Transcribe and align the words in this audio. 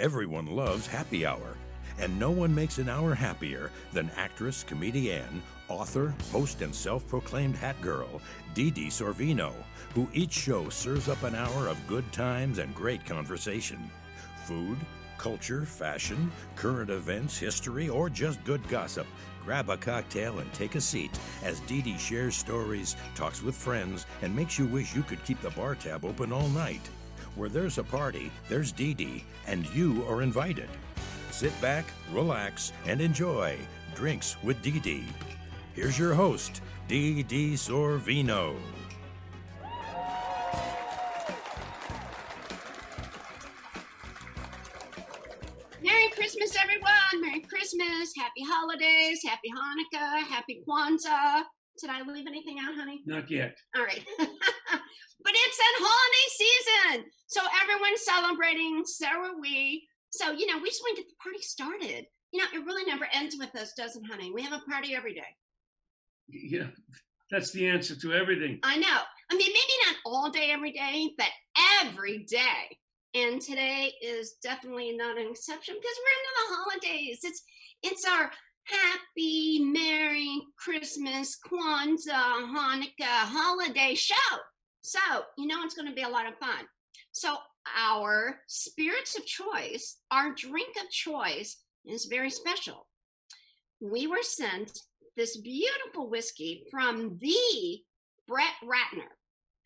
Everyone 0.00 0.46
loves 0.46 0.86
happy 0.86 1.26
hour, 1.26 1.58
and 1.98 2.18
no 2.18 2.30
one 2.30 2.54
makes 2.54 2.78
an 2.78 2.88
hour 2.88 3.14
happier 3.14 3.70
than 3.92 4.10
actress, 4.16 4.64
comedienne, 4.66 5.42
author, 5.68 6.14
host, 6.32 6.62
and 6.62 6.74
self 6.74 7.06
proclaimed 7.06 7.54
hat 7.54 7.78
girl, 7.82 8.22
Dee 8.54 8.70
Dee 8.70 8.88
Sorvino, 8.88 9.52
who 9.94 10.08
each 10.14 10.32
show 10.32 10.70
serves 10.70 11.10
up 11.10 11.22
an 11.22 11.34
hour 11.34 11.68
of 11.68 11.86
good 11.86 12.10
times 12.14 12.56
and 12.56 12.74
great 12.74 13.04
conversation. 13.04 13.90
Food, 14.46 14.78
culture, 15.18 15.66
fashion, 15.66 16.32
current 16.56 16.88
events, 16.88 17.36
history, 17.36 17.90
or 17.90 18.08
just 18.08 18.42
good 18.44 18.66
gossip. 18.68 19.06
Grab 19.44 19.68
a 19.68 19.76
cocktail 19.76 20.38
and 20.38 20.50
take 20.54 20.76
a 20.76 20.80
seat 20.80 21.20
as 21.44 21.60
Dee 21.60 21.82
Dee 21.82 21.98
shares 21.98 22.34
stories, 22.34 22.96
talks 23.14 23.42
with 23.42 23.54
friends, 23.54 24.06
and 24.22 24.34
makes 24.34 24.58
you 24.58 24.64
wish 24.64 24.96
you 24.96 25.02
could 25.02 25.22
keep 25.26 25.42
the 25.42 25.50
bar 25.50 25.74
tab 25.74 26.06
open 26.06 26.32
all 26.32 26.48
night. 26.48 26.88
Where 27.40 27.48
there's 27.48 27.78
a 27.78 27.84
party, 27.84 28.30
there's 28.50 28.70
Dee 28.70 28.92
Dee, 28.92 29.24
and 29.46 29.66
you 29.74 30.04
are 30.10 30.20
invited. 30.20 30.68
Sit 31.30 31.58
back, 31.58 31.86
relax, 32.12 32.70
and 32.84 33.00
enjoy 33.00 33.56
Drinks 33.94 34.36
with 34.42 34.60
Dee 34.60 34.78
Dee. 34.78 35.06
Here's 35.72 35.98
your 35.98 36.12
host, 36.12 36.60
Dee 36.86 37.22
Dee 37.22 37.54
Sorvino. 37.54 38.54
Merry 45.82 46.10
Christmas, 46.10 46.54
everyone! 46.62 47.22
Merry 47.22 47.40
Christmas, 47.40 48.12
Happy 48.18 48.42
Holidays, 48.44 49.22
Happy 49.24 49.48
Hanukkah, 49.48 50.24
Happy 50.24 50.62
Kwanzaa. 50.68 51.44
Did 51.80 51.88
I 51.88 52.02
leave 52.02 52.26
anything 52.26 52.58
out, 52.60 52.74
honey? 52.74 53.00
Not 53.06 53.30
yet. 53.30 53.56
All 53.74 53.84
right. 53.84 54.04
but 55.22 55.32
it's 55.34 55.56
that 55.56 55.76
holiday 55.78 57.00
season. 57.00 57.10
So 57.26 57.40
everyone's 57.62 58.04
celebrating. 58.04 58.82
So 58.86 59.06
are 59.06 59.40
we. 59.40 59.86
So, 60.10 60.32
you 60.32 60.46
know, 60.46 60.58
we 60.58 60.68
just 60.68 60.82
want 60.82 60.96
to 60.96 61.02
get 61.02 61.10
the 61.10 61.22
party 61.22 61.40
started. 61.40 62.06
You 62.32 62.40
know, 62.40 62.46
it 62.52 62.64
really 62.64 62.84
never 62.84 63.06
ends 63.12 63.36
with 63.38 63.54
us, 63.56 63.72
doesn't 63.76 64.04
honey? 64.04 64.32
We 64.32 64.42
have 64.42 64.52
a 64.52 64.70
party 64.70 64.94
every 64.94 65.14
day. 65.14 65.22
Yeah, 66.32 66.68
that's 67.28 67.50
the 67.50 67.66
answer 67.66 67.96
to 67.96 68.12
everything. 68.12 68.60
I 68.62 68.76
know. 68.76 68.98
I 69.30 69.34
mean, 69.34 69.48
maybe 69.48 69.74
not 69.86 69.96
all 70.06 70.30
day, 70.30 70.50
every 70.52 70.70
day, 70.70 71.10
but 71.18 71.26
every 71.82 72.18
day. 72.18 72.78
And 73.14 73.40
today 73.40 73.92
is 74.00 74.36
definitely 74.40 74.96
not 74.96 75.18
an 75.18 75.28
exception 75.28 75.74
because 75.74 75.96
we're 75.98 76.18
into 76.20 76.34
the 76.36 76.54
holidays. 76.54 77.18
It's 77.24 77.42
it's 77.82 78.04
our 78.04 78.30
happy, 78.64 79.60
merry 79.64 80.42
Christmas, 80.56 81.36
Kwanzaa, 81.44 82.46
Hanukkah 82.54 83.26
holiday 83.26 83.94
show. 83.94 84.14
So 84.82 84.98
you 85.36 85.46
know 85.46 85.62
it's 85.64 85.74
going 85.74 85.88
to 85.88 85.94
be 85.94 86.02
a 86.02 86.08
lot 86.08 86.26
of 86.26 86.38
fun. 86.38 86.66
So 87.12 87.36
our 87.78 88.40
spirits 88.46 89.16
of 89.16 89.26
choice, 89.26 89.98
our 90.10 90.34
drink 90.34 90.76
of 90.82 90.90
choice 90.90 91.56
is 91.84 92.06
very 92.06 92.30
special. 92.30 92.86
We 93.80 94.06
were 94.06 94.22
sent 94.22 94.78
this 95.16 95.36
beautiful 95.38 96.08
whiskey 96.08 96.64
from 96.70 97.18
the 97.20 97.80
Brett 98.26 98.54
Ratner. 98.64 99.08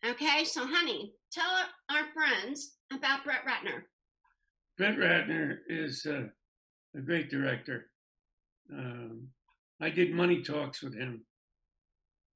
Okay, 0.05 0.43
so 0.43 0.65
honey, 0.65 1.13
tell 1.31 1.49
our 1.89 2.05
friends 2.13 2.75
about 2.93 3.23
Brett 3.23 3.45
Ratner. 3.45 3.83
Brett 4.77 4.97
Ratner 4.97 5.57
is 5.67 6.05
uh, 6.05 6.25
a 6.95 7.01
great 7.01 7.29
director. 7.29 7.87
Um, 8.71 9.29
I 9.81 9.89
did 9.89 10.13
money 10.13 10.41
talks 10.41 10.81
with 10.81 10.95
him, 10.95 11.25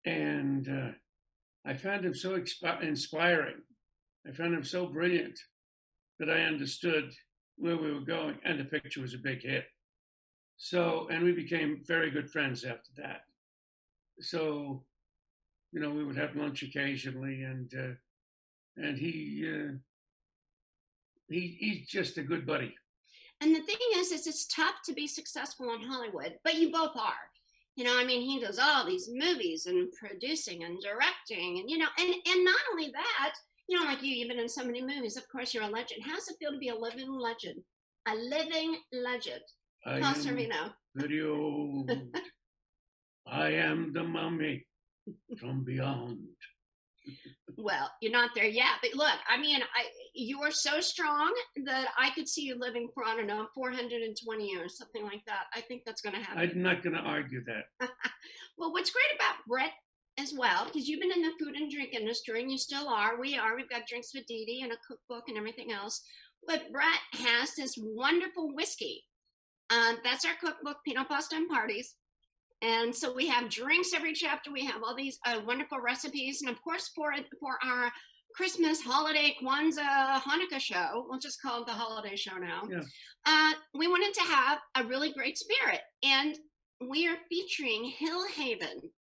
and 0.06 0.68
uh, 0.68 0.92
I 1.70 1.76
found 1.76 2.04
him 2.04 2.16
so 2.16 2.34
inspiring. 2.82 3.62
I 4.28 4.32
found 4.32 4.56
him 4.56 4.64
so 4.64 4.88
brilliant 4.88 5.40
that 6.18 6.28
I 6.28 6.42
understood 6.42 7.14
where 7.58 7.78
we 7.78 7.94
were 7.94 8.00
going, 8.00 8.40
and 8.44 8.60
the 8.60 8.66
picture 8.66 9.02
was 9.02 9.14
a 9.14 9.20
big 9.20 9.44
hit. 9.44 9.66
So, 10.58 11.08
and 11.12 11.24
we 11.24 11.32
became 11.32 11.84
very 11.86 12.10
good 12.10 12.32
friends 12.32 12.64
after 12.64 12.90
that. 12.98 13.22
So, 14.20 14.84
you 15.72 15.80
know, 15.80 15.92
we 15.92 16.04
would 16.04 16.18
have 16.18 16.36
lunch 16.36 16.64
occasionally, 16.64 17.44
and 17.44 17.72
uh, 17.78 17.94
and 18.84 18.98
he 18.98 19.48
uh, 19.48 19.74
he 21.30 21.56
he's 21.60 21.88
just 21.88 22.18
a 22.18 22.24
good 22.24 22.48
buddy. 22.48 22.74
And 23.42 23.56
the 23.56 23.62
thing 23.62 23.78
is, 23.96 24.12
is 24.12 24.26
it's 24.26 24.48
tough 24.48 24.82
to 24.86 24.94
be 24.94 25.06
successful 25.06 25.72
in 25.76 25.82
Hollywood, 25.82 26.40
but 26.44 26.56
you 26.56 26.72
both 26.72 26.98
are. 26.98 27.29
You 27.80 27.86
know, 27.86 27.98
I 27.98 28.04
mean, 28.04 28.20
he 28.20 28.42
does 28.42 28.60
all 28.60 28.86
these 28.86 29.10
movies 29.10 29.66
and 29.66 29.88
producing 29.94 30.66
and 30.66 30.82
directing, 30.82 31.60
and 31.60 31.70
you 31.70 31.78
know, 31.78 31.88
and 31.98 32.10
and 32.10 32.44
not 32.44 32.60
only 32.74 32.92
that, 32.92 33.34
you 33.70 33.80
know, 33.80 33.86
like 33.86 34.04
you, 34.04 34.10
you've 34.10 34.28
been 34.28 34.38
in 34.38 34.50
so 34.50 34.66
many 34.66 34.82
movies. 34.82 35.16
Of 35.16 35.24
course, 35.30 35.54
you're 35.54 35.64
a 35.64 35.70
legend. 35.70 36.04
How 36.04 36.16
does 36.16 36.28
it 36.28 36.36
feel 36.40 36.52
to 36.52 36.58
be 36.58 36.68
a 36.68 36.76
living 36.76 37.10
legend? 37.10 37.64
A 38.06 38.16
living 38.16 38.76
legend. 38.92 39.40
I 39.86 40.02
Paul 40.02 40.10
am 40.10 40.16
Sorvino. 40.16 40.74
very. 40.94 41.86
I 43.26 43.52
am 43.52 43.94
the 43.94 44.04
mummy 44.04 44.66
from 45.40 45.64
beyond. 45.64 46.20
Well, 47.58 47.92
you're 48.02 48.12
not 48.12 48.32
there 48.36 48.46
yet, 48.46 48.80
but 48.82 48.94
look, 48.94 49.18
I 49.28 49.40
mean, 49.40 49.62
I 49.62 49.86
you 50.14 50.42
are 50.42 50.52
so 50.52 50.80
strong 50.80 51.34
that 51.66 51.88
I 51.98 52.10
could 52.12 52.28
see 52.28 52.44
you 52.44 52.58
living 52.58 52.90
for 52.94 53.04
I 53.06 53.16
don't 53.16 53.28
know 53.28 53.48
420 53.54 54.48
years, 54.48 54.78
something 54.78 55.04
like 55.04 55.26
that. 55.28 55.46
I 55.54 55.62
think 55.62 55.84
that's 55.86 56.02
going 56.02 56.16
to 56.16 56.22
happen. 56.22 56.42
I'm 56.42 56.62
not 56.62 56.84
going 56.84 56.96
to 56.96 57.02
argue 57.02 57.44
that. 57.46 57.66
well, 58.58 58.72
what's 58.72 58.92
great 58.92 59.16
about 59.16 59.36
Brett 59.48 59.72
as 60.18 60.34
well, 60.38 60.66
because 60.66 60.88
you've 60.88 61.02
been 61.02 61.12
in 61.12 61.22
the 61.22 61.32
food 61.40 61.56
and 61.56 61.72
drink 61.72 61.94
industry, 61.94 62.42
and 62.42 62.52
you 62.52 62.58
still 62.58 62.88
are. 62.88 63.20
We 63.20 63.38
are. 63.38 63.56
We've 63.56 63.70
got 63.70 63.88
drinks 63.88 64.14
with 64.14 64.26
Dee 64.28 64.46
Dee 64.46 64.62
and 64.64 64.72
a 64.72 64.78
cookbook 64.88 65.26
and 65.28 65.38
everything 65.38 65.72
else. 65.72 66.02
But 66.46 66.72
Brett 66.72 67.00
has 67.14 67.56
this 67.56 67.76
wonderful 67.78 68.54
whiskey. 68.56 69.04
Um, 69.70 69.98
that's 70.04 70.26
our 70.26 70.34
cookbook, 70.42 70.78
Pinot 70.86 71.08
Pasta 71.08 71.36
and 71.36 71.50
Parties. 71.50 71.96
And 72.62 72.94
so 72.94 73.14
we 73.14 73.28
have 73.28 73.50
drinks 73.50 73.94
every 73.94 74.14
chapter. 74.14 74.52
We 74.52 74.66
have 74.66 74.84
all 74.84 74.96
these 74.96 75.18
uh, 75.26 75.40
wonderful 75.46 75.80
recipes, 75.80 76.42
and 76.42 76.52
of 76.52 76.62
course, 76.62 76.90
for 76.94 77.14
for 77.40 77.58
our 77.64 77.92
Christmas, 78.36 78.82
holiday, 78.82 79.36
Kwanzaa, 79.42 80.22
Hanukkah 80.22 80.60
show, 80.60 81.06
we'll 81.08 81.20
just 81.20 81.42
call 81.42 81.62
it 81.62 81.68
the 81.68 81.74
holiday 81.74 82.16
show 82.16 82.38
now. 82.38 82.62
Yeah. 82.70 82.82
Uh, 83.26 83.54
we 83.74 83.88
wanted 83.88 84.14
to 84.14 84.22
have 84.22 84.60
a 84.76 84.84
really 84.84 85.12
great 85.14 85.38
spirit, 85.38 85.82
and 86.04 86.38
we 86.88 87.08
are 87.08 87.18
featuring 87.30 87.86
Hill 87.86 88.28
Haven, 88.28 88.92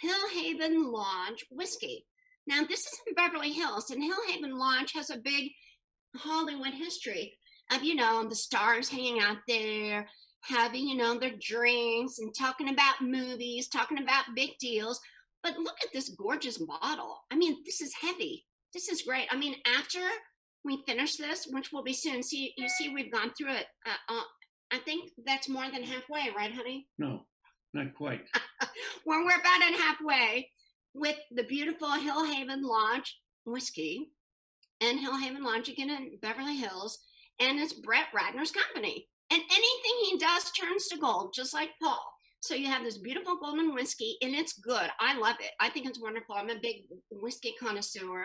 Hill 0.00 0.28
Haven 0.34 0.92
Lodge 0.92 1.44
whiskey. 1.50 2.06
Now, 2.46 2.62
this 2.62 2.80
is 2.80 3.00
in 3.06 3.14
Beverly 3.14 3.52
Hills, 3.52 3.90
and 3.90 4.02
Hill 4.02 4.18
Haven 4.28 4.56
Lodge 4.56 4.92
has 4.94 5.10
a 5.10 5.16
big 5.16 5.50
Hollywood 6.14 6.74
history 6.74 7.36
of, 7.72 7.82
you 7.82 7.94
know, 7.94 8.24
the 8.28 8.36
stars 8.36 8.88
hanging 8.88 9.20
out 9.20 9.38
there, 9.48 10.06
having, 10.48 10.88
you 10.88 10.96
know, 10.96 11.18
their 11.18 11.34
drinks 11.40 12.18
and 12.18 12.34
talking 12.34 12.68
about 12.68 13.00
movies, 13.02 13.68
talking 13.68 13.98
about 13.98 14.34
big 14.34 14.58
deals. 14.58 15.00
But 15.42 15.58
look 15.58 15.76
at 15.82 15.92
this 15.92 16.08
gorgeous 16.10 16.58
bottle. 16.58 17.18
I 17.30 17.36
mean, 17.36 17.58
this 17.64 17.80
is 17.80 17.94
heavy. 18.00 18.46
This 18.74 18.88
is 18.88 19.02
great. 19.02 19.26
I 19.30 19.36
mean, 19.36 19.54
after 19.78 20.00
we 20.64 20.82
finish 20.86 21.16
this, 21.16 21.46
which 21.50 21.72
will 21.72 21.84
be 21.84 21.92
soon, 21.92 22.22
see, 22.22 22.52
you 22.56 22.68
see, 22.68 22.92
we've 22.92 23.12
gone 23.12 23.32
through 23.36 23.52
it. 23.52 23.66
Uh, 23.86 24.14
uh, 24.14 24.22
I 24.72 24.78
think 24.78 25.10
that's 25.24 25.48
more 25.48 25.70
than 25.70 25.84
halfway, 25.84 26.30
right, 26.36 26.52
honey? 26.52 26.88
No, 26.98 27.26
not 27.72 27.94
quite. 27.94 28.22
well, 29.06 29.24
we're 29.24 29.38
about 29.38 29.68
in 29.68 29.74
halfway 29.74 30.50
with 30.94 31.16
the 31.30 31.44
beautiful 31.44 31.92
Hill 31.92 32.24
Haven 32.24 32.62
Lodge 32.62 33.16
whiskey 33.44 34.10
and 34.80 34.98
Hill 34.98 35.16
Haven 35.16 35.44
Lodge 35.44 35.68
again 35.68 35.90
in 35.90 36.18
Beverly 36.20 36.56
Hills. 36.56 36.98
and 37.38 37.58
it's 37.58 37.72
Brett 37.72 38.06
Ratner's 38.14 38.50
company. 38.50 39.08
And 39.30 39.40
anything 39.40 39.96
he 40.10 40.18
does 40.18 40.50
turns 40.52 40.86
to 40.88 40.98
gold, 40.98 41.32
just 41.34 41.52
like 41.52 41.70
Paul. 41.82 42.00
So 42.40 42.54
you 42.54 42.66
have 42.66 42.84
this 42.84 42.98
beautiful 42.98 43.38
golden 43.38 43.74
whiskey, 43.74 44.16
and 44.22 44.34
it's 44.34 44.52
good. 44.52 44.88
I 45.00 45.18
love 45.18 45.36
it. 45.40 45.50
I 45.58 45.68
think 45.68 45.86
it's 45.86 46.00
wonderful. 46.00 46.36
I'm 46.36 46.50
a 46.50 46.60
big 46.62 46.84
whiskey 47.10 47.54
connoisseur, 47.58 48.24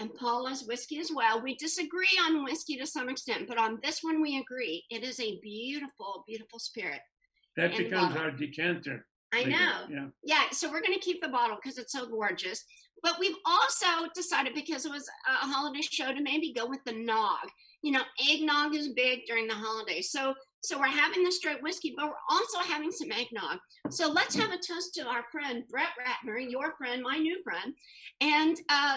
and 0.00 0.12
Paul 0.14 0.44
loves 0.44 0.64
whiskey 0.64 0.98
as 0.98 1.12
well. 1.14 1.40
We 1.40 1.54
disagree 1.54 2.18
on 2.26 2.42
whiskey 2.42 2.76
to 2.78 2.86
some 2.86 3.08
extent, 3.08 3.46
but 3.46 3.58
on 3.58 3.78
this 3.82 4.02
one 4.02 4.20
we 4.20 4.38
agree. 4.38 4.84
It 4.90 5.04
is 5.04 5.20
a 5.20 5.38
beautiful, 5.40 6.24
beautiful 6.26 6.58
spirit. 6.58 7.00
That 7.56 7.74
And 7.74 7.84
becomes 7.84 8.14
love. 8.14 8.24
our 8.24 8.30
decanter. 8.32 9.06
I 9.32 9.44
know. 9.44 9.86
Yeah. 9.88 10.06
Yeah, 10.24 10.42
so 10.50 10.68
we're 10.68 10.80
going 10.80 10.94
to 10.94 11.04
keep 11.04 11.22
the 11.22 11.28
bottle 11.28 11.56
because 11.62 11.78
it's 11.78 11.92
so 11.92 12.06
gorgeous. 12.06 12.64
But 13.02 13.18
we've 13.20 13.36
also 13.44 14.08
decided 14.14 14.54
because 14.54 14.86
it 14.86 14.90
was 14.92 15.08
a 15.28 15.46
holiday 15.46 15.82
show 15.82 16.12
to 16.12 16.22
maybe 16.22 16.52
go 16.52 16.66
with 16.66 16.80
the 16.84 16.92
nog. 16.92 17.48
You 17.84 17.92
know, 17.92 18.02
eggnog 18.30 18.74
is 18.74 18.88
big 18.88 19.26
during 19.26 19.46
the 19.46 19.54
holidays. 19.54 20.10
So 20.10 20.34
so 20.62 20.78
we're 20.78 20.86
having 20.86 21.22
the 21.22 21.30
straight 21.30 21.62
whiskey, 21.62 21.92
but 21.94 22.06
we're 22.06 22.30
also 22.30 22.60
having 22.60 22.90
some 22.90 23.12
eggnog. 23.12 23.58
So 23.90 24.10
let's 24.10 24.34
have 24.34 24.50
a 24.50 24.56
toast 24.56 24.94
to 24.94 25.06
our 25.06 25.22
friend 25.30 25.62
Brett 25.68 25.90
Ratner, 26.00 26.38
your 26.50 26.72
friend, 26.78 27.02
my 27.02 27.18
new 27.18 27.42
friend, 27.44 27.74
and 28.22 28.56
uh, 28.70 28.96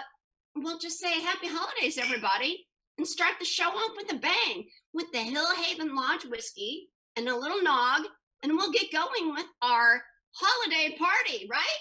we'll 0.55 0.79
just 0.79 0.99
say 0.99 1.19
happy 1.19 1.47
holidays, 1.49 1.97
everybody, 1.97 2.65
and 2.97 3.05
start 3.05 3.33
the 3.37 3.45
show 3.45 3.67
off 3.67 3.97
with 3.97 4.13
a 4.13 4.15
bang 4.15 4.69
with 4.93 5.11
the 5.11 5.19
Hill 5.19 5.53
Haven 5.55 5.93
Lodge 5.93 6.23
whiskey 6.23 6.87
and 7.17 7.27
a 7.27 7.35
little 7.35 7.61
nog, 7.61 8.03
and 8.43 8.53
we'll 8.53 8.71
get 8.71 8.93
going 8.93 9.33
with 9.33 9.47
our 9.61 10.01
holiday 10.31 10.95
party, 10.97 11.49
right? 11.51 11.79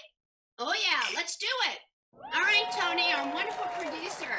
Oh 0.59 0.73
yeah, 0.73 1.15
let's 1.15 1.37
do 1.37 1.47
it. 1.71 1.79
All 2.35 2.41
right, 2.41 2.65
Tony, 2.77 3.13
our 3.13 3.33
wonderful 3.33 3.67
producer. 3.79 4.35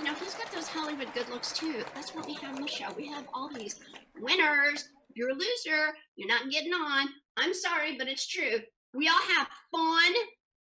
You 0.00 0.06
know, 0.06 0.14
he's 0.14 0.34
got 0.34 0.50
those 0.50 0.66
Hollywood 0.66 1.12
good 1.12 1.28
looks 1.28 1.52
too. 1.52 1.84
That's 1.94 2.14
what 2.14 2.26
we 2.26 2.32
have 2.34 2.56
on 2.56 2.62
the 2.62 2.68
show. 2.68 2.86
We 2.96 3.06
have 3.08 3.26
all 3.34 3.50
these 3.52 3.78
winners. 4.18 4.88
You're 5.14 5.28
a 5.30 5.34
loser, 5.34 5.92
you're 6.16 6.26
not 6.28 6.50
getting 6.50 6.72
on. 6.72 7.06
I'm 7.36 7.52
sorry, 7.52 7.96
but 7.98 8.08
it's 8.08 8.26
true. 8.26 8.60
We 8.94 9.08
all 9.08 9.20
have 9.36 9.46
fun, 9.70 10.14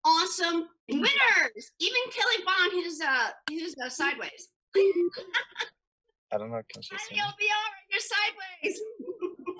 awesome 0.03 0.67
winners. 0.89 1.71
Even 1.79 2.01
Kelly 2.11 2.43
Bond, 2.45 2.71
who's 2.73 2.99
uh 2.99 3.29
who's 3.49 3.75
uh, 3.81 3.87
sideways. 3.89 4.49
I 4.75 6.37
don't 6.37 6.51
know. 6.51 6.61
Can 6.69 6.81
she 6.81 6.89
Hi, 6.95 7.01
sing? 7.07 7.17
LBR, 7.17 7.69
you're 7.91 8.01
sideways. 8.01 8.81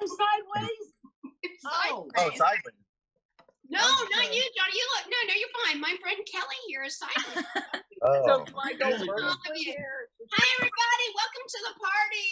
sideways. 0.05 0.77
You're 1.41 1.71
Oh. 1.91 2.07
Oh, 2.17 2.29
sideways. 2.35 2.75
Sideways. 3.71 4.09
No, 4.11 4.17
not 4.17 4.33
you, 4.33 4.41
Johnny. 4.57 4.73
You 4.73 4.85
look. 4.97 5.05
No, 5.09 5.17
no, 5.27 5.33
you're 5.37 5.55
fine. 5.65 5.81
My 5.81 5.95
friend 6.01 6.17
Kelly 6.31 6.59
here 6.67 6.83
is 6.83 6.97
sideways. 6.97 7.45
Oh. 8.01 8.23
So 8.25 8.45
do 8.45 8.53
I 8.57 8.71
go 8.75 8.85
Really? 8.85 9.09
of 9.09 9.37
you. 9.57 9.75
Hi, 10.31 10.47
everybody. 10.57 11.07
Welcome 11.19 11.45
to 11.49 11.59
the 11.67 11.73
party. 11.83 12.31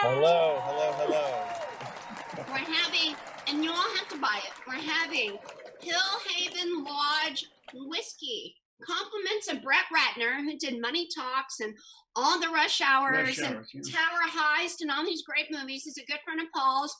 Hello, 0.00 0.60
hello, 0.64 0.92
hello. 0.96 2.44
We're 2.48 2.72
having, 2.74 3.14
and 3.46 3.62
you 3.62 3.70
all 3.70 3.96
have 3.96 4.08
to 4.08 4.16
buy 4.18 4.40
it. 4.42 4.52
We're 4.66 4.80
having 4.80 5.36
Hill 5.82 6.20
Haven 6.34 6.84
Lodge 6.84 7.44
whiskey. 7.74 8.54
Compliments 8.82 9.52
of 9.52 9.62
Brett 9.62 9.84
Ratner, 9.94 10.36
who 10.42 10.56
did 10.56 10.80
Money 10.80 11.06
Talks 11.14 11.60
and 11.60 11.74
all 12.16 12.40
the 12.40 12.48
Rush 12.48 12.80
Hours 12.80 13.38
Rush 13.38 13.38
and 13.46 13.64
yeah. 13.74 13.80
Tower 13.92 14.28
Heist 14.30 14.80
and 14.80 14.90
all 14.90 15.04
these 15.04 15.22
great 15.22 15.46
movies. 15.50 15.84
He's 15.84 15.98
a 15.98 16.06
good 16.06 16.20
friend 16.24 16.40
of 16.40 16.46
Paul's, 16.54 16.96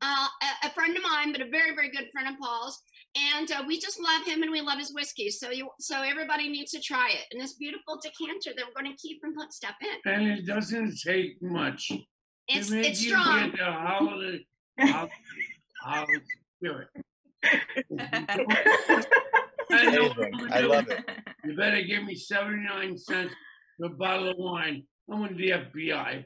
uh, 0.00 0.26
a, 0.64 0.68
a 0.68 0.70
friend 0.70 0.96
of 0.96 1.02
mine, 1.02 1.32
but 1.32 1.40
a 1.42 1.50
very, 1.50 1.74
very 1.74 1.90
good 1.90 2.06
friend 2.12 2.28
of 2.28 2.38
Paul's. 2.40 2.80
And 3.16 3.50
uh, 3.50 3.64
we 3.66 3.80
just 3.80 4.00
love 4.00 4.26
him 4.26 4.42
and 4.42 4.50
we 4.50 4.60
love 4.60 4.78
his 4.78 4.92
whiskey. 4.94 5.30
So 5.30 5.50
you, 5.50 5.70
so 5.80 6.02
everybody 6.02 6.48
needs 6.48 6.70
to 6.72 6.80
try 6.80 7.10
it. 7.10 7.24
And 7.32 7.40
this 7.40 7.54
beautiful 7.54 7.98
decanter 8.02 8.50
that 8.56 8.64
we're 8.66 8.82
going 8.82 8.94
to 8.94 9.00
keep 9.00 9.20
and 9.22 9.34
put 9.34 9.52
stuff 9.52 9.74
in. 9.80 10.12
And 10.12 10.26
it 10.30 10.46
doesn't 10.46 10.98
take 11.00 11.40
much. 11.42 11.90
It's 12.48 12.70
make 12.70 12.86
it's 12.86 13.02
you 13.02 13.10
strong. 13.10 13.50
Get 13.50 13.58
the 13.58 13.64
holiday, 13.64 14.46
holiday, 14.78 15.12
holiday 15.82 16.20
spirit. 16.58 16.88
I 19.70 19.84
know 19.90 20.10
Amazing. 20.10 20.38
what 20.38 20.52
I 20.52 20.60
love 20.60 20.88
it. 20.88 21.10
You 21.44 21.56
better 21.56 21.82
give 21.82 22.04
me 22.04 22.14
79 22.14 22.96
cents 22.98 23.34
for 23.78 23.86
a 23.86 23.90
bottle 23.90 24.30
of 24.30 24.36
wine. 24.38 24.84
I'm 25.10 25.22
with 25.22 25.36
the 25.36 25.50
FBI. 25.50 26.24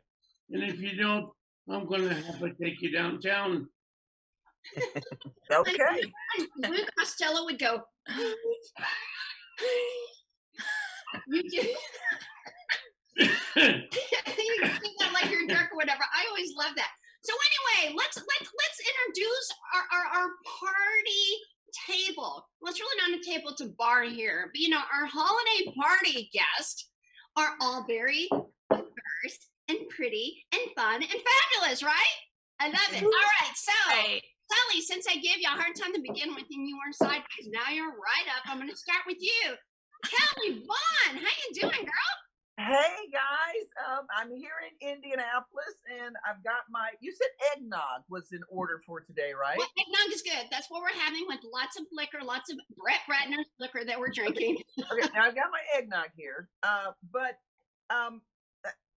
And 0.51 0.63
if 0.63 0.81
you 0.81 0.97
don't, 0.97 1.29
I'm 1.69 1.87
going 1.87 2.09
to 2.09 2.15
have 2.15 2.39
to 2.41 2.53
take 2.61 2.81
you 2.83 2.93
downtown. 2.93 3.69
Okay. 5.53 6.01
Lou 6.57 6.85
Costello 6.99 7.45
would 7.45 7.59
go. 7.59 7.83
you 11.29 11.43
do. 11.43 11.57
you 13.17 13.27
do 13.27 14.89
that 14.99 15.13
like 15.13 15.31
you're 15.31 15.47
drunk 15.47 15.69
or 15.73 15.77
whatever. 15.77 16.03
I 16.03 16.27
always 16.29 16.55
love 16.57 16.73
that. 16.77 16.91
So 17.23 17.35
anyway, 17.35 17.95
let's 17.97 18.17
let's 18.17 18.51
let's 18.59 18.81
introduce 18.81 19.53
our, 19.75 19.85
our, 19.93 20.07
our 20.23 20.29
party 20.59 21.27
table. 21.87 22.47
Well, 22.61 22.71
it's 22.71 22.81
really 22.81 23.11
not 23.11 23.21
a 23.21 23.23
table; 23.23 23.51
it's 23.51 23.61
a 23.61 23.69
bar 23.79 24.03
here. 24.05 24.51
But 24.53 24.61
you 24.61 24.71
know, 24.71 24.81
our 24.93 25.07
holiday 25.07 25.73
party 25.79 26.31
guests 26.33 26.89
are 27.37 27.53
all 27.61 27.85
very 27.87 28.29
diverse 28.71 29.39
and 29.69 29.89
pretty 29.89 30.45
and 30.53 30.63
fun 30.75 31.03
and 31.03 31.11
fabulous, 31.11 31.83
right? 31.83 32.17
I 32.59 32.69
love 32.69 32.93
it. 32.93 33.03
All 33.03 33.11
right, 33.11 33.55
so 33.55 33.73
Sally, 34.53 34.83
since 34.85 35.07
I 35.09 35.17
gave 35.17 35.41
you 35.41 35.49
a 35.49 35.57
hard 35.57 35.73
time 35.75 35.95
to 35.95 36.03
begin 36.05 36.35
with 36.37 36.45
and 36.53 36.69
you 36.69 36.77
were 36.77 36.93
sideways, 36.93 37.49
now 37.49 37.73
you're 37.73 37.97
right 37.97 38.29
up. 38.37 38.45
I'm 38.45 38.59
going 38.59 38.69
to 38.69 38.77
start 38.77 39.01
with 39.07 39.17
you. 39.21 39.57
Kelly 40.05 40.61
Vaughn, 40.61 41.17
how 41.17 41.33
you 41.41 41.49
doing, 41.57 41.85
girl? 41.89 42.15
Hey 42.59 43.09
guys, 43.09 43.65
um, 43.81 44.05
I'm 44.13 44.29
here 44.29 44.61
in 44.61 44.77
Indianapolis, 44.95 45.73
and 45.89 46.15
I've 46.29 46.45
got 46.45 46.69
my. 46.69 46.91
You 47.01 47.11
said 47.11 47.33
eggnog 47.51 48.05
was 48.11 48.29
in 48.31 48.41
order 48.51 48.83
for 48.87 49.01
today, 49.01 49.33
right? 49.33 49.57
Well, 49.57 49.73
eggnog 49.81 50.13
is 50.13 50.21
good. 50.21 50.47
That's 50.51 50.69
what 50.69 50.83
we're 50.83 51.01
having 51.01 51.25
with 51.27 51.41
lots 51.51 51.81
of 51.81 51.87
liquor, 51.91 52.19
lots 52.23 52.53
of 52.53 52.59
Brett 52.77 53.01
Ratner's 53.09 53.49
liquor 53.59 53.87
that 53.87 53.99
we're 53.99 54.13
drinking. 54.13 54.59
okay, 54.79 55.09
now 55.15 55.25
I've 55.25 55.35
got 55.35 55.49
my 55.51 55.65
eggnog 55.79 56.13
here, 56.15 56.51
uh, 56.63 56.93
but 57.11 57.41
um, 57.89 58.21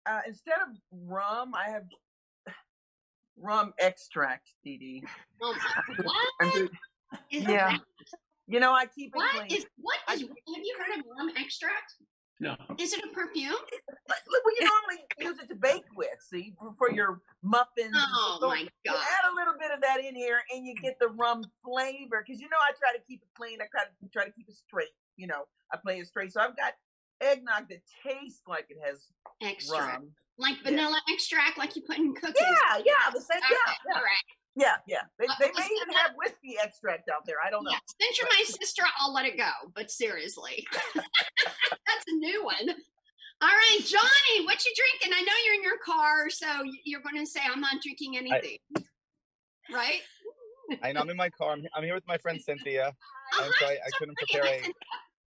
uh, 0.07 0.21
instead 0.27 0.57
of 0.57 0.75
rum, 0.91 1.53
I 1.53 1.69
have 1.69 1.83
rum 3.37 3.73
extract, 3.79 4.49
Dee 4.63 4.77
Dee. 4.77 5.03
Oh 5.41 5.55
what 6.03 6.69
yeah. 7.29 7.71
that? 7.71 7.79
You 8.47 8.59
know, 8.59 8.73
I 8.73 8.85
keep 8.85 9.13
it 9.13 9.17
What 9.17 9.31
clean. 9.31 9.57
is 9.57 9.65
what 9.77 9.97
is? 10.13 10.21
Have 10.21 10.29
you 10.63 10.77
heard 10.77 10.99
of 10.99 11.05
rum 11.17 11.29
extract? 11.37 11.93
No. 12.39 12.55
Is 12.77 12.91
it 12.93 13.03
a 13.05 13.07
perfume? 13.13 13.53
Like, 14.09 14.19
well, 14.27 14.41
you 14.59 14.67
normally 14.67 15.05
use 15.21 15.39
it 15.39 15.47
to 15.49 15.55
bake 15.55 15.85
with, 15.95 16.09
see, 16.19 16.53
for- 16.59 16.73
for 16.77 16.91
your 16.91 17.21
muffins. 17.41 17.93
and 17.93 17.95
Oh 17.95 18.37
so 18.41 18.47
my 18.49 18.59
You 18.59 18.67
god! 18.91 18.95
add 18.97 19.31
a 19.31 19.35
little 19.35 19.53
bit 19.57 19.71
of 19.71 19.79
that 19.81 20.03
in 20.03 20.13
here, 20.15 20.41
and 20.53 20.65
you 20.65 20.75
get 20.75 20.97
the 20.99 21.07
rum 21.09 21.43
flavor. 21.63 22.23
Because 22.25 22.41
you 22.41 22.49
know, 22.49 22.57
I 22.59 22.71
try 22.77 22.91
to 22.93 23.01
keep 23.07 23.21
it 23.21 23.29
clean. 23.35 23.61
I 23.61 23.65
try 23.71 23.83
to 23.83 24.09
try 24.11 24.25
to 24.25 24.31
keep 24.31 24.49
it 24.49 24.55
straight. 24.55 24.89
You 25.15 25.27
know, 25.27 25.43
I 25.71 25.77
play 25.77 25.99
it 25.99 26.07
straight. 26.07 26.33
So 26.33 26.41
I've 26.41 26.57
got 26.57 26.73
eggnog 27.21 27.69
that 27.69 27.79
tastes 28.05 28.41
like 28.47 28.65
it 28.69 28.77
has 28.85 29.05
Extract, 29.41 29.99
rum. 30.01 30.11
like 30.37 30.57
Yeah. 30.57 30.71
vanilla 30.71 31.01
extract, 31.09 31.57
like 31.57 31.75
you 31.75 31.81
put 31.83 31.97
in 31.97 32.13
cookies. 32.15 32.35
Yeah, 32.41 32.77
yeah, 32.85 33.11
the 33.13 33.21
same. 33.21 33.37
Okay, 33.39 33.47
Yeah, 33.51 33.73
yeah, 33.87 33.95
all 33.97 34.03
right. 34.03 34.25
yeah, 34.55 34.75
yeah. 34.87 35.01
They, 35.19 35.25
Uh, 35.27 35.33
they 35.39 35.51
may 35.57 35.65
even 35.65 35.87
that- 35.89 35.97
have 35.97 36.11
whiskey 36.15 36.57
extract 36.61 37.09
out 37.09 37.25
there. 37.25 37.37
I 37.43 37.49
don't 37.49 37.63
know. 37.63 37.71
Yeah, 37.71 37.79
since 38.01 38.17
you're 38.19 38.29
my 38.29 38.43
sister, 38.45 38.83
I'll 38.99 39.13
let 39.13 39.25
it 39.25 39.37
go. 39.37 39.51
But 39.75 39.91
seriously, 39.91 40.65
that's 40.95 42.05
a 42.07 42.15
new 42.15 42.43
one. 42.43 42.69
All 43.41 43.49
right, 43.49 43.79
Johnny, 43.85 44.45
what 44.45 44.63
you 44.63 44.71
drinking? 44.75 45.17
I 45.17 45.21
know 45.21 45.33
you're 45.45 45.55
in 45.55 45.63
your 45.63 45.77
car, 45.85 46.29
so 46.29 46.47
you're 46.85 47.01
going 47.01 47.17
to 47.17 47.25
say 47.29 47.41
I'm 47.43 47.59
not 47.59 47.81
drinking 47.81 48.15
anything, 48.17 48.57
right? 49.71 50.01
I 50.81 50.93
know 50.93 51.01
I'm 51.01 51.09
in 51.09 51.17
my 51.17 51.29
car. 51.29 51.51
I'm, 51.51 51.65
I'm 51.75 51.83
here 51.83 51.93
with 51.95 52.07
my 52.07 52.17
friend 52.17 52.39
Cynthia, 52.45 52.93
Oh, 53.33 53.43
and 53.43 53.53
so 53.59 53.65
hi, 53.65 53.73
I, 53.73 53.75
I 53.75 53.89
couldn't 53.97 54.17
prepare 54.17 54.45
Hi, 54.45 54.61
a, 54.67 54.73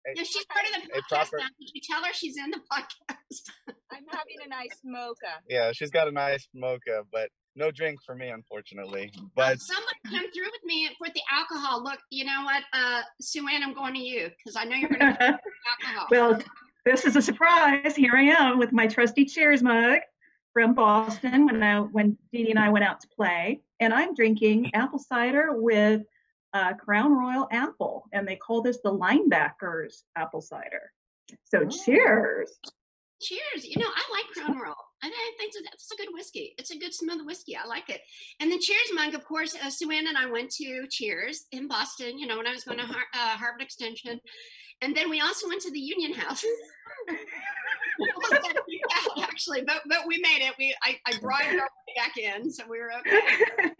Cynthia. 0.05 0.21
a, 0.21 0.25
she's 0.25 0.45
part 0.45 0.65
of 0.65 0.73
the 0.83 0.89
podcast 0.89 1.07
proper. 1.09 1.37
now. 1.37 1.47
Did 1.59 1.69
you 1.73 1.81
tell 1.89 2.03
her 2.03 2.13
she's 2.13 2.37
in 2.37 2.51
the 2.51 2.59
podcast? 2.71 3.41
I'm 3.91 4.03
having 4.09 4.37
a 4.45 4.49
nice 4.49 4.79
mocha. 4.83 5.41
Yeah, 5.49 5.71
she's 5.73 5.91
got 5.91 6.07
a 6.07 6.11
nice 6.11 6.47
mocha, 6.53 7.03
but 7.11 7.29
no 7.55 7.71
drink 7.71 7.99
for 8.05 8.15
me, 8.15 8.29
unfortunately. 8.29 9.11
But 9.35 9.59
someone 9.61 9.93
come 10.05 10.31
through 10.31 10.45
with 10.45 10.63
me 10.65 10.89
for 10.97 11.07
the 11.07 11.21
alcohol. 11.31 11.83
Look, 11.83 11.99
you 12.09 12.25
know 12.25 12.43
what, 12.43 12.63
uh, 12.73 13.01
Sue 13.21 13.47
Ann, 13.47 13.63
I'm 13.63 13.73
going 13.73 13.93
to 13.93 13.99
you 13.99 14.29
because 14.37 14.55
I 14.55 14.65
know 14.65 14.75
you're 14.75 14.89
going 14.89 14.99
to 14.99 15.05
have 15.05 15.39
alcohol. 15.83 16.07
well, 16.11 16.39
this 16.85 17.05
is 17.05 17.15
a 17.15 17.21
surprise. 17.21 17.95
Here 17.95 18.15
I 18.15 18.23
am 18.23 18.59
with 18.59 18.71
my 18.71 18.87
trusty 18.87 19.25
Cheers 19.25 19.63
mug 19.63 19.99
from 20.53 20.73
Boston 20.73 21.45
when 21.45 21.63
I 21.63 21.79
when 21.79 22.17
Dee 22.31 22.45
Dee 22.45 22.51
and 22.51 22.59
I 22.59 22.69
went 22.69 22.85
out 22.85 22.99
to 23.01 23.07
play, 23.07 23.61
and 23.79 23.93
I'm 23.93 24.13
drinking 24.13 24.73
apple 24.73 24.99
cider 24.99 25.49
with 25.51 26.03
uh, 26.55 26.73
Crown 26.73 27.11
Royal 27.13 27.47
apple, 27.51 28.05
and 28.13 28.27
they 28.27 28.37
call 28.37 28.61
this 28.61 28.79
the 28.83 28.91
linebackers 28.91 30.03
apple 30.15 30.41
cider. 30.41 30.91
So 31.43 31.59
Oh. 31.59 31.69
cheers. 31.69 32.57
Cheers. 33.21 33.65
You 33.65 33.79
know, 33.79 33.87
I 33.93 34.03
like 34.11 34.25
Crown 34.33 34.57
Royal. 34.63 34.75
I, 35.03 35.09
think 35.37 35.53
that's 35.65 35.91
a 35.91 35.97
good 35.97 36.09
whiskey. 36.13 36.55
It's 36.57 36.71
a 36.71 36.77
good 36.77 36.93
smooth 36.93 37.25
whiskey. 37.25 37.55
I 37.55 37.65
like 37.67 37.89
it. 37.89 38.01
And 38.39 38.51
the 38.51 38.57
Cheers 38.57 38.91
mug, 38.95 39.13
of 39.13 39.23
course, 39.23 39.55
uh, 39.63 39.69
Sue 39.69 39.91
Ann 39.91 40.07
and 40.07 40.17
I 40.17 40.25
went 40.25 40.49
to 40.53 40.87
Cheers 40.89 41.45
in 41.51 41.67
Boston, 41.67 42.17
you 42.17 42.25
know, 42.25 42.37
when 42.37 42.47
I 42.47 42.51
was 42.53 42.63
going 42.63 42.79
to 42.79 42.85
Har- 42.85 43.05
uh, 43.13 43.37
Harvard 43.37 43.61
Extension. 43.61 44.19
And 44.81 44.95
then 44.95 45.09
we 45.09 45.21
also 45.21 45.47
went 45.47 45.61
to 45.61 45.71
the 45.71 45.79
Union 45.79 46.13
House. 46.13 46.43
Almost 47.07 48.31
got 48.31 48.41
kicked 48.41 48.93
out. 49.17 49.23
actually, 49.23 49.61
but 49.65 49.81
but 49.87 49.99
we 50.07 50.17
made 50.17 50.45
it. 50.45 50.53
We 50.59 50.75
I, 50.83 50.97
I 51.07 51.17
bribed 51.19 51.59
our 51.59 51.69
back 51.95 52.17
in, 52.17 52.51
so 52.51 52.63
we 52.69 52.79
were 52.79 52.91
okay. 52.99 53.21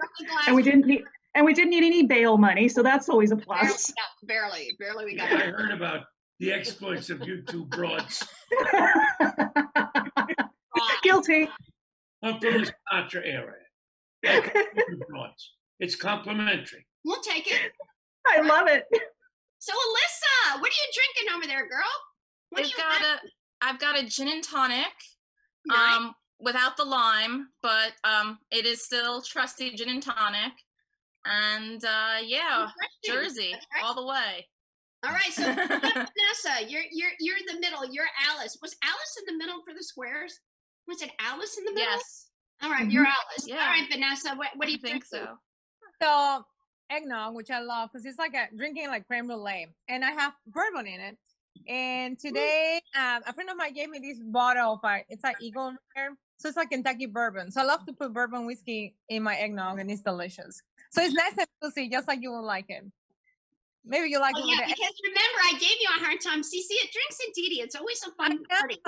and 0.48 0.56
we 0.56 0.64
didn't 0.64 0.86
need 0.86 1.04
and 1.36 1.46
we 1.46 1.54
didn't 1.54 1.70
need 1.72 1.84
any 1.84 2.04
bail 2.04 2.38
money, 2.38 2.68
so 2.70 2.82
that's 2.82 3.10
always 3.10 3.32
a 3.32 3.36
plus. 3.36 3.94
Barely, 4.24 4.72
barely, 4.78 4.78
barely 4.80 5.06
we 5.06 5.16
got. 5.18 5.32
I 5.32 5.48
heard 5.48 5.72
about 5.72 6.06
the 6.40 6.52
exploits 6.52 7.10
of 7.10 7.26
you 7.28 7.42
two 7.44 7.66
broads. 7.66 8.26
Guilty. 11.04 11.50
I'm 12.24 12.40
from 12.40 12.64
the 12.64 12.72
Sinatra 12.92 13.22
area. 14.24 14.42
broads. 15.08 15.52
It's 15.80 15.96
complimentary. 15.96 16.86
We'll 17.04 17.22
take 17.22 17.48
it. 17.48 17.72
I 18.28 18.42
love 18.42 18.68
it. 18.68 18.86
So 19.60 19.72
Alyssa, 19.74 20.60
what 20.62 20.72
are 20.72 20.74
you 20.74 20.92
drinking 20.94 21.36
over 21.36 21.48
there, 21.48 21.68
girl? 21.70 21.84
What 22.50 22.60
do 22.60 22.64
I've 22.64 22.70
you 22.72 22.78
got 22.78 22.98
have? 23.02 23.20
a 23.20 23.66
I've 23.66 23.80
got 23.80 24.00
a 24.00 24.06
gin 24.08 24.28
and 24.30 24.44
tonic. 24.44 24.86
Nice. 25.66 25.98
Um 25.98 26.14
without 26.40 26.76
the 26.78 26.86
lime, 26.86 27.50
but 27.62 27.94
um 28.04 28.40
it 28.52 28.66
is 28.66 28.84
still 28.84 29.22
trusty 29.22 29.76
gin 29.76 29.90
and 29.90 30.02
tonic. 30.02 30.54
And 31.26 31.84
uh 31.84 32.18
yeah, 32.24 32.68
Jersey 33.04 33.54
right. 33.74 33.84
all 33.84 33.96
the 33.96 34.06
way. 34.06 34.48
All 35.06 35.12
right, 35.12 35.32
so 35.32 35.44
Vanessa, 35.54 36.68
you're 36.68 36.84
you're 36.92 37.12
you're 37.20 37.38
in 37.38 37.46
the 37.48 37.60
middle. 37.60 37.86
You're 37.86 38.06
Alice. 38.30 38.58
Was 38.62 38.76
Alice 38.84 39.18
in 39.20 39.34
the 39.34 39.38
middle 39.38 39.62
for 39.64 39.74
the 39.74 39.84
squares? 39.84 40.40
Was 40.88 41.02
it 41.02 41.12
Alice 41.20 41.58
in 41.58 41.66
the 41.66 41.74
middle? 41.74 41.92
Yes. 41.92 42.30
All 42.64 42.72
right, 42.72 42.90
you're 42.90 43.06
Alice. 43.06 43.46
Yeah. 43.46 43.56
All 43.56 43.68
right, 43.68 43.88
Vanessa. 43.92 44.36
What 44.36 44.50
what 44.56 44.66
do 44.66 44.72
you 44.72 44.80
I 44.84 44.88
think 44.88 45.08
drinking? 45.10 45.28
so. 45.28 45.38
So 46.02 46.44
eggnog, 46.90 47.36
which 47.36 47.52
I 47.52 47.60
love 47.60 47.90
because 47.92 48.06
it's 48.06 48.18
like 48.20 48.34
a 48.34 48.48
drinking 48.56 48.88
like 48.88 49.08
creme 49.08 49.28
brulee, 49.28 49.68
and 49.88 50.04
I 50.04 50.12
have 50.12 50.34
bourbon 50.48 50.88
in 50.88 51.00
it. 51.02 51.18
And 51.68 52.20
today, 52.20 52.82
um, 52.96 53.22
a 53.26 53.34
friend 53.34 53.50
of 53.50 53.58
mine 53.58 53.74
gave 53.74 53.90
me 53.90 54.00
this 54.00 54.20
bottle 54.20 54.74
of 54.74 54.80
uh, 54.84 55.00
it's 55.10 55.24
like 55.24 55.38
Eagle 55.42 55.74
Rare, 55.96 56.12
so 56.38 56.48
it's 56.50 56.58
like 56.58 56.70
Kentucky 56.70 57.06
bourbon. 57.06 57.52
So 57.52 57.62
I 57.62 57.64
love 57.64 57.86
to 57.86 57.94
put 57.94 58.14
bourbon 58.14 58.46
whiskey 58.46 58.96
in 59.10 59.24
my 59.24 59.36
eggnog, 59.36 59.80
and 59.80 59.90
it's 59.90 60.02
delicious. 60.02 60.62
So 60.96 61.04
it's 61.04 61.14
nice 61.14 61.36
and 61.38 61.48
juicy, 61.62 61.90
just 61.90 62.08
like 62.08 62.22
you 62.22 62.32
will 62.32 62.46
like 62.46 62.70
it. 62.70 62.84
Maybe 63.84 64.10
you 64.10 64.20
like 64.20 64.34
Oh, 64.38 64.40
it 64.40 64.48
yeah, 64.48 64.64
with 64.64 64.70
the 64.72 64.76
because 64.80 64.96
remember 65.04 65.40
I 65.44 65.52
gave 65.60 65.78
you 65.84 65.90
a 65.92 66.00
hard 66.00 66.22
time. 66.24 66.42
See, 66.42 66.64
see, 66.64 66.74
it 66.76 66.90
drinks 66.90 67.20
and 67.20 67.34
Dee 67.36 67.50
Dee. 67.50 67.62
It's 67.62 67.76
always 67.76 68.02
a 68.08 68.12
fun 68.16 68.40
party. 68.48 68.80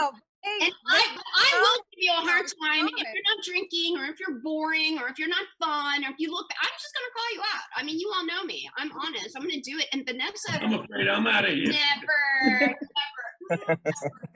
Hey, 0.41 0.67
And 0.67 0.73
I, 0.87 1.03
I 1.03 1.49
will 1.59 1.83
give 1.91 2.07
you 2.07 2.13
a 2.15 2.23
hard 2.23 2.47
time 2.47 2.87
if 2.87 2.95
you're 2.95 3.27
not 3.27 3.43
drinking 3.43 3.97
or 3.99 4.05
if 4.05 4.21
you're 4.23 4.39
boring 4.39 4.97
or 4.97 5.09
if 5.09 5.19
you're 5.19 5.27
not 5.27 5.43
fun 5.59 6.05
or 6.05 6.09
if 6.09 6.17
you 6.17 6.31
look. 6.31 6.47
I'm 6.63 6.75
just 6.79 6.95
gonna 6.95 7.11
call 7.11 7.29
you 7.35 7.41
out. 7.43 7.67
I 7.75 7.83
mean, 7.83 7.99
you 7.99 8.09
all 8.15 8.25
know 8.25 8.45
me. 8.45 8.69
I'm 8.77 8.91
honest. 8.93 9.35
I'm 9.35 9.43
gonna 9.43 9.59
do 9.61 9.77
it. 9.77 9.87
And 9.91 10.07
Vanessa, 10.07 10.63
I'm 10.63 10.79
afraid 10.79 11.09
I'm 11.09 11.27
out 11.27 11.43
of 11.43 11.51
here. 11.51 11.67
never, 11.67 12.71
never. 13.51 13.77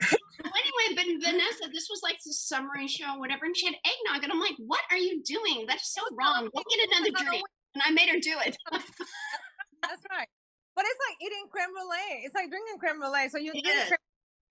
so 0.04 0.44
anyway, 0.44 0.86
but 0.94 1.06
Vanessa, 1.24 1.72
this 1.72 1.88
was 1.88 2.02
like 2.04 2.18
the 2.20 2.34
summary 2.34 2.86
show, 2.86 3.16
whatever, 3.16 3.46
and 3.46 3.56
she 3.56 3.66
had 3.66 3.76
eggnog, 3.80 4.22
and 4.22 4.30
I'm 4.30 4.40
like, 4.40 4.56
what 4.58 4.82
are 4.90 4.98
you 4.98 5.22
doing? 5.24 5.64
That's 5.66 5.94
so 5.94 6.02
wrong. 6.12 6.50
Go 6.54 6.62
get 6.68 6.88
another 6.90 7.24
drink. 7.24 7.42
And 7.74 7.82
I 7.86 7.90
made 7.90 8.08
her 8.08 8.20
do 8.20 8.36
it. 8.46 8.56
That's 8.72 10.04
right. 10.10 10.28
But 10.74 10.84
it's 10.86 11.00
like 11.08 11.16
eating 11.20 11.44
creme 11.50 11.72
brulee. 11.72 12.24
It's 12.24 12.34
like 12.34 12.48
drinking 12.48 12.78
creme 12.78 12.98
brulee. 13.00 13.28
So 13.28 13.38
you 13.38 13.52
It 13.54 13.62
drink 13.64 13.88
creme 13.88 13.98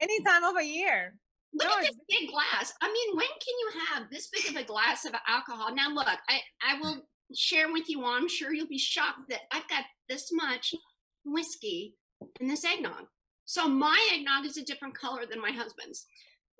any 0.01 0.21
time 0.23 0.43
of 0.43 0.55
a 0.57 0.65
year. 0.65 1.15
Look 1.53 1.67
No, 1.67 1.77
at 1.77 1.81
this 1.81 1.97
big 2.07 2.29
glass. 2.29 2.73
I 2.81 2.87
mean, 2.91 3.17
when 3.17 3.27
can 3.27 3.55
you 3.59 3.71
have 3.89 4.09
this 4.09 4.29
big 4.29 4.49
of 4.49 4.61
a 4.61 4.65
glass 4.65 5.05
of 5.05 5.13
alcohol? 5.27 5.73
Now, 5.75 5.89
look, 5.89 6.07
I, 6.07 6.39
I 6.63 6.79
will 6.79 7.01
share 7.35 7.71
with 7.71 7.89
you 7.89 8.03
all. 8.03 8.13
I'm 8.13 8.29
sure 8.29 8.53
you'll 8.53 8.67
be 8.67 8.77
shocked 8.77 9.29
that 9.29 9.41
I've 9.51 9.67
got 9.67 9.83
this 10.07 10.29
much 10.31 10.73
whiskey 11.25 11.95
in 12.39 12.47
this 12.47 12.63
eggnog. 12.63 13.05
So 13.45 13.67
my 13.67 13.99
eggnog 14.13 14.45
is 14.45 14.57
a 14.57 14.63
different 14.63 14.97
color 14.97 15.25
than 15.29 15.41
my 15.41 15.51
husband's. 15.51 16.05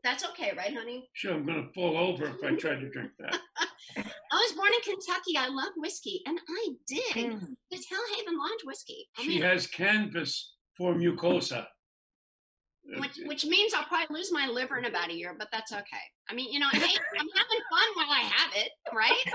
That's 0.03 0.25
okay, 0.29 0.51
right, 0.57 0.73
honey? 0.73 1.09
Sure, 1.13 1.33
I'm 1.33 1.45
going 1.45 1.67
to 1.67 1.73
fall 1.73 1.95
over 1.97 2.25
if 2.25 2.43
I 2.43 2.55
try 2.55 2.75
to 2.75 2.89
drink 2.89 3.11
that. 3.19 3.37
I 3.97 4.03
was 4.33 4.53
born 4.53 4.71
in 4.73 4.81
Kentucky. 4.81 5.37
I 5.37 5.47
love 5.49 5.73
whiskey, 5.77 6.21
and 6.25 6.39
I 6.49 6.67
dig 6.87 7.01
Mm. 7.31 7.39
the 7.69 7.77
Hill 7.77 7.99
Haven 8.17 8.37
Lodge 8.37 8.63
whiskey. 8.63 9.07
I 9.17 9.23
She 9.23 9.27
mean, 9.29 9.41
has 9.43 9.67
canvas 9.67 10.53
for 10.77 10.95
mucosa. 10.95 11.67
which, 12.97 13.19
which 13.25 13.45
means 13.45 13.73
I'll 13.73 13.83
probably 13.83 14.15
lose 14.17 14.31
my 14.31 14.47
liver 14.47 14.77
in 14.77 14.85
about 14.85 15.09
a 15.09 15.13
year, 15.13 15.35
but 15.37 15.49
that's 15.51 15.71
okay. 15.71 16.05
I 16.29 16.33
mean, 16.33 16.51
you 16.51 16.59
know, 16.59 16.69
hey, 16.71 16.79
I'm 16.79 17.29
having 17.35 17.61
fun 17.69 17.87
while 17.95 18.09
I 18.09 18.21
have 18.33 18.51
it, 18.55 18.71
right? 18.93 19.25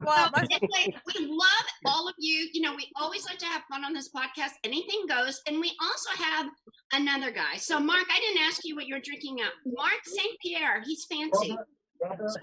Well, 0.00 0.30
So 0.34 0.42
anyway, 0.50 0.96
we 1.14 1.26
love 1.26 1.66
all 1.86 2.08
of 2.08 2.14
you. 2.18 2.48
You 2.52 2.62
know, 2.62 2.74
we 2.74 2.90
always 2.96 3.24
like 3.26 3.38
to 3.38 3.46
have 3.46 3.62
fun 3.70 3.84
on 3.84 3.92
this 3.92 4.10
podcast. 4.10 4.52
Anything 4.64 5.06
goes. 5.08 5.40
And 5.46 5.60
we 5.60 5.72
also 5.82 6.10
have 6.22 6.46
another 6.92 7.30
guy. 7.30 7.56
So, 7.56 7.78
Mark, 7.80 8.06
I 8.10 8.20
didn't 8.20 8.42
ask 8.42 8.60
you 8.64 8.74
what 8.76 8.86
you're 8.86 9.00
drinking 9.00 9.38
up. 9.44 9.52
Mark 9.66 10.04
St. 10.04 10.38
Pierre, 10.40 10.82
he's 10.84 11.04
fancy. 11.04 11.50
So 11.50 11.56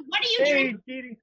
what 0.07 0.21
are 0.21 0.29
you 0.29 0.37
Hey, 0.39 0.51
drinking? 0.51 0.81
Dee 0.87 1.01
Dee. 1.01 1.17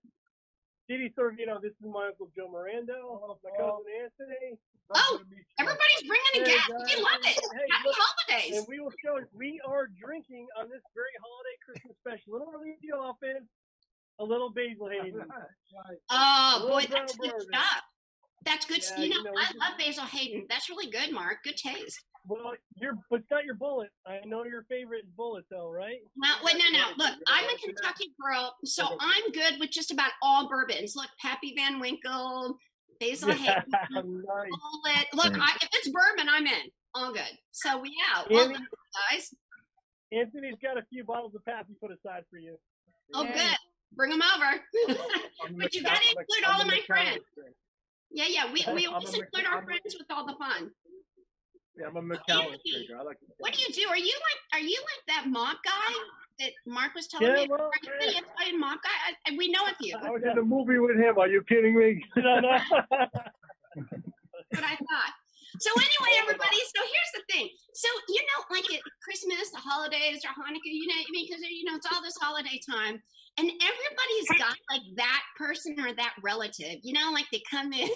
Didi 0.89 1.13
Sorvino, 1.19 1.61
this 1.61 1.73
is 1.73 1.85
my 1.85 2.09
Uncle 2.09 2.31
Joe 2.35 2.49
Mirando, 2.49 2.97
my 3.45 3.51
oh. 3.61 3.77
cousin 3.77 3.93
Anthony. 4.09 4.57
Oh, 4.95 5.21
everybody's 5.61 6.05
bringing 6.09 6.33
a 6.33 6.49
Hey, 6.49 6.57
guest. 6.57 6.65
guys. 6.65 6.97
We 6.97 7.03
love 7.03 7.21
it. 7.29 7.37
Hey, 7.37 7.67
Happy 7.69 7.85
look, 7.85 7.97
holidays. 8.01 8.57
And 8.57 8.67
we 8.69 8.81
will 8.81 8.95
show 9.05 9.21
we 9.37 9.61
are 9.69 9.89
drinking 10.01 10.49
on 10.57 10.71
this 10.73 10.81
very 10.97 11.13
holiday 11.21 11.57
Christmas 11.61 11.93
special. 12.01 12.41
Little 12.41 12.49
Relief 12.57 12.81
often, 12.97 13.45
a 14.19 14.25
little 14.25 14.51
Basil 14.51 14.89
Hayden. 14.89 15.23
Oh, 16.11 16.67
boy, 16.69 16.87
that's 16.91 17.17
good 17.17 17.31
bourbon. 17.31 17.47
stuff. 17.53 17.83
That's 18.45 18.67
good. 18.67 18.83
Yeah, 18.83 19.05
you 19.05 19.09
you 19.09 19.23
know, 19.25 19.31
know, 19.31 19.39
I 19.39 19.51
we 19.53 19.59
love 19.59 19.79
Basil 19.79 20.05
Hayden. 20.05 20.47
That's 20.49 20.69
really 20.69 20.91
good, 20.91 21.13
Mark. 21.13 21.39
Good 21.45 21.57
taste. 21.57 22.01
Well, 22.27 22.53
you're, 22.77 22.95
but 23.11 23.21
it's 23.21 23.31
not 23.31 23.45
your 23.45 23.55
Bulleit. 23.55 23.89
I 24.07 24.21
know 24.27 24.45
your 24.45 24.65
favorite 24.69 25.05
is 25.05 25.11
Bulleit 25.19 25.45
though, 25.51 25.71
right? 25.71 25.99
Well, 26.17 26.37
wait, 26.45 26.57
no, 26.59 26.65
no. 26.71 26.85
Look, 26.99 27.15
I'm 27.27 27.45
a 27.45 27.59
Kentucky 27.59 28.13
girl, 28.21 28.55
so 28.65 28.85
I'm 29.01 29.33
good 29.33 29.55
with 29.59 29.71
just 29.71 29.91
about 29.91 30.11
all 30.23 30.49
bourbons. 30.49 30.95
Look, 30.95 31.09
Pappy 31.21 31.55
Van 31.57 31.81
Winkle, 31.81 32.59
Basil 33.01 33.33
Hayden, 33.33 33.63
nice. 33.71 34.03
Bulleit. 34.05 35.05
Look, 35.15 35.39
I, 35.39 35.57
if 35.63 35.69
it's 35.73 35.89
bourbon, 35.89 36.29
I'm 36.31 36.47
in. 36.47 36.71
All 36.95 37.13
good. 37.13 37.39
So 37.53 37.81
we 37.81 37.95
out. 38.15 38.31
Well, 38.31 38.45
Anthony, 38.45 38.67
guys. 39.11 39.35
Anthony's 40.13 40.57
got 40.63 40.79
a 40.79 40.83
few 40.91 41.05
bottles 41.05 41.35
of 41.35 41.45
Pappy 41.45 41.75
put 41.81 41.91
aside 41.93 42.25
for 42.31 42.39
you. 42.39 42.57
Oh, 43.15 43.25
good. 43.25 43.57
Bring 43.95 44.11
them 44.11 44.23
over. 44.23 44.61
but 45.59 45.75
you 45.75 45.83
got 45.83 46.01
to 46.01 46.09
include 46.11 46.45
all 46.47 46.61
of 46.61 46.67
my 46.67 46.81
friends. 46.87 47.21
Yeah, 48.11 48.25
yeah. 48.29 48.53
We, 48.53 48.65
we 48.75 48.87
always 48.93 49.15
include 49.15 49.47
our 49.47 49.63
friends 49.65 49.97
with 49.99 50.07
all 50.11 50.27
the 50.27 50.35
fun. 50.39 50.71
Yeah, 51.79 51.87
I'm 51.89 51.97
a 51.97 52.03
McAllen. 52.03 52.57
I 52.99 53.03
like 53.03 53.19
What 53.39 53.53
do 53.53 53.61
you 53.61 53.69
do? 53.73 53.89
Are 53.89 53.97
you 53.97 54.13
like 54.13 54.61
are 54.61 54.65
you 54.65 54.81
like 54.83 55.17
that 55.17 55.27
mop 55.31 55.59
guy 55.65 55.95
that 56.41 56.51
Mark 56.67 56.95
was 56.95 57.07
telling 57.07 57.29
Yeah, 57.29 57.35
me? 57.45 57.47
well, 57.49 57.61
Are 57.63 57.71
you 57.83 57.91
the 58.01 58.19
Italian 58.19 58.59
mop 58.59 58.81
guy? 58.83 58.91
I, 59.27 59.33
I- 59.33 59.37
we 59.37 59.49
know 59.49 59.65
of 59.65 59.75
you. 59.81 59.97
I 59.97 60.11
was 60.11 60.23
in 60.29 60.37
a 60.39 60.43
movie 60.43 60.79
with 60.79 60.97
him. 60.97 61.19
Are 61.19 61.29
you 61.29 61.43
kidding 61.49 61.79
me? 61.79 62.05
no, 62.17 62.41
no. 62.41 62.59
what 64.51 64.65
I 64.65 64.75
thought. 64.77 65.13
So 65.61 65.71
anyway, 65.75 66.13
everybody. 66.23 66.57
So 66.75 66.81
here's 66.83 67.13
the 67.19 67.25
thing. 67.33 67.49
So 67.75 67.89
you 68.09 68.23
know, 68.23 68.57
like 68.57 68.67
at 68.73 68.83
Christmas, 69.03 69.51
the 69.51 69.59
holidays, 69.59 70.23
or 70.25 70.31
Hanukkah, 70.35 70.71
you 70.71 70.87
know, 70.87 71.03
because 71.13 71.43
you 71.43 71.65
know 71.65 71.77
it's 71.77 71.87
all 71.93 72.03
this 72.03 72.19
holiday 72.21 72.61
time, 72.63 73.01
and 73.39 73.51
everybody's 73.51 74.31
got 74.39 74.57
like 74.71 74.83
that 74.97 75.23
person 75.37 75.77
or 75.81 75.95
that 75.95 76.15
relative. 76.23 76.79
You 76.83 76.95
know, 76.95 77.11
like 77.13 77.27
they 77.33 77.43
come 77.51 77.73
in, 77.73 77.83
and 77.83 77.91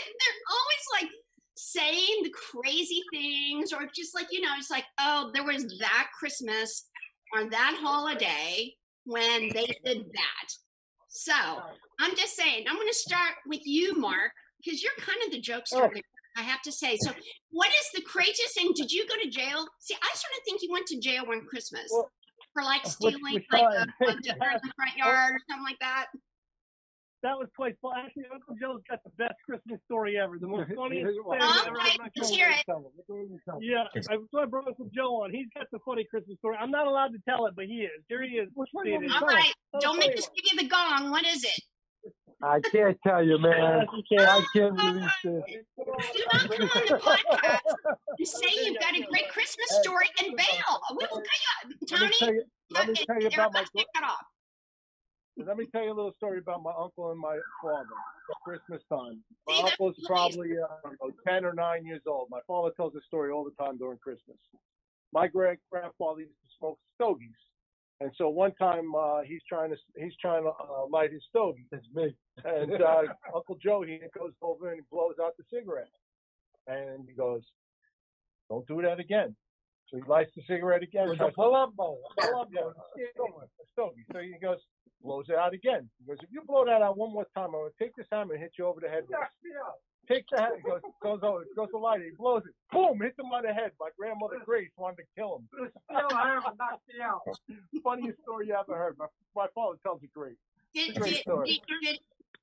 they're 0.20 0.42
always 0.52 0.84
like 1.00 1.10
saying 1.56 2.22
the 2.22 2.34
crazy 2.34 3.02
things, 3.12 3.72
or 3.72 3.88
just 3.94 4.14
like 4.14 4.28
you 4.30 4.40
know, 4.40 4.52
it's 4.58 4.70
like, 4.70 4.86
oh, 5.00 5.30
there 5.32 5.44
was 5.44 5.64
that 5.80 6.08
Christmas 6.18 6.88
or 7.34 7.48
that 7.50 7.78
holiday 7.80 8.74
when 9.04 9.48
they 9.54 9.66
did 9.84 10.04
that. 10.04 10.48
So 11.08 11.32
I'm 12.00 12.14
just 12.16 12.36
saying, 12.36 12.66
I'm 12.68 12.76
going 12.76 12.88
to 12.88 12.94
start 12.94 13.34
with 13.46 13.62
you, 13.64 13.98
Mark, 13.98 14.30
because 14.62 14.82
you're 14.82 14.92
kind 14.98 15.18
of 15.26 15.32
the 15.32 15.40
jokester. 15.40 15.90
Oh. 15.94 16.00
Oh. 16.38 16.42
there, 16.42 16.46
I 16.46 16.50
have 16.50 16.62
to 16.62 16.72
say. 16.72 16.96
So, 17.00 17.10
what 17.50 17.68
is 17.68 17.90
the 17.94 18.02
craziest 18.02 18.54
thing? 18.54 18.72
Did 18.74 18.92
you 18.92 19.06
go 19.06 19.14
to 19.22 19.28
jail? 19.28 19.66
See, 19.80 19.94
I 19.94 20.08
sort 20.14 20.32
of 20.38 20.44
think 20.44 20.62
you 20.62 20.70
went 20.72 20.86
to 20.86 21.00
jail 21.00 21.26
one 21.26 21.44
Christmas 21.46 21.88
Well, 21.90 22.10
for 22.52 22.62
like 22.62 22.86
stealing 22.86 23.20
which 23.22 23.44
like 23.52 23.62
a, 23.62 23.86
time? 23.86 23.88
a 24.00 24.20
dinner 24.20 24.50
in 24.52 24.60
the 24.62 24.72
front 24.76 24.92
oh. 25.02 25.08
yard 25.08 25.34
or 25.34 25.40
something 25.48 25.64
like 25.64 25.78
that. 25.80 26.06
That 27.24 27.36
was 27.36 27.48
quite 27.56 27.74
fun. 27.82 27.94
Actually, 27.98 28.30
Uncle 28.32 28.54
Joe's 28.60 28.80
got 28.88 29.02
the 29.02 29.10
best 29.18 29.34
Christmas 29.44 29.80
story 29.86 30.16
ever. 30.16 30.38
The 30.38 30.46
most 30.46 30.70
funniest 30.76 31.10
thing 31.10 31.18
Okay, 31.26 31.36
ever. 31.36 31.76
I'm 31.80 31.96
not 31.98 32.10
let's 32.16 32.30
hear 32.30 32.48
it. 32.48 32.64
Yeah, 33.60 33.84
I, 34.08 34.16
so 34.30 34.40
I 34.40 34.44
brought 34.44 34.68
Uncle 34.68 34.88
Joe 34.94 35.24
on. 35.24 35.32
He's 35.32 35.48
got 35.56 35.66
the 35.72 35.80
funny 35.84 36.06
Christmas 36.08 36.38
story. 36.38 36.56
I'm 36.60 36.70
not 36.70 36.86
allowed 36.86 37.08
to 37.08 37.18
tell 37.28 37.46
it, 37.46 37.54
but 37.56 37.64
he 37.64 37.82
is. 37.90 38.04
Here 38.08 38.22
he 38.22 38.36
is. 38.36 38.48
Which 38.54 38.70
one 38.70 38.86
All 38.86 39.26
right, 39.26 39.52
don't 39.80 39.98
make 39.98 40.16
us 40.16 40.30
give 40.36 40.52
you 40.52 40.62
the 40.62 40.68
gong. 40.68 41.10
What 41.10 41.26
is 41.26 41.42
it? 41.42 41.60
I 42.42 42.60
can't 42.60 42.96
tell 43.04 43.24
you, 43.24 43.38
man. 43.38 43.86
I 43.88 44.44
can't 44.54 44.80
release 44.80 45.10
this. 45.24 45.42
Do 45.76 46.24
not 46.32 46.50
come 46.50 46.68
on 46.68 46.86
the 46.86 46.98
podcast 47.02 47.60
and 48.18 48.28
say 48.28 48.64
you've 48.64 48.78
got 48.78 48.96
a 48.96 49.02
great 49.02 49.28
Christmas 49.28 49.66
story 49.82 50.06
and 50.22 50.36
bail. 50.36 50.80
We 50.90 51.06
will 51.10 51.16
cut 51.16 51.40
you. 51.44 51.74
Let 51.90 52.00
me 52.00 52.12
tell 52.18 52.28
Tony, 52.28 52.36
you, 52.36 52.44
let 52.70 52.88
me 52.88 52.94
tell 52.94 53.20
you 53.20 53.26
about 53.26 53.52
my. 53.52 53.60
about 53.60 53.72
to 53.74 54.04
off. 54.04 54.26
Let 55.46 55.56
me 55.56 55.66
tell 55.72 55.84
you 55.84 55.92
a 55.92 55.94
little 55.94 56.14
story 56.16 56.38
about 56.38 56.62
my 56.62 56.72
uncle 56.78 57.10
and 57.10 57.18
my 57.18 57.38
father. 57.62 57.86
At 58.30 58.36
Christmas 58.44 58.82
time. 58.88 59.22
My 59.46 59.54
See, 59.54 59.62
that's 59.62 59.72
uncle's 59.72 59.96
probably 60.06 60.50
uh, 60.58 60.90
know, 61.00 61.10
ten 61.26 61.44
or 61.44 61.54
nine 61.54 61.84
years 61.86 62.02
old. 62.06 62.28
My 62.30 62.40
father 62.46 62.70
tells 62.76 62.92
the 62.92 63.00
story 63.06 63.32
all 63.32 63.44
the 63.44 63.64
time 63.64 63.78
during 63.78 63.98
Christmas. 63.98 64.36
My 65.12 65.26
great 65.26 65.58
grandfather 65.70 66.20
used 66.20 66.32
to 66.32 66.56
smoke 66.58 66.78
stogies. 66.94 67.38
And 68.00 68.12
so 68.16 68.28
one 68.28 68.54
time 68.54 68.94
uh, 68.96 69.22
he's 69.26 69.42
trying 69.48 69.70
to 69.70 69.76
he's 69.96 70.14
trying 70.20 70.44
to 70.44 70.50
uh, 70.50 70.86
light 70.90 71.12
his 71.12 71.22
stogie. 71.28 71.66
That's 71.70 71.84
me. 71.94 72.14
And 72.44 72.80
uh, 72.80 73.02
Uncle 73.34 73.56
Joe 73.62 73.82
he 73.82 73.98
goes 74.16 74.32
over 74.40 74.70
and 74.70 74.82
blows 74.90 75.14
out 75.22 75.32
the 75.36 75.44
cigarette, 75.52 75.90
and 76.68 77.04
he 77.08 77.14
goes, 77.14 77.42
"Don't 78.48 78.66
do 78.68 78.80
that 78.82 79.00
again." 79.00 79.34
So 79.88 79.96
he 79.96 80.02
lights 80.06 80.30
the 80.36 80.42
cigarette 80.46 80.82
again. 80.82 81.06
Tries 81.06 81.20
a 81.20 81.32
Palumbo, 81.34 81.96
a 82.18 82.20
Palumbo. 82.20 82.70
a 82.70 83.66
stogie. 83.72 84.04
So 84.12 84.18
he 84.20 84.34
goes, 84.40 84.58
blows 85.02 85.24
it 85.28 85.36
out 85.36 85.54
again. 85.54 85.88
He 85.98 86.04
goes, 86.06 86.18
if 86.22 86.28
you 86.30 86.42
blow 86.46 86.64
that 86.66 86.82
out 86.82 86.98
one 86.98 87.12
more 87.12 87.26
time, 87.34 87.46
I'm 87.46 87.52
gonna 87.52 87.70
take 87.80 87.96
this 87.96 88.06
hammer 88.12 88.34
and 88.34 88.42
hit 88.42 88.52
you 88.58 88.66
over 88.66 88.80
the 88.80 88.88
head. 88.88 89.04
with. 89.08 89.12
Knock 89.12 89.30
me 89.42 89.50
out. 89.56 89.80
Take 90.10 90.24
the 90.30 90.40
hammer. 90.40 90.56
He 90.56 90.62
goes, 90.62 90.80
goes 91.02 91.20
over, 91.22 91.44
goes 91.54 91.68
to 91.70 91.78
light. 91.78 92.00
He 92.00 92.10
blows 92.16 92.42
it. 92.46 92.54
Boom! 92.72 92.98
Hits 93.02 93.18
him 93.18 93.26
on 93.26 93.42
the 93.42 93.52
head. 93.52 93.72
My 93.78 93.90
grandmother 93.98 94.36
Grace 94.44 94.70
wanted 94.78 94.96
to 94.96 95.02
kill 95.16 95.36
him. 95.36 95.48
Still, 95.52 96.16
I 96.16 96.28
haven't 96.34 96.58
knocked 96.58 96.88
me 96.88 96.94
out. 97.02 97.20
Funniest 97.84 98.20
story 98.22 98.46
you 98.48 98.54
ever 98.58 98.76
heard. 98.76 98.96
My, 98.98 99.06
my 99.36 99.46
father 99.54 99.76
tells 99.82 100.02
it 100.02 100.10
great. 100.14 100.36
Did, 100.74 100.96
a 100.96 101.00
great 101.00 101.12
did, 101.12 101.20
story. 101.22 101.62
did, 101.68 101.98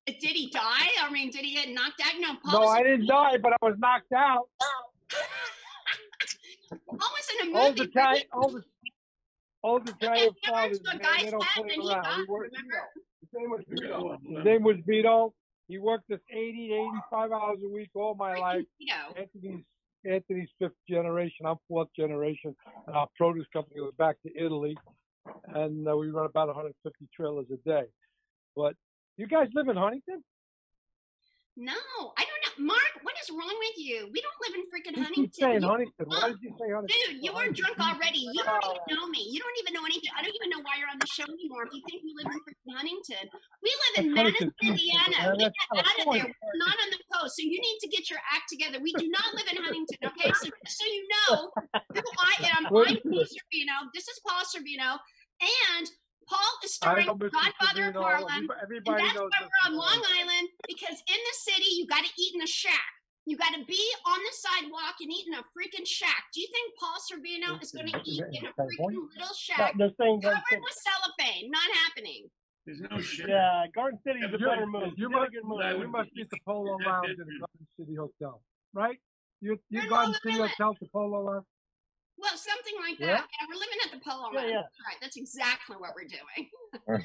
did, 0.06 0.18
did 0.20 0.36
he 0.36 0.48
die? 0.50 0.88
I 1.02 1.10
mean, 1.10 1.30
did 1.30 1.44
he 1.44 1.54
get 1.54 1.68
knocked 1.70 2.00
out? 2.04 2.12
No, 2.20 2.32
No, 2.34 2.38
Paul 2.44 2.68
I 2.68 2.82
didn't 2.84 3.06
die, 3.06 3.38
but 3.38 3.52
I 3.52 3.56
was 3.62 3.74
knocked 3.78 4.12
out. 4.12 4.48
Paul 6.70 6.98
was 6.98 7.28
in 7.42 7.54
a 7.54 7.58
Old 7.58 7.78
movie. 7.78 7.90
Italian, 7.90 8.24
old, 8.32 8.64
old 9.62 9.88
Italian 9.88 10.30
fathers, 10.46 10.80
man, 10.84 10.98
they 11.22 11.30
don't 11.30 11.42
play 11.56 11.68
he 11.74 11.88
around. 11.90 12.02
died, 12.02 12.16
He 12.18 12.24
worked, 12.24 12.52
remember? 12.54 12.88
His 13.20 13.30
name 13.34 13.50
was 13.50 13.60
Vito. 13.68 14.18
his 14.36 14.44
name 14.44 14.62
was 14.62 14.76
Vito. 14.86 15.34
He 15.68 15.78
worked 15.78 16.08
this 16.08 16.20
80 16.30 16.68
to 16.68 16.74
85 16.74 17.32
hours 17.32 17.58
a 17.64 17.68
week 17.68 17.90
all 17.94 18.14
my 18.14 18.34
life. 18.36 18.64
Anthony's 19.16 19.64
Anthony's 20.04 20.48
fifth 20.58 20.76
generation. 20.88 21.46
I'm 21.46 21.56
fourth 21.68 21.88
generation. 21.96 22.54
And 22.86 22.96
our 22.96 23.08
produce 23.16 23.46
company 23.52 23.80
was 23.80 23.92
back 23.98 24.16
to 24.22 24.30
Italy, 24.36 24.76
and 25.54 25.88
uh, 25.88 25.96
we 25.96 26.10
run 26.10 26.26
about 26.26 26.46
150 26.48 27.08
trailers 27.14 27.46
a 27.52 27.56
day. 27.68 27.86
But 28.54 28.74
you 29.16 29.26
guys 29.26 29.48
live 29.54 29.68
in 29.68 29.76
Huntington? 29.76 30.22
No, 31.56 31.72
I 31.72 32.22
don't 32.28 32.40
know. 32.44 32.68
Mark, 32.68 33.00
what 33.00 33.16
is 33.16 33.32
wrong 33.32 33.56
with 33.56 33.80
you? 33.80 34.12
We 34.12 34.20
don't 34.20 34.38
live 34.44 34.54
in 34.60 34.64
freaking 34.68 34.92
Huntington. 34.92 35.56
You- 35.56 35.64
Huntington. 35.64 36.04
Why 36.04 36.20
oh, 36.20 36.28
did 36.28 36.44
you 36.44 36.52
say 36.52 36.68
Huntington? 36.68 37.16
Dude, 37.16 37.24
you 37.24 37.32
were 37.32 37.48
drunk 37.48 37.80
already. 37.80 38.28
You 38.28 38.44
don't 38.44 38.60
even 38.60 38.84
know 38.92 39.08
me. 39.08 39.24
You 39.24 39.40
don't 39.40 39.56
even 39.64 39.72
know 39.72 39.88
anything. 39.88 40.12
I 40.12 40.20
don't 40.20 40.36
even 40.36 40.52
know 40.52 40.60
why 40.60 40.76
you're 40.76 40.92
on 40.92 41.00
the 41.00 41.08
show 41.08 41.24
anymore. 41.24 41.64
If 41.64 41.72
you 41.72 41.80
think 41.88 42.04
we 42.04 42.12
live 42.12 42.28
in 42.28 42.44
freaking 42.44 42.76
Huntington, 42.76 43.24
we 43.64 43.72
live 43.72 43.94
in 44.04 44.06
Madison, 44.12 44.52
Indiana. 44.60 45.32
We 45.32 45.48
got 45.48 45.80
out 45.80 45.96
of 45.96 46.06
there. 46.12 46.28
We're 46.28 46.60
not 46.60 46.76
on 46.76 46.88
the 46.92 47.00
coast, 47.08 47.40
so 47.40 47.42
you 47.48 47.56
need 47.56 47.78
to 47.80 47.88
get 47.88 48.12
your 48.12 48.20
act 48.28 48.52
together. 48.52 48.76
We 48.76 48.92
do 48.92 49.08
not 49.08 49.32
live 49.32 49.48
in 49.48 49.56
Huntington, 49.56 50.12
okay? 50.12 50.36
So 50.36 50.52
just 50.52 50.76
so 50.76 50.84
you 50.84 51.08
know 51.08 51.56
who 51.72 52.04
I 52.20 52.52
am, 52.52 52.68
I'm 52.68 52.72
Paul? 52.72 52.84
Sorvino. 52.84 53.88
This 53.96 54.12
is 54.12 54.20
Paul 54.20 54.44
Sorvino, 54.44 55.00
and 55.40 55.88
Paul 56.28 56.52
is 56.64 56.78
I 56.82 57.02
starring. 57.02 57.06
Godfather 57.06 57.88
of 57.88 57.94
Savino. 57.94 58.02
Harlem. 58.02 58.48
Everybody 58.62 59.02
and 59.02 59.06
that's 59.06 59.14
knows 59.16 59.30
why 59.38 59.46
we're 59.46 59.64
on 59.70 59.76
Long 59.78 60.02
Island 60.18 60.48
because 60.66 60.98
in 61.06 61.20
the 61.20 61.36
city 61.38 61.68
you 61.78 61.86
got 61.86 62.04
to 62.04 62.10
eat 62.18 62.34
in 62.34 62.42
a 62.42 62.46
shack. 62.46 62.92
You 63.26 63.36
got 63.36 63.54
to 63.54 63.64
be 63.66 63.82
on 64.06 64.18
the 64.22 64.34
sidewalk 64.38 64.94
and 65.02 65.10
eat 65.10 65.26
in 65.26 65.34
a 65.34 65.42
freaking 65.50 65.86
shack. 65.86 66.30
Do 66.32 66.40
you 66.40 66.46
think 66.46 66.74
Paul 66.78 66.94
Sorvino 67.02 67.60
is 67.60 67.72
going 67.72 67.88
to 67.90 67.98
eat 68.04 68.22
in 68.22 68.46
a 68.46 68.52
freaking 68.54 69.02
little 69.18 69.34
shack 69.34 69.74
Not 69.74 69.78
the 69.78 69.90
same 69.98 70.20
covered 70.20 70.42
with 70.62 70.78
cellophane? 70.78 71.50
Not 71.50 71.66
happening. 71.86 72.30
There's 72.66 72.80
no 72.88 73.00
shit. 73.00 73.28
Yeah, 73.28 73.64
Garden 73.74 73.98
City 74.06 74.20
is 74.20 74.30
a 74.34 74.38
better 74.38 74.66
move. 74.66 74.94
You 74.96 75.08
Did 75.08 75.16
a 75.16 75.20
must, 75.20 75.32
good 75.32 75.44
move. 75.44 75.60
I 75.60 75.72
you 75.72 75.78
would- 75.78 75.90
must 75.90 76.10
get 76.14 76.30
the 76.30 76.38
Polo 76.46 76.76
Lounge 76.86 77.10
in 77.10 77.16
the 77.18 77.38
Garden 77.38 77.66
City 77.78 77.94
Hotel, 77.94 78.40
right? 78.74 78.98
You, 79.40 79.58
you 79.70 79.80
We're 79.82 79.88
Garden 79.88 80.12
Long 80.12 80.20
City 80.22 80.38
Hotel 80.38 80.74
to 80.74 80.86
Polo 80.92 81.20
Lounge? 81.26 81.44
Well, 82.18 82.36
something 82.36 82.74
like 82.80 82.98
that. 82.98 83.28
Yeah, 83.28 83.46
we're 83.48 83.60
living 83.60 83.80
at 83.84 83.90
the 83.92 84.00
Polo 84.00 84.32
Yeah, 84.32 84.46
yeah. 84.48 84.66
Right, 84.84 84.96
that's 85.00 85.16
exactly 85.16 85.76
what 85.76 85.92
we're 85.94 86.08
doing. 86.08 86.50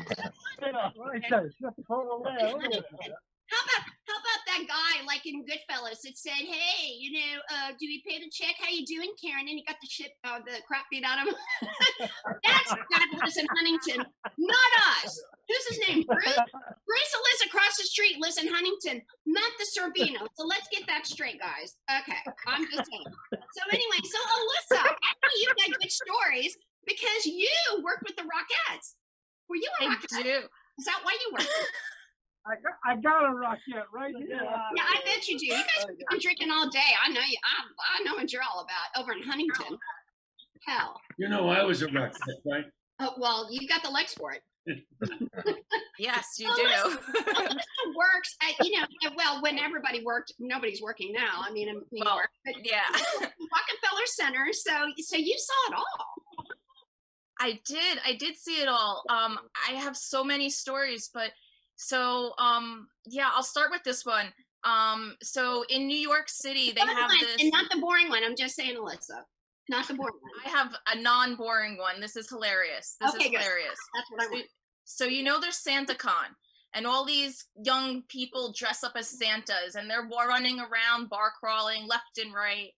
Yeah, 0.62 0.92
what 0.96 1.16
I 1.16 1.28
said, 1.28 1.46
it's 1.46 1.60
not 1.60 1.76
the 1.76 1.84
Polo 1.84 2.22
Lounge. 2.22 2.54
Look 2.54 2.64
at 2.66 2.72
that. 2.72 3.18
How 3.52 3.62
about 3.66 3.84
how 4.08 4.18
about 4.20 4.41
that 4.52 4.68
guy 4.68 5.06
like 5.08 5.24
in 5.26 5.44
Goodfellas 5.48 6.04
that 6.04 6.18
said, 6.18 6.44
"Hey, 6.44 6.92
you 7.00 7.12
know, 7.16 7.40
uh, 7.52 7.70
do 7.80 7.88
we 7.88 8.04
pay 8.08 8.20
the 8.20 8.30
check? 8.30 8.56
How 8.60 8.70
you 8.70 8.86
doing, 8.86 9.12
Karen?" 9.22 9.48
And 9.48 9.56
he 9.58 9.64
got 9.64 9.78
the 9.82 9.88
shit, 9.90 10.12
uh, 10.24 10.40
the 10.46 10.60
crap 10.68 10.86
beat 10.92 11.04
out 11.08 11.24
of 11.24 11.34
him. 11.34 11.40
That's 12.44 12.72
fabulous 12.92 13.38
in 13.38 13.48
Huntington, 13.56 14.06
not 14.38 14.72
us. 15.04 15.12
Who's 15.48 15.68
his 15.76 15.80
name? 15.88 16.04
Bruce. 16.08 16.38
Bruce 16.88 17.14
lives 17.16 17.44
across 17.48 17.76
the 17.78 17.84
street 17.84 18.20
lives 18.20 18.38
in 18.38 18.48
Huntington, 18.48 19.02
not 19.26 19.52
the 19.60 19.68
Sorvino. 19.72 20.28
So 20.36 20.46
let's 20.46 20.68
get 20.72 20.88
that 20.88 21.06
straight, 21.08 21.40
guys. 21.40 21.76
Okay, 21.90 22.20
I'm 22.48 22.64
just 22.72 22.90
saying. 22.90 23.08
So 23.32 23.62
anyway, 23.72 24.00
so 24.04 24.20
Alyssa, 24.20 24.84
I 24.84 25.12
know 25.24 25.34
you 25.40 25.48
got 25.58 25.80
good 25.80 25.92
stories 25.92 26.58
because 26.86 27.26
you 27.26 27.50
worked 27.84 28.04
with 28.04 28.16
the 28.16 28.24
Rockettes. 28.24 28.96
Were 29.50 29.58
you 29.58 29.68
a 29.82 29.86
I 29.86 29.96
Rockette? 29.96 30.24
do. 30.24 30.40
Is 30.80 30.86
that 30.86 31.00
why 31.04 31.18
you 31.20 31.34
worked? 31.34 31.50
I 32.46 32.56
got, 32.56 32.74
I 32.84 32.96
got 32.96 33.30
a 33.30 33.34
rocket 33.34 33.86
right 33.94 34.14
here. 34.18 34.28
Yeah, 34.32 34.84
I 34.84 35.02
bet 35.06 35.28
you 35.28 35.38
do. 35.38 35.46
You 35.46 35.54
guys 35.54 35.86
have 35.88 35.98
been 36.10 36.20
drinking 36.20 36.50
all 36.52 36.70
day. 36.70 36.80
I 37.06 37.10
know 37.10 37.22
you. 37.22 37.38
I, 37.44 38.00
I 38.00 38.04
know 38.04 38.16
what 38.16 38.32
you're 38.34 38.42
all 38.42 38.62
about 38.62 39.02
over 39.02 39.14
in 39.14 39.22
Huntington. 39.22 39.78
Hell. 40.66 41.00
You 41.18 41.30
know 41.30 41.50
I 41.50 41.64
was 41.64 41.82
a 41.82 41.88
rocket, 41.88 42.18
right? 42.46 42.66
Oh, 43.00 43.14
well, 43.18 43.48
you 43.52 43.68
got 43.68 43.84
the 43.84 43.90
legs 43.90 44.14
for 44.14 44.34
it. 44.34 44.42
Yes, 46.00 46.40
you 46.40 46.48
do. 46.56 46.64
Alyssa 46.64 47.56
works 47.96 48.36
at, 48.42 48.66
you 48.66 48.80
know, 48.80 48.88
well, 49.16 49.40
when 49.44 49.60
everybody 49.60 50.04
worked, 50.04 50.34
nobody's 50.40 50.82
working 50.82 51.12
now. 51.14 51.44
I 51.48 51.52
mean, 51.52 51.70
in 51.70 51.76
New 51.92 52.04
Well, 52.04 52.16
York. 52.16 52.30
But 52.44 52.56
yeah. 52.64 52.82
Rockefeller 52.92 54.06
Center. 54.06 54.48
So, 54.52 54.72
so 54.98 55.18
you 55.18 55.38
saw 55.38 55.74
it 55.74 55.76
all. 55.78 56.46
I 57.40 57.60
did. 57.66 58.00
I 58.04 58.16
did 58.16 58.36
see 58.36 58.62
it 58.62 58.68
all. 58.68 59.04
Um, 59.10 59.38
I 59.70 59.74
have 59.74 59.96
so 59.96 60.24
many 60.24 60.50
stories, 60.50 61.12
but 61.14 61.32
so 61.82 62.34
um, 62.38 62.88
yeah, 63.08 63.30
I'll 63.36 63.44
start 63.44 63.72
with 63.72 63.84
this 63.84 64.06
one. 64.06 64.28
Um, 64.64 65.16
so 65.24 65.66
in 65.70 65.88
New 65.88 65.98
York 65.98 66.30
City, 66.30 66.72
they 66.72 66.82
Fun 66.82 66.90
have 66.90 67.10
one, 67.10 67.18
this. 67.22 67.42
And 67.42 67.52
not 67.52 67.66
the 67.72 67.80
boring 67.80 68.10
one. 68.10 68.24
I'm 68.24 68.36
just 68.36 68.56
saying, 68.56 68.78
Alyssa. 68.78 69.24
Not 69.70 69.88
the 69.88 69.96
boring 69.96 70.14
one. 70.22 70.32
I 70.46 70.50
have 70.50 70.76
a 70.94 71.02
non-boring 71.02 71.78
one. 71.80 72.00
This 72.00 72.16
is 72.16 72.30
hilarious. 72.30 72.96
This 73.02 73.16
Okay, 73.16 73.26
is 73.26 73.32
good. 73.32 73.40
hilarious. 73.40 73.78
That's 73.96 74.12
what 74.12 74.22
I 74.22 74.26
So, 74.26 74.32
want. 74.32 74.46
so 74.86 75.06
you 75.06 75.24
know 75.24 75.40
there's 75.40 75.64
SantaCon, 75.64 76.36
and 76.76 76.86
all 76.86 77.04
these 77.06 77.46
young 77.64 78.04
people 78.04 78.54
dress 78.56 78.84
up 78.84 78.94
as 78.96 79.10
Santas, 79.18 79.74
and 79.76 79.90
they're 79.90 80.08
running 80.08 80.60
around, 80.60 81.10
bar 81.10 81.32
crawling 81.40 81.88
left 81.88 82.20
and 82.24 82.32
right. 82.34 82.70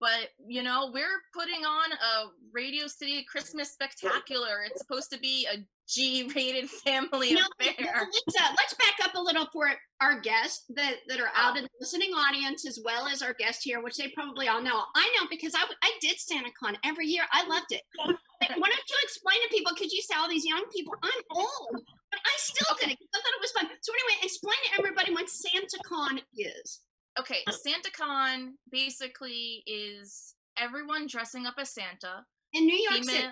But 0.00 0.30
you 0.46 0.62
know 0.62 0.90
we're 0.94 1.22
putting 1.32 1.64
on 1.64 1.92
a 1.92 2.26
Radio 2.52 2.86
City 2.86 3.24
Christmas 3.28 3.72
spectacular. 3.72 4.62
It's 4.66 4.80
supposed 4.80 5.10
to 5.12 5.18
be 5.18 5.48
a 5.52 5.56
G-rated 5.88 6.70
family 6.84 7.34
No, 7.34 7.42
affair. 7.60 7.74
Lisa, 7.76 8.44
let's 8.58 8.74
back 8.74 8.96
up 9.04 9.14
a 9.14 9.20
little 9.20 9.46
for 9.52 9.70
our 10.00 10.20
guests 10.20 10.64
that, 10.70 10.96
that 11.08 11.20
are 11.20 11.30
out 11.36 11.54
oh. 11.54 11.58
in 11.58 11.64
the 11.64 11.70
listening 11.80 12.10
audience 12.10 12.66
as 12.66 12.80
well 12.84 13.06
as 13.06 13.22
our 13.22 13.34
guest 13.34 13.62
here, 13.62 13.82
which 13.82 13.96
they 13.96 14.08
probably 14.08 14.48
all 14.48 14.62
know. 14.62 14.82
I 14.94 15.14
know 15.16 15.26
because 15.30 15.54
I, 15.54 15.64
I 15.82 15.92
did 16.00 16.16
SantaCon 16.16 16.76
every 16.84 17.06
year. 17.06 17.24
I 17.32 17.46
loved 17.46 17.72
it. 17.72 17.82
Like, 17.98 18.50
Why 18.50 18.68
don't 18.68 18.88
you 18.88 18.96
explain 19.02 19.36
to 19.42 19.48
people? 19.50 19.72
Because 19.74 19.92
you 19.92 20.02
say 20.02 20.14
all 20.18 20.28
these 20.28 20.44
young 20.44 20.64
people, 20.74 20.94
I'm 21.02 21.22
old, 21.36 21.82
but 22.10 22.20
I 22.24 22.34
still 22.36 22.76
did 22.80 22.90
it. 22.90 22.98
I 23.14 23.18
thought 23.20 23.36
it 23.36 23.40
was 23.40 23.52
fun. 23.52 23.68
So 23.80 23.92
anyway, 23.92 24.20
explain 24.22 24.56
to 24.64 24.78
everybody 24.78 25.12
what 25.12 25.26
SantaCon 25.26 26.20
is. 26.36 26.80
Okay, 27.18 27.44
SantaCon 27.48 28.52
basically 28.70 29.62
is 29.66 30.34
everyone 30.58 31.06
dressing 31.06 31.46
up 31.46 31.54
as 31.58 31.70
Santa. 31.70 32.24
In 32.52 32.66
New 32.66 32.76
York 32.76 33.04
City. 33.04 33.28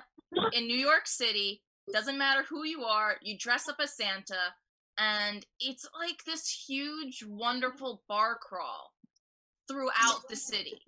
In 0.53 0.67
New 0.67 0.77
York 0.77 1.07
City, 1.07 1.63
doesn't 1.91 2.19
matter 2.19 2.43
who 2.49 2.65
you 2.65 2.85
are, 2.85 3.17
you 3.23 3.37
dress 3.39 3.69
up 3.69 3.77
as 3.81 3.97
Santa, 3.97 4.55
and 4.99 5.47
it's 5.59 5.87
like 5.99 6.25
this 6.25 6.49
huge, 6.49 7.25
wonderful 7.27 8.03
bar 8.09 8.37
crawl 8.41 8.93
throughout 9.69 10.29
the 10.29 10.37
city. 10.37 10.81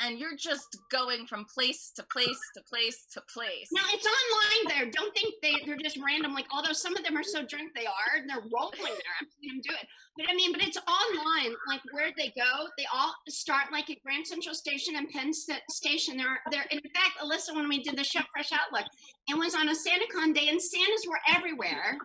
And 0.00 0.18
you're 0.18 0.36
just 0.36 0.78
going 0.90 1.26
from 1.26 1.44
place 1.44 1.92
to 1.96 2.02
place 2.04 2.40
to 2.54 2.62
place 2.62 3.04
to 3.12 3.20
place. 3.32 3.68
Now 3.72 3.82
it's 3.92 4.06
online 4.06 4.68
there. 4.68 4.90
Don't 4.90 5.14
think 5.14 5.34
they, 5.42 5.52
they're 5.66 5.76
just 5.76 5.98
random. 6.04 6.32
Like, 6.32 6.46
although 6.50 6.72
some 6.72 6.96
of 6.96 7.04
them 7.04 7.16
are 7.16 7.22
so 7.22 7.44
drunk 7.44 7.72
they 7.74 7.84
are, 7.84 8.16
and 8.16 8.28
they're 8.28 8.40
rolling 8.52 8.80
there. 8.80 9.14
I'm 9.20 9.28
seen 9.40 9.52
them 9.52 9.60
do 9.62 9.74
it. 9.74 9.86
But 10.16 10.26
I 10.30 10.34
mean, 10.34 10.52
but 10.52 10.62
it's 10.62 10.78
online. 10.78 11.54
Like 11.68 11.82
where 11.92 12.10
they 12.16 12.32
go, 12.36 12.68
they 12.78 12.86
all 12.92 13.14
start 13.28 13.70
like 13.70 13.90
at 13.90 14.02
Grand 14.02 14.26
Central 14.26 14.54
Station 14.54 14.96
and 14.96 15.08
Penn 15.10 15.32
Sta- 15.32 15.60
Station. 15.70 16.16
They're 16.16 16.40
there. 16.50 16.64
In 16.70 16.80
fact, 16.80 17.20
Alyssa, 17.22 17.54
when 17.54 17.68
we 17.68 17.82
did 17.82 17.96
the 17.96 18.04
show 18.04 18.20
Fresh 18.32 18.50
Outlook, 18.52 18.86
it 19.28 19.36
was 19.38 19.54
on 19.54 19.68
a 19.68 19.72
SantaCon 19.72 20.34
day, 20.34 20.48
and 20.48 20.60
Santas 20.60 21.06
were 21.06 21.20
everywhere 21.34 21.98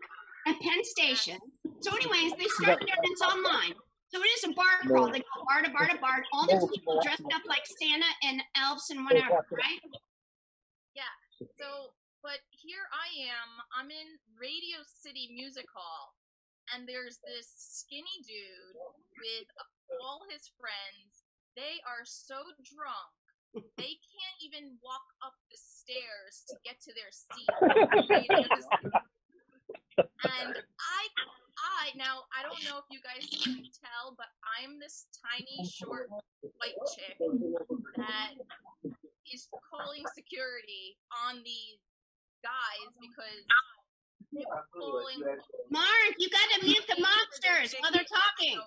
at 0.47 0.59
Penn 0.59 0.83
Station. 0.83 1.37
So, 1.81 1.95
anyways, 1.95 2.33
they 2.33 2.47
started 2.47 2.87
there, 2.87 2.95
and 2.97 3.11
it's 3.11 3.21
online. 3.21 3.73
So 4.17 4.25
it 4.25 4.33
is 4.33 4.49
a 4.49 4.53
bar 4.57 4.81
crawl. 4.81 5.13
They 5.13 5.21
go 5.21 5.45
bar 5.45 5.61
to 5.61 5.69
bar 5.69 5.85
to 5.93 5.97
bar. 6.01 6.25
All 6.33 6.49
these 6.49 6.65
people 6.73 6.97
dressed 7.05 7.29
up 7.29 7.45
like 7.45 7.61
Santa 7.69 8.09
and 8.25 8.41
elves 8.57 8.89
and 8.89 8.97
oh, 8.97 9.05
whatever, 9.05 9.45
right? 9.53 9.77
Yeah. 10.97 11.13
So, 11.37 11.93
but 12.25 12.41
here 12.49 12.81
I 12.89 13.29
am. 13.29 13.61
I'm 13.77 13.93
in 13.93 14.17
Radio 14.41 14.81
City 14.89 15.29
Music 15.29 15.69
Hall, 15.69 16.17
and 16.73 16.89
there's 16.89 17.21
this 17.21 17.45
skinny 17.61 18.25
dude 18.25 18.73
with 19.21 19.45
all 20.01 20.25
his 20.33 20.49
friends. 20.57 21.21
They 21.53 21.77
are 21.85 22.01
so 22.01 22.41
drunk 22.65 23.13
they 23.77 23.97
can't 24.01 24.37
even 24.41 24.77
walk 24.83 25.05
up 25.25 25.33
the 25.49 25.57
stairs 25.57 26.45
to 26.49 26.55
get 26.65 26.81
to 26.81 26.91
their 26.93 27.09
seat. 27.09 27.49
And 30.23 30.55
I, 30.57 31.01
I 31.57 31.93
now 31.95 32.25
I 32.33 32.41
don't 32.41 32.61
know 32.65 32.81
if 32.81 32.87
you 32.89 32.99
guys 33.05 33.25
can 33.29 33.61
tell, 33.77 34.15
but 34.17 34.27
I'm 34.57 34.79
this 34.79 35.05
tiny, 35.13 35.67
short, 35.69 36.09
white 36.41 36.77
chick 36.95 37.17
that 37.97 38.33
is 39.31 39.47
calling 39.69 40.03
security 40.15 40.97
on 41.27 41.43
these 41.43 41.81
guys 42.41 42.89
because 42.97 43.45
calling. 44.73 45.21
Mark, 45.69 46.13
you 46.17 46.29
gotta 46.29 46.65
mute 46.65 46.85
the 46.87 47.01
monsters 47.01 47.75
while 47.79 47.91
they're 47.91 48.09
talking. 48.09 48.59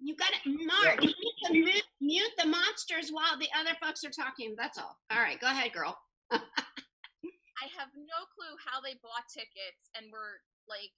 You 0.00 0.16
gotta, 0.16 0.40
Mark, 0.46 1.02
you 1.04 1.12
need 1.12 1.36
to 1.44 1.52
mute, 1.52 1.88
mute 2.00 2.34
the 2.38 2.48
monsters 2.48 3.10
while 3.12 3.36
the 3.36 3.48
other 3.52 3.76
folks 3.82 4.02
are 4.04 4.10
talking. 4.10 4.54
That's 4.56 4.78
all. 4.78 4.96
All 5.12 5.20
right, 5.20 5.38
go 5.38 5.48
ahead, 5.48 5.72
girl. 5.72 5.98
I 6.32 7.68
have 7.76 7.92
no 7.92 8.20
clue 8.32 8.56
how 8.64 8.80
they 8.80 8.96
bought 9.04 9.28
tickets 9.28 9.92
and 9.92 10.08
were 10.08 10.40
like 10.70 10.94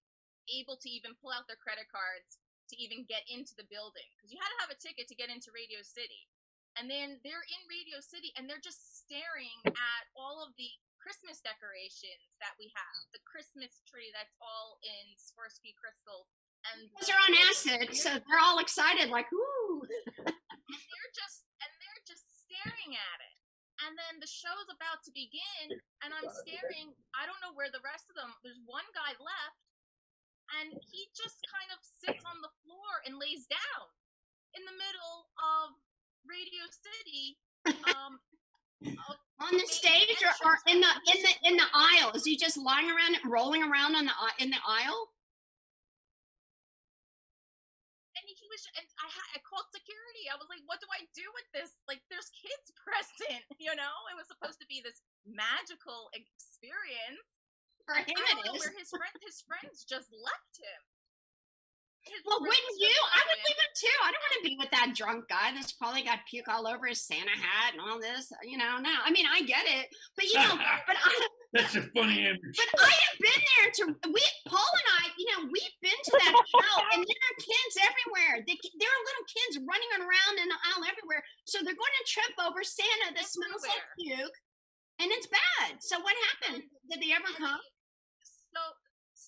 able 0.53 0.77
to 0.77 0.89
even 0.93 1.17
pull 1.19 1.33
out 1.33 1.49
their 1.49 1.59
credit 1.59 1.89
cards 1.89 2.37
to 2.69 2.75
even 2.77 3.09
get 3.09 3.25
into 3.27 3.57
the 3.57 3.67
building 3.73 4.07
because 4.15 4.29
you 4.29 4.39
had 4.41 4.53
to 4.53 4.61
have 4.63 4.73
a 4.73 4.79
ticket 4.79 5.09
to 5.09 5.17
get 5.17 5.33
into 5.33 5.53
Radio 5.57 5.81
City. 5.81 6.29
And 6.81 6.89
then 6.89 7.21
they're 7.21 7.45
in 7.45 7.63
Radio 7.69 8.01
City 8.01 8.33
and 8.37 8.49
they're 8.49 8.63
just 8.63 9.05
staring 9.05 9.61
at 9.69 10.05
all 10.17 10.41
of 10.41 10.57
the 10.57 10.73
Christmas 10.97 11.43
decorations 11.43 12.33
that 12.41 12.57
we 12.57 12.73
have. 12.73 12.97
The 13.13 13.21
Christmas 13.29 13.83
tree 13.85 14.09
that's 14.15 14.33
all 14.41 14.81
in 14.81 15.05
Swarovski 15.19 15.77
crystals. 15.77 16.31
And 16.73 16.87
Because 16.95 17.11
they're 17.11 17.27
on 17.27 17.35
acid, 17.51 17.87
so 17.99 18.09
they're 18.23 18.39
all 18.39 18.63
excited, 18.63 19.11
like, 19.11 19.27
ooh. 19.35 19.83
and 20.23 20.79
they're 20.79 21.13
just 21.13 21.43
and 21.59 21.71
they're 21.83 22.05
just 22.07 22.23
staring 22.47 22.95
at 22.95 23.19
it. 23.19 23.32
And 23.83 23.99
then 23.99 24.23
the 24.23 24.31
show's 24.31 24.71
about 24.71 25.03
to 25.07 25.11
begin, 25.11 25.75
and 26.07 26.15
I'm 26.15 26.29
staring. 26.47 26.95
I 27.19 27.27
don't 27.27 27.41
know 27.43 27.51
where 27.55 27.71
the 27.73 27.83
rest 27.83 28.07
of 28.07 28.15
them. 28.15 28.31
There's 28.47 28.63
one 28.63 28.87
guy 28.95 29.15
left, 29.19 29.63
and 30.63 30.69
he 30.87 31.11
just 31.15 31.43
kind 31.51 31.71
of 31.75 31.83
sits 31.83 32.23
on 32.23 32.39
the 32.45 32.53
floor 32.63 33.03
and 33.03 33.19
lays 33.19 33.51
down 33.51 33.87
in 34.55 34.63
the 34.63 34.77
middle 34.79 35.27
of 35.41 35.75
Radio 36.23 36.65
City. 36.71 37.43
Um, 37.91 38.23
on 39.43 39.53
the 39.53 39.67
stage 39.67 40.19
or, 40.23 40.35
or 40.47 40.59
in 40.67 40.81
the 40.81 40.93
in 41.15 41.23
the 41.23 41.33
in 41.51 41.57
the 41.57 41.71
aisle? 41.75 42.13
Is 42.15 42.25
he 42.25 42.37
just 42.37 42.57
lying 42.57 42.87
around, 42.87 43.17
rolling 43.27 43.63
around 43.63 43.97
on 43.97 44.07
the 44.07 44.13
in 44.39 44.51
the 44.51 44.63
aisle? 44.67 45.11
Was 48.53 48.63
and 48.77 48.87
I, 49.01 49.09
ha- 49.09 49.33
I 49.33 49.39
called 49.41 49.67
security. 49.73 50.29
I 50.29 50.37
was 50.37 50.47
like 50.53 50.61
what 50.69 50.79
do 50.85 50.89
i 50.93 51.09
do 51.17 51.25
with 51.33 51.49
this? 51.57 51.81
Like 51.89 52.05
there's 52.13 52.29
kids 52.37 52.69
present 52.85 53.45
you 53.57 53.73
know? 53.73 53.97
It 54.13 54.17
was 54.21 54.29
supposed 54.29 54.61
to 54.61 54.69
be 54.69 54.85
this 54.85 55.01
magical 55.25 56.13
experience. 56.13 57.25
For 57.89 57.97
him 57.99 58.15
I 58.15 58.37
don't 58.37 58.47
know 58.47 58.61
where 58.61 58.77
his 58.77 58.93
friend 58.93 59.17
his 59.25 59.41
friends 59.43 59.83
just 59.89 60.13
left 60.13 60.55
him 60.61 60.81
Well, 62.27 62.43
wouldn't 62.43 62.77
you? 62.83 62.91
I 62.91 63.21
would 63.31 63.41
leave 63.47 63.61
him 63.63 63.73
too. 63.79 63.99
I 64.03 64.11
don't 64.11 64.25
want 64.27 64.37
to 64.43 64.49
be 64.49 64.57
with 64.59 64.73
that 64.75 64.91
drunk 64.99 65.31
guy 65.31 65.55
that's 65.55 65.73
probably 65.79 66.03
got 66.03 66.27
puke 66.27 66.51
all 66.51 66.67
over 66.67 66.91
his 66.91 67.07
Santa 67.07 67.31
hat 67.35 67.79
and 67.79 67.83
all 67.83 68.03
this. 68.03 68.27
You 68.43 68.59
know, 68.59 68.83
no. 68.83 68.91
I 68.91 69.15
mean, 69.15 69.27
I 69.31 69.43
get 69.47 69.63
it, 69.71 69.87
but 70.19 70.27
you 70.27 70.35
know, 70.43 70.59
but 70.89 70.99
I, 70.99 71.11
That's 71.55 71.79
a 71.79 71.87
funny 71.95 72.27
image. 72.27 72.57
but 72.59 72.71
I 72.83 72.91
have 72.91 73.19
been 73.23 73.43
there 73.55 73.69
to. 73.71 73.83
We 74.11 74.23
Paul 74.51 74.67
and 74.83 74.89
I, 74.99 75.03
you 75.15 75.27
know, 75.31 75.41
we've 75.47 75.77
been 75.79 76.01
to 76.11 76.15
that 76.27 76.35
show, 76.35 76.75
and 76.91 77.07
there 77.07 77.23
are 77.31 77.37
kids 77.39 77.75
everywhere. 77.87 78.35
They, 78.51 78.57
there 78.59 78.91
are 78.91 79.03
little 79.07 79.27
kids 79.31 79.55
running 79.63 79.93
around 80.03 80.35
in 80.43 80.49
the 80.51 80.59
aisle 80.75 80.83
everywhere. 80.83 81.23
So 81.47 81.63
they're 81.63 81.79
going 81.79 81.97
to 82.03 82.07
trip 82.11 82.35
over 82.43 82.67
Santa 82.67 83.15
that 83.15 83.31
smells 83.31 83.63
like 83.63 83.85
puke, 83.95 84.39
and 84.99 85.09
it's 85.15 85.31
bad. 85.31 85.79
So 85.79 86.03
what 86.03 86.19
happened? 86.35 86.67
Did 86.91 86.99
they 86.99 87.15
ever 87.15 87.31
come? 87.39 87.63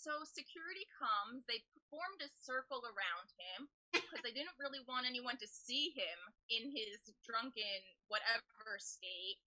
So 0.04 0.20
security 0.28 0.84
comes 0.92 1.48
they 1.48 1.64
formed 1.88 2.20
a 2.20 2.28
circle 2.36 2.84
around 2.84 3.32
him 3.40 3.72
because 3.96 4.20
they 4.20 4.36
didn't 4.36 4.60
really 4.60 4.84
want 4.84 5.08
anyone 5.08 5.40
to 5.40 5.48
see 5.48 5.96
him 5.96 6.18
in 6.52 6.68
his 6.76 7.00
drunken 7.24 7.80
whatever 8.12 8.76
state. 8.76 9.40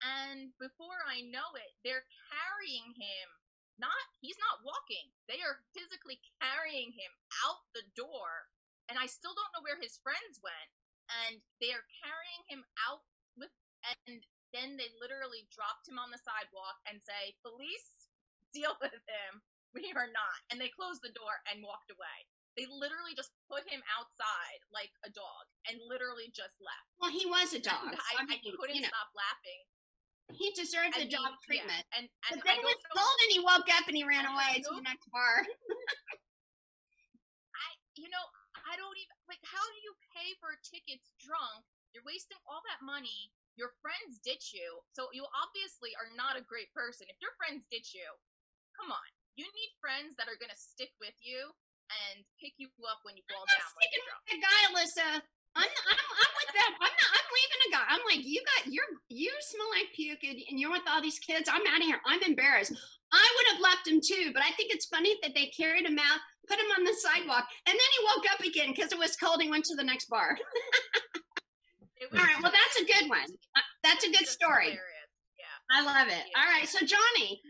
And 0.00 0.56
before 0.56 1.04
i 1.04 1.20
know 1.20 1.52
it 1.60 1.76
they're 1.84 2.08
carrying 2.32 2.96
him. 2.96 3.28
Not 3.76 4.00
he's 4.24 4.40
not 4.40 4.64
walking. 4.64 5.12
They 5.28 5.44
are 5.44 5.60
physically 5.76 6.24
carrying 6.40 6.96
him 6.96 7.12
out 7.44 7.68
the 7.76 7.84
door. 7.92 8.48
And 8.88 8.96
i 8.96 9.04
still 9.04 9.36
don't 9.36 9.52
know 9.52 9.60
where 9.60 9.76
his 9.76 10.00
friends 10.00 10.40
went. 10.40 10.72
And 11.28 11.44
they 11.60 11.76
are 11.76 11.84
carrying 12.00 12.42
him 12.48 12.64
out 12.88 13.04
with 13.36 13.52
and 14.08 14.24
then 14.56 14.80
they 14.80 14.88
literally 14.96 15.44
dropped 15.52 15.84
him 15.84 16.00
on 16.00 16.08
the 16.08 16.20
sidewalk 16.24 16.80
and 16.88 17.04
say 17.04 17.36
police 17.44 18.08
deal 18.56 18.76
with 18.80 18.96
him 19.04 19.44
we 19.74 19.88
are 19.96 20.08
not 20.12 20.38
and 20.52 20.60
they 20.60 20.68
closed 20.72 21.00
the 21.04 21.12
door 21.16 21.40
and 21.50 21.60
walked 21.64 21.90
away 21.92 22.18
they 22.56 22.68
literally 22.68 23.16
just 23.16 23.32
put 23.48 23.64
him 23.64 23.80
outside 23.96 24.60
like 24.68 24.92
a 25.08 25.10
dog 25.16 25.48
and 25.68 25.80
literally 25.88 26.28
just 26.36 26.52
left 26.60 26.84
Well, 27.00 27.08
he 27.08 27.24
was 27.24 27.56
a 27.56 27.62
dog. 27.72 27.96
I, 27.96 28.20
I 28.20 28.28
mean, 28.28 28.44
I 28.44 28.52
couldn't 28.52 28.76
you 28.76 28.84
know, 28.84 28.92
stop 28.92 29.08
laughing 29.16 29.60
he 30.36 30.52
deserved 30.56 30.96
the 30.96 31.08
dog 31.08 31.36
he- 31.44 31.56
yeah, 31.56 31.64
treatment. 31.68 31.84
and 31.96 32.04
and 32.32 32.40
But 32.40 32.44
then 32.48 32.56
he 32.60 32.64
was 32.64 32.76
know- 32.88 32.96
cold 32.96 33.18
and 33.24 33.32
he 33.36 33.40
woke 33.40 33.68
up 33.72 33.84
and 33.88 33.96
he 33.96 34.04
ran 34.04 34.24
away 34.24 34.60
to 34.64 34.70
the 34.72 34.80
next 34.84 35.04
bar. 35.12 35.44
I, 37.52 37.68
you 38.00 38.08
know, 38.08 38.24
I 38.56 38.72
don't 38.80 38.96
even 38.96 39.12
like. 39.28 39.42
How 39.44 39.60
do 39.60 39.76
you 39.84 39.92
pay 40.16 40.32
for 40.40 40.56
tickets 40.64 41.12
drunk? 41.20 41.68
You're 41.92 42.06
wasting 42.06 42.40
all 42.48 42.64
that 42.72 42.80
money. 42.80 43.28
Your 43.60 43.76
friends 43.84 44.16
ditch 44.24 44.56
you, 44.56 44.80
so 44.96 45.12
you 45.12 45.28
obviously 45.36 45.92
are 46.00 46.08
not 46.16 46.40
a 46.40 46.44
great 46.48 46.72
person. 46.72 47.04
If 47.12 47.20
your 47.20 47.36
friends 47.36 47.68
ditch 47.68 47.92
you, 47.92 48.08
come 48.72 48.88
on. 48.88 49.08
You 49.36 49.48
need 49.48 49.72
friends 49.80 50.14
that 50.20 50.28
are 50.28 50.36
gonna 50.36 50.58
stick 50.58 50.92
with 51.00 51.16
you 51.24 51.50
and 51.88 52.24
pick 52.40 52.56
you 52.60 52.68
up 52.88 53.00
when 53.04 53.16
you 53.16 53.24
fall 53.28 53.44
down. 53.48 53.60
Like 53.60 53.88
Sticking 53.88 54.04
you're 54.04 54.18
with 54.20 54.30
the 54.32 54.40
guy, 54.40 54.60
Alyssa. 54.72 55.10
I'm, 55.52 55.68
I'm, 55.68 56.00
I'm 56.00 56.32
with 56.40 56.52
them. 56.56 56.72
I'm 56.80 56.94
not. 56.96 57.10
I'm 57.12 57.28
leaving 57.28 57.62
a 57.68 57.70
guy. 57.76 57.84
I'm 57.92 58.04
like, 58.08 58.22
you 58.24 58.40
got 58.40 58.72
you're 58.72 58.88
you 59.12 59.32
smell 59.40 59.68
like 59.76 59.92
puke, 59.92 60.24
and, 60.24 60.40
and 60.48 60.56
you're 60.56 60.72
with 60.72 60.88
all 60.88 61.04
these 61.04 61.20
kids. 61.20 61.48
I'm 61.48 61.64
out 61.68 61.80
of 61.80 61.86
here. 61.88 62.00
I'm 62.08 62.22
embarrassed. 62.24 62.72
I 63.12 63.26
would 63.36 63.48
have 63.52 63.60
left 63.60 63.84
him 63.84 64.00
too, 64.00 64.32
but 64.32 64.40
I 64.40 64.52
think 64.56 64.72
it's 64.72 64.88
funny 64.88 65.12
that 65.20 65.36
they 65.36 65.52
carried 65.52 65.84
him 65.84 66.00
out, 66.00 66.20
put 66.48 66.56
him 66.56 66.72
on 66.78 66.84
the 66.84 66.96
sidewalk, 66.96 67.44
and 67.68 67.76
then 67.76 67.90
he 67.92 68.08
woke 68.08 68.24
up 68.32 68.40
again 68.40 68.72
because 68.72 68.92
it 68.92 68.98
was 68.98 69.16
cold. 69.16 69.42
He 69.42 69.50
went 69.52 69.68
to 69.68 69.76
the 69.76 69.84
next 69.84 70.08
bar. 70.08 70.36
All 72.12 72.18
right. 72.18 72.36
Well, 72.42 72.52
that's 72.52 72.80
a 72.80 72.84
good 72.84 73.08
one. 73.08 73.28
Uh, 73.56 73.60
That's 73.84 74.04
a 74.04 74.10
good 74.10 74.26
story. 74.26 74.78
I 75.70 75.84
love 75.84 76.08
it. 76.08 76.24
All 76.36 76.44
right. 76.44 76.68
So 76.68 76.84
Johnny, 76.84 77.40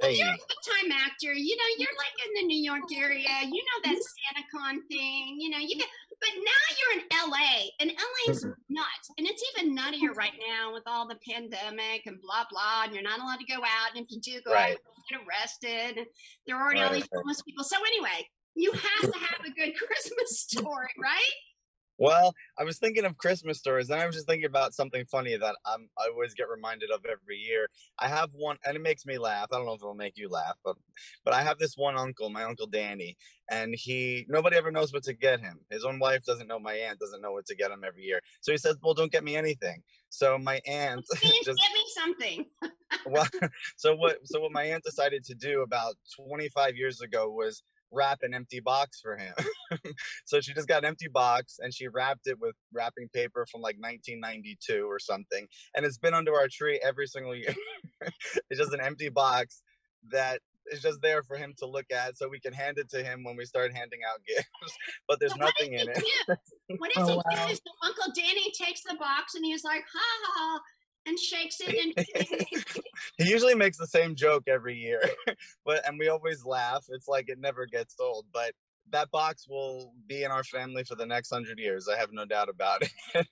Hey. 0.00 0.16
you're 0.16 0.28
a 0.28 0.36
good-time 0.36 0.92
actor. 0.92 1.32
You 1.32 1.56
know, 1.56 1.68
you're 1.78 1.96
like 1.98 2.16
in 2.26 2.32
the 2.34 2.46
New 2.46 2.62
York 2.62 2.88
area. 2.94 3.28
You 3.44 3.62
know 3.62 3.92
that 3.92 3.96
SantaCon 4.00 4.80
thing. 4.88 5.36
You 5.38 5.50
know, 5.50 5.58
you 5.58 5.76
get. 5.76 5.88
But 6.20 6.36
now 6.36 6.64
you're 6.76 7.00
in 7.00 7.30
LA, 7.30 7.70
and 7.80 7.90
LA 7.96 8.32
is 8.32 8.44
mm-hmm. 8.44 8.74
nuts, 8.74 9.08
and 9.16 9.26
it's 9.26 9.42
even 9.56 9.74
nuttier 9.74 10.14
right 10.14 10.36
now 10.46 10.70
with 10.72 10.82
all 10.86 11.08
the 11.08 11.16
pandemic 11.26 12.02
and 12.06 12.20
blah 12.20 12.44
blah. 12.50 12.84
And 12.84 12.92
you're 12.92 13.02
not 13.02 13.20
allowed 13.20 13.38
to 13.38 13.46
go 13.46 13.62
out, 13.62 13.96
and 13.96 14.04
if 14.04 14.10
you 14.10 14.20
do 14.20 14.40
go 14.44 14.52
Right. 14.52 14.72
out, 14.72 14.78
you 15.10 15.16
get 15.16 15.26
arrested. 15.26 15.98
And 15.98 16.06
there 16.46 16.56
are 16.56 16.62
already 16.62 16.80
all 16.82 16.92
these 16.92 17.08
homeless 17.14 17.40
people. 17.42 17.64
So 17.64 17.76
anyway, 17.78 18.28
you 18.54 18.72
have 18.72 19.12
to 19.12 19.18
have 19.18 19.46
a 19.46 19.50
good 19.50 19.72
Christmas 19.86 20.40
story, 20.40 20.92
right? 21.00 21.32
Well, 22.00 22.34
I 22.58 22.64
was 22.64 22.78
thinking 22.78 23.04
of 23.04 23.18
Christmas 23.18 23.58
stories, 23.58 23.90
and 23.90 24.00
I 24.00 24.06
was 24.06 24.14
just 24.14 24.26
thinking 24.26 24.46
about 24.46 24.72
something 24.72 25.04
funny 25.04 25.36
that 25.36 25.54
I'm, 25.66 25.86
I 25.98 26.08
always 26.10 26.32
get 26.32 26.48
reminded 26.48 26.90
of 26.90 27.04
every 27.04 27.36
year. 27.36 27.68
I 27.98 28.08
have 28.08 28.30
one, 28.32 28.56
and 28.64 28.74
it 28.74 28.80
makes 28.80 29.04
me 29.04 29.18
laugh. 29.18 29.48
I 29.52 29.56
don't 29.56 29.66
know 29.66 29.74
if 29.74 29.82
it'll 29.82 29.94
make 29.94 30.16
you 30.16 30.30
laugh, 30.30 30.56
but 30.64 30.76
but 31.26 31.34
I 31.34 31.42
have 31.42 31.58
this 31.58 31.76
one 31.76 31.98
uncle, 31.98 32.30
my 32.30 32.44
uncle 32.44 32.66
Danny, 32.66 33.18
and 33.50 33.74
he 33.74 34.24
nobody 34.30 34.56
ever 34.56 34.70
knows 34.70 34.94
what 34.94 35.02
to 35.04 35.12
get 35.12 35.40
him. 35.40 35.60
His 35.70 35.84
own 35.84 35.98
wife 35.98 36.24
doesn't 36.24 36.48
know. 36.48 36.58
My 36.58 36.72
aunt 36.72 36.98
doesn't 36.98 37.20
know 37.20 37.32
what 37.32 37.44
to 37.46 37.54
get 37.54 37.70
him 37.70 37.84
every 37.86 38.04
year. 38.04 38.20
So 38.40 38.50
he 38.50 38.56
says, 38.56 38.76
"Well, 38.82 38.94
don't 38.94 39.12
get 39.12 39.22
me 39.22 39.36
anything." 39.36 39.82
So 40.08 40.38
my 40.38 40.62
aunt 40.66 41.04
just 41.22 41.44
get 41.44 41.54
me 41.54 41.84
something. 41.94 42.46
well, 43.04 43.28
so 43.76 43.94
what 43.94 44.20
so 44.24 44.40
what 44.40 44.52
my 44.52 44.62
aunt 44.64 44.84
decided 44.84 45.22
to 45.24 45.34
do 45.34 45.60
about 45.60 45.96
25 46.16 46.76
years 46.76 47.02
ago 47.02 47.28
was 47.28 47.62
wrap 47.92 48.18
an 48.22 48.34
empty 48.34 48.60
box 48.60 49.00
for 49.00 49.16
him. 49.16 49.34
so 50.24 50.40
she 50.40 50.52
just 50.54 50.68
got 50.68 50.78
an 50.82 50.84
empty 50.86 51.08
box 51.08 51.58
and 51.60 51.72
she 51.74 51.88
wrapped 51.88 52.26
it 52.26 52.38
with 52.40 52.54
wrapping 52.72 53.08
paper 53.12 53.46
from 53.50 53.60
like 53.60 53.76
1992 53.78 54.84
or 54.88 54.98
something 54.98 55.46
and 55.76 55.84
it's 55.84 55.98
been 55.98 56.14
under 56.14 56.34
our 56.34 56.48
tree 56.50 56.80
every 56.82 57.06
single 57.06 57.34
year. 57.34 57.54
it's 58.50 58.58
just 58.60 58.72
an 58.72 58.80
empty 58.80 59.08
box 59.08 59.62
that 60.10 60.40
is 60.72 60.82
just 60.82 61.00
there 61.02 61.22
for 61.22 61.36
him 61.36 61.52
to 61.58 61.66
look 61.66 61.86
at 61.90 62.16
so 62.16 62.28
we 62.28 62.38
can 62.38 62.52
hand 62.52 62.78
it 62.78 62.88
to 62.90 63.02
him 63.02 63.24
when 63.24 63.36
we 63.36 63.44
start 63.44 63.72
handing 63.74 64.00
out 64.08 64.20
gifts. 64.28 64.76
But 65.08 65.18
there's 65.18 65.36
nothing 65.36 65.72
in 65.74 65.88
it. 65.88 66.02
What 66.78 66.92
does 66.94 67.08
Oh, 67.08 67.12
he 67.12 67.16
wow. 67.16 67.46
do? 67.48 67.54
So 67.54 67.60
Uncle 67.82 68.12
Danny 68.14 68.52
takes 68.52 68.82
the 68.82 68.94
box 68.98 69.34
and 69.34 69.44
he's 69.44 69.64
like, 69.64 69.82
ha 69.92 69.98
ha, 70.00 70.32
ha, 70.36 70.60
and 71.10 71.18
shakes 71.18 71.60
it 71.60 71.96
and 71.96 72.06
he 73.18 73.28
usually 73.28 73.54
makes 73.54 73.76
the 73.76 73.86
same 73.86 74.14
joke 74.14 74.44
every 74.46 74.76
year 74.76 75.02
but 75.66 75.86
and 75.86 75.98
we 75.98 76.08
always 76.08 76.44
laugh 76.44 76.84
it's 76.88 77.08
like 77.08 77.28
it 77.28 77.38
never 77.38 77.66
gets 77.66 77.94
old 78.00 78.24
but 78.32 78.52
that 78.92 79.10
box 79.10 79.46
will 79.48 79.92
be 80.08 80.24
in 80.24 80.30
our 80.30 80.44
family 80.44 80.84
for 80.84 80.96
the 80.96 81.06
next 81.06 81.30
hundred 81.30 81.60
years. 81.60 81.88
I 81.88 81.96
have 81.96 82.12
no 82.12 82.24
doubt 82.24 82.48
about 82.48 82.82
it. 83.14 83.26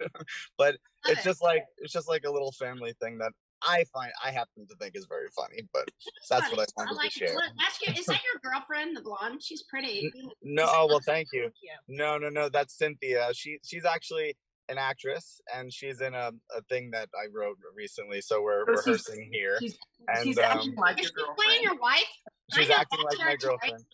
but 0.57 0.77
it's 1.07 1.25
just 1.25 1.43
like 1.43 1.65
it's 1.79 1.93
just 1.93 2.09
like 2.09 2.25
a 2.25 2.31
little 2.31 2.53
family 2.53 2.95
thing 3.01 3.19
that 3.19 3.33
I 3.63 3.85
find 3.93 4.13
I 4.25 4.31
happen 4.31 4.67
to 4.69 4.77
think 4.77 4.95
is 4.95 5.07
very 5.07 5.29
funny. 5.35 5.69
But 5.73 5.89
that's 6.31 6.45
funny. 6.45 6.57
what 6.57 6.69
I 6.79 6.83
wanted 6.83 6.97
like 6.97 7.13
to 7.13 7.19
share. 7.19 7.35
Look, 7.35 7.51
ask 7.61 7.85
your, 7.85 7.97
is 7.99 8.07
that 8.07 8.21
your 8.23 8.53
girlfriend, 8.53 8.97
the 8.97 9.03
blonde? 9.03 9.43
She's 9.43 9.65
pretty. 9.65 10.13
No, 10.43 10.67
oh 10.69 10.87
well, 10.89 11.01
thank 11.05 11.29
you. 11.33 11.51
No, 11.89 12.19
no, 12.19 12.29
no. 12.29 12.49
That's 12.49 12.77
Cynthia. 12.77 13.31
She 13.33 13.59
she's 13.65 13.85
actually 13.85 14.37
an 14.69 14.79
actress, 14.79 15.41
and 15.55 15.73
she's 15.73 16.01
in 16.01 16.15
a, 16.15 16.31
a 16.57 16.63
thing 16.69 16.91
that 16.93 17.09
I 17.15 17.27
wrote 17.33 17.57
recently. 17.75 18.21
So 18.21 18.43
we're 18.43 18.65
So 18.67 18.73
she's- 18.73 18.87
rehearsing 19.09 19.31
here, 19.33 19.57
she's- 19.61 19.79
and 20.09 20.25
she's 20.25 20.39
um, 20.39 20.45
acting 20.45 20.75
like 20.77 20.99
your 20.99 21.07
she 21.07 21.13
girlfriend. 21.15 21.37
playing 21.39 21.63
your 21.63 21.77
wife? 21.77 22.09
She's 22.55 22.71
acting 22.71 23.01
like 23.05 23.19
my 23.19 23.25
her 23.25 23.37
choice. 23.37 23.43
girlfriend. 23.49 23.85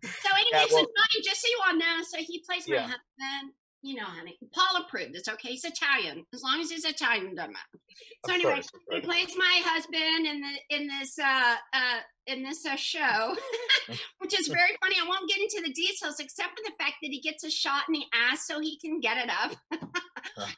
So 0.05 0.29
anyway, 0.35 0.49
Yeah, 0.53 0.67
so 0.69 0.75
well- 0.77 0.85
Johnny, 0.85 1.25
just 1.25 1.41
so 1.41 1.49
you 1.49 1.61
all 1.67 1.77
know, 1.77 2.03
so 2.07 2.19
he 2.19 2.43
plays 2.47 2.69
my 2.69 2.75
Yeah. 2.77 2.83
husband. 2.83 3.53
You 3.85 3.97
know, 3.97 4.07
honey. 4.09 4.39
Paul 4.55 4.81
approved. 4.81 5.15
It's 5.15 5.29
okay. 5.29 5.51
He's 5.51 5.65
Italian. 5.65 6.25
As 6.33 6.43
long 6.43 6.59
as 6.59 6.71
he's 6.71 6.87
Italian, 6.87 7.35
doesn't 7.35 7.53
matter. 7.53 7.77
So 8.25 8.33
Of 8.33 8.41
anyway, 8.41 8.63
he 8.91 9.01
plays 9.01 9.37
my 9.37 9.61
husband 9.63 10.25
in 10.25 10.41
the 10.41 10.75
in 10.75 10.89
this 10.89 11.19
uh 11.19 11.57
uh 11.75 12.01
in 12.27 12.43
this 12.43 12.65
uh, 12.65 12.77
show, 12.77 13.37
which 14.21 14.33
is 14.33 14.49
very 14.49 14.73
funny. 14.81 14.97
I 14.97 15.07
won't 15.07 15.29
get 15.29 15.37
into 15.37 15.61
the 15.61 15.71
details 15.75 16.19
except 16.19 16.57
for 16.57 16.65
the 16.65 16.73
fact 16.81 16.95
that 17.03 17.13
he 17.13 17.21
gets 17.21 17.45
a 17.45 17.51
shot 17.51 17.85
in 17.87 17.93
the 17.93 18.07
ass 18.15 18.47
so 18.47 18.59
he 18.59 18.79
can 18.81 19.01
get 19.01 19.19
it 19.19 19.29
up. 19.29 19.53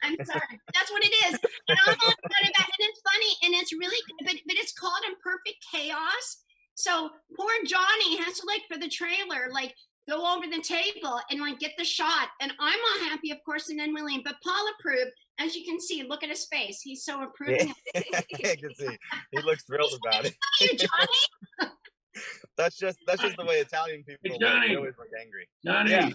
I'm 0.01 0.15
sorry. 0.23 0.61
That's 0.73 0.89
what 0.89 1.03
it 1.03 1.11
is. 1.27 1.33
And 1.67 1.77
I'm 1.85 1.97
all 1.99 2.15
about 2.23 2.47
it. 2.47 2.55
And 2.55 2.79
it's 2.79 3.01
funny 3.11 3.31
and 3.43 3.61
it's 3.61 3.73
really 3.73 3.99
good, 4.07 4.25
but 4.25 4.35
but 4.47 4.55
it's 4.55 4.71
called 4.71 5.03
Imperfect 5.05 5.59
Chaos. 5.69 6.45
So 6.75 7.09
poor 7.35 7.51
Johnny 7.65 8.17
has 8.23 8.39
to 8.39 8.47
like 8.47 8.61
for 8.71 8.79
the 8.79 8.87
trailer, 8.87 9.49
like 9.51 9.75
go 10.09 10.35
over 10.35 10.45
the 10.47 10.61
table 10.61 11.19
and 11.29 11.39
like 11.41 11.59
get 11.59 11.73
the 11.77 11.83
shot. 11.85 12.29
And 12.41 12.51
I'm 12.59 12.79
all 12.79 13.09
happy, 13.09 13.31
of 13.31 13.37
course, 13.45 13.69
and 13.69 13.79
then 13.79 13.93
William, 13.93 14.21
but 14.23 14.35
Paul 14.43 14.65
approved. 14.79 15.11
As 15.39 15.55
you 15.55 15.63
can 15.65 15.79
see, 15.79 16.01
look 16.03 16.23
at 16.23 16.29
his 16.29 16.45
face. 16.45 16.81
He's 16.81 17.03
so 17.05 17.19
Yeah, 17.19 17.25
approving. 17.27 17.73
I 17.95 18.55
can 18.55 18.73
see 18.73 18.97
he 19.31 19.41
looks 19.43 19.63
thrilled 19.65 19.93
about 20.03 20.25
it. 20.25 20.35
you, 20.61 20.69
Johnny. 20.75 21.71
That's 22.57 22.75
just 22.75 22.97
that's 23.05 23.21
just 23.21 23.37
the 23.37 23.45
way 23.45 23.57
Italian 23.59 24.03
people 24.03 24.31
look. 24.31 24.41
Johnny. 24.41 24.75
Always 24.75 24.95
look 24.97 25.09
angry. 25.21 25.47
Johnny, 25.63 25.91
Yeah. 25.91 26.09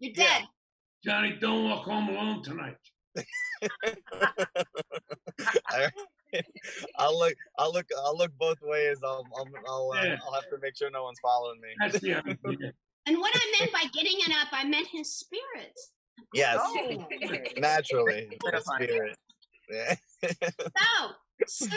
You're 0.00 0.12
dead. 0.12 0.42
Johnny, 1.04 1.36
don't 1.40 1.70
walk 1.70 1.84
home 1.84 2.08
alone 2.08 2.42
tonight. 2.42 2.74
I, 5.68 5.88
I'll 6.98 7.16
look. 7.16 7.34
I'll 7.58 7.72
look. 7.72 7.86
I'll 8.04 8.16
look 8.16 8.32
both 8.38 8.58
ways. 8.62 8.98
I'll. 9.04 9.24
I'll. 9.36 9.48
I'll, 9.68 9.92
uh, 9.92 10.02
Yeah. 10.04 10.16
I'll 10.26 10.32
have 10.34 10.48
to 10.50 10.58
make 10.60 10.76
sure 10.76 10.90
no 10.90 11.04
one's 11.04 11.20
following 11.20 11.60
me. 11.60 11.68
That's 13.06 13.06
the 13.06 13.12
idea. 13.12 13.16
And 13.16 13.18
what 13.18 13.32
I 13.34 13.58
meant 13.60 13.72
by 13.72 13.84
getting 13.92 14.18
it 14.18 14.30
up, 14.40 14.48
I 14.52 14.64
meant 14.64 14.88
his 14.90 15.14
spirits. 15.16 15.92
Yes, 16.32 16.58
Oh. 16.60 17.06
naturally, 17.58 18.28
the 18.30 18.50
Terrifying. 18.50 18.88
spirit. 18.88 19.18
Yeah. 19.70 19.94
So, 21.46 21.66
Sue 21.66 21.76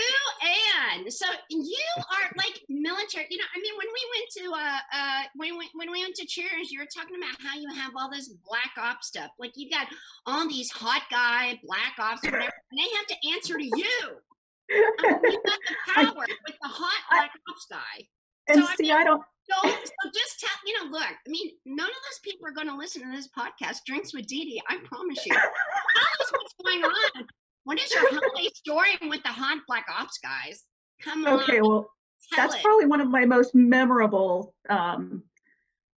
Ann, 0.94 1.10
so 1.10 1.26
you 1.50 1.78
are 1.98 2.32
like 2.38 2.62
military. 2.70 3.26
You 3.30 3.40
know, 3.40 3.46
I 3.56 3.60
mean, 3.60 3.74
when 3.76 3.88
we 3.92 4.02
went 4.14 4.30
to 4.38 4.64
uh 4.64 4.78
uh 4.94 5.24
when 5.36 5.58
we 5.58 5.68
when 5.74 5.92
we 5.92 6.04
went 6.04 6.16
to 6.18 6.26
Cheers, 6.28 6.70
you 6.72 6.80
were 6.80 6.86
talking 6.96 7.16
about 7.18 7.36
how 7.42 7.58
you 7.60 7.68
have 7.74 7.92
all 7.98 8.10
this 8.10 8.30
black 8.48 8.72
ops 8.78 9.08
stuff. 9.08 9.32
Like 9.40 9.54
you 9.56 9.70
got 9.70 9.88
all 10.28 10.48
these 10.48 10.70
hot 10.72 11.02
guy 11.10 11.60
black 11.64 11.94
ops, 12.00 12.24
whatever, 12.24 12.44
and 12.44 12.78
they 12.80 12.88
have 12.96 13.08
to 13.08 13.16
answer 13.34 13.58
to 13.58 13.64
you. 13.64 14.22
I 14.72 15.12
mean, 15.24 15.32
you 15.32 15.42
got 15.44 15.60
the 15.68 15.94
power 15.94 16.26
with 16.46 16.56
the 16.62 16.68
hot 16.68 17.02
black 17.10 17.32
ops 17.50 17.66
guy. 17.70 18.08
And 18.50 18.60
So, 18.64 18.68
I 18.70 18.76
see, 18.76 18.84
mean, 18.84 18.92
I 18.94 19.04
don't. 19.04 19.22
So, 19.50 19.70
so 19.70 20.10
just 20.14 20.40
tell 20.40 20.50
you 20.66 20.84
know, 20.84 20.92
look. 20.92 21.04
I 21.04 21.30
mean, 21.30 21.52
none 21.66 21.88
of 21.88 21.96
those 21.96 22.20
people 22.24 22.48
are 22.48 22.52
going 22.52 22.68
to 22.68 22.76
listen 22.76 23.02
to 23.04 23.16
this 23.16 23.30
podcast. 23.38 23.78
Drinks 23.86 24.14
with 24.14 24.28
Dee 24.28 24.44
Dee, 24.46 24.62
I 24.68 24.78
promise 24.84 25.26
you. 25.26 25.34
Tell 25.34 25.42
us 25.44 26.32
what's 26.32 26.54
going 26.64 26.84
on. 26.84 27.28
What 27.64 27.80
is 27.82 27.92
your 27.94 28.10
holiday 28.10 28.50
story 28.56 28.90
with 29.10 29.24
the 29.24 29.30
hot 29.30 29.60
black 29.68 29.86
ops 29.90 30.18
guys? 30.20 30.64
Come 31.02 31.26
on. 31.26 31.42
Okay, 31.42 31.62
well, 31.62 31.90
that's 32.36 32.56
it. 32.56 32.64
probably 32.64 32.86
one 32.88 33.00
of 33.02 33.10
my 33.10 33.26
most 33.26 33.56
memorable 33.56 34.54
um, 34.70 35.24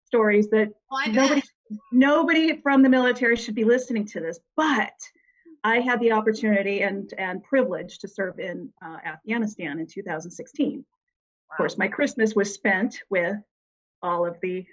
stories 0.07 0.49
that 0.51 0.69
Oh, 0.93 0.97
I 0.97 1.07
bet. 1.07 1.15
nobody 1.15 1.43
nobody 1.93 2.61
from 2.63 2.83
the 2.83 2.89
military 2.89 3.37
should 3.37 3.55
be 3.55 3.63
listening 3.65 4.05
to 4.05 4.19
this 4.19 4.41
but 4.57 4.93
i 5.63 5.79
had 5.79 6.01
the 6.01 6.11
opportunity 6.11 6.83
and 6.83 7.15
and 7.17 7.45
privilege 7.45 7.99
to 8.01 8.09
serve 8.09 8.41
in 8.41 8.69
uh, 8.85 8.97
afghanistan 9.05 9.79
in 9.79 9.87
2016 9.87 10.85
of 11.51 11.57
course 11.57 11.79
my 11.79 11.89
christmas 11.89 12.35
was 12.35 12.53
spent 12.53 13.01
with 13.11 13.37
all 14.03 14.27
of 14.27 14.37
the 14.41 14.65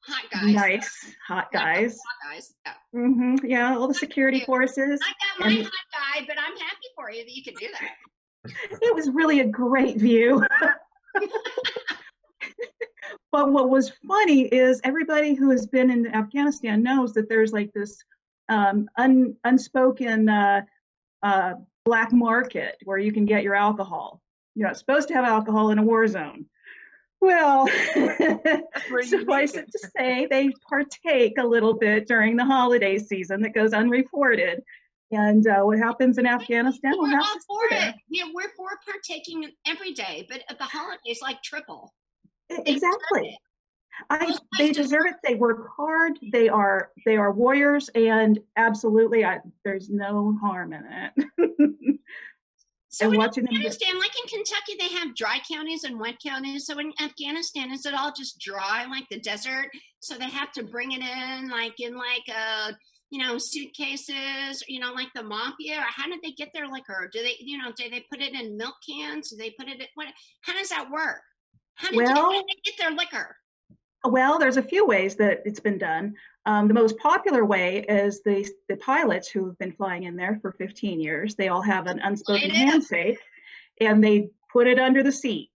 hot 0.00 0.30
guys. 0.30 0.54
nice 0.54 1.14
hot 1.26 1.50
guys 1.52 1.98
Hot 2.06 2.32
guys. 2.32 2.54
Yeah. 2.64 2.74
hmm 2.92 3.36
yeah 3.44 3.76
all 3.76 3.88
the 3.88 3.94
security 3.94 4.40
forces 4.40 5.00
I 5.02 5.12
got 5.38 5.46
my 5.46 5.54
and 5.54 5.64
hot 5.64 5.72
guy, 5.92 6.24
but 6.26 6.36
I'm 6.38 6.56
happy 6.56 6.88
for 6.94 7.10
you 7.10 7.24
that 7.24 7.32
you 7.32 7.42
could 7.42 7.56
do 7.56 7.68
that. 7.72 8.50
it 8.82 8.94
was 8.94 9.10
really 9.10 9.40
a 9.40 9.46
great 9.46 9.96
view 9.96 10.44
but 13.32 13.52
what 13.52 13.70
was 13.70 13.92
funny 14.06 14.42
is 14.42 14.80
everybody 14.84 15.34
who 15.34 15.50
has 15.50 15.66
been 15.66 15.90
in 15.90 16.14
Afghanistan 16.14 16.82
knows 16.82 17.12
that 17.14 17.28
there's 17.28 17.52
like 17.52 17.72
this 17.74 18.02
um, 18.48 18.88
un, 18.96 19.36
unspoken 19.44 20.28
uh, 20.28 20.62
uh, 21.22 21.54
black 21.84 22.12
market 22.12 22.76
where 22.84 22.98
you 22.98 23.12
can 23.12 23.24
get 23.24 23.42
your 23.42 23.54
alcohol. 23.54 24.20
You're 24.56 24.68
not 24.68 24.78
supposed 24.78 25.08
to 25.08 25.14
have 25.14 25.24
alcohol 25.24 25.70
in 25.70 25.78
a 25.78 25.82
war 25.82 26.08
zone. 26.08 26.46
Well, 27.20 27.66
suffice 29.02 29.54
it 29.54 29.70
to 29.70 29.90
say, 29.96 30.26
they 30.30 30.50
partake 30.68 31.34
a 31.38 31.46
little 31.46 31.74
bit 31.74 32.08
during 32.08 32.36
the 32.36 32.44
holiday 32.44 32.98
season 32.98 33.42
that 33.42 33.54
goes 33.54 33.72
unreported. 33.72 34.62
And 35.10 35.46
uh, 35.46 35.60
what 35.60 35.78
happens 35.78 36.18
in 36.18 36.26
Afghanistan 36.26 36.92
will 36.92 37.02
We're 37.02 37.10
have 37.10 37.22
all 37.22 37.34
to 37.34 37.40
for 37.46 37.66
stay 37.68 37.78
there. 37.78 37.88
it. 37.90 37.94
Yeah, 38.08 38.24
we're 38.34 38.50
for 38.56 38.68
partaking 38.84 39.50
every 39.66 39.92
day, 39.92 40.26
but 40.28 40.42
at 40.48 40.58
the 40.58 40.64
holidays, 40.64 41.20
like 41.22 41.42
triple. 41.42 41.94
They 42.48 42.62
Exactly. 42.66 43.38
I 44.10 44.26
Those 44.26 44.40
they 44.58 44.66
guys 44.68 44.76
deserve 44.76 45.06
it. 45.06 45.14
They 45.24 45.34
work 45.36 45.68
hard. 45.74 46.18
They 46.32 46.48
are 46.48 46.90
they 47.06 47.16
are 47.16 47.32
warriors, 47.32 47.88
and 47.94 48.38
absolutely, 48.56 49.24
I, 49.24 49.40
there's 49.64 49.88
no 49.88 50.36
harm 50.40 50.72
in 50.74 50.84
it. 50.86 51.98
So 52.96 53.04
and 53.04 53.14
in 53.14 53.18
watching 53.20 53.44
them 53.44 53.52
get- 53.52 53.72
Afghanistan, 53.72 53.98
like 53.98 54.12
in 54.16 54.26
Kentucky, 54.26 54.76
they 54.78 54.88
have 54.96 55.14
dry 55.14 55.38
counties 55.46 55.84
and 55.84 56.00
wet 56.00 56.16
counties. 56.24 56.64
So 56.64 56.78
in 56.78 56.94
Afghanistan, 56.98 57.70
is 57.70 57.84
it 57.84 57.92
all 57.92 58.10
just 58.16 58.40
dry, 58.40 58.86
like 58.86 59.06
the 59.10 59.20
desert? 59.20 59.68
So 60.00 60.16
they 60.16 60.30
have 60.30 60.50
to 60.52 60.62
bring 60.62 60.92
it 60.92 61.02
in, 61.02 61.50
like 61.50 61.78
in 61.78 61.94
like 61.94 62.26
a 62.28 62.74
you 63.10 63.24
know, 63.24 63.38
suitcases, 63.38 64.64
you 64.66 64.80
know, 64.80 64.92
like 64.92 65.08
the 65.14 65.22
mafia. 65.22 65.78
Or 65.78 65.84
how 65.88 66.08
did 66.08 66.20
they 66.22 66.32
get 66.32 66.48
their 66.54 66.66
liquor? 66.66 67.08
Do 67.12 67.22
they, 67.22 67.36
you 67.38 67.58
know, 67.58 67.70
do 67.76 67.88
they 67.88 68.04
put 68.10 68.20
it 68.20 68.32
in 68.32 68.56
milk 68.56 68.74
cans? 68.88 69.30
Do 69.30 69.36
they 69.36 69.50
put 69.50 69.68
it? 69.68 69.80
In, 69.80 69.86
what? 69.94 70.08
How 70.40 70.54
does 70.54 70.70
that 70.70 70.90
work? 70.90 71.20
How 71.74 71.90
did, 71.90 72.00
they, 72.00 72.04
how 72.04 72.32
did 72.32 72.44
they 72.44 72.60
get 72.64 72.78
their 72.78 72.90
liquor? 72.90 73.36
Well, 74.04 74.38
there's 74.38 74.56
a 74.56 74.62
few 74.62 74.86
ways 74.86 75.16
that 75.16 75.42
it's 75.44 75.60
been 75.60 75.78
done. 75.78 76.14
Um, 76.46 76.68
the 76.68 76.74
most 76.74 76.96
popular 76.98 77.44
way 77.44 77.84
is 77.88 78.22
the 78.22 78.48
the 78.68 78.76
pilots 78.76 79.28
who 79.28 79.46
have 79.46 79.58
been 79.58 79.72
flying 79.72 80.04
in 80.04 80.14
there 80.16 80.38
for 80.40 80.52
15 80.52 81.00
years. 81.00 81.34
They 81.34 81.48
all 81.48 81.62
have 81.62 81.86
an 81.88 81.98
unspoken 81.98 82.50
handshake, 82.50 83.18
and 83.80 84.02
they 84.02 84.30
put 84.52 84.66
it 84.68 84.78
under 84.78 85.02
the 85.02 85.12
seat. 85.12 85.50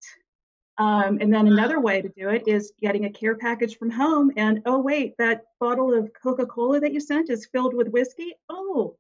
Um, 0.79 1.19
and 1.21 1.33
then 1.33 1.47
another 1.47 1.79
way 1.79 2.01
to 2.03 2.09
do 2.09 2.31
it 2.31 2.49
is 2.49 2.73
getting 2.81 3.05
a 3.05 3.11
care 3.11 3.37
package 3.37 3.77
from 3.79 3.91
home. 3.91 4.33
And 4.37 4.63
oh 4.67 4.81
wait, 4.81 5.15
that 5.19 5.43
bottle 5.61 5.95
of 5.95 6.11
Coca-Cola 6.23 6.81
that 6.81 6.93
you 6.93 7.01
sent 7.01 7.31
is 7.31 7.47
filled 7.53 7.75
with 7.75 7.89
whiskey. 7.89 8.33
Oh, 8.49 8.97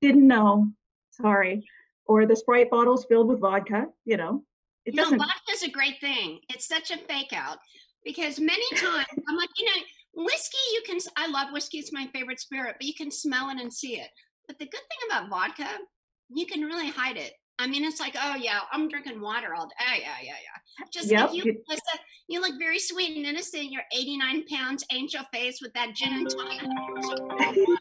didn't 0.00 0.26
know. 0.26 0.66
Sorry. 1.12 1.64
Or 2.06 2.26
the 2.26 2.34
Sprite 2.36 2.70
bottle's 2.70 3.04
filled 3.04 3.28
with 3.28 3.40
vodka. 3.40 3.86
You 4.04 4.16
know, 4.16 4.44
it 4.84 4.94
No, 4.94 5.04
doesn't. 5.04 5.18
vodka's 5.18 5.62
a 5.62 5.70
great 5.70 6.00
thing. 6.00 6.40
It's 6.50 6.66
such 6.66 6.90
a 6.90 6.98
fake 6.98 7.32
out 7.32 7.58
because 8.04 8.40
many 8.40 8.68
times 8.74 9.06
I'm 9.28 9.36
like, 9.36 9.50
you 9.56 9.66
know, 9.66 9.82
whiskey, 10.14 10.58
you 10.74 10.82
can, 10.86 10.98
I 11.16 11.26
love 11.28 11.48
whiskey, 11.52 11.78
it's 11.78 11.92
my 11.92 12.06
favorite 12.12 12.40
spirit, 12.40 12.76
but 12.78 12.86
you 12.86 12.94
can 12.94 13.10
smell 13.10 13.48
it 13.50 13.60
and 13.60 13.72
see 13.72 13.98
it. 14.00 14.08
But 14.46 14.58
the 14.58 14.66
good 14.66 14.72
thing 14.80 15.08
about 15.08 15.28
vodka, 15.30 15.68
you 16.30 16.46
can 16.46 16.62
really 16.62 16.88
hide 16.88 17.16
it. 17.16 17.32
I 17.58 17.66
mean, 17.66 17.84
it's 17.84 18.00
like, 18.00 18.16
oh 18.20 18.34
yeah, 18.36 18.60
I'm 18.72 18.88
drinking 18.88 19.20
water 19.20 19.54
all 19.54 19.66
day. 19.66 19.74
Yeah, 19.78 19.94
yeah, 20.00 20.16
yeah, 20.22 20.32
yeah. 20.32 20.86
Just 20.92 21.10
Yep, 21.10 21.26
like 21.28 21.36
you, 21.36 21.42
you- 21.44 21.62
Melissa, 21.68 21.98
you 22.28 22.40
look 22.40 22.58
very 22.58 22.78
sweet 22.78 23.16
and 23.16 23.26
innocent. 23.26 23.70
You're 23.70 23.82
89 23.94 24.44
pounds, 24.48 24.84
angel 24.90 25.22
face 25.32 25.60
with 25.62 25.72
that 25.74 25.94
gin 25.94 26.12
and 26.14 26.28
tonic. 26.28 26.60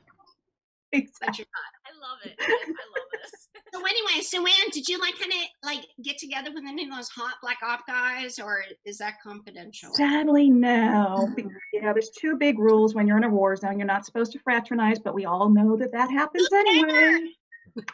But 0.93 1.37
you're 1.37 1.47
not. 1.47 1.80
I 2.01 2.09
love 2.09 2.19
it. 2.25 2.35
I, 2.39 2.43
I 2.43 2.67
love 2.67 3.07
this. 3.21 3.47
So 3.73 3.79
anyway, 3.85 4.21
so 4.21 4.39
Ann, 4.39 4.69
did 4.73 4.87
you 4.89 4.99
like 4.99 5.17
kind 5.17 5.31
of 5.31 5.39
like 5.63 5.85
get 6.03 6.17
together 6.17 6.49
with 6.53 6.63
any 6.67 6.83
of 6.85 6.93
those 6.95 7.07
hot 7.09 7.35
black 7.41 7.57
op 7.63 7.85
guys, 7.87 8.37
or 8.39 8.63
is 8.85 8.97
that 8.97 9.15
confidential? 9.23 9.93
Sadly, 9.93 10.49
no. 10.49 11.29
Be- 11.35 11.45
You 11.73 11.81
know, 11.81 11.93
there's 11.93 12.09
two 12.09 12.35
big 12.37 12.59
rules 12.59 12.93
when 12.95 13.07
you're 13.07 13.17
in 13.17 13.23
a 13.23 13.29
war 13.29 13.55
zone. 13.55 13.77
You're 13.77 13.87
not 13.87 14.05
supposed 14.05 14.31
to 14.33 14.39
fraternize, 14.39 14.99
but 14.99 15.13
we 15.15 15.25
all 15.25 15.49
know 15.49 15.77
that 15.77 15.91
that 15.93 16.11
happens 16.11 16.47
anyway. 16.51 17.29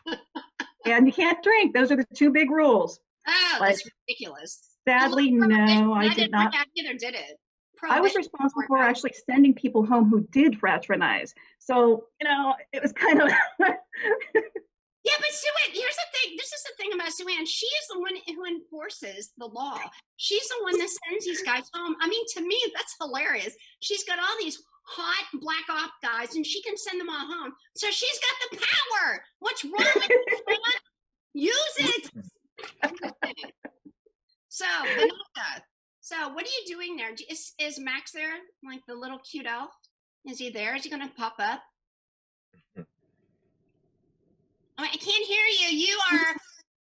and 0.86 1.06
you 1.06 1.14
can't 1.14 1.42
drink. 1.44 1.76
Those 1.76 1.92
are 1.92 1.96
the 1.98 2.06
two 2.16 2.32
big 2.32 2.50
rules. 2.50 3.00
Oh, 3.28 3.58
Like, 3.60 3.72
that's 3.76 3.90
ridiculous. 4.08 4.64
Sadly, 4.88 5.32
no, 5.32 5.48
that 5.48 5.94
I 5.98 6.08
did 6.08 6.16
didn't 6.16 6.32
not. 6.32 6.54
either, 6.78 6.94
did 6.98 7.14
it? 7.14 7.38
I 7.90 8.00
was 8.00 8.16
responsible 8.16 8.64
for 8.68 8.78
actually 8.78 9.14
sending 9.30 9.54
people 9.54 9.86
home 9.86 10.10
who 10.10 10.28
did 10.32 10.60
fraternize. 10.60 11.34
So, 11.60 12.06
you 12.22 12.28
know, 12.28 12.56
it 12.74 12.82
was 12.82 12.92
kind 12.92 13.22
of 13.22 13.32
Yeah, 15.08 15.14
but 15.20 15.32
Sue 15.32 15.48
Ann, 15.66 15.74
here's 15.74 15.96
the 15.96 16.20
thing. 16.20 16.36
This 16.36 16.52
is 16.52 16.64
the 16.64 16.76
thing 16.76 16.92
about 16.94 17.14
Sue 17.14 17.28
Ann. 17.30 17.46
She 17.46 17.66
is 17.66 17.88
the 17.90 18.00
one 18.00 18.16
who 18.28 18.44
enforces 18.44 19.32
the 19.38 19.46
law. 19.46 19.80
She's 20.18 20.46
the 20.50 20.64
one 20.64 20.78
that 20.78 20.90
sends 20.90 21.24
these 21.24 21.42
guys 21.44 21.70
home. 21.74 21.96
I 22.02 22.10
mean, 22.10 22.26
to 22.36 22.42
me, 22.42 22.62
that's 22.76 22.94
hilarious. 23.00 23.56
She's 23.80 24.04
got 24.04 24.20
all 24.20 24.36
these 24.38 24.62
hot 24.84 25.26
black 25.40 25.64
op 25.70 25.92
guys, 26.04 26.36
and 26.36 26.46
she 26.46 26.62
can 26.62 26.76
send 26.76 27.00
them 27.00 27.10
all 27.10 27.26
home. 27.26 27.54
So 27.78 27.90
she's 27.90 28.20
got 28.20 28.52
the 28.52 28.58
power. 28.58 29.24
What's 29.40 29.64
wrong 29.64 29.94
with 29.96 30.10
you, 30.10 31.52
Use 31.54 31.76
it. 31.78 32.12
so, 34.50 34.66
Vanessa, 34.84 35.64
so 36.08 36.30
what 36.30 36.46
are 36.46 36.48
you 36.48 36.76
doing 36.76 36.96
there? 36.96 37.12
Is, 37.30 37.54
is 37.60 37.80
Max 37.80 38.12
there? 38.12 38.34
Like 38.64 38.82
the 38.88 38.96
little 38.96 39.20
cute 39.20 39.46
elf? 39.46 39.72
Is 40.26 40.40
he 40.40 40.50
there? 40.50 40.76
Is 40.76 40.84
he 40.84 40.90
going 40.90 41.08
to 41.08 41.14
pop 41.16 41.36
up? 41.40 41.62
Oh, 42.78 42.84
I 44.84 44.88
can't 44.88 45.26
hear 45.26 45.46
you. 45.60 45.78
You 45.78 45.98
are 46.14 46.36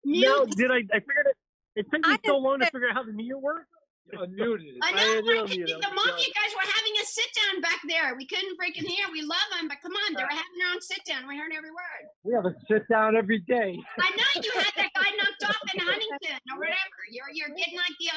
mute. 0.04 0.26
No, 0.26 0.46
did 0.46 0.70
I? 0.70 0.76
I 0.94 1.00
figured 1.00 1.26
it. 1.28 1.37
It 1.76 1.87
took 1.90 2.06
me 2.06 2.16
so 2.24 2.38
long 2.38 2.61
to 2.61 2.66
figure 2.66 2.88
out 2.88 2.94
how 2.94 3.02
the 3.02 3.12
mute 3.12 3.38
works. 3.38 3.66
Unmuted. 4.12 4.76
Oh, 4.76 4.85
I 4.85 4.90
I 4.90 4.92
know. 4.92 5.14
did 5.14 5.24
we're- 5.24 5.38
unmute 5.40 5.70
it. 5.72 5.80
the 5.80 5.88
mafia 5.94 6.28
guys 6.37 6.52
were 6.52 6.68
having 6.68 6.94
a 7.00 7.04
sit 7.06 7.30
down 7.32 7.61
back 7.62 7.80
there. 7.88 8.14
We 8.16 8.26
couldn't 8.26 8.58
freaking 8.61 8.85
hear. 8.85 9.06
We 9.12 9.22
love 9.22 9.46
them, 9.56 9.68
but 9.68 9.78
come 9.80 9.92
on, 9.92 10.12
they 10.12 10.22
were 10.22 10.28
having 10.28 10.56
their 10.61 10.68
own 10.74 10.80
sit 10.82 11.00
down. 11.06 11.26
We 11.28 11.38
heard 11.38 11.52
every 11.56 11.70
word. 11.70 12.02
We 12.24 12.35
have 12.35 12.44
a 12.44 12.52
sit 12.68 12.87
down 12.88 13.16
every 13.16 13.40
day. 13.40 13.78
I 14.00 14.11
know 14.12 14.30
you 14.42 14.52
had 14.56 14.72
that 14.76 14.90
guy 14.92 15.08
knocked 15.16 15.44
off 15.48 15.62
in 15.72 15.80
Huntington 15.80 16.40
or 16.52 16.58
whatever. 16.61 16.98
You're 17.11 17.30
you're 17.32 17.56
getting 17.56 17.76
like 17.80 17.96
the 18.00 18.08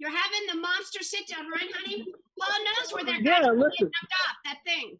you're 0.00 0.10
having 0.10 0.46
the 0.48 0.56
monster 0.56 1.02
sit 1.04 1.28
down, 1.28 1.44
right, 1.50 1.68
honey? 1.76 2.06
Paul 2.40 2.58
knows 2.64 2.92
where 2.92 3.04
that 3.04 3.20
Yeah, 3.20 3.40
guy's 3.40 3.46
gonna 3.52 3.60
listen. 3.60 3.86
get 3.86 3.92
knocked 3.92 4.14
off. 4.26 4.36
That 4.46 4.58
thing. 4.64 4.98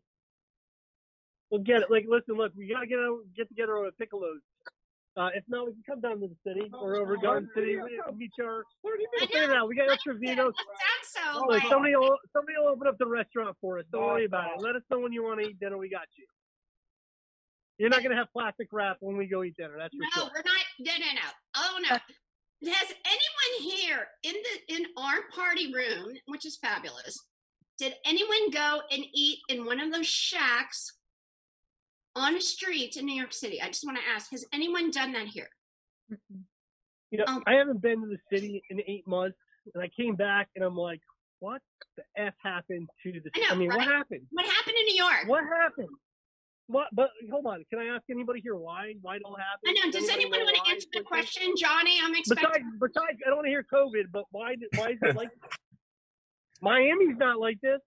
We'll 1.50 1.62
get 1.62 1.82
it. 1.82 1.90
Like, 1.90 2.04
listen, 2.06 2.36
look, 2.36 2.52
we 2.54 2.68
gotta 2.68 2.86
get 2.86 2.98
out, 3.00 3.20
get 3.34 3.48
together 3.48 3.80
with 3.80 3.96
Piccolo's. 3.98 4.42
Uh, 5.16 5.30
if 5.34 5.42
not, 5.48 5.66
we 5.66 5.72
can 5.72 5.82
come 5.88 6.00
down 6.00 6.20
to 6.20 6.28
the 6.28 6.36
city 6.46 6.70
or 6.72 6.96
over 6.96 7.16
Garden 7.16 7.48
City. 7.54 7.76
We 7.82 7.98
can 8.06 8.16
meet 8.16 8.30
your. 8.38 8.62
We'll 8.84 8.94
figure 9.18 9.42
it 9.44 9.50
out. 9.50 9.66
We 9.68 9.74
got 9.74 9.90
extra 9.90 10.14
vetoes. 10.14 10.54
Sounds 10.54 11.34
so 11.34 11.42
Oh, 11.42 11.46
like 11.48 11.62
somebody 11.68 11.96
will 11.96 12.16
somebody 12.32 12.56
will 12.58 12.68
open 12.68 12.86
up 12.86 12.96
the 12.98 13.06
restaurant 13.06 13.56
for 13.60 13.78
us. 13.80 13.86
Don't 13.90 14.02
worry 14.04 14.26
about 14.26 14.52
it. 14.54 14.62
Let 14.62 14.76
us 14.76 14.82
know 14.90 15.00
when 15.00 15.12
you 15.12 15.24
want 15.24 15.40
to 15.40 15.48
eat 15.48 15.58
dinner. 15.58 15.76
We 15.78 15.88
got 15.90 16.06
you. 16.16 16.26
You're 17.78 17.90
not 17.90 18.02
gonna 18.04 18.14
have 18.14 18.28
plastic 18.32 18.68
wrap 18.72 18.98
when 19.00 19.16
we 19.16 19.26
go 19.26 19.42
eat 19.42 19.56
dinner. 19.56 19.74
That's 19.78 19.94
for 19.96 20.02
No, 20.02 20.22
sure. 20.26 20.30
we're 20.34 20.42
not. 20.44 20.64
No, 20.78 20.92
no, 20.92 21.12
no. 21.14 21.28
Oh 21.56 21.78
no. 21.90 21.98
Has 22.62 22.92
anyone 23.06 23.74
here 23.74 24.06
in 24.22 24.34
the 24.34 24.74
in 24.74 24.86
our 24.98 25.22
party 25.34 25.72
room, 25.72 26.14
which 26.26 26.44
is 26.44 26.58
fabulous, 26.58 27.18
did 27.78 27.94
anyone 28.04 28.50
go 28.50 28.82
and 28.90 29.04
eat 29.14 29.38
in 29.48 29.64
one 29.64 29.80
of 29.80 29.92
those 29.92 30.06
shacks 30.06 30.92
on 32.14 32.36
a 32.36 32.40
street 32.40 32.96
in 32.96 33.06
New 33.06 33.14
York 33.14 33.32
City? 33.32 33.62
I 33.62 33.68
just 33.68 33.84
want 33.84 33.96
to 33.98 34.04
ask: 34.14 34.30
Has 34.32 34.44
anyone 34.52 34.90
done 34.90 35.12
that 35.12 35.28
here? 35.28 35.48
You 37.10 37.18
know, 37.18 37.24
Oh. 37.26 37.42
I 37.46 37.54
haven't 37.54 37.80
been 37.80 38.02
to 38.02 38.08
the 38.08 38.18
city 38.30 38.62
in 38.68 38.80
eight 38.86 39.06
months, 39.08 39.38
and 39.74 39.82
I 39.82 39.88
came 39.88 40.14
back 40.14 40.48
and 40.54 40.64
I'm 40.64 40.76
like, 40.76 41.00
what 41.38 41.62
the 41.96 42.02
f 42.16 42.34
happened 42.42 42.88
to 43.02 43.12
the? 43.12 43.30
I 43.34 43.40
know, 43.40 43.46
I 43.52 43.54
mean, 43.54 43.68
what 43.68 43.82
happened? 43.82 44.26
What 44.30 44.44
happened 44.44 44.76
in 44.78 44.84
New 44.86 44.96
York? 44.96 45.24
What 45.26 45.44
happened? 45.44 45.88
What? 46.70 46.86
But 46.92 47.10
hold 47.32 47.46
on. 47.46 47.64
Can 47.68 47.80
I 47.80 47.86
ask 47.96 48.04
anybody 48.08 48.40
here 48.40 48.54
why? 48.54 48.94
Why 49.02 49.16
it 49.16 49.22
all 49.24 49.36
happened? 49.36 49.76
I 49.76 49.86
know. 49.86 49.90
Does 49.90 50.08
anybody 50.08 50.42
anyone 50.42 50.44
want 50.44 50.54
to 50.54 50.62
why 50.62 50.72
answer 50.72 50.86
the 50.92 51.00
it's 51.00 51.10
like 51.10 51.24
question, 51.24 51.54
Johnny? 51.58 51.98
I'm 52.00 52.14
expecting. 52.14 52.46
Besides, 52.46 52.64
besides, 52.78 53.18
I 53.26 53.30
don't 53.30 53.38
want 53.38 53.46
to 53.46 53.50
hear 53.50 53.66
COVID, 53.72 54.04
but 54.12 54.24
why? 54.30 54.54
Why 54.76 54.90
is 54.90 54.98
it 55.02 55.16
like? 55.16 55.30
Miami's 56.62 57.16
not 57.18 57.40
like 57.40 57.60
this. 57.60 57.80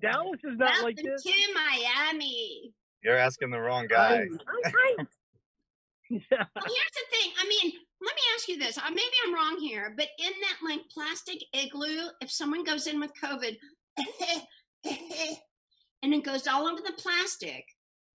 Dallas 0.00 0.40
is 0.42 0.58
not 0.58 0.70
Welcome 0.70 0.84
like 0.84 0.96
this. 0.96 1.22
to 1.22 1.32
Miami. 1.54 2.72
You're 3.04 3.16
asking 3.16 3.50
the 3.50 3.60
wrong 3.60 3.86
guy. 3.86 4.24
Yeah. 4.24 4.98
Well, 6.10 6.20
here's 6.66 6.92
the 6.92 7.16
thing. 7.16 7.32
I 7.40 7.48
mean, 7.48 7.72
let 8.02 8.14
me 8.14 8.22
ask 8.36 8.46
you 8.46 8.58
this. 8.58 8.76
Uh, 8.76 8.90
Maybe 8.90 9.16
I'm 9.24 9.32
wrong 9.32 9.56
here, 9.58 9.94
but 9.96 10.08
in 10.18 10.32
that 10.42 10.68
like 10.68 10.80
plastic 10.92 11.38
igloo, 11.54 12.08
if 12.20 12.30
someone 12.30 12.64
goes 12.64 12.86
in 12.86 13.00
with 13.00 13.12
COVID 13.22 13.56
and 16.02 16.12
it 16.12 16.24
goes 16.24 16.46
all 16.46 16.66
over 16.66 16.80
the 16.84 16.92
plastic, 16.98 17.64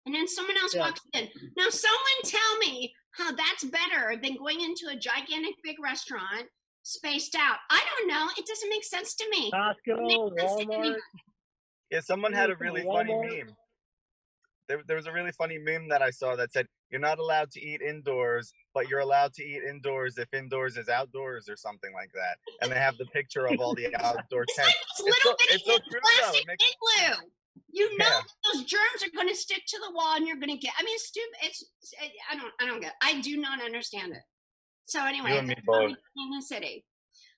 and 0.05 0.15
then 0.15 0.27
someone 0.27 0.57
else 0.57 0.73
Yeah. 0.73 0.81
walks 0.81 1.01
in. 1.13 1.29
Now, 1.57 1.69
someone 1.69 2.21
tell 2.23 2.57
me 2.59 2.93
how 3.11 3.31
that's 3.33 3.63
better 3.65 4.15
than 4.21 4.35
going 4.37 4.61
into 4.61 4.87
a 4.87 4.95
gigantic 4.95 5.55
big 5.63 5.79
restaurant 5.81 6.49
spaced 6.83 7.35
out. 7.35 7.57
I 7.69 7.83
don't 7.97 8.07
know. 8.07 8.29
It 8.37 8.45
doesn't 8.45 8.69
make 8.69 8.83
sense 8.83 9.15
to 9.15 9.29
me. 9.29 9.51
Costco, 9.51 10.31
Walmart. 10.37 10.97
Yeah, 11.91 11.99
someone 11.99 12.33
had 12.33 12.49
a 12.49 12.53
Ooh, 12.53 12.55
from 12.57 12.67
really 12.67 12.83
funny 12.83 13.13
meme. 13.15 13.55
There, 14.67 14.81
there 14.87 14.95
was 14.95 15.05
a 15.07 15.11
really 15.11 15.31
funny 15.33 15.57
meme 15.57 15.89
that 15.89 16.01
I 16.01 16.09
saw 16.09 16.35
that 16.37 16.51
said, 16.53 16.67
"You're 16.89 17.01
not 17.01 17.19
allowed 17.19 17.51
to 17.51 17.61
eat 17.61 17.81
indoors, 17.81 18.51
but 18.73 18.87
you're 18.89 19.01
allowed 19.01 19.33
to 19.33 19.43
eat 19.43 19.61
indoors 19.61 20.17
if 20.17 20.33
indoors 20.33 20.77
is 20.77 20.87
outdoors 20.89 21.47
or 21.49 21.55
something 21.57 21.93
like 21.93 22.11
that." 22.13 22.39
And 22.61 22.71
they 22.71 22.79
have 22.79 22.97
the 22.97 23.05
picture 23.07 23.45
of 23.45 23.59
all 23.59 23.75
the 23.75 23.93
outdoor 24.03 24.43
It's 24.43 24.55
tents. 24.55 24.69
like 24.69 24.75
those 24.75 24.89
It's 24.89 25.01
little 25.01 25.31
so, 25.31 25.35
bitty 25.37 25.53
it's 25.53 25.65
so 25.65 25.77
true 25.77 25.99
though. 26.03 26.21
plastic 26.21 26.41
It 26.41 26.47
makes, 26.47 26.75
igloo. 27.11 27.29
You 27.71 27.97
know 27.97 28.05
Yeah. 28.05 28.21
those 28.53 28.63
germs 28.65 29.03
are 29.03 29.09
going 29.15 29.27
to 29.29 29.35
stick 29.35 29.63
to 29.67 29.77
the 29.79 29.91
wall, 29.95 30.15
and 30.15 30.27
you're 30.27 30.37
going 30.37 30.49
to 30.49 30.57
get. 30.57 30.73
I 30.77 30.83
mean, 30.83 30.95
it's 30.95 31.07
stupid. 31.07 31.35
It's. 31.43 31.63
I 32.31 32.35
don't. 32.35 32.51
I 32.61 32.65
don't 32.65 32.81
get. 32.81 32.93
I 33.01 33.19
do 33.21 33.37
not 33.37 33.61
understand 33.63 34.13
it. 34.13 34.21
So 34.85 35.05
anyway, 35.05 35.37
and 35.37 35.47
me 35.47 35.55
that's 35.55 35.67
only 35.67 35.93
both. 35.93 35.97
in 36.17 36.29
the 36.35 36.41
city. 36.41 36.85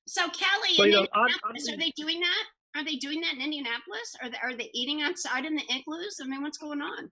So 0.07 0.23
Kelly, 0.29 0.75
So, 0.75 0.83
in 0.83 0.89
you 0.91 0.95
know, 0.97 1.07
I'm- 1.13 1.27
Indianapolis, 1.27 1.67
are 1.67 1.71
I'm- 1.71 1.79
they 1.79 1.91
doing 1.95 2.19
that? 2.19 2.45
Are 2.75 2.83
they 2.83 2.95
doing 2.97 3.21
that 3.21 3.33
in 3.35 3.41
Indianapolis? 3.41 4.15
Are 4.21 4.29
they, 4.29 4.37
are 4.43 4.53
they 4.53 4.69
eating 4.73 5.01
outside 5.01 5.45
in 5.45 5.55
the 5.55 5.63
igloos? 5.73 6.19
I 6.21 6.27
mean, 6.27 6.41
what's 6.43 6.57
going 6.57 6.81
on? 6.81 7.11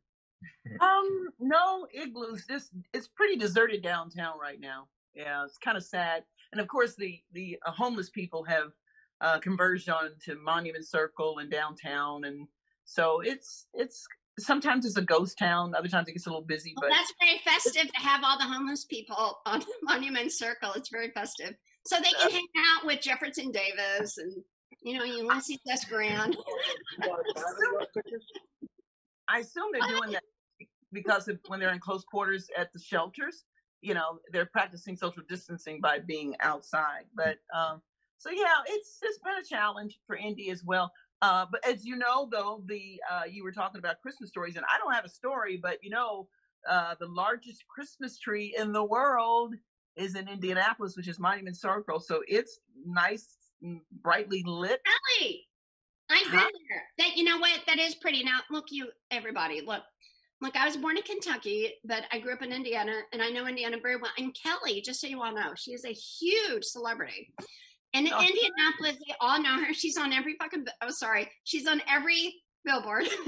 Um, 0.81 1.29
no 1.39 1.87
igloos. 1.93 2.45
This 2.47 2.69
it's 2.93 3.07
pretty 3.07 3.35
deserted 3.37 3.81
downtown 3.81 4.37
right 4.39 4.59
now. 4.59 4.87
Yeah, 5.13 5.43
it's 5.45 5.57
kind 5.57 5.77
of 5.77 5.83
sad. 5.83 6.23
And 6.51 6.59
of 6.61 6.67
course, 6.67 6.95
the 6.95 7.21
the 7.31 7.57
uh, 7.65 7.71
homeless 7.71 8.09
people 8.09 8.43
have 8.43 8.71
uh, 9.21 9.39
converged 9.39 9.87
on 9.89 10.11
to 10.25 10.35
Monument 10.35 10.85
Circle 10.87 11.39
and 11.39 11.49
downtown, 11.49 12.25
and 12.25 12.47
so 12.85 13.21
it's 13.21 13.67
it's 13.73 14.05
sometimes 14.39 14.85
it's 14.85 14.97
a 14.97 15.01
ghost 15.01 15.37
town. 15.37 15.73
Other 15.75 15.87
times 15.87 16.07
it 16.07 16.13
gets 16.13 16.25
a 16.25 16.29
little 16.29 16.45
busy, 16.45 16.73
Well, 16.75 16.89
but 16.89 16.95
that's 16.95 17.13
very 17.19 17.39
festive 17.39 17.91
to 17.93 17.99
have 17.99 18.21
all 18.23 18.37
the 18.37 18.45
homeless 18.45 18.85
people 18.85 19.39
on 19.45 19.63
Monument 19.83 20.31
Circle. 20.31 20.73
It's 20.75 20.89
very 20.89 21.11
festive, 21.11 21.55
so 21.85 21.97
they 21.97 22.11
can 22.21 22.31
hang 22.31 22.47
out 22.75 22.85
with 22.85 23.01
Jefferson 23.01 23.51
Davis 23.51 24.17
and 24.17 24.43
you 24.81 24.97
know 24.97 25.03
Ulysses 25.03 25.59
S. 25.69 25.85
Grant. 25.85 26.35
I 29.29 29.39
assume 29.39 29.69
they're 29.71 29.87
doing 29.87 30.11
that 30.11 30.23
because 30.91 31.27
of 31.27 31.39
when 31.47 31.59
they're 31.59 31.73
in 31.73 31.79
close 31.79 32.03
quarters 32.03 32.47
at 32.57 32.71
the 32.73 32.79
shelters. 32.79 33.45
You 33.81 33.93
know, 33.93 34.19
they're 34.31 34.45
practicing 34.45 34.95
social 34.95 35.23
distancing 35.27 35.81
by 35.81 35.99
being 35.99 36.35
outside. 36.39 37.05
But 37.15 37.37
um, 37.53 37.81
so 38.17 38.29
yeah, 38.29 38.53
it's 38.67 38.99
it's 39.01 39.19
been 39.19 39.33
a 39.41 39.43
challenge 39.43 39.99
for 40.07 40.15
Indy 40.15 40.49
as 40.49 40.63
well. 40.63 40.91
Uh, 41.23 41.45
but 41.49 41.65
as 41.65 41.85
you 41.85 41.95
know, 41.95 42.27
though, 42.29 42.61
the 42.67 42.99
uh, 43.09 43.21
you 43.31 43.45
were 43.45 43.51
talking 43.53 43.79
about 43.79 44.01
Christmas 44.01 44.29
stories, 44.29 44.57
and 44.57 44.65
I 44.65 44.77
don't 44.77 44.93
have 44.93 45.05
a 45.05 45.09
story, 45.09 45.55
but 45.55 45.77
you 45.81 45.89
know, 45.89 46.27
uh, 46.69 46.95
the 46.99 47.07
largest 47.07 47.65
Christmas 47.73 48.19
tree 48.19 48.53
in 48.57 48.73
the 48.73 48.83
world 48.83 49.55
is 49.95 50.15
in 50.15 50.27
Indianapolis, 50.27 50.97
which 50.97 51.07
is 51.07 51.19
Monument 51.19 51.55
Circle. 51.55 52.01
So 52.01 52.23
it's 52.27 52.59
nice, 52.85 53.37
brightly 54.03 54.43
lit. 54.45 54.81
Kelly, 55.19 55.47
I've 56.09 56.29
been 56.29 56.39
Huh? 56.41 56.49
there. 56.69 56.83
That 56.97 57.15
you 57.15 57.23
know 57.23 57.37
what? 57.37 57.57
That 57.67 57.79
is 57.79 57.95
pretty. 57.95 58.21
Now 58.25 58.39
look, 58.51 58.65
you 58.71 58.89
everybody, 59.09 59.61
look. 59.61 59.83
Look, 60.41 60.57
I 60.57 60.65
was 60.65 60.75
born 60.75 60.97
in 60.97 61.03
Kentucky, 61.03 61.75
but 61.85 62.03
I 62.11 62.19
grew 62.19 62.33
up 62.33 62.41
in 62.41 62.51
Indiana, 62.51 62.99
and 63.13 63.21
I 63.21 63.29
know 63.29 63.47
Indiana 63.47 63.77
very 63.81 63.95
well. 63.95 64.11
And 64.17 64.35
Kelly, 64.35 64.81
just 64.81 64.99
so 64.99 65.07
you 65.07 65.21
all 65.23 65.33
know, 65.33 65.53
she 65.55 65.71
is 65.71 65.85
a 65.85 65.93
huge 65.93 66.65
celebrity. 66.65 67.33
And 67.93 68.07
in 68.07 68.13
Oh. 68.13 68.19
Indianapolis, 68.21 68.97
they 69.07 69.13
all 69.21 69.41
know 69.41 69.63
her. 69.63 69.73
She's 69.73 69.97
on 69.97 70.13
every 70.13 70.35
fucking. 70.39 70.65
Oh, 70.81 70.89
sorry, 70.89 71.29
she's 71.43 71.67
on 71.67 71.81
every 71.89 72.33
billboard, 72.65 73.07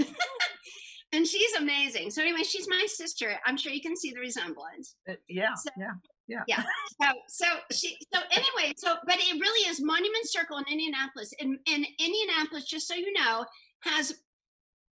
and 1.13 1.27
she's 1.27 1.53
amazing. 1.53 2.11
So 2.11 2.21
anyway, 2.21 2.43
she's 2.43 2.67
my 2.67 2.85
sister. 2.87 3.35
I'm 3.45 3.57
sure 3.57 3.71
you 3.71 3.81
can 3.81 3.95
see 3.95 4.11
the 4.11 4.19
resemblance. 4.19 4.95
Uh, 5.09 5.13
yeah, 5.29 5.53
So- 5.55 5.69
yeah, 5.77 5.91
yeah. 6.27 6.43
Yeah. 6.47 6.63
So 7.01 7.07
so 7.27 7.45
she 7.71 7.97
so 8.13 8.19
anyway, 8.31 8.73
so 8.77 8.95
but 9.05 9.17
it 9.17 9.39
really 9.39 9.69
is 9.69 9.81
Monument 9.81 10.29
Circle 10.29 10.57
in 10.57 10.65
Indianapolis. 10.71 11.31
And 11.39 11.59
and 11.71 11.85
Indianapolis, 11.99 12.65
just 12.65 12.87
so 12.87 12.95
you 12.95 13.13
know, 13.13 13.45
has 13.81 14.13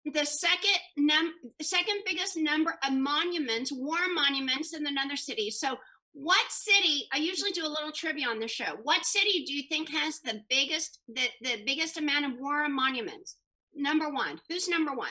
the 0.05 0.25
second 0.25 0.77
num 0.97 1.33
second 1.61 2.01
biggest 2.05 2.37
number 2.37 2.75
of 2.85 2.93
monuments, 2.93 3.71
war 3.71 3.97
monuments 4.13 4.73
in 4.73 4.85
another 4.85 5.15
city. 5.15 5.49
So 5.49 5.77
what 6.13 6.51
city 6.51 7.07
I 7.11 7.17
usually 7.17 7.51
do 7.51 7.65
a 7.65 7.67
little 7.67 7.91
trivia 7.91 8.27
on 8.27 8.39
the 8.39 8.47
show. 8.47 8.77
What 8.83 9.05
city 9.05 9.43
do 9.45 9.53
you 9.53 9.63
think 9.69 9.89
has 9.89 10.19
the 10.19 10.41
biggest 10.49 10.99
the, 11.07 11.27
the 11.41 11.63
biggest 11.65 11.97
amount 11.97 12.25
of 12.25 12.39
war 12.39 12.67
monuments? 12.69 13.37
Number 13.75 14.09
one. 14.09 14.39
Who's 14.49 14.69
number 14.69 14.93
one? 14.93 15.09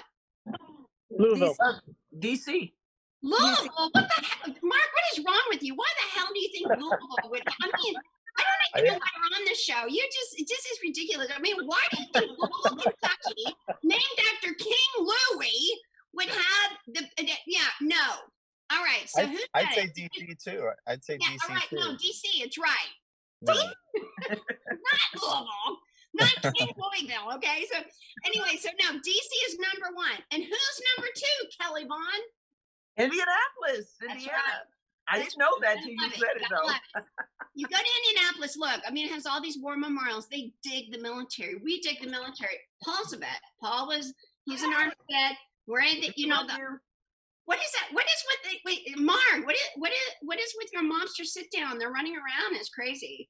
Louisville. 1.11 1.57
DC. 2.19 2.73
Louisville. 3.23 3.69
What 3.75 3.93
the 3.93 4.25
hell? 4.25 4.55
Mark, 4.63 4.89
what 4.95 5.05
is 5.13 5.25
wrong 5.25 5.43
with 5.51 5.63
you? 5.63 5.75
Why 5.75 5.87
the 5.99 6.19
hell 6.19 6.29
do 6.33 6.41
you 6.41 6.49
think 6.53 6.67
Louisville 6.81 7.31
would? 7.31 7.43
I 7.47 7.67
mean, 7.67 7.95
I 7.97 8.43
I 8.75 8.81
don't 8.81 8.85
even 8.85 8.93
know 8.93 8.99
why 8.99 9.09
you're 9.15 9.41
on 9.41 9.45
the 9.49 9.55
show. 9.55 9.87
You 9.89 10.09
just 10.13 10.41
it 10.41 10.49
just 10.49 10.67
is 10.67 10.79
ridiculous. 10.83 11.29
I 11.35 11.41
mean, 11.41 11.57
why 11.67 11.81
do 11.91 12.03
you 12.03 12.07
think 12.13 12.31
Louisville, 12.39 12.79
Kentucky, 12.79 13.57
named 13.83 14.19
after 14.35 14.55
King 14.55 14.91
Louis, 14.99 15.81
would 16.15 16.29
have 16.29 16.71
the? 16.87 17.01
uh, 17.03 17.35
Yeah, 17.47 17.69
no. 17.81 18.33
All 18.73 18.83
right. 18.83 19.05
So 19.07 19.23
I'd, 19.23 19.29
who's 19.29 19.47
I'd 19.55 19.65
that? 19.67 19.75
say 19.75 19.93
DC 19.97 20.43
too. 20.43 20.69
I'd 20.87 21.05
say 21.05 21.19
Yeah, 21.21 21.29
DC 21.29 21.39
all 21.51 21.55
right. 21.57 21.69
too. 21.69 21.77
No, 21.77 21.93
DC. 21.93 22.23
It's 22.43 22.59
right. 22.59 22.93
No. 23.43 23.55
not 24.31 24.39
Louisville, 25.15 25.79
not 26.15 26.55
King 26.55 26.69
Louisville. 26.77 27.35
Okay. 27.35 27.67
So 27.73 27.79
anyway, 28.25 28.57
so 28.59 28.69
now 28.81 28.91
DC 28.97 29.31
is 29.49 29.59
number 29.59 29.95
one, 29.95 30.17
and 30.31 30.43
who's 30.43 30.81
number 30.97 31.11
two? 31.15 31.49
Kelly 31.61 31.85
Vaughn. 31.85 32.23
Indianapolis, 32.99 33.97
That's 34.01 34.13
Indiana. 34.15 34.33
right. 34.37 34.67
I 35.09 35.19
didn't 35.19 35.39
know 35.39 35.49
that 35.63 35.79
till 35.79 35.89
you 35.89 36.01
Love 36.01 36.13
it. 36.13 36.19
said 36.19 36.37
it 36.37 36.43
though. 36.49 36.71
it. 36.71 37.05
You 37.55 37.67
go 37.67 37.77
to 37.77 37.85
Indianapolis, 38.11 38.57
look, 38.57 38.81
I 38.87 38.91
mean, 38.93 39.07
it 39.09 39.13
has 39.13 39.27
all 39.27 39.43
these 39.43 39.59
war 39.61 39.77
memorials. 39.77 40.29
They 40.29 40.53
dig 40.63 40.93
the 40.93 40.99
military. 41.01 41.57
We 41.57 41.81
dig 41.81 42.01
the 42.01 42.09
military. 42.09 42.55
Paul's 42.85 43.13
a 43.13 43.19
vet. 43.19 43.41
Paul 43.61 43.89
was, 43.89 44.15
he's 44.45 44.63
an 44.63 44.73
army 44.73 44.93
vet. 45.11 45.37
We're 45.67 45.81
in 45.81 46.01
the, 46.01 46.13
you 46.17 46.29
know, 46.29 46.47
the, 46.47 46.55
what 47.45 47.59
is 47.59 47.71
that? 47.73 47.89
What 47.93 48.05
is 48.05 48.25
with 48.29 48.41
the, 48.51 48.59
wait, 48.65 48.99
Mark, 48.99 49.47
what 49.47 49.55
is, 49.55 49.69
what 49.77 49.91
is, 49.91 50.09
what 50.23 50.39
is 50.39 50.55
with 50.59 50.71
your 50.73 50.83
monster 50.83 51.25
sit 51.25 51.47
down? 51.51 51.79
They're 51.79 51.91
running 51.91 52.15
around. 52.15 52.55
It's 52.57 52.69
crazy. 52.69 53.29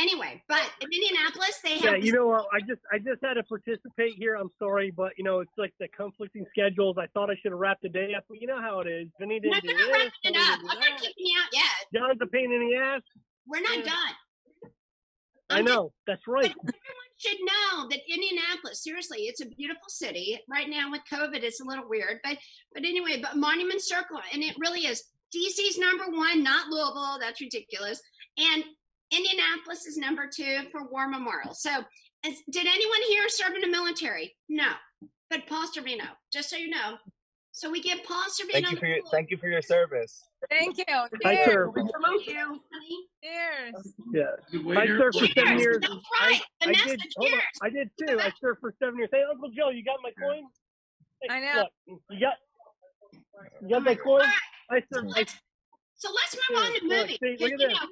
Anyway, 0.00 0.40
but 0.48 0.62
in 0.80 0.88
Indianapolis, 0.92 1.58
they 1.64 1.78
have, 1.78 1.82
Yeah, 1.82 1.96
you 1.96 2.12
know 2.12 2.28
what? 2.28 2.46
I 2.52 2.60
just 2.60 2.80
I 2.92 2.98
just 2.98 3.18
had 3.20 3.34
to 3.34 3.42
participate 3.42 4.14
here. 4.16 4.36
I'm 4.36 4.50
sorry, 4.56 4.92
but 4.92 5.10
you 5.18 5.24
know 5.24 5.40
it's 5.40 5.50
like 5.58 5.74
the 5.80 5.88
conflicting 5.88 6.46
schedules. 6.56 6.96
I 7.00 7.08
thought 7.14 7.30
I 7.30 7.34
should 7.42 7.50
have 7.50 7.58
wrapped 7.58 7.82
the 7.82 7.88
day 7.88 8.14
up, 8.16 8.22
but 8.28 8.40
you 8.40 8.46
know 8.46 8.60
how 8.60 8.78
it 8.78 8.86
is. 8.86 9.08
Vinny 9.18 9.40
no, 9.42 9.50
didn't 9.50 9.64
do 9.64 9.68
you're 9.70 9.78
not 9.80 9.86
this. 9.98 10.12
wrapping 10.22 10.40
it 10.40 10.52
up. 10.52 10.58
I'm 10.70 10.78
not 10.78 11.00
kicking 11.00 11.26
you 11.26 11.40
out 11.40 11.48
yet. 11.52 12.00
John's 12.00 12.20
a 12.22 12.26
pain 12.26 12.52
in 12.52 12.68
the 12.70 12.76
ass. 12.76 13.02
We're 13.48 13.60
not 13.60 13.78
Yeah. 13.78 13.82
done. 13.90 14.70
I 15.50 15.62
know. 15.62 15.92
That's 16.06 16.22
right. 16.28 16.54
Should 17.18 17.38
know 17.40 17.88
that 17.90 18.00
Indianapolis, 18.08 18.82
seriously, 18.82 19.22
it's 19.22 19.40
a 19.40 19.46
beautiful 19.46 19.88
city. 19.88 20.38
Right 20.48 20.68
now 20.68 20.90
with 20.90 21.02
COVID, 21.12 21.42
it's 21.42 21.60
a 21.60 21.64
little 21.64 21.88
weird, 21.88 22.20
but 22.22 22.38
but 22.72 22.84
anyway, 22.84 23.20
but 23.20 23.36
Monument 23.36 23.82
Circle, 23.82 24.20
and 24.32 24.42
it 24.42 24.56
really 24.58 24.86
is. 24.86 25.02
DC's 25.34 25.78
number 25.78 26.04
one, 26.08 26.42
not 26.42 26.68
Louisville. 26.68 27.18
That's 27.20 27.40
ridiculous. 27.40 28.00
And 28.38 28.64
Indianapolis 29.10 29.86
is 29.86 29.96
number 29.96 30.28
two 30.32 30.60
for 30.70 30.88
War 30.90 31.08
Memorial. 31.08 31.54
So, 31.54 31.70
did 32.22 32.66
anyone 32.66 33.02
here 33.08 33.28
serve 33.28 33.54
in 33.54 33.60
the 33.60 33.68
military? 33.68 34.36
No, 34.48 34.72
but 35.28 35.46
Paul 35.46 35.66
Sorvino, 35.66 36.08
just 36.32 36.50
so 36.50 36.56
you 36.56 36.70
know. 36.70 36.96
So 37.58 37.68
we 37.68 37.82
give 37.82 37.98
Paul 38.04 38.22
Sorvino. 38.30 38.52
Thank 38.52 38.70
you 38.70 38.74
the 38.76 38.80
for 38.80 38.86
your 38.86 38.98
thank 39.10 39.30
you 39.32 39.36
for 39.36 39.48
your 39.48 39.62
service. 39.62 40.22
Thank 40.48 40.78
you. 40.78 40.84
I 41.24 41.34
Cheers. 41.34 41.46
served. 41.46 41.74
We 41.74 41.82
salute 41.90 42.26
you. 42.28 42.60
Cheers. 43.20 43.94
Yeah. 44.12 44.22
I 44.52 44.62
waiter- 44.62 44.98
served 45.00 45.18
for 45.18 45.26
seven 45.26 45.58
Cheers. 45.58 45.60
years. 45.60 45.78
That's 45.80 45.94
I, 46.20 46.26
right. 46.28 46.40
I 46.62 46.66
Vanessa, 46.66 46.96
did. 46.96 47.00
Hold 47.16 47.32
on. 47.32 47.40
I 47.62 47.70
did 47.70 47.90
too. 47.98 48.20
I 48.20 48.32
served 48.40 48.60
for 48.60 48.72
seven 48.78 48.96
years. 48.98 49.08
Hey, 49.12 49.24
Uncle 49.28 49.50
Joe, 49.50 49.70
you 49.70 49.82
got 49.82 49.98
my 50.04 50.12
coin? 50.12 50.44
Hey, 51.20 51.34
I 51.34 51.40
know. 51.40 51.66
Look, 51.88 52.00
you 52.10 52.20
got. 52.20 52.34
You 53.60 53.68
got 53.70 53.82
my 53.82 53.96
coin? 53.96 54.20
All 54.20 54.28
right. 54.70 54.84
I 54.92 54.94
served. 54.94 55.10
I, 55.16 55.24
So 55.96 56.10
let's 56.14 56.36
move 56.48 56.58
on 56.60 56.66
to 56.78 56.86
Look, 56.86 56.98
movies. 57.08 57.18
see, 57.20 57.36
look 57.40 57.52
at 57.54 57.58
that. 57.58 57.88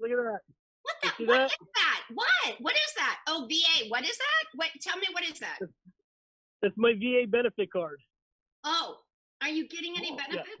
look 0.00 0.10
at 0.10 0.16
that. 0.16 0.40
What 0.80 0.96
You 1.04 1.16
the? 1.18 1.26
What 1.26 1.36
that? 1.36 1.44
is 1.50 1.58
that? 1.74 2.00
What? 2.14 2.60
What 2.60 2.72
is 2.72 2.94
that? 2.96 3.18
Oh, 3.28 3.46
VA. 3.46 3.90
What 3.90 4.04
is 4.04 4.16
that? 4.16 4.44
What? 4.54 4.70
Tell 4.80 4.96
me 4.96 5.06
what 5.12 5.22
is 5.24 5.38
that? 5.40 5.58
That's 6.62 6.74
my 6.78 6.94
VA 6.94 7.26
benefit 7.28 7.70
card. 7.70 8.00
Oh, 8.64 8.96
are 9.42 9.48
you 9.48 9.66
getting 9.68 9.96
any 9.96 10.10
Yeah. 10.10 10.16
benefit? 10.28 10.58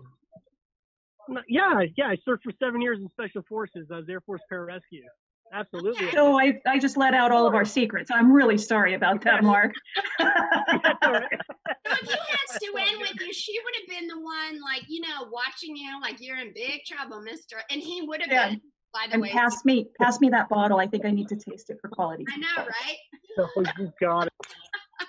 No, 1.28 1.42
Yeah, 1.48 1.82
yeah. 1.96 2.08
I 2.08 2.16
served 2.24 2.42
for 2.42 2.52
seven 2.58 2.80
years 2.80 2.98
in 3.00 3.08
Special 3.10 3.42
Forces. 3.42 3.88
I 3.92 3.96
was 3.98 4.08
Air 4.08 4.20
Force 4.22 4.42
Pararescue. 4.50 5.04
Absolutely. 5.52 6.06
Okay. 6.06 6.16
So 6.16 6.38
I, 6.38 6.60
I 6.66 6.78
just 6.78 6.96
let 6.96 7.14
out 7.14 7.30
all 7.30 7.46
of 7.46 7.54
our 7.54 7.64
secrets. 7.64 8.10
I'm 8.10 8.32
really 8.32 8.58
sorry 8.58 8.94
about 8.94 9.20
that, 9.22 9.44
Mark. 9.44 9.72
That's 10.18 10.98
all 11.02 11.12
right. 11.12 11.40
So 11.86 11.92
if 12.00 12.08
you 12.08 12.16
had 12.16 12.60
Sue 12.60 12.76
Ann 12.76 13.00
with 13.00 13.20
you, 13.20 13.32
she 13.32 13.58
would 13.62 13.74
have 13.80 13.88
been 14.00 14.08
the 14.08 14.18
one, 14.20 14.60
like 14.62 14.84
you 14.88 15.00
know, 15.02 15.28
watching 15.30 15.76
you, 15.76 16.00
like 16.00 16.20
you're 16.20 16.38
in 16.38 16.52
big 16.54 16.80
trouble, 16.86 17.20
Mister. 17.20 17.62
And 17.70 17.80
he 17.82 18.02
would 18.02 18.22
have 18.22 18.30
Yeah. 18.30 18.48
been, 18.48 18.60
by 18.94 19.06
the 19.08 19.14
And 19.14 19.22
way. 19.22 19.28
pass 19.30 19.64
me, 19.64 19.88
pass 20.00 20.20
me 20.20 20.30
that 20.30 20.48
bottle. 20.48 20.78
I 20.80 20.86
think 20.86 21.04
I 21.04 21.10
need 21.10 21.28
to 21.28 21.36
taste 21.36 21.68
it 21.70 21.78
for 21.82 21.88
quality. 21.88 22.24
I 22.32 22.36
know, 22.38 22.46
right? 22.56 22.96
Oh, 23.56 23.64
you 23.78 23.92
got 24.00 24.28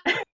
it. 0.06 0.24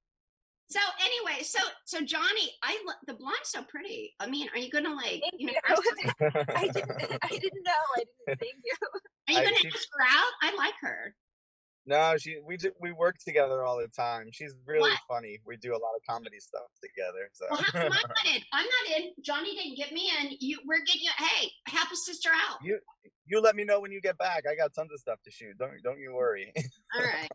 So 0.70 0.78
anyway, 1.02 1.42
so 1.42 1.58
so 1.84 2.00
Johnny, 2.00 2.52
I 2.62 2.80
lo- 2.86 2.94
the 3.06 3.14
blonde's 3.14 3.48
so 3.50 3.62
pretty. 3.64 4.14
I 4.20 4.26
mean, 4.28 4.48
are 4.54 4.58
you 4.58 4.70
gonna 4.70 4.94
like, 4.94 5.20
Thank 5.20 5.34
you 5.38 5.46
know, 5.46 5.52
you. 5.68 6.30
I 6.54 6.68
didn't. 6.68 6.90
I 7.22 7.28
didn't 7.28 7.62
know. 7.64 7.82
I 7.96 8.02
didn't. 8.26 8.38
Thank 8.40 8.54
you. 8.64 8.74
are 9.28 9.32
you 9.32 9.38
I- 9.40 9.44
gonna 9.44 9.56
she- 9.56 9.68
ask 9.68 9.88
her 9.98 10.04
out? 10.08 10.32
I 10.42 10.54
like 10.56 10.74
her. 10.82 11.14
No, 11.86 12.14
she 12.18 12.36
we 12.46 12.56
ju- 12.56 12.74
we 12.80 12.92
work 12.92 13.16
together 13.26 13.64
all 13.64 13.78
the 13.78 13.88
time. 13.88 14.26
She's 14.32 14.54
really 14.66 14.90
What? 14.90 14.98
funny. 15.08 15.40
We 15.44 15.56
do 15.56 15.70
a 15.72 15.80
lot 15.80 15.92
of 15.96 16.02
comedy 16.08 16.38
stuff 16.38 16.66
together. 16.80 17.28
So 17.32 17.46
Well, 17.50 17.62
how 17.62 17.72
come 17.72 17.82
I'm 17.82 17.88
not 17.90 18.26
in? 18.36 18.42
I'm 18.52 18.66
not 18.66 18.98
in. 19.00 19.10
Johnny 19.24 19.56
didn't 19.56 19.76
get 19.76 19.90
me 19.90 20.10
in. 20.20 20.36
You, 20.38 20.58
we're 20.68 20.84
getting 20.86 21.02
you. 21.02 21.10
Hey, 21.18 21.48
help 21.66 21.88
a 21.90 21.96
sister 21.96 22.28
out. 22.32 22.58
you 22.62 22.78
you 23.26 23.40
let 23.40 23.56
me 23.56 23.64
know 23.64 23.80
when 23.80 23.90
you 23.90 24.00
get 24.00 24.18
back. 24.18 24.44
I 24.48 24.54
got 24.54 24.72
tons 24.74 24.92
of 24.92 25.00
stuff 25.00 25.18
to 25.24 25.30
shoot. 25.32 25.56
Don't 25.58 25.72
don't 25.82 25.98
you 25.98 26.12
worry. 26.14 26.52
All 26.94 27.02
right. 27.02 27.28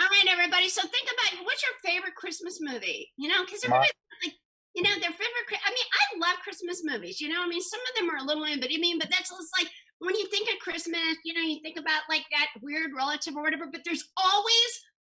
All 0.00 0.08
right, 0.08 0.26
everybody. 0.30 0.68
So 0.68 0.82
think 0.82 1.08
about 1.12 1.44
what's 1.44 1.62
your 1.62 1.76
favorite 1.84 2.14
Christmas 2.14 2.58
movie? 2.60 3.12
You 3.16 3.28
know, 3.28 3.44
because 3.44 3.62
My- 3.68 3.76
everybody 3.76 3.92
like, 4.24 4.34
you 4.74 4.82
know, 4.82 4.94
their 5.00 5.12
favorite. 5.12 5.60
I 5.64 5.70
mean, 5.70 5.88
I 5.92 6.04
love 6.28 6.38
Christmas 6.42 6.82
movies. 6.84 7.20
You 7.20 7.28
know, 7.28 7.42
I 7.42 7.48
mean, 7.48 7.60
some 7.60 7.80
of 7.80 7.92
them 7.96 8.10
are 8.10 8.18
a 8.18 8.26
little 8.26 8.44
in, 8.44 8.60
but 8.60 8.70
I 8.72 8.78
mean, 8.78 8.98
but 8.98 9.10
that's 9.10 9.30
just 9.30 9.52
like 9.58 9.68
when 9.98 10.14
you 10.14 10.26
think 10.28 10.48
of 10.48 10.58
Christmas, 10.60 11.16
you 11.24 11.34
know, 11.34 11.40
you 11.42 11.60
think 11.60 11.78
about 11.78 12.02
like 12.08 12.24
that 12.32 12.48
weird 12.62 12.92
relative 12.96 13.36
or 13.36 13.42
whatever. 13.42 13.66
But 13.70 13.82
there's 13.84 14.08
always 14.16 14.70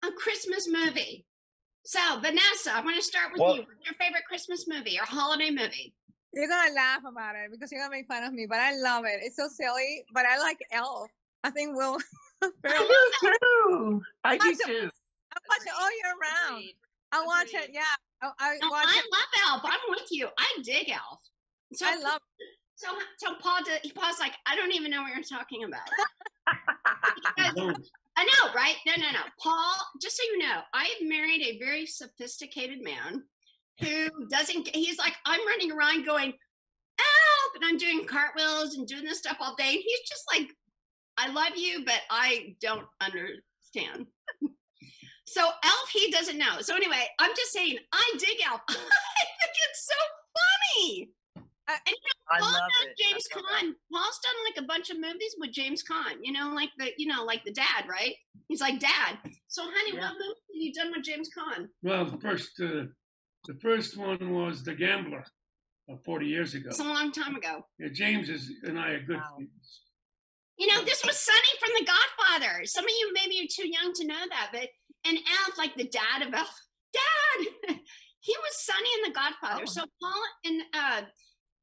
a 0.04 0.12
Christmas 0.12 0.68
movie. 0.68 1.24
So, 1.84 1.98
Vanessa, 2.20 2.74
I 2.74 2.80
want 2.80 2.96
to 2.96 3.02
start 3.02 3.32
with 3.32 3.40
Well- 3.40 3.56
you. 3.56 3.62
What's 3.62 3.86
your 3.86 3.94
favorite 3.94 4.24
Christmas 4.28 4.66
movie 4.68 4.98
or 4.98 5.04
holiday 5.04 5.50
movie? 5.50 5.94
You're 6.34 6.48
gonna 6.48 6.72
laugh 6.72 7.02
about 7.06 7.36
it 7.36 7.50
because 7.50 7.70
you're 7.70 7.80
gonna 7.80 7.90
make 7.94 8.06
fun 8.08 8.24
of 8.24 8.32
me, 8.32 8.46
but 8.48 8.58
I 8.58 8.72
love 8.76 9.04
it. 9.04 9.20
It's 9.22 9.36
so 9.36 9.48
silly, 9.48 10.04
but 10.12 10.24
I 10.24 10.38
like 10.38 10.58
Elf. 10.72 11.10
I 11.44 11.50
think 11.50 11.76
Will. 11.76 11.98
I 12.64 12.78
do 12.78 13.20
too. 13.20 14.02
I 14.24 14.38
do 14.38 14.54
too. 14.54 14.90
I 15.34 15.38
watch 15.48 15.66
it 15.66 15.72
all 15.78 15.90
year 15.90 16.14
round. 16.20 16.58
Agreed. 16.58 16.76
I 17.12 17.24
watch 17.24 17.54
it. 17.54 17.70
Yeah, 17.72 17.82
I, 18.22 18.30
I 18.38 18.58
No, 18.60 18.70
watch 18.70 18.86
I 18.86 18.98
it. 18.98 19.04
love 19.12 19.62
Elf. 19.62 19.62
I'm 19.64 19.80
with 19.90 20.08
you. 20.10 20.28
I 20.38 20.46
dig 20.62 20.90
Elf. 20.90 21.20
So 21.74 21.86
I 21.86 21.96
love. 21.96 22.20
So, 22.74 22.88
so 23.18 23.34
Paul, 23.40 23.60
did, 23.64 23.94
Paul's 23.94 24.18
like, 24.18 24.32
I 24.46 24.56
don't 24.56 24.72
even 24.72 24.90
know 24.90 25.02
what 25.02 25.12
you're 25.14 25.22
talking 25.22 25.64
about. 25.64 25.88
Because-. 27.36 27.90
I 28.16 28.24
know, 28.24 28.52
right? 28.54 28.74
No, 28.86 28.92
no, 28.96 29.10
no. 29.10 29.20
Paul, 29.42 29.74
just 30.00 30.16
so 30.18 30.22
you 30.24 30.38
know, 30.38 30.60
I've 30.74 31.00
married 31.00 31.42
a 31.42 31.58
very 31.58 31.86
sophisticated 31.86 32.82
man 32.82 33.22
who 33.80 34.26
doesn't, 34.28 34.68
he's 34.74 34.98
like, 34.98 35.14
I'm 35.24 35.46
running 35.46 35.72
around 35.72 36.04
going, 36.04 36.32
help, 36.98 37.54
and 37.54 37.64
I'm 37.64 37.78
doing 37.78 38.04
cartwheels 38.04 38.74
and 38.74 38.86
doing 38.86 39.04
this 39.04 39.18
stuff 39.18 39.38
all 39.40 39.54
day. 39.56 39.70
And 39.70 39.82
he's 39.82 40.00
just 40.06 40.24
like, 40.30 40.48
I 41.18 41.28
love 41.32 41.56
you, 41.56 41.84
but 41.84 42.00
I 42.10 42.56
don't 42.60 42.86
understand. 43.00 44.06
so 45.26 45.42
Elf, 45.42 45.88
he 45.92 46.10
doesn't 46.10 46.38
know. 46.38 46.60
So 46.60 46.74
anyway, 46.76 47.06
I'm 47.18 47.30
just 47.36 47.52
saying, 47.52 47.76
I 47.92 48.12
dig 48.18 48.38
Elf. 48.46 48.60
I 48.68 48.74
think 48.74 49.54
it's 49.70 49.86
so 49.86 49.94
funny. 50.34 51.10
I- 51.68 51.74
and 51.74 51.80
you 51.86 51.94
know, 51.94 52.36
I 52.36 52.40
Paul 52.40 52.52
love 52.52 52.70
it. 52.86 52.96
James 53.02 53.24
love 53.34 53.44
Caan. 53.44 53.72
Paul's 53.92 54.18
done 54.22 54.34
like 54.48 54.64
a 54.64 54.66
bunch 54.66 54.90
of 54.90 54.96
movies 55.00 55.34
with 55.38 55.52
James 55.52 55.82
Caan. 55.84 56.16
You 56.22 56.32
know, 56.32 56.52
like 56.54 56.70
the 56.78 56.90
you 56.96 57.06
know, 57.06 57.24
like 57.24 57.44
the 57.44 57.52
dad, 57.52 57.84
right? 57.88 58.14
He's 58.48 58.60
like 58.60 58.80
dad. 58.80 59.18
So, 59.48 59.62
honey, 59.64 59.94
Yeah. 59.96 60.08
what 60.10 60.12
movie 60.14 60.24
have 60.24 60.54
you 60.54 60.72
done 60.72 60.90
with 60.94 61.04
James 61.04 61.28
Caan? 61.36 61.68
Well, 61.82 62.04
the 62.06 62.18
first 62.18 62.60
uh, 62.60 62.86
the 63.46 63.54
first 63.60 63.96
one 63.96 64.32
was 64.32 64.62
The 64.64 64.74
Gambler, 64.74 65.24
uh, 65.90 65.96
40 66.04 66.26
years 66.26 66.54
ago. 66.54 66.70
It's 66.70 66.78
a 66.80 66.84
long 66.84 67.12
time 67.12 67.36
ago. 67.36 67.64
Yeah, 67.78 67.88
James 67.92 68.28
is, 68.28 68.50
and 68.64 68.78
I 68.78 68.90
are 68.90 69.02
good 69.02 69.16
Wow. 69.16 69.34
friends. 69.36 69.81
You 70.58 70.66
know, 70.68 70.84
this 70.84 71.04
was 71.04 71.18
Sonny 71.18 71.38
from 71.58 71.70
The 71.78 71.86
Godfather. 71.86 72.64
Some 72.64 72.84
of 72.84 72.90
you 72.90 73.12
maybe 73.14 73.44
are 73.44 73.48
too 73.50 73.68
young 73.68 73.92
to 73.94 74.06
know 74.06 74.22
that, 74.28 74.50
but 74.52 74.68
and 75.04 75.18
Elf, 75.18 75.58
like 75.58 75.74
the 75.76 75.88
dad 75.88 76.26
of 76.26 76.32
Elf, 76.34 76.54
dad. 76.92 77.76
he 78.20 78.36
was 78.38 78.64
Sonny 78.64 78.88
in 78.98 79.12
The 79.12 79.18
Godfather. 79.18 79.62
Oh. 79.62 79.70
So 79.70 79.84
Paul 80.00 80.22
and 80.44 80.62
uh 80.74 81.02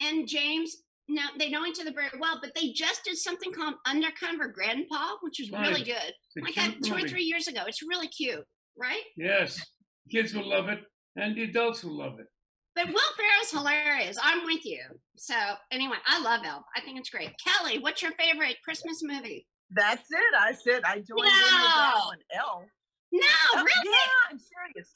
and 0.01 0.27
James. 0.27 0.77
now 1.07 1.27
they 1.37 1.49
know 1.49 1.65
each 1.65 1.79
other 1.79 1.93
very 1.93 2.09
well, 2.19 2.39
but 2.41 2.53
they 2.55 2.71
just 2.71 3.03
did 3.03 3.17
something 3.17 3.51
called 3.53 3.75
Undercover 3.85 4.47
Grandpa, 4.47 5.15
which 5.21 5.39
was 5.39 5.51
really 5.51 5.83
good. 5.83 6.13
Like 6.41 6.55
that 6.55 6.83
two 6.83 6.95
or 6.95 7.07
three 7.07 7.23
years 7.23 7.47
ago. 7.47 7.61
It's 7.67 7.81
really 7.81 8.07
cute, 8.07 8.43
right? 8.77 9.03
Yes, 9.15 9.63
kids 10.11 10.33
will 10.33 10.49
love 10.49 10.67
it, 10.67 10.79
and 11.15 11.35
the 11.35 11.43
adults 11.43 11.83
will 11.83 11.97
love 11.97 12.19
it. 12.19 12.27
But 12.79 12.93
Will 12.93 13.11
Ferrell's 13.17 13.51
hilarious. 13.51 14.17
I'm 14.23 14.45
with 14.45 14.65
you. 14.65 14.79
So 15.17 15.35
anyway, 15.69 15.97
I 16.07 16.21
love 16.23 16.41
Elf. 16.45 16.63
I 16.75 16.79
think 16.79 16.97
it's 16.97 17.09
great. 17.09 17.31
Kelly, 17.43 17.77
what's 17.79 18.01
your 18.01 18.13
favorite 18.13 18.55
Christmas 18.63 19.03
movie? 19.03 19.45
That's 19.69 20.09
it. 20.09 20.33
I 20.39 20.53
said 20.53 20.83
I 20.85 20.95
joined 20.95 21.09
in 21.09 21.25
with 21.25 21.33
that 21.33 22.01
one. 22.05 22.17
Elf. 22.33 22.63
No, 23.11 23.27
Oh, 23.53 23.57
really? 23.57 23.89
Yeah, 23.91 24.31
I'm 24.31 24.39
serious. 24.39 24.95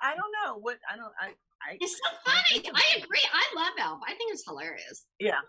I 0.00 0.14
don't 0.14 0.30
know 0.44 0.60
what 0.60 0.76
I 0.88 0.96
don't. 0.96 1.12
I. 1.20 1.34
I 1.58 1.76
It's 1.80 1.98
so 1.98 2.08
funny. 2.24 2.68
of 2.68 2.74
I 2.76 3.02
agree. 3.02 3.24
I 3.34 3.44
love 3.56 3.72
Elf. 3.80 3.98
I 4.06 4.14
think 4.14 4.32
it's 4.32 4.44
hilarious. 4.46 5.06
Yeah. 5.18 5.42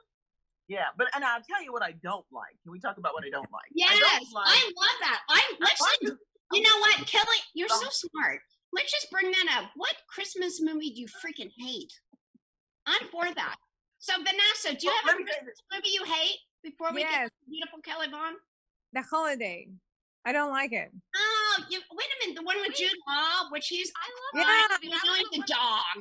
Yeah, 0.67 0.89
but 0.97 1.07
and 1.15 1.23
I'll 1.23 1.41
tell 1.41 1.63
you 1.63 1.71
what 1.71 1.83
I 1.83 1.93
don't 2.01 2.25
like. 2.31 2.57
Can 2.63 2.71
we 2.71 2.79
talk 2.79 2.97
about 2.97 3.13
what 3.13 3.23
I 3.25 3.29
don't 3.29 3.49
like? 3.53 3.69
Yes, 3.73 3.89
I 3.91 3.93
I, 3.93 4.19
don't 4.19 4.33
like. 4.33 4.73
love 4.77 4.97
that. 5.01 5.19
I 5.29 5.41
let's. 5.59 5.81
you 6.53 6.61
know 6.61 6.77
what, 6.79 6.97
Kelly? 7.05 7.41
You're 7.53 7.67
uh-huh. 7.69 7.89
so 7.89 8.07
smart. 8.09 8.41
Let's 8.73 8.91
just 8.91 9.09
bring 9.11 9.31
that 9.31 9.47
up. 9.57 9.71
What 9.75 9.95
Christmas 10.07 10.61
movie 10.61 10.91
do 10.91 11.01
you 11.01 11.07
freaking 11.07 11.51
hate? 11.57 11.91
I'm 12.85 13.07
for 13.09 13.25
that. 13.33 13.55
So 13.97 14.13
Vanessa, 14.17 14.77
do 14.79 14.87
you 14.87 14.93
have 14.93 15.15
a 15.15 15.17
me 15.17 15.25
tell 15.25 15.35
you 15.37 15.43
Christmas 15.43 15.61
movie 15.73 15.89
you 15.93 16.03
hate 16.05 16.37
before 16.63 16.91
we 16.93 17.01
get 17.01 17.11
Yes. 17.11 17.29
to 17.29 17.49
beautiful 17.49 17.79
Kelly 17.83 18.07
Vaughn? 18.09 18.35
The 18.93 19.01
holiday. 19.01 19.67
I 20.25 20.31
don't 20.31 20.51
like 20.51 20.71
it. 20.73 20.91
Oh, 21.15 21.63
you 21.69 21.79
wait 21.91 22.07
a 22.07 22.27
minute. 22.27 22.39
The 22.39 22.43
one 22.45 22.57
with 22.61 22.75
Jude 22.75 22.91
Law, 23.07 23.49
which 23.51 23.67
he's 23.67 23.91
I 23.95 24.07
love 24.07 24.33
oh, 24.35 24.39
Yeah. 24.39 24.45
that 24.45 24.67
I 24.71 24.75
movie. 24.77 24.89
know 24.89 24.97
That 24.97 25.09
was 25.09 25.27
he's 25.31 25.41
the 25.41 25.53
dog. 25.53 25.95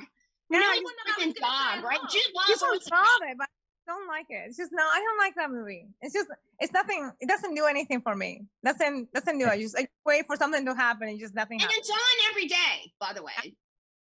Know 0.49 0.59
he's 0.73 0.83
one 0.83 0.93
a 0.93 0.97
that 0.97 1.05
I 1.05 1.25
was 1.25 1.33
freaking 1.33 1.41
gonna 1.41 1.45
say 1.45 1.45
I 1.45 1.75
dog, 1.75 1.83
right? 1.85 2.01
love. 2.01 2.11
Jude 2.11 2.31
Law's 2.35 2.45
People 2.47 2.67
always 2.67 2.89
love 2.91 3.21
it, 3.29 3.37
but 3.37 3.49
don't 3.89 4.07
like 4.07 4.27
it. 4.29 4.45
It's 4.47 4.57
just 4.57 4.71
no, 4.71 4.83
I 4.85 5.01
don't 5.01 5.17
like 5.17 5.33
that 5.35 5.49
movie. 5.49 5.87
It's 6.01 6.13
just 6.13 6.29
it's 6.59 6.71
nothing. 6.71 7.09
It 7.19 7.27
doesn't 7.27 7.55
do 7.55 7.65
anything 7.65 8.01
for 8.01 8.15
me. 8.15 8.45
Doesn't 8.63 9.11
doesn't 9.13 9.37
do 9.39 9.47
it. 9.49 9.59
Just 9.59 9.77
I 9.77 9.87
wait 10.05 10.25
for 10.29 10.35
something 10.37 10.63
to 10.65 10.75
happen 10.75 11.09
and 11.09 11.19
just 11.19 11.33
nothing 11.33 11.57
And 11.57 11.65
happens. 11.65 11.79
it's 11.79 11.89
on 11.89 12.17
every 12.29 12.47
day, 12.47 12.93
by 12.99 13.13
the 13.13 13.23
way. 13.23 13.33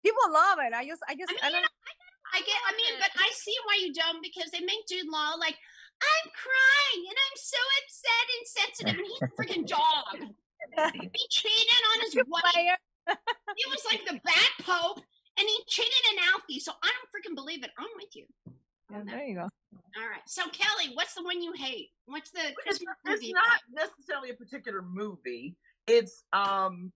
People 0.05 0.27
love 0.33 0.59
it. 0.63 0.73
I 0.73 0.87
just 0.87 1.03
I 1.09 1.15
just 1.19 1.31
I 1.31 1.35
mean, 1.35 1.43
I 1.43 1.51
don't. 1.51 1.71
I 2.35 2.39
get, 2.41 2.59
I 2.67 2.73
mean, 2.75 2.99
but 2.99 3.11
I 3.15 3.31
see 3.35 3.55
why 3.67 3.79
you 3.81 3.93
don't 3.93 4.21
because 4.23 4.51
they 4.51 4.59
make 4.61 4.89
Jude 4.89 5.07
Law 5.07 5.35
like, 5.39 5.55
I'm 5.55 6.27
crying 6.35 7.03
and 7.07 7.15
I'm 7.15 7.37
so 7.39 7.61
upset 7.79 8.27
and 8.35 8.45
sensitive, 8.59 8.99
and 8.99 9.07
he's 9.07 9.23
a 9.23 9.31
freaking 9.39 9.67
dog. 9.71 10.35
He 11.15 11.23
cheated 11.31 11.83
on 11.95 12.01
his 12.03 12.15
wife. 12.27 12.79
He 13.55 13.65
was 13.71 13.85
like 13.89 14.03
the 14.07 14.19
bad 14.25 14.51
pope, 14.67 14.99
and 15.39 15.47
he 15.47 15.59
cheated 15.69 16.05
on 16.11 16.35
Alfie. 16.35 16.59
So 16.59 16.73
I 16.83 16.91
don't 16.91 17.11
freaking 17.15 17.37
believe 17.37 17.63
it. 17.63 17.71
I'm 17.79 17.87
with 17.95 18.17
you. 18.17 18.25
Yeah, 18.95 19.03
there 19.07 19.25
you 19.25 19.35
go. 19.35 19.43
All 19.43 20.09
right. 20.09 20.21
So 20.27 20.43
Kelly, 20.51 20.95
what's 20.95 21.15
the 21.15 21.23
one 21.25 21.43
you 21.43 21.53
hate? 21.53 21.91
What's 22.07 22.31
the 22.31 22.41
It's, 22.47 22.55
Christmas 22.63 22.95
it's 23.05 23.15
movie? 23.23 23.27
you 23.29 23.35
not 23.35 23.61
necessarily 23.73 24.31
a 24.31 24.35
particular 24.35 24.83
movie. 24.83 25.57
It's 25.87 26.25
um 26.33 26.93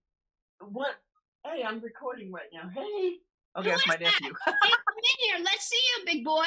what 0.61 0.95
hey, 1.45 1.63
I'm 1.65 1.81
recording 1.81 2.33
right 2.33 2.49
now. 2.53 2.69
Hey. 2.69 3.17
Okay, 3.57 3.71
Who 3.71 3.71
that's 3.71 3.87
my 3.89 3.95
is 3.95 4.01
that? 4.01 4.21
nephew. 4.21 4.35
Hey, 4.47 4.53
come 4.53 4.97
in 4.99 5.27
here. 5.37 5.45
Let's 5.45 5.67
see 5.69 5.77
you, 5.99 6.05
big 6.07 6.25
boy. 6.25 6.45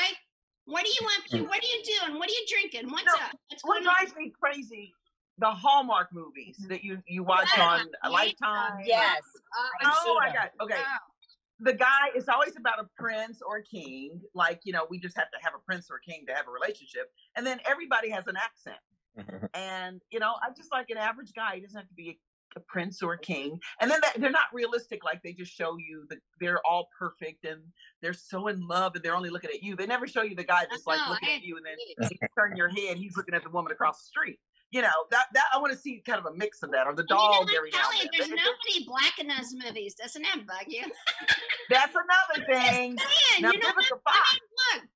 What 0.65 0.85
are 0.85 0.87
you 0.87 1.07
up 1.17 1.25
to? 1.31 1.43
What 1.43 1.59
are 1.59 1.65
you 1.67 1.83
doing? 1.83 2.19
What 2.19 2.29
are 2.29 2.33
you 2.33 2.45
drinking? 2.47 2.89
What's 2.91 3.05
No, 3.05 3.13
up? 3.25 3.31
What's 3.49 3.63
what 3.63 3.83
going 3.83 3.87
on? 3.87 3.95
drives 3.95 4.15
me 4.15 4.31
crazy, 4.39 4.93
the 5.39 5.47
Hallmark 5.49 6.13
movies 6.13 6.57
that 6.69 6.83
you 6.83 7.01
you 7.07 7.23
watch 7.23 7.49
Yeah, 7.57 7.63
on 7.63 7.79
uh, 7.81 7.85
yeah, 8.03 8.09
Lifetime. 8.09 8.79
Yes. 8.85 9.21
Uh, 9.83 9.89
oh 10.05 10.17
my 10.21 10.31
god. 10.31 10.51
Okay. 10.61 10.75
Wow. 10.75 10.97
The 11.61 11.73
guy 11.73 12.09
is 12.15 12.27
always 12.27 12.55
about 12.57 12.79
a 12.79 12.87
prince 12.97 13.41
or 13.45 13.57
a 13.57 13.63
king. 13.63 14.19
Like, 14.33 14.61
you 14.63 14.73
know, 14.73 14.87
we 14.89 14.99
just 14.99 15.15
have 15.17 15.29
to 15.31 15.37
have 15.41 15.53
a 15.55 15.59
prince 15.59 15.89
or 15.89 15.97
a 15.97 16.01
king 16.01 16.25
to 16.27 16.33
have 16.33 16.47
a 16.47 16.51
relationship. 16.51 17.11
And 17.35 17.45
then 17.45 17.59
everybody 17.69 18.09
has 18.09 18.27
an 18.27 18.35
accent. 18.37 18.77
And, 19.53 20.01
you 20.09 20.19
know, 20.19 20.35
I 20.41 20.49
just 20.55 20.71
like 20.71 20.89
an 20.89 20.97
average 20.97 21.33
guy. 21.35 21.55
He 21.55 21.61
doesn't 21.61 21.77
have 21.77 21.87
to 21.89 21.93
be 21.93 22.17
a, 22.55 22.59
a 22.59 22.61
prince 22.61 23.03
or 23.03 23.13
a 23.13 23.19
king. 23.19 23.59
And 23.81 23.91
then 23.91 23.99
that, 24.01 24.13
they're 24.17 24.31
not 24.31 24.45
realistic. 24.53 25.03
Like 25.03 25.21
they 25.21 25.33
just 25.33 25.51
show 25.51 25.77
you 25.77 26.05
that 26.09 26.19
they're 26.39 26.65
all 26.65 26.87
perfect 26.97 27.43
and 27.45 27.61
they're 28.01 28.13
so 28.13 28.47
in 28.47 28.65
love 28.65 28.95
and 28.95 29.03
they're 29.03 29.15
only 29.15 29.29
looking 29.29 29.49
at 29.49 29.61
you. 29.61 29.75
They 29.75 29.85
never 29.85 30.07
show 30.07 30.21
you 30.21 30.35
the 30.35 30.45
guy 30.45 30.65
just 30.71 30.87
like 30.87 30.99
know, 30.99 31.11
looking 31.11 31.29
I 31.29 31.35
at 31.35 31.43
you 31.43 31.57
and 31.57 31.65
then 31.65 31.75
you 32.09 32.27
turn 32.37 32.55
your 32.55 32.69
head. 32.69 32.97
He's 32.97 33.17
looking 33.17 33.35
at 33.35 33.43
the 33.43 33.49
woman 33.49 33.73
across 33.73 33.99
the 33.99 34.07
street. 34.07 34.39
You 34.71 34.81
know, 34.81 34.87
that, 35.11 35.25
that 35.33 35.43
I 35.53 35.57
want 35.59 35.73
to 35.73 35.77
see 35.77 36.01
kind 36.05 36.17
of 36.17 36.25
a 36.25 36.33
mix 36.33 36.63
of 36.63 36.71
that 36.71 36.87
or 36.87 36.95
the 36.95 37.01
And 37.01 37.09
you 37.09 37.15
know 37.15 37.21
dog 37.43 37.49
every 37.55 37.71
Kelly, 37.71 37.97
then. 37.99 38.09
there's 38.17 38.29
nobody 38.29 38.85
black 38.87 39.19
in 39.19 39.27
those 39.27 39.53
movies. 39.53 39.95
Doesn't 39.95 40.21
that 40.21 40.47
bug 40.47 40.65
you? 40.67 40.83
That's 41.69 41.93
another 41.93 42.45
thing. 42.47 42.97
saying, 42.97 43.41
Now, 43.41 43.51
you 43.51 43.59
know 43.59 43.67
what? 43.75 43.85
I 43.85 43.89
Fox, 43.89 44.31
mean, 44.31 44.79
look, 44.79 44.89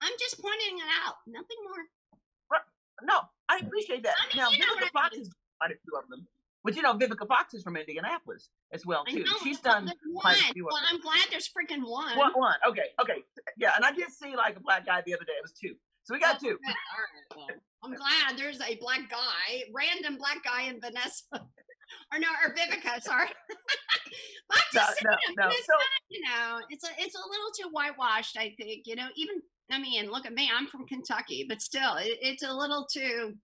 I'm 0.00 0.12
just 0.18 0.40
pointing 0.40 0.78
it 0.78 0.90
out. 1.04 1.16
Nothing 1.26 1.56
more. 1.64 2.60
no, 3.02 3.20
I 3.48 3.58
appreciate 3.58 4.02
that. 4.04 4.14
I 4.18 4.34
mean, 4.34 4.42
now, 4.42 4.48
Vivica 4.48 4.74
what 4.74 4.84
I 4.84 4.88
Fox 4.92 5.16
has 5.18 5.30
quite 5.60 5.70
a 5.72 5.74
few 5.84 5.98
of 5.98 6.08
them. 6.08 6.26
But 6.64 6.76
you 6.76 6.82
know, 6.82 6.94
Vivica 6.94 7.28
Fox 7.28 7.52
is 7.52 7.62
from 7.62 7.76
Indianapolis 7.76 8.48
as 8.72 8.86
well 8.86 9.04
too. 9.04 9.18
know, 9.24 9.30
She's 9.42 9.60
done 9.60 9.92
quite 10.16 10.36
one. 10.38 10.50
a 10.50 10.52
few 10.54 10.66
of 10.66 10.72
Well. 10.72 10.82
I'm 10.90 11.00
glad 11.00 11.26
there's 11.30 11.48
freaking 11.48 11.82
one. 11.86 12.16
One, 12.16 12.32
one. 12.32 12.56
Okay, 12.66 12.86
okay, 13.02 13.22
yeah. 13.58 13.72
And 13.76 13.84
I 13.84 13.92
did 13.92 14.10
see 14.10 14.34
like 14.34 14.56
a 14.56 14.60
black 14.60 14.86
guy 14.86 15.02
the 15.04 15.12
other 15.12 15.24
day. 15.24 15.32
It 15.36 15.42
was 15.42 15.52
two. 15.52 15.74
So 16.04 16.14
we 16.14 16.20
got 16.20 16.40
two. 16.40 16.48
good. 16.48 16.58
All 16.66 17.00
right. 17.00 17.36
Well, 17.36 17.48
I'm 17.84 17.94
glad 17.94 18.38
there's 18.38 18.60
a 18.60 18.76
black 18.76 19.10
guy, 19.10 19.64
random 19.74 20.16
black 20.18 20.42
guy 20.44 20.62
in 20.64 20.80
Vanessa. 20.80 21.24
or 21.32 22.18
no, 22.18 22.28
or 22.44 22.54
Vivica, 22.54 23.02
sorry. 23.02 23.28
but 24.48 24.58
I'm 24.58 24.62
just 24.72 25.02
no, 25.04 25.10
saying, 25.10 25.36
no. 25.38 25.48
it's 25.48 25.66
So 25.66 25.72
not, 25.72 26.02
you 26.10 26.20
know, 26.22 26.60
it's 26.70 26.84
a 26.84 26.90
it's 26.98 27.14
a 27.14 27.28
little 27.28 27.50
too 27.58 27.68
whitewashed, 27.72 28.36
I 28.38 28.54
think. 28.60 28.86
You 28.86 28.96
know, 28.96 29.08
even 29.16 29.36
I 29.70 29.78
mean, 29.80 30.10
look 30.10 30.26
at 30.26 30.34
me, 30.34 30.50
I'm 30.54 30.66
from 30.66 30.86
Kentucky, 30.86 31.46
but 31.48 31.60
still, 31.62 31.96
it, 31.96 32.18
it's 32.22 32.42
a 32.42 32.52
little 32.52 32.86
too 32.92 33.34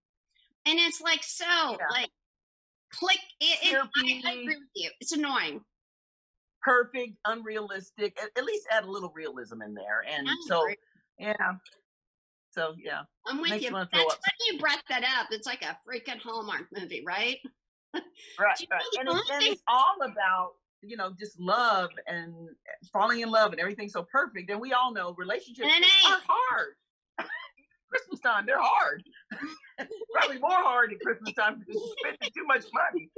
and 0.67 0.79
it's 0.79 1.01
like 1.01 1.23
so 1.25 1.47
Yeah. 1.47 1.87
like 1.91 2.11
click 2.93 3.19
it, 3.41 3.59
it 3.63 3.77
I, 3.97 4.23
I 4.31 4.33
agree 4.35 4.57
with 4.57 4.69
you. 4.75 4.91
It's 5.01 5.13
annoying. 5.13 5.65
perfect, 6.63 7.17
unrealistic. 7.27 8.19
At, 8.23 8.31
at 8.37 8.45
least 8.45 8.67
add 8.71 8.85
a 8.85 8.91
little 8.91 9.13
realism 9.15 9.63
in 9.63 9.75
there. 9.75 10.03
And 10.09 10.29
so 10.49 10.67
yeah. 11.19 11.35
So 12.51 12.75
yeah. 12.83 13.03
I'm 13.27 13.41
with 13.41 13.51
you. 13.51 13.69
you 13.69 13.71
That's 13.71 13.93
funny 13.93 14.19
you 14.51 14.59
brought 14.59 14.83
that 14.89 15.05
up. 15.05 15.29
It's 15.31 15.47
like 15.47 15.63
a 15.63 15.77
freaking 15.89 16.21
Hallmark 16.21 16.67
movie, 16.77 17.03
right? 17.07 17.39
Right, 18.39 18.57
right. 18.71 18.83
And 19.01 19.09
it's, 19.09 19.31
and 19.31 19.43
it's 19.43 19.63
all 19.67 19.97
about, 20.05 20.53
you 20.81 20.97
know, 20.97 21.13
just 21.19 21.41
love 21.41 21.91
and 22.07 22.33
falling 22.93 23.19
in 23.19 23.31
love 23.31 23.51
and 23.51 23.61
everything 23.61 23.89
so 23.89 24.05
perfect. 24.05 24.49
And 24.49 24.61
we 24.61 24.73
all 24.73 24.93
know 24.93 25.13
relationships 25.19 25.69
it 25.69 25.85
are 26.09 26.21
hard. 26.25 26.75
Christmas 27.91 28.21
time, 28.21 28.47
they're 28.47 28.61
hard. 28.61 29.03
Probably 30.13 30.39
more 30.39 30.51
hard 30.53 30.93
at 30.93 31.01
Christmas 31.01 31.35
time 31.35 31.59
because 31.59 31.75
you're 31.75 31.97
spending 31.99 32.31
too 32.33 32.47
much 32.47 32.65
money. 32.73 33.11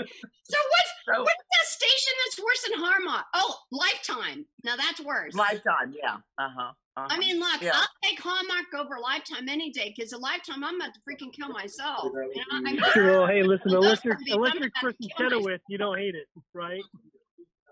So 0.00 0.58
what's 0.70 0.90
So 1.06 1.22
what's 1.22 1.44
that 1.52 1.66
station 1.66 2.12
that's 2.24 2.38
worse 2.40 2.62
than 2.68 2.78
Hallmark? 2.78 3.24
Oh, 3.34 3.56
Lifetime. 3.72 4.46
Now 4.64 4.76
that's 4.76 5.00
worse. 5.00 5.34
lifetime, 5.34 5.94
yeah. 5.96 6.16
Uh-huh. 6.38 6.72
uh-huh. 6.96 7.06
I 7.10 7.18
mean, 7.18 7.38
look, 7.38 7.62
Yeah. 7.62 7.72
I'll 7.74 7.88
take 8.02 8.20
Hallmark 8.20 8.66
over 8.76 8.98
Lifetime 9.02 9.48
any 9.48 9.70
day 9.70 9.92
because 9.96 10.12
a 10.12 10.18
Lifetime 10.18 10.64
I'm 10.64 10.76
about 10.76 10.92
to 10.94 11.00
freaking 11.08 11.32
kill 11.32 11.48
myself. 11.48 12.10
You 12.12 12.44
know, 12.50 12.58
I 12.58 12.60
mean, 12.60 12.80
Well, 12.96 13.26
hey, 13.26 13.42
listen, 13.42 13.70
Those 13.70 13.84
unless 13.84 14.04
you're 14.04 14.18
movies, 14.18 14.34
unless 14.34 14.52
I'm 14.54 14.60
you're 14.62 14.70
Kristin. 14.82 15.08
Chenoweth, 15.16 15.60
you 15.68 15.78
don't 15.78 15.98
hate 15.98 16.14
it, 16.14 16.26
right? 16.54 16.82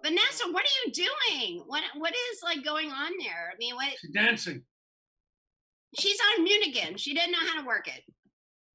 Vanessa, 0.05 0.45
what 0.53 0.65
are 0.65 0.87
you 0.87 0.93
doing? 0.93 1.63
What 1.67 1.83
what 1.97 2.13
is 2.15 2.43
like 2.45 2.65
going 2.65 2.91
on 2.91 3.13
there? 3.19 3.51
I 3.53 3.57
mean, 3.59 3.75
what? 3.75 3.89
She's 4.01 4.11
dancing. 4.13 4.63
She's 5.99 6.19
on 6.37 6.45
mute 6.45 6.67
again. 6.67 6.97
She 6.97 7.15
didn't 7.15 7.33
know 7.33 7.39
how 7.47 7.61
to 7.61 7.67
work 7.67 7.89
it. 7.89 8.03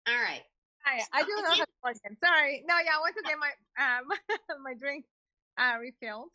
All 0.07 0.15
right. 0.21 0.41
Hi, 0.85 1.01
I 1.13 1.23
do 1.23 1.29
know 1.41 1.49
how 1.49 1.55
to 1.63 1.65
work 1.83 1.95
it. 2.03 2.19
Sorry. 2.19 2.63
No, 2.67 2.75
yeah, 2.83 2.91
I 2.99 3.01
went 3.01 3.15
to 3.15 3.23
get 3.23 3.37
my 3.39 3.51
um 3.79 4.05
my 4.63 4.73
drink 4.73 5.05
uh 5.57 5.77
refilled 5.79 6.29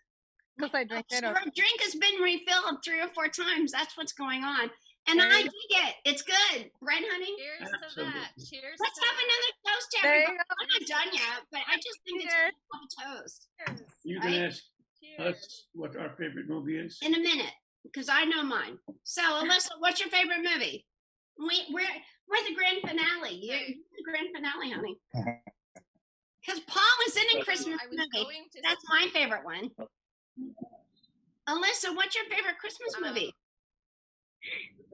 because 0.57 0.75
I 0.75 0.85
drink 0.85 1.07
it. 1.11 1.21
So 1.21 1.31
or- 1.31 1.35
her 1.35 1.51
drink 1.55 1.81
has 1.83 1.95
been 1.95 2.21
refilled 2.23 2.83
three 2.85 3.01
or 3.01 3.09
four 3.09 3.29
times. 3.29 3.73
That's 3.73 3.97
what's 3.97 4.13
going 4.13 4.45
on. 4.45 4.71
And 5.09 5.19
There 5.21 5.27
I 5.31 5.39
you 5.39 5.45
dig 5.45 5.79
it. 5.89 5.95
It's 6.05 6.23
good. 6.23 6.71
Right, 6.83 7.01
honey? 7.01 7.33
Cheers 7.39 7.71
to 7.95 8.03
that. 8.05 8.29
Cheers 8.45 8.77
Let's 8.79 8.99
to 8.99 9.07
have 9.07 9.17
that. 9.17 9.25
another 9.25 9.53
toast 9.65 9.89
to 9.93 9.99
everybody. 10.07 10.37
I'm 10.37 10.69
not 10.69 10.89
done 10.89 11.09
yet, 11.15 11.39
but 11.51 11.61
I 11.67 11.77
just 11.77 11.99
think 12.05 12.25
it's 12.25 12.35
Cheers. 12.35 12.53
good 12.53 13.01
to 13.01 13.07
have 13.07 13.17
a 13.17 13.21
toast. 13.23 13.49
Cheers. 13.67 13.81
You 14.05 14.21
Right? 14.21 14.35
ask 14.53 14.63
Cheers. 15.01 15.35
us 15.37 15.67
what 15.73 15.97
our 15.97 16.11
favorite 16.19 16.47
movie 16.49 16.77
is. 16.77 16.99
In 17.01 17.15
a 17.15 17.19
minute, 17.21 17.55
because 17.85 18.11
I 18.11 18.25
know 18.25 18.43
mine. 18.43 18.77
So, 19.05 19.23
Alyssa, 19.23 19.71
what's 19.79 19.99
your 20.01 20.11
favorite 20.11 20.43
movie? 20.45 20.85
We, 21.39 21.63
we're, 21.73 21.89
we're 22.29 22.45
the 22.47 22.55
grand 22.55 22.83
finale. 22.83 23.39
You're 23.41 23.57
Right. 23.57 23.77
The 23.99 24.05
grand 24.05 24.29
finale, 24.35 24.71
honey. 24.71 24.97
Because 26.41 26.61
Paul 26.65 26.93
was 27.05 27.15
in 27.17 27.41
a 27.41 27.45
Christmas 27.45 27.77
I 27.83 27.87
was 27.89 27.99
movie. 27.99 28.25
going 28.25 28.45
to 28.53 28.59
That's 28.63 28.81
my 28.89 29.07
favorite 29.13 29.45
one. 29.45 29.69
Alyssa, 31.47 31.95
what's 31.95 32.15
your 32.17 32.25
favorite 32.31 32.57
Christmas 32.59 32.95
Um, 32.97 33.03
movie? 33.05 33.35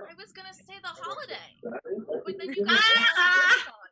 I 0.01 0.15
was 0.19 0.33
gonna 0.33 0.55
say 0.55 0.75
the 0.83 0.89
holiday, 0.89 1.55
but 1.63 2.35
then 2.39 2.49
you 2.57 2.65
guys 2.67 2.81
Ah! 2.99 3.71
on 3.71 3.91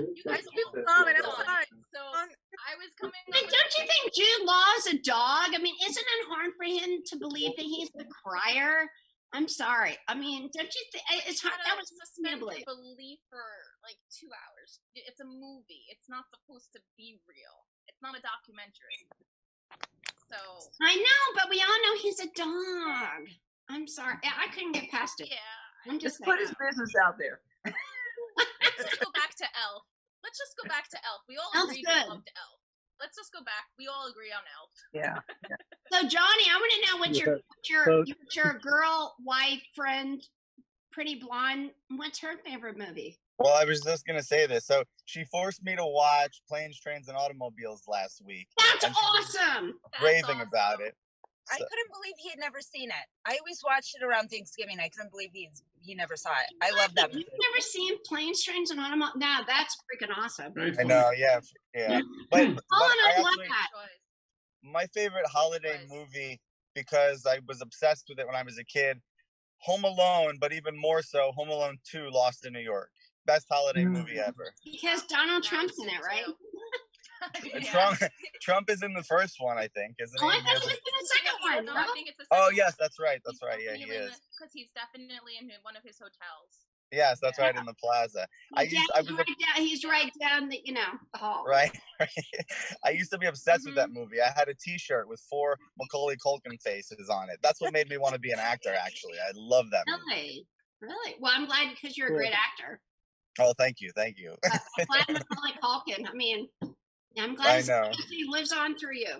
it. 0.00 0.08
You 0.16 0.22
guys 0.24 0.44
You 0.54 0.64
all 0.64 0.82
love 0.86 1.08
it, 1.08 1.16
I'm 1.20 1.28
on 1.28 1.44
sorry. 1.44 1.66
So 1.92 2.00
Um, 2.00 2.28
I 2.64 2.72
was 2.80 2.88
coming. 2.98 3.20
But 3.26 3.40
don't 3.42 3.72
you 3.76 3.84
think 3.84 4.14
Jude 4.14 4.46
Law 4.46 4.64
is 4.78 4.86
a 4.86 4.98
dog? 4.98 5.52
I 5.52 5.58
mean, 5.60 5.74
isn't 5.84 6.06
it 6.16 6.28
hard 6.30 6.52
for 6.56 6.64
him 6.64 7.02
to 7.04 7.16
believe 7.18 7.52
that 7.56 7.66
he's 7.66 7.90
the 7.90 8.06
crier? 8.06 8.88
I'm 9.32 9.46
sorry. 9.48 9.92
I 10.08 10.14
mean, 10.16 10.48
don't 10.56 10.72
you 10.72 10.84
think 10.92 11.04
it's 11.28 11.42
hard? 11.44 11.60
That 11.68 11.76
was 11.76 11.92
suspend 11.92 12.40
suspendably. 12.40 12.64
your 12.64 12.72
belief 12.80 13.20
for 13.28 13.44
like 13.84 14.00
two 14.08 14.28
hours. 14.32 14.80
It's 14.96 15.20
a 15.20 15.28
movie. 15.28 15.84
It's 15.92 16.08
not 16.08 16.24
supposed 16.32 16.72
to 16.72 16.80
be 16.96 17.20
real. 17.28 17.56
It's 17.92 18.00
not 18.00 18.16
a 18.16 18.22
documentary. 18.24 19.04
So 20.32 20.40
I 20.80 20.96
know, 20.96 21.22
but 21.36 21.48
we 21.52 21.60
all 21.60 21.78
know 21.84 21.94
he's 22.00 22.20
a 22.20 22.28
dog. 22.32 23.28
I'm 23.68 23.86
sorry. 23.86 24.16
I 24.24 24.48
I 24.48 24.52
couldn't 24.52 24.72
get 24.72 24.88
past 24.90 25.20
it. 25.20 25.28
yeah, 25.28 25.36
I'm 25.88 25.98
just 26.00 26.20
Just 26.20 26.24
put 26.24 26.40
his 26.40 26.52
business 26.56 26.92
out 27.04 27.16
there. 27.20 27.40
let's 27.64 28.76
just 28.80 29.00
go 29.00 29.12
back 29.12 29.36
to 29.36 29.46
Elf. 29.68 29.84
Let's 30.24 30.38
just 30.40 30.56
go 30.56 30.68
back 30.68 30.88
to 30.90 30.98
Elf. 31.04 31.20
We 31.28 31.36
all 31.36 31.52
Elf's 31.54 31.72
agreed 31.76 31.84
good. 31.84 32.04
we 32.04 32.10
loved 32.16 32.30
Elf. 32.32 32.60
Let's 33.00 33.16
just 33.16 33.32
go 33.32 33.40
back. 33.40 33.66
We 33.78 33.86
all 33.86 34.08
agree 34.10 34.32
on 34.32 34.42
Elf. 34.58 34.70
Yeah. 34.92 35.18
So, 35.90 36.02
Johnny, 36.02 36.44
I 36.50 36.58
want 36.60 36.70
to 36.72 36.92
know 36.92 36.98
what 36.98 37.16
your 37.16 37.36
Yeah. 37.36 37.42
what 37.46 37.70
your 37.70 38.00
what 38.04 38.36
your 38.36 38.58
girl, 38.58 39.16
wife, 39.24 39.62
friend, 39.74 40.22
pretty 40.92 41.14
blonde. 41.14 41.70
What's 41.96 42.18
her 42.18 42.36
favorite 42.44 42.76
movie? 42.76 43.18
Well, 43.38 43.54
I 43.54 43.64
was 43.64 43.80
just 43.80 44.04
gonna 44.06 44.22
say 44.22 44.46
this. 44.46 44.66
So 44.66 44.84
she 45.06 45.24
forced 45.24 45.64
me 45.64 45.76
to 45.76 45.86
watch 45.86 46.42
Planes, 46.46 46.78
Trains, 46.78 47.08
and 47.08 47.16
Automobiles 47.16 47.84
last 47.88 48.20
week. 48.22 48.48
That's 48.58 48.84
and 48.84 48.94
she 48.94 49.00
was 49.00 49.36
awesome. 49.36 49.74
raving 50.02 50.42
about 50.42 50.82
it. 50.82 50.94
I 51.50 51.56
couldn't 51.58 51.90
believe 51.92 52.14
he 52.18 52.28
had 52.30 52.38
never 52.38 52.60
seen 52.60 52.90
it. 52.90 53.06
I 53.26 53.36
always 53.38 53.60
watched 53.64 53.96
it 54.00 54.04
around 54.04 54.28
Thanksgiving. 54.28 54.78
I 54.80 54.88
couldn't 54.88 55.10
believe 55.10 55.30
he's 55.32 55.62
he 55.80 55.94
never 55.94 56.16
saw 56.16 56.30
it. 56.32 56.46
I 56.62 56.70
love 56.72 56.94
that 56.96 57.10
movie. 57.12 57.20
You've 57.24 57.52
never 57.52 57.60
seen 57.60 57.94
Planes, 58.04 58.42
Trains, 58.42 58.70
and 58.70 58.80
Automobiles? 58.80 59.16
Now 59.16 59.40
that's 59.46 59.76
freaking 59.88 60.10
awesome. 60.16 60.52
I 60.78 60.82
know, 60.82 61.10
yeah, 61.16 61.40
yeah. 61.74 62.00
But, 62.30 62.54
but 62.54 62.62
Oh, 62.72 62.90
and 62.92 63.14
I 63.14 63.18
I 63.18 63.22
love 63.22 63.32
actually, 63.32 63.48
that. 63.48 63.68
my 64.62 64.86
favorite 64.94 65.26
holiday 65.26 65.78
movie 65.88 66.40
because 66.74 67.26
I 67.26 67.38
was 67.46 67.60
obsessed 67.62 68.06
with 68.08 68.18
it 68.18 68.26
when 68.26 68.36
I 68.36 68.42
was 68.42 68.58
a 68.58 68.64
kid. 68.64 69.00
Home 69.62 69.84
Alone, 69.84 70.38
but 70.40 70.52
even 70.52 70.76
more 70.78 71.02
so, 71.02 71.32
Home 71.32 71.48
Alone 71.48 71.78
2 71.90 72.10
Lost 72.10 72.46
in 72.46 72.52
New 72.52 72.60
York. 72.60 72.90
Best 73.26 73.46
holiday 73.50 73.84
Mm. 73.84 73.90
movie 73.92 74.18
ever. 74.18 74.54
Because 74.64 75.02
Donald 75.06 75.42
Trump's 75.42 75.78
in 75.80 75.88
it, 75.88 76.00
right? 76.02 76.24
And 77.54 77.64
Trump 77.64 77.98
Trump 78.42 78.70
is 78.70 78.82
in 78.82 78.92
the 78.94 79.02
first 79.02 79.36
one, 79.40 79.58
I 79.58 79.68
think, 79.68 79.96
isn't 79.98 80.18
Oh, 80.22 80.28
he? 80.28 80.38
I 80.38 80.40
thought 80.40 80.62
he 80.62 80.68
was 80.68 80.74
in 80.74 80.94
the 81.00 81.06
second 81.06 81.38
one. 81.42 81.64
No, 81.66 81.74
no? 81.74 81.80
I 81.80 81.92
think 81.94 82.08
it's 82.08 82.18
the 82.18 82.26
Oh 82.30 82.50
yes, 82.54 82.74
that's 82.78 82.98
right. 82.98 83.20
That's 83.24 83.40
right. 83.42 83.60
Yeah, 83.62 83.74
he 83.74 83.84
is. 83.84 84.20
because 84.36 84.52
he's 84.52 84.68
definitely 84.74 85.32
in 85.40 85.50
one 85.62 85.76
of 85.76 85.82
his 85.84 85.98
hotels. 85.98 86.66
Yes, 86.90 87.18
that's 87.20 87.38
right 87.38 87.54
in 87.54 87.66
the 87.66 87.74
plaza. 87.74 88.26
I 88.56 88.62
Yeah, 88.62 88.80
used 88.80 88.90
I 88.94 89.00
he's 89.00 89.10
was 89.10 89.18
right 89.18 89.26
down. 89.26 89.66
He's 89.66 89.84
right 89.84 90.12
down 90.20 90.48
the, 90.48 90.60
you 90.64 90.72
know, 90.72 90.86
the 91.12 91.18
hall. 91.18 91.44
right. 91.46 91.70
I 92.84 92.90
used 92.90 93.10
to 93.12 93.18
be 93.18 93.26
obsessed 93.26 93.66
with 93.66 93.74
Mm-hmm. 93.74 93.76
that 93.76 93.90
movie. 93.90 94.22
I 94.22 94.30
had 94.34 94.48
a 94.48 94.54
T-shirt 94.54 95.06
with 95.08 95.20
four 95.28 95.58
Macaulay 95.78 96.16
Culkin 96.16 96.60
faces 96.62 97.10
on 97.10 97.28
it. 97.28 97.38
That's 97.42 97.60
what 97.60 97.72
made 97.72 97.88
me 97.90 97.98
want 97.98 98.14
to 98.14 98.20
be 98.20 98.30
an 98.30 98.38
actor. 98.38 98.72
Actually, 98.74 99.18
I 99.18 99.32
love 99.34 99.70
that 99.72 99.84
movie. 99.86 100.02
Really, 100.08 100.46
really. 100.80 101.14
Well, 101.20 101.32
I'm 101.34 101.46
glad 101.46 101.74
because 101.74 101.96
you're 101.98 102.08
a 102.08 102.14
great 102.14 102.32
actor. 102.32 102.80
Oh, 103.40 103.52
thank 103.58 103.80
you, 103.80 103.92
thank 103.94 104.18
you. 104.18 104.34
I'm 104.44 104.86
glad 104.88 105.04
Macaulay 105.10 105.52
Culkin. 105.62 106.08
I 106.08 106.12
mean, 106.14 106.48
I'm 107.18 107.34
glad 107.34 107.56
his 107.56 107.68
know. 107.68 107.82
legacy 107.82 108.24
lives 108.28 108.52
on 108.52 108.76
through 108.76 108.96
you. 108.96 109.14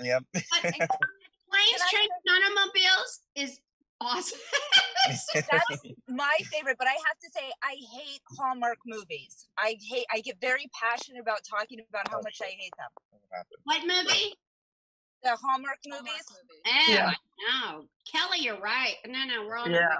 yep. 0.00 0.22
Planes, 0.32 1.82
Trains, 1.90 2.10
Automobiles 2.28 3.20
is 3.34 3.60
awesome. 4.00 4.38
That's 5.34 5.82
my 6.08 6.36
favorite, 6.52 6.76
but 6.78 6.86
I 6.86 6.92
have 6.92 7.18
to 7.22 7.30
say 7.34 7.50
I 7.62 7.74
hate 7.96 8.20
Hallmark 8.38 8.78
movies. 8.86 9.48
I 9.56 9.76
hate 9.80 10.04
I 10.12 10.20
get 10.20 10.36
very 10.40 10.66
passionate 10.78 11.20
about 11.20 11.40
talking 11.48 11.78
about 11.88 12.08
how 12.08 12.18
oh, 12.18 12.22
much 12.22 12.38
I 12.42 12.50
hate 12.50 12.72
them. 12.76 13.42
what 13.64 13.80
movie? 13.82 14.34
The 15.22 15.36
Hallmark 15.42 15.78
movies? 15.86 16.24
Oh, 16.30 16.84
Yeah. 16.88 17.12
I 17.12 17.72
know. 17.72 17.84
Kelly, 18.10 18.38
you're 18.40 18.60
right. 18.60 18.96
No, 19.06 19.24
no, 19.24 19.46
we're 19.46 19.56
on. 19.56 19.70
Yeah. 19.70 19.96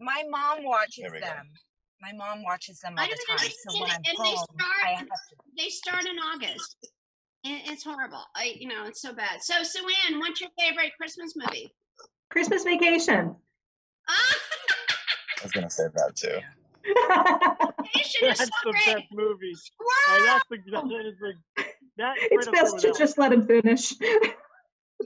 My 0.00 0.24
mom 0.28 0.64
watches 0.64 1.02
There 1.02 1.12
go. 1.12 1.20
them. 1.20 1.50
My 2.00 2.12
mom 2.12 2.42
watches 2.44 2.78
them 2.80 2.94
all 2.96 3.04
I 3.04 3.08
the 3.08 3.16
don't 3.26 3.38
time. 3.38 3.48
So 3.50 3.80
when 3.80 3.90
I'm 3.90 3.96
understand 3.96 4.06
it. 4.06 4.18
And 4.18 4.26
they 4.26 4.36
start. 4.36 4.84
I 4.84 4.90
have 4.90 5.06
to. 5.06 5.36
They 5.56 5.68
start 5.68 6.04
in 6.04 6.18
August. 6.18 6.76
It's 7.44 7.84
horrible. 7.84 8.24
I, 8.36 8.54
you 8.58 8.68
know, 8.68 8.84
it's 8.86 9.00
so 9.00 9.12
bad. 9.14 9.42
So, 9.42 9.54
Sue 9.62 9.86
Ann, 10.08 10.18
what's 10.18 10.40
your 10.40 10.50
favorite 10.58 10.92
Christmas 10.96 11.34
movie? 11.36 11.72
Christmas 12.30 12.64
Vacation. 12.64 13.34
I 14.08 15.42
was 15.42 15.52
gonna 15.52 15.70
say 15.70 15.84
that 15.94 16.16
too. 16.16 16.40
Vacation 16.84 18.28
That's 18.28 18.40
so 18.40 18.46
the 18.64 18.70
great. 18.70 18.84
best 18.86 19.06
movie. 19.12 19.54
Oh, 19.80 20.22
that's 20.26 20.44
the 20.50 20.56
that 20.70 21.06
is 21.06 21.18
the 21.20 21.32
that 21.98 22.14
It's 22.18 22.46
right 22.46 22.48
up 22.48 22.54
there 22.54 22.62
best 22.64 22.78
to 22.80 22.94
just 22.98 23.18
let 23.18 23.32
him 23.32 23.46
finish. 23.46 23.90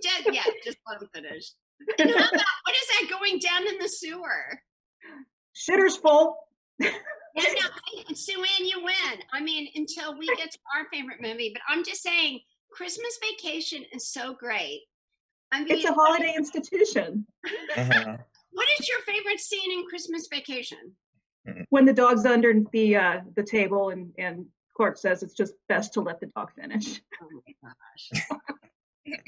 Just, 0.02 0.32
yeah, 0.32 0.44
just 0.64 0.78
let 0.88 1.02
him 1.02 1.08
finish. 1.14 1.52
And 1.98 2.10
how 2.10 2.16
about 2.16 2.32
what 2.32 2.76
is 2.76 2.88
that 2.88 3.10
going 3.10 3.38
down 3.38 3.66
in 3.66 3.78
the 3.78 3.88
sewer? 3.88 4.60
Shitter's 5.54 5.96
full. 5.96 6.36
Yeah, 7.34 7.44
no, 7.44 8.14
Sue 8.14 8.38
Ann, 8.38 8.66
you 8.66 8.82
win. 8.82 9.22
I 9.32 9.40
mean, 9.40 9.68
until 9.74 10.18
we 10.18 10.26
get 10.36 10.50
to 10.50 10.58
our 10.76 10.86
favorite 10.90 11.20
movie, 11.20 11.50
but 11.52 11.62
I'm 11.68 11.84
just 11.84 12.02
saying, 12.02 12.40
Christmas 12.70 13.18
Vacation 13.22 13.84
is 13.92 14.08
so 14.08 14.34
great. 14.34 14.82
I 15.50 15.60
mean, 15.60 15.68
It's 15.70 15.84
a 15.84 15.92
holiday 15.92 16.34
institution. 16.36 17.26
what 17.74 18.68
is 18.78 18.88
your 18.88 19.00
favorite 19.06 19.40
scene 19.40 19.72
in 19.72 19.86
Christmas 19.86 20.28
Vacation? 20.30 20.94
When 21.70 21.84
the 21.84 21.92
dog's 21.92 22.24
under 22.24 22.54
the 22.72 22.96
uh, 22.96 23.20
the 23.34 23.42
table 23.42 23.90
and 23.90 24.12
and 24.16 24.46
Clark 24.76 24.96
says 24.96 25.22
it's 25.22 25.34
just 25.34 25.54
best 25.68 25.92
to 25.94 26.00
let 26.00 26.20
the 26.20 26.26
dog 26.26 26.50
finish. 26.54 27.00
Oh 27.20 27.42
my 27.46 27.72
gosh. 29.06 29.22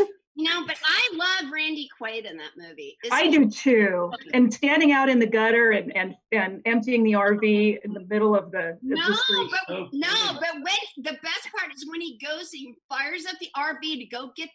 You 0.38 0.44
know, 0.44 0.64
but 0.68 0.76
I 0.84 1.10
love 1.16 1.50
Randy 1.52 1.88
Quaid 2.00 2.24
in 2.24 2.36
that 2.36 2.52
movie. 2.56 2.96
Is 3.02 3.10
I 3.12 3.24
he- 3.24 3.30
do 3.36 3.50
too. 3.50 4.12
And 4.34 4.54
standing 4.54 4.92
out 4.92 5.08
in 5.08 5.18
the 5.18 5.26
gutter 5.26 5.72
and 5.72 5.94
and 5.96 6.14
and 6.30 6.62
emptying 6.64 7.02
the 7.02 7.14
RV 7.14 7.78
in 7.84 7.92
the 7.92 8.04
middle 8.08 8.36
of 8.36 8.52
the, 8.52 8.68
of 8.70 8.78
the 8.80 8.94
No, 8.94 9.12
street. 9.14 9.50
but 9.66 9.88
no, 9.92 10.38
but 10.38 10.54
when 10.54 10.76
the 10.98 11.18
best 11.24 11.48
part 11.58 11.74
is 11.74 11.84
when 11.90 12.00
he 12.00 12.20
goes, 12.24 12.52
he 12.52 12.72
fires 12.88 13.26
up 13.28 13.34
the 13.40 13.48
RV 13.56 13.80
to 13.98 14.06
go 14.06 14.30
get 14.36 14.48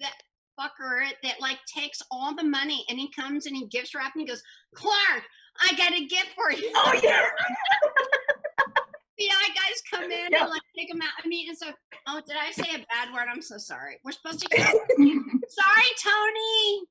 that 0.00 0.14
fucker 0.58 1.06
that 1.22 1.34
like 1.38 1.58
takes 1.66 2.00
all 2.10 2.34
the 2.34 2.42
money, 2.42 2.86
and 2.88 2.98
he 2.98 3.10
comes 3.12 3.44
and 3.44 3.54
he 3.54 3.66
gives 3.66 3.92
her 3.92 4.00
up, 4.00 4.12
and 4.14 4.22
he 4.22 4.26
goes, 4.26 4.42
"Clark, 4.74 5.22
I 5.60 5.74
got 5.76 5.92
a 5.92 6.06
gift 6.06 6.30
for 6.34 6.50
you." 6.50 6.72
Oh 6.74 6.98
yeah. 7.02 7.26
Eye 9.18 9.48
guys 9.54 9.82
come 9.90 10.10
in 10.10 10.28
Yeah. 10.30 10.42
and 10.42 10.50
like 10.50 10.62
take 10.76 10.90
him 10.90 11.00
out. 11.00 11.10
I 11.24 11.26
mean, 11.28 11.50
it's 11.50 11.60
so. 11.60 11.70
Oh, 12.06 12.20
did 12.26 12.36
I 12.36 12.50
say 12.52 12.68
a 12.74 12.78
bad 12.78 13.12
word? 13.14 13.26
I'm 13.32 13.42
so 13.42 13.56
sorry. 13.58 13.98
We're 14.04 14.12
supposed 14.12 14.40
to. 14.40 14.48
sorry, 14.58 15.90
Tony. 16.02 16.82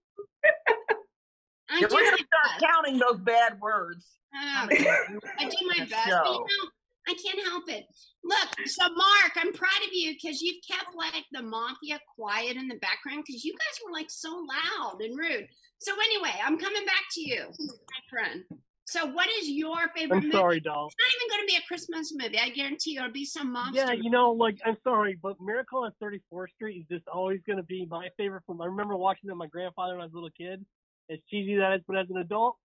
I 1.69 1.79
we're 1.81 1.87
gonna 1.87 2.05
start 2.17 2.19
best. 2.59 2.63
counting 2.63 2.97
those 2.99 3.19
bad 3.21 3.59
words. 3.59 4.05
I 4.33 4.67
do 4.69 5.67
my 5.67 5.79
best. 5.85 5.91
But 6.09 6.25
you 6.27 6.39
know, 6.39 6.69
I 7.07 7.13
can't 7.13 7.47
help 7.47 7.69
it. 7.69 7.85
Look, 8.23 8.67
so 8.67 8.83
Mark, 8.89 9.31
I'm 9.35 9.53
proud 9.53 9.81
of 9.85 9.89
you 9.93 10.13
because 10.13 10.41
you've 10.41 10.63
kept 10.69 10.95
like 10.95 11.23
the 11.31 11.41
mafia 11.43 11.99
quiet 12.17 12.57
in 12.57 12.67
the 12.67 12.75
background 12.75 13.23
because 13.25 13.43
you 13.43 13.53
guys 13.53 13.79
were 13.85 13.91
like 13.93 14.09
so 14.09 14.29
loud 14.47 15.01
and 15.01 15.17
rude. 15.17 15.47
So 15.79 15.93
anyway, 15.93 16.33
I'm 16.43 16.57
coming 16.57 16.85
back 16.85 17.03
to 17.13 17.21
you, 17.21 17.45
my 17.59 17.99
friend. 18.09 18.43
So 18.85 19.07
what 19.07 19.27
is 19.41 19.49
your 19.49 19.89
favorite 19.95 20.17
I'm 20.17 20.23
movie? 20.23 20.31
sorry, 20.37 20.59
doll. 20.59 20.87
It's 20.87 20.95
not 20.99 21.15
even 21.15 21.37
going 21.37 21.47
to 21.47 21.51
be 21.53 21.57
a 21.57 21.67
Christmas 21.67 22.13
movie. 22.15 22.39
I 22.39 22.49
guarantee 22.49 22.91
you 22.91 22.99
it'll 22.99 23.11
be 23.11 23.25
some 23.25 23.51
monster. 23.51 23.81
Yeah, 23.81 23.93
you 23.93 24.11
know, 24.11 24.31
like 24.31 24.59
I'm 24.63 24.77
sorry, 24.83 25.17
but 25.21 25.37
Miracle 25.41 25.83
on 25.83 25.91
34th 26.01 26.49
Street 26.55 26.81
is 26.81 26.85
just 26.89 27.07
always 27.07 27.39
going 27.47 27.57
to 27.57 27.63
be 27.63 27.87
my 27.89 28.09
favorite 28.15 28.43
film. 28.45 28.61
I 28.61 28.65
remember 28.65 28.95
watching 28.95 29.29
it 29.29 29.33
with 29.33 29.39
my 29.39 29.47
grandfather 29.47 29.93
when 29.93 30.01
I 30.01 30.05
was 30.05 30.13
a 30.13 30.15
little 30.15 30.29
kid. 30.37 30.63
As 31.09 31.19
cheesy 31.29 31.55
that 31.55 31.73
is, 31.73 31.81
but 31.87 31.97
as 31.97 32.07
an 32.09 32.17
adult, 32.17 32.57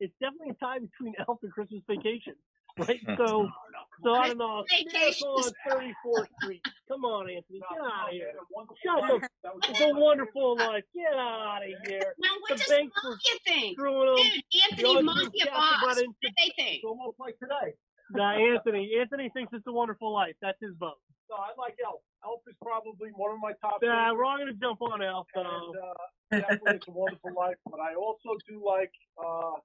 it's 0.00 0.12
definitely 0.20 0.50
a 0.50 0.64
tie 0.64 0.78
between 0.78 1.14
Elf 1.28 1.38
and 1.42 1.52
Christmas 1.52 1.82
Vacation, 1.88 2.34
right? 2.78 3.00
So, 3.16 3.48
so 4.04 4.14
I 4.14 4.28
don't 4.28 4.38
know. 4.38 4.64
Vacation 4.68 5.26
Miracle 5.28 5.52
on 5.70 5.82
34th 6.14 6.26
Street. 6.42 6.62
Come 6.88 7.04
on, 7.04 7.30
Anthony, 7.30 7.60
get 7.60 7.78
out 7.80 8.08
of 8.08 8.12
here. 8.12 8.32
Shut 8.84 9.10
up. 9.10 9.30
It's 9.68 9.80
a 9.80 9.94
wonderful 9.94 10.56
life. 10.56 10.84
Get 10.94 11.14
out 11.14 11.60
of 11.62 11.88
here. 11.88 12.14
Now, 12.18 12.28
what 12.40 12.58
the 12.58 12.64
does 12.64 12.68
Mafia 12.70 13.38
think? 13.46 13.78
Dude, 13.78 14.42
The 14.52 14.60
Anthony 14.70 14.90
other 14.94 15.02
Mafia 15.02 15.46
boss. 15.46 15.82
What 15.82 15.96
do 15.96 16.12
they 16.22 16.52
think? 16.56 16.84
almost 16.84 17.18
like 17.18 17.38
today. 17.38 17.74
Nah, 18.12 18.36
Anthony. 18.38 18.92
Anthony 19.00 19.30
thinks 19.34 19.52
it's 19.52 19.66
a 19.66 19.72
wonderful 19.72 20.12
life. 20.12 20.34
That's 20.40 20.58
his 20.60 20.72
vote. 20.78 21.00
No, 21.28 21.36
I 21.36 21.50
like 21.58 21.74
Elf. 21.84 22.00
Elf 22.24 22.40
is 22.46 22.54
probably 22.62 23.10
one 23.16 23.32
of 23.32 23.38
my 23.42 23.52
top. 23.60 23.78
Yeah, 23.82 24.12
we're 24.12 24.24
all 24.24 24.38
gonna 24.38 24.52
jump 24.54 24.80
on 24.80 25.02
Elf 25.02 25.26
And 25.34 25.46
uh, 25.46 26.38
definitely 26.38 26.76
it's 26.76 26.86
a 26.88 26.92
wonderful 26.92 27.34
life. 27.34 27.56
But 27.68 27.80
I 27.80 27.94
also 27.94 28.38
do 28.48 28.62
like 28.64 28.92
uh, 29.18 29.58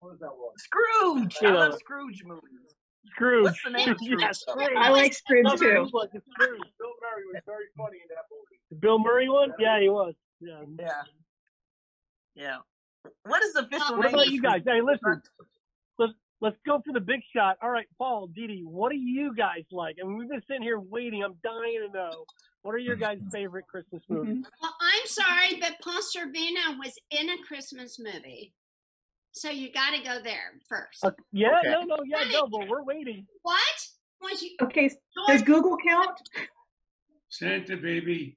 what 0.00 0.14
is 0.14 0.20
that 0.20 0.28
one? 0.28 0.54
Scrooge. 0.58 1.36
You 1.42 1.48
I 1.48 1.52
love 1.52 1.78
Scrooge 1.78 2.22
movies. 2.24 2.74
Scrooge. 3.06 3.44
What's 3.44 3.62
the 3.64 3.70
name 3.70 3.96
Scrooge? 3.96 4.20
yeah, 4.20 4.32
Scrooge. 4.32 4.76
I 4.76 4.90
like 4.90 5.12
Scrooge 5.12 5.44
Love 5.44 5.58
too. 5.58 5.66
Scrooge 5.66 5.90
like 5.92 6.10
Scrooge. 6.10 6.60
Bill 6.78 6.94
Murray 7.00 7.24
was 7.32 7.42
very 7.46 7.64
funny 7.76 7.98
in 8.02 8.08
that 8.10 8.24
movie. 8.30 8.60
The 8.70 8.76
Bill 8.76 8.98
Murray 8.98 9.28
one? 9.28 9.52
Yeah, 9.58 9.80
he 9.80 9.88
was. 9.88 10.14
Yeah. 10.40 10.62
Yeah. 10.78 11.02
Yeah. 12.34 12.56
What 13.24 13.42
is 13.42 13.54
the 13.54 13.60
official 13.60 13.96
What 13.96 14.06
name? 14.06 14.14
about 14.14 14.28
you 14.28 14.42
guys? 14.42 14.62
Hey, 14.64 14.80
listen. 14.80 15.22
Let's 15.98 16.12
let's 16.40 16.56
go 16.66 16.80
for 16.84 16.92
the 16.92 17.00
big 17.00 17.20
shot. 17.34 17.56
All 17.62 17.70
right, 17.70 17.86
Paul, 17.98 18.28
Dee 18.28 18.46
Dee, 18.46 18.62
what 18.64 18.92
do 18.92 18.98
you 18.98 19.34
guys 19.34 19.64
like? 19.72 19.96
I 20.02 20.06
mean, 20.06 20.18
we've 20.18 20.28
been 20.28 20.42
sitting 20.46 20.62
here 20.62 20.78
waiting. 20.78 21.22
I'm 21.24 21.34
dying 21.42 21.86
to 21.86 21.92
know. 21.92 22.24
What 22.62 22.74
are 22.74 22.78
your 22.78 22.96
guys' 22.96 23.18
favorite 23.32 23.66
Christmas 23.66 24.02
mm-hmm. 24.10 24.14
movies? 24.14 24.44
Well, 24.60 24.74
I'm 24.80 25.06
sorry, 25.06 25.60
but 25.60 25.76
Paul 25.82 26.00
Sorvino 26.02 26.78
was 26.78 26.98
in 27.10 27.30
a 27.30 27.38
Christmas 27.46 27.98
movie. 27.98 28.52
So 29.32 29.50
you 29.50 29.72
got 29.72 29.94
to 29.94 30.02
go 30.02 30.18
there 30.22 30.52
first. 30.68 31.04
Uh, 31.04 31.10
yeah, 31.32 31.58
Okay. 31.58 31.70
no, 31.70 31.82
no, 31.82 31.96
yeah, 32.04 32.24
no, 32.32 32.46
but 32.46 32.68
we're 32.68 32.82
waiting. 32.82 33.26
What? 33.42 33.58
Was 34.20 34.42
you? 34.42 34.50
Okay, 34.62 34.90
does 35.28 35.42
Google 35.42 35.76
count? 35.76 36.18
Santa 37.28 37.76
Baby 37.76 38.36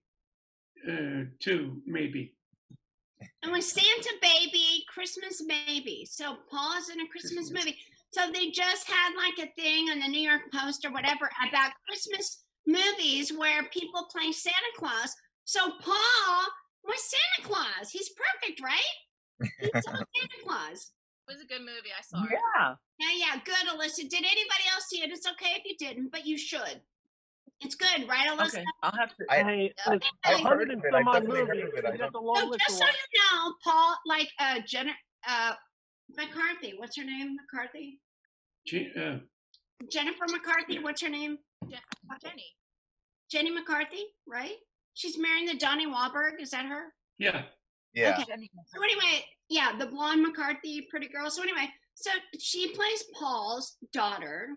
uh, 0.88 1.24
2, 1.40 1.82
maybe. 1.88 2.36
It 3.44 3.52
was 3.52 3.72
Santa 3.72 4.14
Baby, 4.22 4.84
Christmas 4.94 5.42
Baby. 5.42 6.08
So 6.10 6.38
Paul's 6.50 6.90
in 6.90 7.02
a 7.02 7.08
Christmas 7.08 7.52
movie. 7.52 7.78
So 8.12 8.30
they 8.32 8.52
just 8.52 8.88
had 8.90 9.14
like 9.16 9.48
a 9.48 9.52
thing 9.60 9.90
on 9.90 10.00
the 10.00 10.08
New 10.08 10.22
York 10.22 10.42
Post 10.54 10.86
or 10.86 10.92
whatever 10.92 11.30
about 11.48 11.72
Christmas 11.88 12.44
movies 12.68 13.32
where 13.36 13.64
people 13.70 14.08
play 14.12 14.32
Santa 14.32 14.56
Claus. 14.78 15.16
So 15.46 15.62
Paul 15.82 16.44
was 16.84 17.00
Santa 17.04 17.48
Claus. 17.48 17.90
He's 17.90 18.10
perfect, 18.10 18.62
right? 18.62 18.80
He's 19.60 19.70
so 19.74 19.92
Santa 19.92 20.38
Claus. 20.46 20.92
It 21.28 21.34
was 21.34 21.42
a 21.42 21.46
good 21.48 21.62
movie. 21.62 21.90
I 21.98 22.02
saw 22.04 22.24
it. 22.26 22.32
Yeah. 22.32 22.76
Yeah, 23.00 23.08
yeah, 23.36 23.42
good, 23.46 23.68
Alyssa. 23.70 24.08
Did 24.10 24.14
anybody 24.26 24.64
else 24.74 24.86
see 24.90 25.02
it? 25.02 25.10
It's 25.12 25.26
okay 25.28 25.54
if 25.58 25.64
you 25.66 25.76
didn't, 25.78 26.12
but 26.12 26.26
you 26.26 26.38
should. 26.38 26.82
It's 27.62 27.76
good, 27.76 28.08
right, 28.10 28.28
Alyssa? 28.28 28.56
Okay, 28.56 28.64
I'll 28.84 28.92
have 29.00 29.10
to. 29.16 29.26
Hey, 29.30 29.74
Okay. 29.88 29.96
it's 29.98 30.08
I 30.26 30.32
a 30.34 30.38
heard 30.38 30.44
hundred 30.44 30.72
of 30.72 30.84
it. 30.84 30.94
I 30.94 31.00
some 31.00 31.08
odd 31.08 31.14
definitely 31.14 31.40
heard 31.40 31.48
movies. 31.50 31.64
of 31.74 31.80
it. 31.80 31.86
I 31.86 31.90
It's 31.90 31.98
just 32.00 32.10
a 32.10 32.12
don't- 32.14 32.36
So 32.52 32.58
just 32.68 32.80
so 32.80 32.86
you 32.86 33.22
know, 33.36 33.54
Paul, 33.64 33.96
like 34.08 34.30
uh, 34.40 34.60
Jenna, 34.68 34.92
uh, 35.28 35.54
McCarthy. 36.18 36.74
What's 36.78 36.98
her 36.98 37.04
name? 37.06 37.36
McCarthy. 37.36 38.00
She, 38.66 38.92
uh, 39.00 39.18
Jennifer 39.92 40.26
McCarthy. 40.30 40.80
What's 40.80 41.02
her 41.02 41.10
name? 41.10 41.38
Jenny. 42.22 42.46
Jenny 43.32 43.52
McCarthy, 43.52 44.04
right? 44.28 44.58
She's 44.94 45.18
marrying 45.18 45.46
the 45.46 45.56
Donnie 45.56 45.88
Wahlberg. 45.88 46.42
Is 46.42 46.50
that 46.52 46.66
her? 46.66 46.94
yeah. 47.18 47.44
Yeah. 47.94 48.12
Okay. 48.12 48.24
So 48.68 48.84
anyway, 48.84 49.26
yeah, 49.50 49.74
the 49.78 49.88
blonde 49.88 50.22
McCarthy, 50.22 50.88
pretty 50.90 51.08
girl. 51.10 51.30
So 51.30 51.44
anyway, 51.44 51.68
so 51.96 52.12
she 52.40 52.70
plays 52.74 53.04
Paul's 53.20 53.78
daughter, 53.94 54.50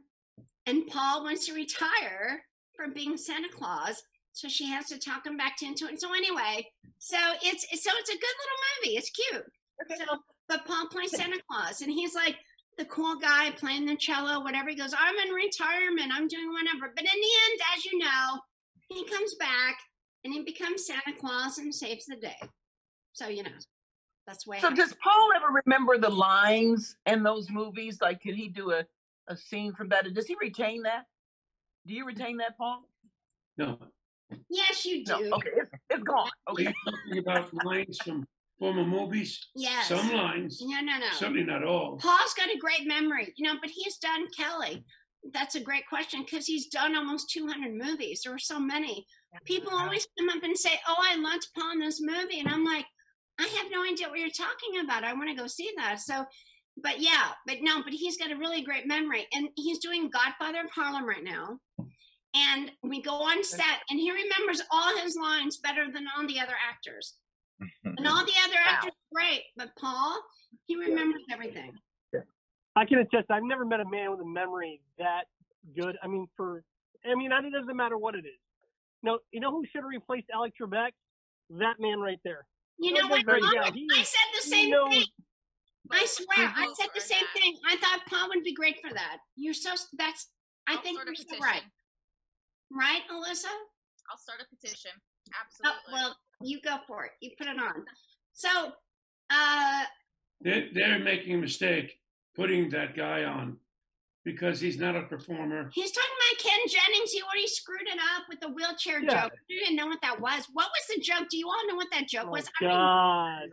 and 0.67 0.87
Paul 0.87 1.25
wants 1.25 1.47
to 1.47 1.55
retire 1.55 2.43
from 2.77 2.93
being 2.93 3.17
Santa 3.17 3.49
Claus, 3.49 4.03
so 4.33 4.49
she 4.49 4.67
has 4.67 4.87
to 4.87 4.99
talk 4.99 5.27
him 5.27 5.37
back 5.37 5.63
into 5.63 5.87
it. 5.87 6.01
So 6.01 6.13
anyway, 6.15 6.67
so 6.99 7.17
it's 7.43 7.67
so 7.83 7.91
it's 7.99 8.11
a 8.11 8.13
good 8.13 8.37
little 8.41 8.61
movie. 8.83 8.97
It's 8.97 9.11
cute. 9.11 9.45
So, 9.99 10.19
but 10.49 10.65
Paul 10.67 10.89
plays 10.89 11.17
Santa 11.17 11.41
Claus, 11.51 11.81
and 11.83 11.91
he's 11.91 12.15
like 12.15 12.37
the 12.79 12.85
cool 12.87 13.17
guy 13.17 13.51
playing 13.53 13.87
the 13.87 13.97
cello, 13.97 14.43
whatever. 14.43 14.71
He 14.71 14.77
goes, 14.77 14.95
"I'm 14.97 15.17
in 15.17 15.35
retirement. 15.35 16.13
I'm 16.13 16.29
doing 16.29 16.53
whatever." 16.53 16.93
But 16.95 17.05
in 17.05 17.21
the 17.21 17.35
end, 17.51 17.61
as 17.77 17.85
you 17.85 17.99
know, 17.99 18.41
he 18.89 19.05
comes 19.05 19.35
back 19.37 19.77
and 20.25 20.33
he 20.33 20.43
becomes 20.43 20.87
Santa 20.87 21.19
Claus 21.19 21.59
and 21.59 21.75
saves 21.75 22.07
the 22.07 22.17
day. 22.17 22.37
So 23.15 23.29
you 23.29 23.45
know, 23.45 23.51
that's 24.27 24.45
the 24.45 24.51
way. 24.51 24.57
it 24.59 24.61
So 24.61 24.75
does 24.75 24.95
Paul 25.03 25.31
ever 25.37 25.47
remember 25.65 25.97
the 25.99 26.11
lines 26.11 26.97
in 27.07 27.23
those 27.23 27.49
movies? 27.51 27.99
Like, 28.03 28.21
could 28.21 28.35
he 28.35 28.49
do 28.49 28.73
a, 28.73 28.85
a 29.29 29.37
scene 29.37 29.73
from 29.73 29.89
that? 29.91 30.13
Does 30.13 30.27
he 30.27 30.37
retain 30.41 30.83
that? 30.83 31.05
Do 31.87 31.95
you 31.95 32.05
retain 32.05 32.37
that, 32.39 32.59
Paul? 32.59 32.89
No. 33.57 33.79
Yes, 34.51 34.85
you 34.85 35.05
do. 35.05 35.13
No. 35.29 35.37
Okay, 35.37 35.51
it's, 35.57 35.71
it's 35.91 36.03
gone. 36.03 36.29
Are 36.47 36.53
Okay. 36.53 36.65
you 36.65 36.73
talking 36.93 37.19
about 37.19 37.65
lines 37.65 37.99
from 37.99 38.27
former 38.59 38.85
movies? 38.85 39.47
Yes. 39.55 39.89
Some 39.89 40.13
lines. 40.13 40.61
No, 40.65 40.81
no, 40.81 40.99
no. 40.99 41.07
Certainly 41.13 41.45
not 41.45 41.63
all. 41.63 41.97
Paul's 41.99 42.35
got 42.35 42.49
a 42.49 42.59
great 42.59 42.87
memory, 42.87 43.33
you 43.37 43.47
know, 43.47 43.59
but 43.61 43.71
he's 43.71 43.99
done 43.99 44.27
Kelly. 44.37 44.85
That's 45.33 45.55
a 45.55 45.61
great 45.61 45.87
question 45.89 46.23
because 46.25 46.47
he's 46.47 46.67
done 46.67 46.97
almost 46.97 47.31
200 47.31 47.75
movies. 47.75 48.23
There 48.25 48.33
were 48.33 48.39
so 48.39 48.59
many. 48.59 49.07
People 49.45 49.73
always 49.73 50.07
come 50.19 50.29
up 50.29 50.43
and 50.43 50.57
say, 50.57 50.79
"Oh, 50.87 50.97
I 50.99 51.17
loved 51.17 51.49
Paul 51.57 51.73
in 51.73 51.81
this 51.81 52.01
movie," 52.01 52.41
and 52.41 52.49
I'm 52.49 52.63
like, 52.65 52.85
I 53.39 53.43
have 53.43 53.67
no 53.71 53.83
idea 53.85 54.09
what 54.09 54.19
you're 54.19 54.29
talking 54.29 54.81
about. 54.83 55.05
I 55.05 55.13
want 55.13 55.29
to 55.29 55.35
go 55.35 55.47
see 55.47 55.71
that. 55.77 56.01
So, 56.01 56.25
but 56.77 57.01
yeah, 57.01 57.33
but 57.47 57.59
no, 57.63 57.83
but 57.83 57.93
he's 57.93 58.17
got 58.17 58.31
a 58.31 58.37
really 58.37 58.63
great 58.63 58.87
memory, 58.87 59.27
and 59.33 59.49
he's 59.57 59.79
doing 59.79 60.11
Godfather 60.11 60.61
of 60.65 60.71
Harlem 60.71 61.07
right 61.07 61.25
now. 61.25 61.59
And 62.37 62.73
we 62.83 63.01
go 63.01 63.13
on 63.13 63.45
set, 63.45 63.83
and 63.91 63.99
he 64.01 64.11
remembers 64.11 64.61
all 64.73 64.97
his 64.99 65.17
lines 65.17 65.59
better 65.59 65.87
than 65.93 66.07
all 66.17 66.27
the 66.27 66.41
other 66.41 66.57
actors. 66.69 67.15
And 67.97 68.09
all 68.09 68.25
the 68.25 68.33
other 68.45 68.57
actors 68.67 68.91
are 68.91 69.15
great, 69.15 69.43
but 69.57 69.69
Paul, 69.79 70.21
he 70.67 70.75
remembers 70.75 71.23
everything. 71.31 71.71
I 72.77 72.85
can 72.85 72.99
attest. 72.99 73.31
I've 73.31 73.45
never 73.45 73.65
met 73.65 73.81
a 73.81 73.89
man 73.89 74.11
with 74.11 74.21
a 74.21 74.27
memory 74.27 74.81
that 74.99 75.25
good. 75.77 75.97
I 76.03 76.09
mean, 76.09 76.27
for 76.37 76.65
I 77.05 77.15
mean, 77.15 77.31
it 77.33 77.53
doesn't 77.53 77.77
matter 77.77 77.97
what 77.97 78.15
it 78.15 78.27
is. 78.27 78.41
No, 79.03 79.19
you 79.33 79.41
know 79.41 79.51
who 79.51 79.65
should 79.71 79.83
have 79.83 79.89
replaced 79.89 80.27
Alex 80.35 80.57
Trebek? 80.61 80.91
That 81.51 81.75
man 81.79 82.01
right 82.01 82.19
there. 82.25 82.47
You 82.79 82.93
know 82.93 83.09
what? 83.09 83.25
guy's 83.27 83.43
Yeah, 83.55 83.71
he 83.73 83.87
I 83.93 84.03
said 84.03 84.29
the 84.35 84.49
same 84.49 84.71
knows- 84.71 84.91
thing. 84.95 85.05
I 85.91 86.07
swear, 86.07 86.53
I 86.57 86.73
said 86.81 86.89
the 86.95 87.01
same 87.01 87.21
that. 87.35 87.41
thing. 87.41 87.59
I 87.69 87.77
thought 87.77 88.01
Paul 88.09 88.29
would 88.29 88.43
be 88.43 88.55
great 88.55 88.77
for 88.81 88.93
that. 88.95 89.19
You're 89.37 89.53
so 89.55 89.71
that's. 89.99 90.31
I 90.67 90.73
I'll 90.75 90.81
think 90.81 90.99
you're 91.05 91.15
so 91.15 91.37
right. 91.43 91.63
Right, 92.71 93.03
Alyssa? 93.13 93.53
I'll 94.11 94.17
start 94.19 94.41
a 94.41 94.57
petition. 94.57 94.91
Oh, 94.97 95.39
Absolutely. 95.43 95.93
well, 95.93 96.17
you 96.43 96.61
go 96.63 96.79
for 96.87 97.05
it. 97.05 97.13
You 97.21 97.31
put 97.39 97.47
it 97.49 97.59
on. 97.59 97.85
So, 98.37 98.73
uh, 99.31 99.85
They're, 100.41 100.67
they're 100.75 100.99
making 100.99 101.35
a 101.35 101.39
mistake 101.39 102.01
putting 102.35 102.69
that 102.71 102.97
guy 102.97 103.23
on 103.23 103.59
because 104.25 104.61
he's 104.61 104.79
not 104.79 104.97
a 104.97 105.03
performer. 105.03 105.71
he's 105.75 105.91
talking 105.93 106.11
about 106.19 106.43
Ken 106.43 106.61
Jennings. 106.69 107.13
He 107.13 107.23
already 107.23 107.47
screwed 107.47 107.83
it 107.87 107.99
up 108.17 108.25
with 108.29 108.41
the 108.41 108.49
wheelchair 108.49 109.01
Yeah. 109.03 109.23
joke. 109.25 109.33
You 109.49 109.59
didn't 109.61 109.77
know 109.77 109.87
what 109.87 110.01
that 110.03 110.21
was. 110.21 110.47
What 110.53 110.69
was 110.71 110.87
the 110.97 111.01
joke? 111.03 111.29
Do 111.29 111.37
you 111.37 111.47
all 111.49 111.67
know 111.69 111.75
what 111.77 111.89
that 111.93 112.09
joke 112.09 112.27
Oh, 112.29 112.31
was? 112.31 112.49
I 112.61 112.65
mean, 112.65 112.71
God. 112.71 113.49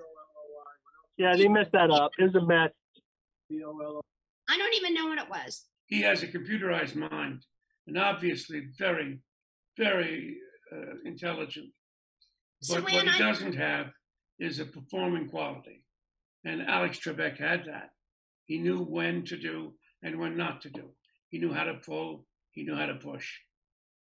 Yeah, 1.18 1.36
they 1.36 1.48
messed 1.48 1.72
that 1.74 1.92
up. 1.92 2.12
It 2.18 2.24
was 2.24 2.36
a 2.36 2.46
mess. 2.46 2.72
I 3.52 4.58
don't 4.58 4.74
even 4.76 4.94
know 4.94 5.08
what 5.08 5.18
it 5.18 5.30
was. 5.30 5.66
He 5.88 6.02
has 6.02 6.24
a 6.24 6.28
computerized 6.28 6.96
mind 6.96 7.46
and 7.88 7.98
obviously 7.98 8.68
very, 8.78 9.20
very 9.78 10.38
uh, 10.72 10.96
intelligent. 11.04 11.70
So 12.62 12.76
But 12.76 12.84
what 12.84 12.92
he 12.94 13.10
I- 13.10 13.18
doesn't 13.18 13.56
have 13.56 13.88
is 14.40 14.60
a 14.60 14.66
performing 14.66 15.28
quality. 15.28 15.84
And 16.46 16.62
Alex 16.62 16.98
Trebek 17.00 17.38
had 17.38 17.66
that. 17.66 17.90
He 18.46 18.58
knew 18.58 18.80
when 18.84 19.24
to 19.26 19.38
do 19.38 19.74
and 20.04 20.18
when 20.20 20.38
not 20.38 20.62
to 20.62 20.70
do. 20.70 20.90
He 21.30 21.40
knew 21.40 21.54
how 21.54 21.64
to 21.64 21.76
pull, 21.76 22.26
he 22.52 22.64
knew 22.64 22.76
how 22.76 22.86
to 22.86 22.96
push. 22.96 23.28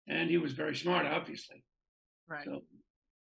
And 0.09 0.29
he 0.29 0.39
was 0.39 0.53
very 0.53 0.75
smart, 0.75 1.07
obviously. 1.07 1.63
Right. 2.29 2.45
So 2.45 2.63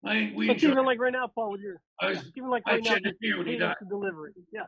I 0.04 0.32
we 0.34 0.46
But 0.46 0.54
enjoyed 0.54 0.72
even 0.72 0.84
like 0.86 0.98
right 1.00 1.12
now, 1.12 1.26
Paul, 1.34 1.52
with 1.52 1.60
your 1.60 1.80
I 2.00 2.10
was, 2.10 2.18
yeah, 2.18 2.22
even 2.36 2.50
like 2.50 2.62
I 2.66 2.72
right 2.72 2.84
now, 2.84 2.90
shed 2.94 3.02
your 3.20 3.38
when 3.38 3.46
he 3.46 3.52
cadence 3.54 3.76
died. 3.80 3.88
delivery. 3.88 4.32
Yeah. 4.52 4.62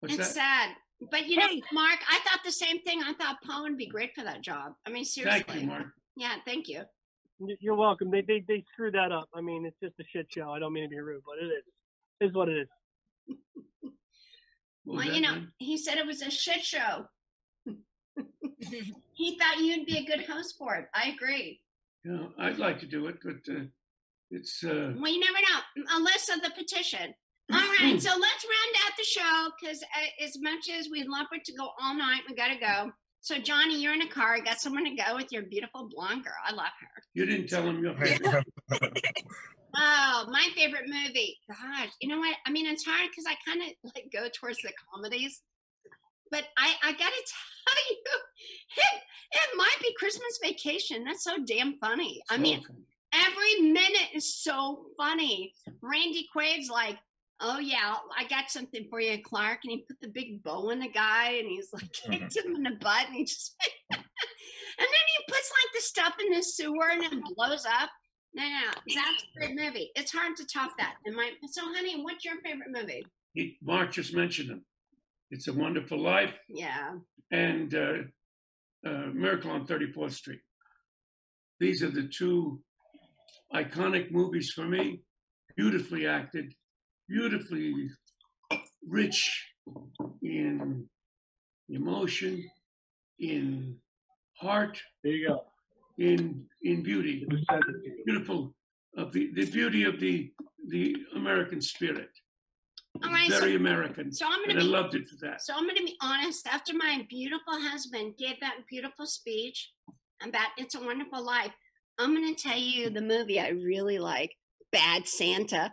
What's 0.00 0.14
it's 0.14 0.28
that? 0.28 0.34
sad. 0.34 0.76
But 1.10 1.26
you 1.26 1.36
know, 1.36 1.48
Hey. 1.48 1.62
Mark, 1.72 1.98
I 2.08 2.18
thought 2.20 2.40
the 2.44 2.52
same 2.52 2.80
thing. 2.82 3.02
I 3.02 3.12
thought 3.14 3.36
Paul 3.44 3.62
would 3.62 3.76
be 3.76 3.86
great 3.86 4.14
for 4.14 4.22
that 4.24 4.40
job. 4.42 4.72
I 4.86 4.90
mean, 4.90 5.04
seriously. 5.04 5.44
Thank 5.46 5.60
you, 5.62 5.66
Mark. 5.66 5.86
Yeah, 6.16 6.36
thank 6.44 6.68
you. 6.68 6.82
You're 7.60 7.74
welcome. 7.74 8.10
They 8.10 8.20
they 8.22 8.44
they 8.46 8.64
screwed 8.72 8.94
that 8.94 9.10
up. 9.12 9.28
I 9.34 9.40
mean, 9.40 9.66
it's 9.66 9.76
just 9.82 9.94
a 10.00 10.04
shit 10.12 10.26
show. 10.30 10.50
I 10.50 10.58
don't 10.60 10.72
mean 10.72 10.84
to 10.84 10.88
be 10.88 10.98
rude, 11.00 11.22
but 11.26 11.42
it 11.42 11.46
is. 11.48 11.64
Is 12.28 12.34
what 12.34 12.48
it 12.48 12.68
is. 13.28 13.36
What 14.84 14.96
was 14.96 15.06
Well, 15.06 15.14
you 15.14 15.20
know, 15.20 15.32
man? 15.32 15.52
he 15.58 15.76
said 15.78 15.98
it 15.98 16.06
was 16.06 16.22
a 16.22 16.30
shit 16.30 16.62
show. 16.62 17.06
he 19.14 19.38
thought 19.38 19.58
you'd 19.58 19.86
be 19.86 19.98
a 19.98 20.04
good 20.04 20.24
host 20.26 20.56
for 20.58 20.74
it. 20.76 20.86
I 20.94 21.10
agree. 21.10 21.60
You 22.04 22.12
know, 22.12 22.28
I'd 22.38 22.58
like 22.58 22.80
to 22.80 22.86
do 22.86 23.06
it, 23.06 23.16
but 23.22 23.52
uh, 23.52 23.60
it's 24.30 24.64
uh, 24.64 24.92
Well, 24.98 25.12
you 25.12 25.20
never 25.20 25.38
know. 25.38 25.84
Alyssa, 25.96 26.42
the 26.42 26.50
petition. 26.56 27.14
All 27.52 27.58
right, 27.58 28.00
so 28.00 28.08
let's 28.08 28.44
round 28.46 28.76
out 28.86 28.92
the 28.96 29.04
show 29.04 29.50
because 29.60 29.82
as 30.24 30.38
much 30.40 30.70
as 30.70 30.88
we'd 30.90 31.06
love 31.08 31.26
for 31.28 31.34
it 31.36 31.44
to 31.46 31.52
go 31.54 31.70
all 31.82 31.94
night, 31.94 32.22
we 32.26 32.34
got 32.34 32.48
to 32.48 32.58
go. 32.58 32.92
So, 33.20 33.36
Johnny, 33.38 33.80
you're 33.82 33.92
in 33.92 34.00
a 34.00 34.08
car. 34.08 34.40
Got 34.40 34.60
someone 34.60 34.84
to 34.84 34.94
go 34.94 35.16
with 35.16 35.30
your 35.32 35.42
beautiful 35.42 35.88
blonde 35.92 36.24
girl. 36.24 36.32
I 36.46 36.52
love 36.52 36.70
her. 36.80 37.02
you 37.14 37.26
didn't 37.26 37.48
tell 37.48 37.64
him 37.64 37.82
your 37.82 37.94
favorite. 37.98 38.46
Oh, 39.74 40.26
my 40.30 40.48
favorite 40.54 40.86
movie. 40.86 41.38
Gosh, 41.48 41.90
you 42.00 42.08
know 42.08 42.18
what? 42.18 42.36
I 42.46 42.50
mean, 42.50 42.66
it's 42.66 42.84
hard 42.84 43.08
because 43.10 43.24
I 43.26 43.36
kind 43.48 43.62
of 43.62 43.92
like 43.94 44.10
go 44.12 44.28
towards 44.28 44.58
the 44.62 44.72
comedies. 44.92 45.40
But 46.30 46.44
I, 46.58 46.74
I 46.82 46.92
gotta 46.92 47.00
tell 47.00 47.76
you, 47.90 47.96
it, 48.76 49.02
it 49.32 49.56
might 49.56 49.76
be 49.80 49.94
Christmas 49.98 50.38
Vacation. 50.42 51.04
That's 51.04 51.24
so 51.24 51.36
damn 51.46 51.78
funny. 51.78 52.22
I 52.30 52.36
mean, 52.38 52.62
every 53.12 53.60
minute 53.60 54.10
is 54.14 54.34
so 54.34 54.86
funny. 54.96 55.52
Randy 55.82 56.28
Quaid's 56.34 56.70
like, 56.70 56.98
"Oh 57.40 57.58
yeah, 57.58 57.96
I 58.16 58.24
got 58.24 58.50
something 58.50 58.86
for 58.90 59.00
you, 59.00 59.22
Clark," 59.22 59.60
and 59.64 59.72
he 59.72 59.84
put 59.86 60.00
the 60.00 60.08
big 60.08 60.42
bow 60.42 60.70
in 60.70 60.80
the 60.80 60.88
guy, 60.88 61.32
and 61.32 61.48
he's 61.48 61.68
like 61.72 61.84
mm-hmm. 61.92 62.12
kicked 62.12 62.36
him 62.36 62.56
in 62.56 62.62
the 62.62 62.78
butt, 62.80 63.06
and 63.06 63.16
he 63.16 63.24
just, 63.24 63.54
and 63.92 64.00
then 64.78 64.86
he 64.88 65.32
puts 65.32 65.50
like 65.50 65.74
the 65.74 65.82
stuff 65.82 66.14
in 66.24 66.32
the 66.32 66.42
sewer, 66.42 66.90
and 66.90 67.04
it 67.04 67.34
blows 67.36 67.64
up. 67.66 67.90
No, 68.34 68.42
no, 68.42 68.70
that's 68.94 69.24
a 69.24 69.38
great 69.38 69.54
movie. 69.54 69.90
It's 69.94 70.10
hard 70.12 70.36
to 70.36 70.46
top 70.46 70.72
that. 70.78 70.94
And 71.04 71.14
my 71.14 71.32
so, 71.50 71.62
honey, 71.64 72.02
what's 72.02 72.24
your 72.24 72.40
favorite 72.42 72.70
movie? 72.70 73.04
he, 73.34 73.56
Mark 73.62 73.92
just 73.92 74.14
mentioned 74.14 74.50
them. 74.50 74.64
It's 75.30 75.48
a 75.48 75.52
Wonderful 75.52 75.98
Life 75.98 76.38
Yeah, 76.48 76.96
and 77.30 77.74
uh, 77.74 77.94
uh, 78.86 79.06
Miracle 79.12 79.50
on 79.50 79.66
34th 79.66 80.12
Street. 80.12 80.40
These 81.60 81.82
are 81.82 81.90
the 81.90 82.08
two 82.08 82.60
iconic 83.54 84.10
movies 84.10 84.50
for 84.50 84.64
me. 84.66 85.02
Beautifully 85.56 86.06
acted, 86.06 86.54
beautifully 87.08 87.90
rich 88.86 89.48
in 90.22 90.86
emotion, 91.68 92.44
in 93.18 93.76
heart. 94.38 94.80
There 95.04 95.12
you 95.12 95.28
go. 95.28 95.44
In 95.98 96.44
in 96.62 96.82
beauty, 96.82 97.26
beautiful 98.06 98.54
of 98.96 99.12
the, 99.12 99.30
the 99.34 99.44
beauty 99.50 99.84
of 99.84 100.00
the 100.00 100.32
the 100.68 100.96
American 101.14 101.60
spirit. 101.60 102.08
All 103.02 103.10
right, 103.10 103.28
Very 103.30 103.52
so- 103.52 103.56
American. 103.56 104.12
so 104.12 104.26
I'm 104.26 104.40
gonna 104.42 104.50
and 104.52 104.58
I 104.60 104.62
be- 104.62 104.68
loved 104.68 104.94
it 104.94 105.08
for 105.08 105.16
that. 105.26 105.42
So 105.42 105.54
I'm 105.54 105.64
going 105.64 105.76
to 105.76 105.82
be 105.84 105.96
honest. 106.02 106.46
After 106.46 106.74
my 106.74 107.06
beautiful 107.08 107.54
husband 107.60 108.14
gave 108.18 108.38
that 108.40 108.56
beautiful 108.70 109.06
speech 109.06 109.70
about 110.22 110.48
"It's 110.58 110.74
a 110.74 110.80
Wonderful 110.80 111.22
Life," 111.24 111.52
I'm 111.98 112.14
going 112.14 112.34
to 112.34 112.42
tell 112.42 112.58
you 112.58 112.90
the 112.90 113.00
movie 113.02 113.38
I 113.40 113.48
really 113.48 113.98
like, 113.98 114.32
Bad 114.72 115.06
Santa. 115.06 115.72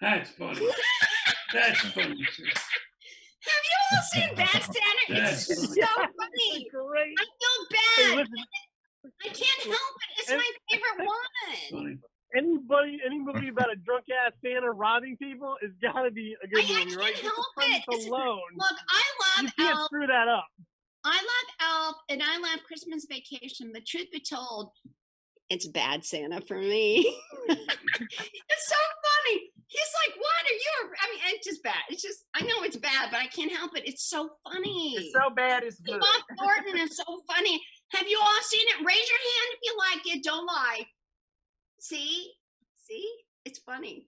That's 0.00 0.30
funny. 0.30 0.66
That's 1.52 1.80
funny. 1.80 2.24
Have 3.42 3.64
you 3.68 3.78
all 3.92 4.02
seen 4.12 4.34
Bad 4.36 4.62
Santa? 4.62 5.04
It's 5.08 5.48
Yes. 5.48 5.58
so 5.74 5.86
funny. 5.96 6.68
Great. 6.70 7.14
I 7.18 7.24
feel 7.40 8.14
Hey, 8.16 8.16
bad. 8.16 8.28
I 9.04 9.28
can't 9.28 9.62
help 9.62 9.96
it. 10.02 10.18
It's 10.18 10.30
my 10.30 10.50
favorite 10.70 11.08
one. 11.72 11.98
anybody, 12.36 12.98
any 13.04 13.18
movie 13.18 13.48
about 13.48 13.72
a 13.72 13.76
drunk 13.76 14.04
ass 14.26 14.32
Santa 14.44 14.70
robbing 14.70 15.16
people 15.16 15.56
has 15.62 15.70
got 15.82 16.02
to 16.02 16.10
be 16.10 16.36
a 16.42 16.46
good 16.46 16.64
I, 16.64 16.66
I 16.66 16.84
movie, 16.84 16.84
can't 16.90 16.96
right? 17.00 17.18
Help 17.18 17.46
it. 17.58 18.06
Alone, 18.08 18.40
Look, 18.56 18.76
I 18.90 19.02
love. 19.38 19.44
you 19.44 19.50
can't 19.64 19.76
Elf. 19.76 19.86
screw 19.86 20.06
that 20.06 20.28
up. 20.28 20.46
I 21.04 21.16
love 21.16 21.70
Elf 21.72 21.96
and 22.10 22.22
I 22.22 22.38
love 22.38 22.62
Christmas 22.66 23.06
Vacation. 23.08 23.72
The 23.72 23.80
truth 23.80 24.08
be 24.12 24.20
told, 24.20 24.70
it's 25.48 25.66
bad 25.66 26.04
Santa 26.04 26.42
for 26.42 26.58
me. 26.58 26.98
it's 27.48 28.68
so 28.68 28.76
funny. 28.76 29.40
He's 29.66 29.92
like, 30.06 30.16
"What 30.16 30.44
are 30.44 30.52
you?" 30.54 30.92
I 31.02 31.10
mean, 31.10 31.20
it's 31.34 31.46
just 31.46 31.62
bad. 31.62 31.74
It's 31.88 32.02
just 32.02 32.24
I 32.34 32.42
know 32.42 32.62
it's 32.64 32.76
bad, 32.76 33.08
but 33.10 33.18
I 33.20 33.26
can't 33.28 33.50
help 33.52 33.76
it. 33.76 33.84
It's 33.86 34.04
so 34.08 34.28
funny. 34.44 34.94
It's 34.96 35.12
so 35.14 35.30
bad, 35.34 35.62
it's 35.62 35.80
good. 35.80 36.00
Bob 36.00 36.22
Thornton 36.38 36.78
is 36.80 36.96
so 36.96 37.22
funny. 37.32 37.60
Have 37.92 38.08
you 38.08 38.18
all 38.20 38.42
seen 38.42 38.66
it? 38.68 38.86
Raise 38.86 39.08
your 39.08 39.18
hand 39.18 39.50
if 39.52 39.60
you 39.62 39.76
like 39.78 40.16
it. 40.16 40.24
Don't 40.24 40.46
lie. 40.46 40.86
See, 41.80 42.32
see, 42.76 43.10
it's 43.44 43.58
funny. 43.60 44.06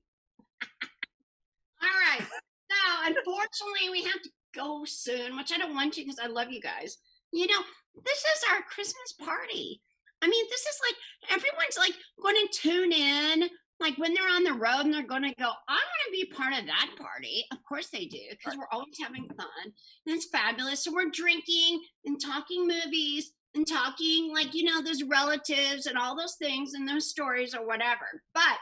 all 1.82 1.88
right. 2.10 2.26
Now, 2.70 3.06
unfortunately, 3.06 3.90
we 3.90 4.02
have 4.04 4.22
to 4.22 4.30
go 4.54 4.84
soon, 4.84 5.36
which 5.36 5.52
I 5.52 5.58
don't 5.58 5.74
want 5.74 5.94
to 5.94 6.02
because 6.02 6.20
I 6.22 6.26
love 6.26 6.50
you 6.50 6.60
guys. 6.60 6.98
You 7.32 7.46
know, 7.46 7.60
this 8.04 8.18
is 8.18 8.44
our 8.52 8.62
Christmas 8.62 9.14
party. 9.18 9.80
I 10.22 10.28
mean, 10.28 10.44
this 10.48 10.60
is 10.60 10.80
like 10.86 11.36
everyone's 11.36 11.78
like 11.78 11.94
going 12.22 12.36
to 12.36 12.58
tune 12.58 12.92
in, 12.92 13.48
like 13.80 13.98
when 13.98 14.14
they're 14.14 14.28
on 14.28 14.44
the 14.44 14.52
road 14.52 14.84
and 14.84 14.94
they're 14.94 15.06
going 15.06 15.24
to 15.24 15.34
go, 15.34 15.50
I 15.68 15.72
want 15.72 16.02
to 16.06 16.12
be 16.12 16.32
part 16.32 16.54
of 16.56 16.66
that 16.66 16.90
party. 16.96 17.44
Of 17.50 17.58
course 17.68 17.88
they 17.88 18.04
do, 18.04 18.20
because 18.30 18.56
we're 18.56 18.70
always 18.70 18.96
having 19.02 19.26
fun 19.36 19.48
and 19.64 19.74
it's 20.14 20.28
fabulous. 20.28 20.84
So 20.84 20.92
we're 20.92 21.10
drinking 21.10 21.82
and 22.04 22.20
talking 22.20 22.68
movies 22.68 23.32
and 23.54 23.66
talking 23.66 24.32
like, 24.32 24.54
you 24.54 24.64
know, 24.64 24.82
those 24.82 25.02
relatives 25.02 25.86
and 25.86 25.98
all 25.98 26.16
those 26.16 26.36
things 26.36 26.74
and 26.74 26.88
those 26.88 27.08
stories 27.08 27.54
or 27.54 27.66
whatever. 27.66 28.22
But 28.34 28.58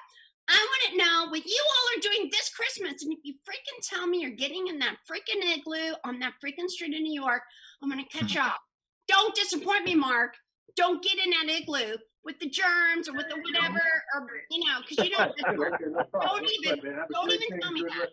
I 0.49 0.59
want 0.59 0.91
to 0.91 0.99
know 0.99 1.30
what 1.30 1.47
you 1.47 1.64
all 1.64 1.99
are 1.99 2.01
doing 2.01 2.28
this 2.32 2.51
Christmas. 2.51 3.05
And 3.05 3.12
if 3.12 3.20
you 3.22 3.34
freaking 3.49 3.88
tell 3.88 4.07
me 4.07 4.20
you're 4.20 4.30
getting 4.30 4.66
in 4.66 4.78
that 4.80 4.97
freaking 5.11 5.43
igloo 5.57 5.95
on 6.05 6.18
that 6.20 6.34
freaking 6.45 6.68
street 6.68 6.95
in 6.95 7.05
New 7.05 7.20
York, 7.20 7.43
I'm 7.82 7.91
going 7.91 8.05
to 8.05 8.18
cut 8.18 8.34
you 8.34 8.41
off. 8.41 8.59
Don't 9.07 9.34
disappoint 9.34 9.84
me, 9.84 9.95
Mark. 9.95 10.34
Don't 10.76 11.03
get 11.03 11.18
in 11.24 11.30
that 11.30 11.49
igloo 11.49 11.97
with 12.24 12.38
the 12.38 12.49
germs 12.49 13.09
or 13.09 13.14
with 13.14 13.28
the 13.28 13.36
whatever, 13.36 13.80
or 14.14 14.26
you 14.51 14.64
know, 14.64 14.78
because 14.86 15.05
you 15.05 15.11
don't. 15.16 15.32
don't 15.36 16.51
even, 16.62 16.80
don't 17.12 17.32
even 17.32 17.61
tell 17.61 17.72
me 17.72 17.82
that. 17.82 18.11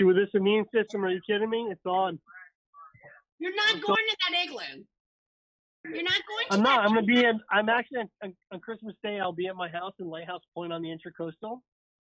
With 0.00 0.16
this 0.16 0.28
immune 0.34 0.66
system? 0.72 1.04
Are 1.04 1.10
you 1.10 1.20
kidding 1.26 1.50
me? 1.50 1.68
It's 1.70 1.86
on. 1.86 2.18
You're 3.38 3.54
not 3.54 3.80
going 3.80 3.96
to 3.96 4.16
that 4.30 4.44
igloo. 4.44 4.84
You're 5.84 6.02
not 6.02 6.12
going 6.12 6.46
to 6.48 6.54
I'm 6.54 6.62
not. 6.62 6.80
I'm 6.80 6.94
gonna 6.94 7.02
be 7.02 7.22
in. 7.24 7.40
I'm 7.50 7.68
actually 7.68 7.98
on, 8.22 8.34
on 8.52 8.60
Christmas 8.60 8.94
Day. 9.02 9.20
I'll 9.20 9.32
be 9.32 9.46
at 9.48 9.56
my 9.56 9.68
house 9.68 9.92
in 10.00 10.06
Lighthouse 10.08 10.40
Point 10.54 10.72
on 10.72 10.82
the 10.82 10.88
Intracoastal. 10.88 11.58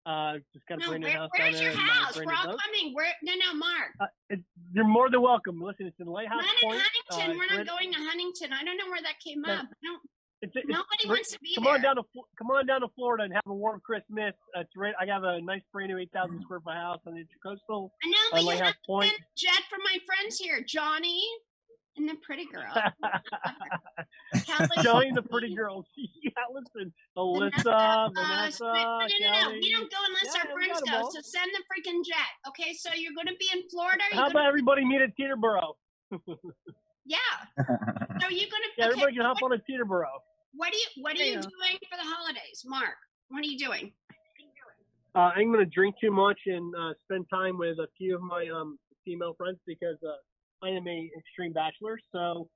Uh, 0.06 0.34
just 0.52 0.66
got 0.68 0.76
a 0.78 0.80
No, 0.82 0.88
brand 0.88 1.02
new 1.02 1.08
where, 1.08 1.16
house 1.16 1.30
where's 1.36 1.54
down 1.54 1.62
your 1.62 1.72
house? 1.72 2.14
We're 2.16 2.30
all 2.32 2.44
boat. 2.52 2.60
coming. 2.62 2.92
Where? 2.94 3.08
No, 3.22 3.32
no, 3.34 3.54
Mark. 3.54 3.90
Uh, 3.98 4.06
it, 4.28 4.40
you're 4.72 4.86
more 4.86 5.10
than 5.10 5.22
welcome. 5.22 5.60
Listen, 5.60 5.86
it's 5.86 5.96
in 5.98 6.06
Lighthouse 6.06 6.42
Not 6.42 6.54
in 6.62 6.68
Point. 6.68 6.82
Huntington. 7.08 7.30
uh, 7.36 7.38
We're 7.40 7.56
not 7.58 7.66
going 7.66 7.92
to 7.92 7.98
Huntington. 7.98 8.52
I 8.52 8.62
don't 8.64 8.76
know 8.76 8.86
where 8.90 9.02
that 9.02 9.16
came 9.24 9.44
up. 9.46 9.64
I 9.64 9.80
don't, 9.82 10.02
It's, 10.42 10.52
it's, 10.54 10.68
nobody 10.68 11.08
right- 11.08 11.24
wants 11.24 11.32
to 11.32 11.38
be 11.40 11.54
come 11.56 11.64
there. 11.64 11.74
on 11.74 11.80
down 11.82 11.96
to 11.96 12.02
come 12.38 12.50
on 12.52 12.66
down 12.66 12.82
to 12.82 12.88
Florida 12.94 13.24
and 13.24 13.32
have 13.32 13.42
a 13.48 13.54
warm 13.54 13.80
Christmas. 13.80 14.34
Uh, 14.54 14.60
it's 14.60 14.76
right. 14.76 14.92
I 15.00 15.06
have 15.06 15.24
a 15.24 15.40
nice 15.40 15.62
brand 15.72 15.88
new 15.90 15.96
8,000 15.98 16.42
square 16.42 16.60
foot 16.60 16.74
house 16.74 17.00
on 17.08 17.14
the 17.14 17.24
Intracoastal. 17.24 17.88
I 18.04 18.06
know, 18.10 18.18
but 18.30 18.40
you 18.42 18.46
Lighthouse 18.46 18.66
have 18.68 18.74
to 18.76 18.86
Point. 18.86 19.12
jet 19.36 19.62
for 19.70 19.78
my 19.82 19.96
friends 20.04 20.36
here, 20.38 20.60
Johnny 20.62 21.24
and 21.96 22.08
the 22.08 22.14
pretty 22.22 22.46
girl. 22.46 22.72
Kelly. 24.82 25.10
The 25.14 25.22
pretty 25.22 25.54
girls. 25.54 25.86
yeah, 25.96 26.30
listen, 26.52 26.92
Alyssa, 27.16 27.66
Uh, 27.66 28.08
Vanessa, 28.10 28.64
no, 28.64 28.72
no, 28.72 29.06
no, 29.20 29.50
no. 29.50 29.50
We 29.52 29.70
don't 29.72 29.90
go 29.90 29.96
unless 30.08 30.34
Yeah, 30.34 30.42
our 30.42 30.52
friends 30.52 30.82
go. 30.90 30.96
all. 30.96 31.10
So 31.10 31.20
send 31.22 31.50
the 31.54 31.62
freaking 31.70 32.04
jet. 32.04 32.32
Okay, 32.48 32.72
so 32.72 32.90
you're 32.94 33.12
going 33.14 33.28
to 33.28 33.36
be 33.38 33.46
in 33.52 33.68
Florida. 33.70 34.02
How 34.12 34.26
about 34.28 34.46
everybody 34.46 34.84
meet 34.84 35.02
at 35.02 35.10
Teterboro? 35.16 35.74
yeah. 37.04 37.18
So 37.58 38.28
you're 38.28 38.50
going 38.50 38.64
to. 38.64 38.70
Yeah, 38.78 38.86
okay, 38.86 38.92
everybody 38.92 39.14
can 39.14 39.24
hop 39.24 39.36
what, 39.40 39.52
on 39.52 39.58
at 39.58 39.66
Teterboro. 39.68 40.10
what 40.54 40.72
are 40.72 40.76
you 40.76 41.02
What 41.02 41.14
are 41.14 41.22
you 41.22 41.34
doing 41.34 41.76
for 41.90 41.96
the 41.96 42.08
holidays, 42.08 42.64
Mark? 42.66 42.96
What 43.28 43.44
are 43.44 43.46
you 43.46 43.58
doing? 43.58 43.92
Uh, 45.14 45.30
I'm 45.36 45.52
going 45.52 45.64
to 45.64 45.70
drink 45.70 45.94
too 46.00 46.10
much 46.10 46.38
and 46.46 46.74
uh, 46.74 46.92
spend 47.04 47.26
time 47.32 47.56
with 47.56 47.78
a 47.78 47.86
few 47.96 48.16
of 48.16 48.22
my 48.22 48.48
um, 48.52 48.78
female 49.04 49.34
friends 49.34 49.58
because 49.66 49.96
uh, 50.02 50.16
I 50.64 50.70
am 50.70 50.86
a 50.88 51.10
extreme 51.18 51.52
bachelor. 51.52 51.98
So, 52.12 52.48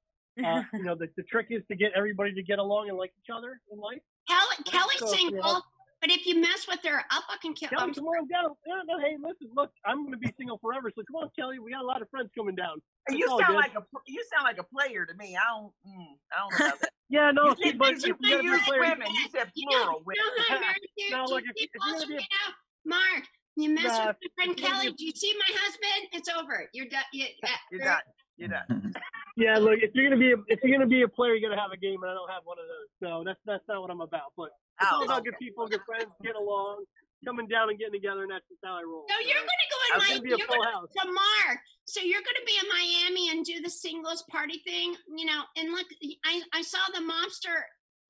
uh, 0.44 0.62
you 0.74 0.82
know, 0.84 0.94
the, 0.94 1.08
the 1.16 1.22
trick 1.24 1.48
is 1.50 1.62
to 1.70 1.76
get 1.76 1.92
everybody 1.96 2.32
to 2.34 2.42
get 2.42 2.58
along 2.58 2.88
and 2.88 2.98
like 2.98 3.12
each 3.22 3.30
other 3.34 3.60
in 3.72 3.78
life. 3.78 4.00
Kelly, 4.28 4.56
Kelly's 4.64 4.98
So, 5.00 5.06
single, 5.06 5.40
yeah. 5.52 5.60
but 6.00 6.10
if 6.10 6.26
you 6.26 6.40
mess 6.40 6.66
with 6.68 6.80
her, 6.84 7.02
I'll 7.10 7.22
fucking 7.30 7.54
kill. 7.54 7.70
Kelly, 7.70 7.82
I'm 7.82 7.94
come 7.94 8.04
on 8.04 8.28
down. 8.28 8.50
No, 8.66 8.76
no, 8.86 8.98
hey, 9.00 9.16
listen, 9.20 9.48
look, 9.54 9.70
I'm 9.86 10.02
going 10.04 10.12
to 10.12 10.18
be 10.18 10.32
single 10.38 10.58
forever. 10.58 10.90
So 10.94 11.02
come 11.10 11.22
on, 11.22 11.30
Kelly. 11.38 11.58
We 11.58 11.72
got 11.72 11.82
a 11.82 11.86
lot 11.86 12.02
of 12.02 12.10
friends 12.10 12.30
coming 12.36 12.54
down. 12.54 12.80
And 13.08 13.18
you 13.18 13.26
sound 13.26 13.44
good. 13.46 13.56
like 13.56 13.74
a 13.74 13.82
you 14.06 14.22
sound 14.32 14.44
like 14.44 14.58
a 14.58 14.64
player 14.68 15.06
to 15.06 15.14
me. 15.14 15.36
I 15.36 15.48
don't 15.48 15.72
mm, 15.86 16.12
I 16.32 16.36
don't 16.40 16.60
know 16.60 16.66
about 16.68 16.80
that. 16.80 16.90
Yeah, 17.10 17.30
no, 17.32 17.48
you 17.48 17.56
see, 17.56 17.68
said, 17.70 17.78
but 17.78 18.04
you, 18.04 18.14
you 18.20 18.30
gotta 18.36 18.42
be 18.42 18.48
a 18.48 18.52
used 18.52 18.64
player. 18.64 18.80
women. 18.80 19.08
You 19.08 19.28
said 19.32 19.48
plural 19.56 19.56
you 19.56 19.72
know 19.72 20.02
women. 20.04 20.44
how 20.46 20.54
I'm 20.56 20.60
married 20.60 20.84
to? 20.84 21.10
Now, 21.10 21.24
Do 21.24 21.32
look, 21.32 21.42
if 21.44 21.56
if 21.56 21.70
you're 21.72 21.94
gonna 21.94 22.06
be 22.06 22.16
a- 22.16 22.54
Mark, 22.84 23.24
you 23.62 23.70
mess 23.74 23.84
Nah, 23.84 24.06
with 24.08 24.16
my 24.22 24.28
friend 24.36 24.52
if 24.52 24.60
you're 24.60 24.70
Kelly. 24.70 24.92
Do 24.92 25.04
you 25.04 25.12
see 25.14 25.34
my 25.38 25.52
husband? 25.58 26.08
It's 26.12 26.28
over. 26.28 26.68
You're 26.72 26.86
done. 26.86 27.02
You, 27.12 27.26
uh, 27.44 27.48
You're 27.70 27.80
done. 27.80 28.00
You're 28.36 28.48
done. 28.56 28.94
Yeah, 29.36 29.58
look, 29.58 29.78
if 29.82 29.90
you're 29.94 30.08
gonna 30.08 30.18
be 30.20 30.32
a, 30.32 30.36
if 30.48 30.58
you're 30.62 30.72
gonna 30.76 30.88
be 30.90 31.02
a 31.02 31.08
player, 31.08 31.34
you 31.34 31.46
gotta 31.48 31.60
have 31.60 31.70
a 31.72 31.76
game, 31.76 32.02
and 32.02 32.10
I 32.10 32.14
don't 32.14 32.30
have 32.30 32.42
one 32.44 32.58
of 32.58 32.66
those. 32.66 32.90
So 33.02 33.22
that's 33.24 33.38
that's 33.46 33.62
not 33.68 33.80
what 33.82 33.90
I'm 33.90 34.00
about. 34.00 34.32
But 34.36 34.50
it's 34.80 34.90
all 34.90 35.02
Oh, 35.02 35.04
about 35.04 35.20
okay. 35.20 35.30
good 35.30 35.38
people, 35.38 35.66
good 35.68 35.82
friends, 35.86 36.10
get 36.22 36.34
along, 36.34 36.84
coming 37.24 37.46
down 37.46 37.70
and 37.70 37.78
getting 37.78 37.94
together, 37.94 38.22
and 38.22 38.30
that's 38.30 38.46
just 38.48 38.58
how 38.64 38.78
I 38.78 38.82
roll. 38.82 39.06
So 39.08 39.14
you're 39.22 39.38
gonna 39.38 39.68
go 39.70 39.78
in 39.86 39.90
my 39.98 40.08
gonna 40.10 40.22
be 40.22 40.32
a 40.34 40.36
you're 40.38 40.46
full 40.46 40.58
gonna, 40.58 40.70
house. 40.74 40.88
so 40.90 41.06
Mark. 41.06 41.58
So 41.86 42.00
you're 42.02 42.22
gonna 42.22 42.44
be 42.46 42.58
in 42.58 42.66
Miami 42.68 43.30
and 43.30 43.44
do 43.46 43.62
the 43.62 43.70
singles 43.70 44.22
party 44.30 44.60
thing, 44.66 44.94
you 45.16 45.24
know? 45.24 45.42
And 45.56 45.70
look, 45.70 45.86
I 46.26 46.42
I 46.52 46.62
saw 46.62 46.78
the 46.94 47.00
mobster 47.00 47.62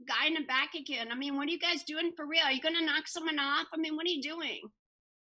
guy 0.08 0.26
in 0.28 0.34
the 0.34 0.44
back 0.48 0.74
again. 0.74 1.08
I 1.12 1.14
mean, 1.14 1.36
what 1.36 1.46
are 1.48 1.50
you 1.52 1.58
guys 1.60 1.84
doing 1.84 2.12
for 2.16 2.26
real? 2.26 2.42
Are 2.44 2.52
you 2.52 2.60
gonna 2.60 2.84
knock 2.84 3.06
someone 3.06 3.38
off? 3.38 3.66
I 3.72 3.76
mean, 3.76 3.96
what 3.96 4.06
are 4.06 4.10
you 4.10 4.22
doing? 4.22 4.60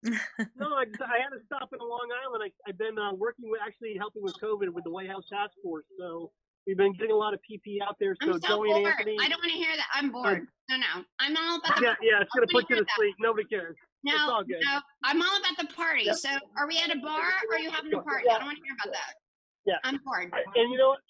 No, 0.03 0.67
I, 0.77 0.89
I 0.89 1.19
had 1.21 1.33
to 1.37 1.41
stop 1.45 1.71
in 1.73 1.79
Long 1.81 2.09
Island. 2.25 2.43
I, 2.45 2.51
I've 2.69 2.79
been 2.79 2.99
uh, 2.99 3.13
working 3.15 3.51
with 3.51 3.61
actually 3.65 3.97
helping 3.99 4.23
with 4.23 4.35
COVID 4.43 4.73
with 4.73 4.85
the 4.85 4.91
White 4.91 5.09
House 5.09 5.25
Task 5.31 5.53
Force. 5.63 5.85
So 5.99 6.33
we've 6.67 6.77
been 6.77 6.93
getting 6.95 7.13
a 7.13 7.17
lot 7.17 7.35
of 7.35 7.41
PP 7.45 7.79
out 7.87 7.97
there. 8.01 8.17
So 8.23 8.33
so 8.33 8.39
Joey 8.39 8.73
and. 8.73 8.87
Anthony. 8.87 9.17
I 9.21 9.29
don't 9.29 9.41
want 9.41 9.53
to 9.53 9.59
hear 9.59 9.77
that. 9.77 9.87
I'm 9.93 10.11
bored. 10.11 10.47
No, 10.71 10.77
no. 10.77 11.05
I'm 11.19 11.37
all 11.37 11.59
about 11.59 11.77
the 11.77 11.83
Yeah, 11.85 11.95
yeah, 12.01 12.21
it's 12.23 12.31
gonna 12.35 12.47
put 12.51 12.69
you 12.71 12.77
to 12.77 12.85
that. 12.85 12.97
sleep. 12.97 13.15
Nobody 13.21 13.45
cares. 13.49 13.77
No, 14.03 14.15
it's 14.15 14.23
all 14.23 14.45
good. 14.45 14.63
no, 14.65 14.81
I'm 15.05 15.21
all 15.21 15.37
about 15.37 15.57
the 15.59 15.75
party. 15.75 16.05
Yep. 16.05 16.17
So, 16.17 16.31
are 16.57 16.67
we 16.67 16.79
at 16.79 16.95
a 16.95 16.99
bar 17.01 17.21
or 17.21 17.57
are 17.57 17.59
you 17.59 17.71
having 17.71 17.93
a 17.93 18.01
party? 18.01 18.29
I 18.31 18.39
don't 18.39 18.47
want 18.47 18.57
to 18.57 18.65
hear 18.65 18.77
about 18.81 18.93
that. 18.95 19.15
Yeah. 19.67 19.77
I'm 19.85 20.01
bored. 20.05 20.33
And 20.33 20.73
you 20.73 20.79
know 20.79 20.97
what? 20.97 21.01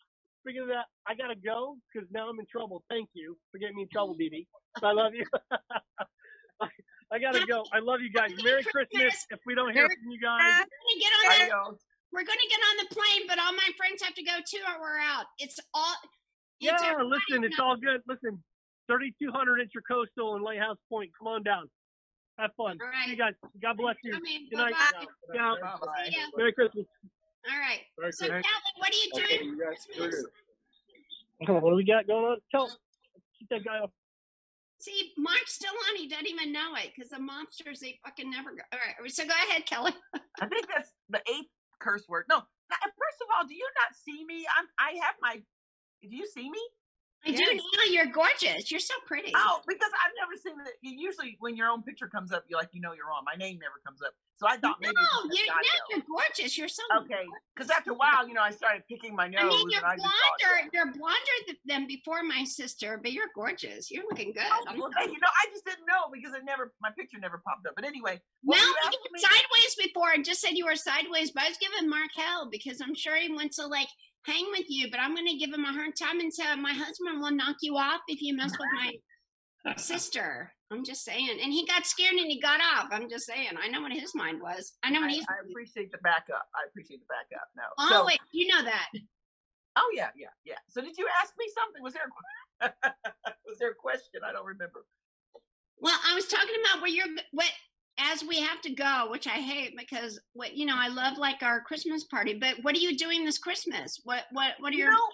Speaking 0.43 0.63
of 0.63 0.69
that, 0.69 0.87
I 1.07 1.15
gotta 1.15 1.37
go 1.37 1.77
because 1.93 2.09
now 2.11 2.29
I'm 2.29 2.41
in 2.41 2.47
trouble. 2.51 2.83
Thank 2.89 3.11
you 3.13 3.37
for 3.53 3.59
getting 3.59 3.77
me 3.77 3.83
in 3.83 3.89
trouble, 3.93 4.15
Dee. 4.15 4.49
I 4.83 4.93
love 4.93 5.13
you. 5.15 5.25
I, 7.11 7.17
I 7.17 7.19
gotta 7.19 7.47
go. 7.47 7.65
I 7.73 7.81
love 7.81 8.01
you 8.01 8.11
guys. 8.11 8.31
Merry 8.43 8.63
Christmas. 8.63 9.27
If 9.31 9.41
we 9.47 9.55
don't 9.55 9.73
hear 9.73 9.89
from 9.89 10.11
you 10.11 10.21
guys, 10.21 10.41
We're 10.43 10.95
gonna 10.95 11.01
get 11.01 11.53
on 11.55 11.73
the, 11.73 11.79
we're 12.13 12.25
gonna 12.25 12.49
get 12.49 12.61
on 12.71 12.77
the 12.85 12.95
plane, 12.95 13.27
but 13.27 13.39
all 13.39 13.53
my 13.53 13.71
friends 13.77 14.03
have 14.03 14.15
to 14.15 14.23
go 14.23 14.39
too, 14.47 14.63
or 14.67 14.81
we're 14.81 15.01
out. 15.01 15.27
It's 15.39 15.59
all. 15.75 15.95
It's 16.61 16.83
yeah. 16.83 16.91
everybody 16.91 17.21
Listen, 17.29 17.45
it's 17.45 17.59
all 17.59 17.77
good. 17.77 18.03
Listen, 18.07 18.43
3200 18.87 19.61
Intracoastal 19.67 20.35
and 20.35 20.45
Lighthouse 20.45 20.77
Point. 20.89 21.11
Come 21.19 21.29
on 21.29 21.43
down. 21.43 21.71
Have 22.39 22.51
fun. 22.57 22.79
All 22.81 22.89
right. 22.89 23.05
See 23.05 23.11
you 23.13 23.17
guys. 23.17 23.35
God 23.63 23.77
bless 23.77 23.97
you. 24.03 24.13
Good 24.13 24.23
night. 24.53 24.73
bye-bye. 24.73 25.57
Bye-bye. 25.61 26.09
See 26.09 26.17
ya. 26.17 26.27
Merry 26.37 26.53
Christmas. 26.53 26.87
All 27.51 27.59
right. 27.59 27.81
Merry 27.99 28.13
So, 28.13 28.27
Christmas. 28.27 28.47
Kelly, 28.47 28.73
what 28.79 28.91
are 28.91 28.97
you 28.97 29.11
doing 29.15 29.57
for 29.57 29.67
Christmas? 29.67 30.25
What 31.47 31.71
do 31.71 31.77
we 31.77 31.85
got 31.85 32.07
going 32.07 32.25
on? 32.25 32.39
Tell. 32.51 32.69
Keep 33.39 33.49
that 33.51 33.65
guy 33.65 33.79
off. 33.79 33.91
See, 34.81 35.13
Mark's 35.19 35.53
still 35.53 35.77
on. 35.91 35.97
He 35.97 36.09
doesn't 36.09 36.29
even 36.29 36.53
know 36.53 36.75
it 36.77 36.93
because 36.95 37.11
the 37.11 37.21
mobsters 37.21 37.81
they 37.81 38.01
fucking 38.05 38.31
never 38.31 38.51
go. 38.57 38.63
All 38.73 38.81
right. 38.81 39.13
So 39.13 39.25
go 39.25 39.35
ahead, 39.49 39.67
Kelly. 39.67 39.93
I 40.41 40.47
think 40.49 40.67
that's 40.69 40.91
the 41.11 41.21
eighth 41.29 41.53
curse 41.81 42.09
word. 42.09 42.25
No, 42.31 42.41
first 42.41 43.21
of 43.21 43.29
all, 43.37 43.47
do 43.47 43.55
you 43.55 43.69
not 43.77 43.95
see 43.95 44.25
me? 44.25 44.47
I'm. 44.59 44.67
I 44.79 44.97
have 45.05 45.15
my. 45.21 45.37
Do 46.03 46.17
you 46.17 46.27
see 46.27 46.49
me? 46.49 46.61
I 47.27 47.33
do 47.33 47.45
now. 47.45 47.93
You're 47.93 48.07
gorgeous. 48.07 48.71
You're 48.71 48.81
so 48.81 48.95
pretty. 49.07 49.33
Oh, 49.37 49.61
because 49.69 49.91
I've 49.93 50.17
never 50.17 50.33
seen 50.41 50.57
it. 50.65 50.75
Usually, 50.81 51.37
when 51.41 51.57
your 51.57 51.69
own 51.69 51.83
picture 51.83 52.09
comes 52.09 52.33
up, 52.33 52.45
you're 52.49 52.59
like 52.59 52.71
you 52.73 52.81
know 52.81 52.93
you're 52.93 53.13
on. 53.13 53.25
My 53.25 53.37
name 53.37 53.59
never 53.61 53.77
comes 53.85 54.01
up. 54.01 54.15
So 54.41 54.49
I 54.49 54.57
thought 54.57 54.81
maybe. 54.81 54.97
No, 54.97 55.29
you, 55.29 55.37
just 55.37 55.53
no, 55.53 55.77
you're 55.91 56.05
gorgeous. 56.09 56.57
You're 56.57 56.73
so 56.73 56.83
Okay, 57.05 57.29
because 57.55 57.69
after 57.69 57.91
a 57.91 57.95
while, 57.95 58.27
you 58.27 58.33
know, 58.33 58.41
I 58.41 58.51
started 58.51 58.85
picking 58.89 59.15
my 59.15 59.29
nose, 59.29 59.45
I 59.45 59.49
mean, 59.49 59.69
you're 59.69 59.85
and 59.85 60.01
blonder. 60.01 60.71
You're 60.73 60.93
blonder 60.97 61.37
than 61.67 61.87
before 61.87 62.23
my 62.23 62.45
sister, 62.45 62.99
but 63.03 63.13
you're 63.13 63.29
gorgeous. 63.35 63.91
You're 63.91 64.05
looking 64.09 64.33
good. 64.33 64.49
Oh, 64.49 64.65
well, 64.65 64.89
you 65.05 65.21
know, 65.21 65.29
I 65.29 65.45
just 65.53 65.67
didn't 65.67 65.85
know 65.85 66.09
because 66.11 66.33
it 66.33 66.41
never, 66.47 66.73
my 66.81 66.89
picture 66.97 67.19
never 67.21 67.43
popped 67.47 67.67
up. 67.67 67.75
But 67.77 67.85
anyway, 67.85 68.19
were 68.43 68.57
you 68.57 68.63
you 68.63 68.99
were 69.13 69.19
sideways 69.19 69.75
before. 69.79 70.09
I 70.09 70.23
just 70.23 70.41
said 70.41 70.57
you 70.57 70.65
were 70.65 70.77
sideways, 70.77 71.33
but 71.33 71.43
I 71.43 71.49
was 71.49 71.59
giving 71.61 71.91
Mark 71.91 72.09
hell 72.17 72.49
because 72.51 72.81
I'm 72.81 72.95
sure 72.95 73.17
he 73.17 73.31
wants 73.31 73.57
to 73.57 73.67
like 73.67 73.89
hang 74.25 74.47
with 74.53 74.71
you. 74.71 74.91
But 74.91 75.01
I'm 75.01 75.15
going 75.15 75.29
to 75.29 75.37
give 75.37 75.53
him 75.53 75.65
a 75.67 75.73
hard 75.73 75.97
time 76.01 76.19
and 76.19 76.33
say 76.33 76.45
my 76.57 76.73
husband 76.73 77.21
will 77.21 77.31
knock 77.31 77.57
you 77.61 77.77
off 77.77 78.01
if 78.09 78.23
you 78.23 78.35
mess 78.35 78.53
with 78.53 78.69
my 78.75 79.77
sister. 79.77 80.53
I'm 80.71 80.85
just 80.85 81.05
saying. 81.05 81.39
And 81.43 81.53
he 81.53 81.67
got 81.67 81.85
scared 81.85 82.15
and 82.15 82.31
he 82.31 82.41
got 82.41 82.61
off. 82.61 82.89
I'm 82.93 83.09
just 83.11 83.27
saying. 83.27 83.51
I 83.61 83.69
know 83.69 83.81
what 83.83 83.93
his 83.93 84.15
mind 84.15 84.41
was. 84.41 84.73
I 84.83 84.91
know 84.91 85.01
what 85.01 85.11
I, 85.11 85.15
he's. 85.15 85.27
I 85.29 85.49
appreciate 85.49 85.91
the 85.91 85.99
backup. 85.99 86.47
I 86.55 86.69
appreciate 86.69 87.01
the 87.01 87.07
backup. 87.11 87.49
No. 87.57 87.65
Oh 87.79 87.89
so, 87.91 88.07
wait, 88.07 88.21
you 88.33 88.47
know 88.47 88.63
that. 88.63 88.89
oh 89.77 89.91
yeah, 89.95 90.11
yeah, 90.17 90.29
yeah. 90.45 90.59
So 90.69 90.81
did 90.81 90.97
you 90.97 91.07
ask 91.21 91.35
me 91.39 91.47
something? 91.55 91.83
Was 91.83 91.95
there 91.95 92.07
a, 92.07 92.89
was 93.47 93.59
there 93.59 93.71
a 93.71 93.75
question? 93.75 94.21
I 94.25 94.33
don't 94.33 94.47
remember. 94.47 94.85
Well, 95.79 95.99
I 96.07 96.15
was 96.15 96.27
talking 96.27 96.55
about 96.65 96.83
where 96.83 96.91
you're 96.91 97.07
what 97.33 97.51
as 97.99 98.23
we 98.23 98.41
have 98.41 98.61
to 98.63 98.71
go, 98.71 99.09
which 99.11 99.27
I 99.27 99.41
hate 99.41 99.77
because 99.77 100.21
what 100.33 100.57
you 100.57 100.67
know 100.67 100.77
I 100.77 100.89
love 100.89 101.19
like 101.19 101.43
our 101.43 101.61
Christmas 101.61 102.05
party. 102.05 102.35
But 102.35 102.57
what 102.63 102.75
are 102.77 102.81
you 102.81 102.97
doing 102.97 103.25
this 103.25 103.39
Christmas? 103.39 104.01
What 104.05 104.25
what 104.33 104.53
what 104.61 104.73
are 104.73 104.77
You 104.77 104.85
your 104.85 104.93
know, 104.93 105.09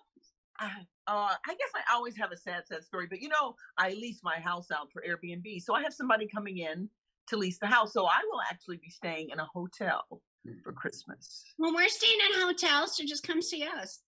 I, 0.59 0.67
uh, 1.07 1.35
I 1.47 1.55
guess 1.55 1.71
I 1.75 1.95
always 1.95 2.17
have 2.17 2.33
a 2.33 2.37
sad, 2.37 2.67
sad 2.67 2.85
story, 2.85 3.07
but 3.09 3.21
you 3.21 3.29
know, 3.29 3.55
I 3.79 3.91
lease 3.91 4.21
my 4.23 4.37
house 4.37 4.71
out 4.71 4.91
for 4.93 5.03
Airbnb, 5.03 5.63
so 5.63 5.75
I 5.75 5.83
have 5.83 5.93
somebody 5.93 6.27
coming 6.27 6.59
in 6.59 6.89
to 7.29 7.37
lease 7.37 7.59
the 7.59 7.67
house. 7.67 7.93
So 7.93 8.07
I 8.07 8.21
will 8.31 8.41
actually 8.51 8.79
be 8.79 8.91
staying 8.91 9.31
in 9.31 9.39
a 9.39 9.47
hotel 9.53 10.05
mm. 10.47 10.63
for 10.63 10.73
Christmas. 10.73 11.45
Well, 11.59 11.75
we're 11.75 11.89
staying 11.89 12.19
in 12.33 12.41
hotels, 12.41 12.97
so 12.97 13.05
just 13.05 13.27
come 13.27 13.43
see 13.43 13.65
us. 13.65 14.01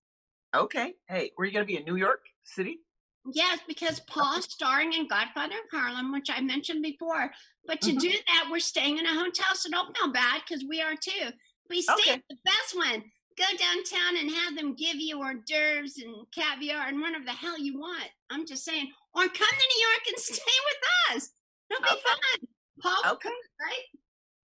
Okay. 0.55 0.95
Hey, 1.09 1.33
were 1.37 1.45
you 1.45 1.53
gonna 1.53 1.65
be 1.65 1.77
in 1.77 1.85
New 1.85 1.97
York 1.97 2.27
City? 2.45 2.79
Yes, 3.33 3.59
because 3.69 4.01
Paul's 4.01 4.45
starring 4.45 4.93
in 4.95 5.07
Godfather 5.07 5.55
of 5.57 5.79
Harlem, 5.79 6.13
which 6.13 6.31
I 6.35 6.41
mentioned 6.41 6.83
before. 6.83 7.31
But 7.67 7.81
to 7.83 7.91
mm-hmm. 7.91 7.99
do 7.99 8.11
that, 8.11 8.49
we're 8.51 8.61
staying 8.61 8.99
in 8.99 9.05
a 9.05 9.15
hotel, 9.15 9.55
so 9.55 9.71
don't 9.71 9.97
feel 9.97 10.13
bad 10.13 10.43
because 10.49 10.65
we 10.67 10.81
are 10.81 10.95
too. 10.95 11.31
We 11.69 11.83
stay 11.83 11.93
Okay. 11.95 12.13
at 12.13 12.23
the 12.31 12.37
best 12.45 12.75
one. 12.75 13.05
Go 13.39 13.45
downtown 13.57 14.17
and 14.19 14.31
have 14.31 14.57
them 14.57 14.75
give 14.75 14.97
you 14.97 15.19
hors 15.23 15.35
d'oeuvres 15.47 15.99
and 15.99 16.27
caviar 16.35 16.89
and 16.89 17.01
whatever 17.01 17.25
the 17.25 17.31
hell 17.31 17.59
you 17.59 17.79
want. 17.79 18.09
I'm 18.31 18.45
just 18.47 18.65
saying. 18.65 18.91
Or 19.15 19.23
come 19.23 19.33
to 19.33 19.69
New 19.77 19.87
York 19.87 20.03
and 20.09 20.19
stay 20.19 20.59
with 20.67 21.17
us. 21.17 21.31
It'll 21.71 21.83
be 21.83 21.89
fun. 21.89 22.49
Paul, 22.83 23.13
Okay. 23.15 23.29
right? 23.29 24.01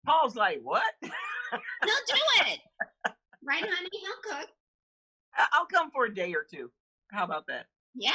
Paul's 0.06 0.36
like, 0.36 0.60
what? 0.62 0.82
He'll 1.00 1.10
do 1.50 2.20
it. 2.46 2.58
Right, 3.44 3.62
honey? 3.62 3.88
He'll 3.92 4.36
cook. 4.38 4.48
I'll 5.52 5.66
come 5.66 5.90
for 5.90 6.04
a 6.06 6.14
day 6.14 6.34
or 6.34 6.44
two. 6.52 6.70
How 7.10 7.24
about 7.24 7.46
that? 7.48 7.66
Yeah. 7.94 8.10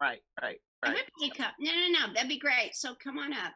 Right, 0.00 0.20
right, 0.42 0.58
right. 0.84 0.96
Everybody 1.18 1.30
come. 1.36 1.52
No, 1.60 1.72
no, 1.72 1.88
no. 2.06 2.12
That'd 2.12 2.28
be 2.28 2.38
great. 2.38 2.74
So 2.74 2.94
come 3.02 3.18
on 3.18 3.32
up. 3.32 3.52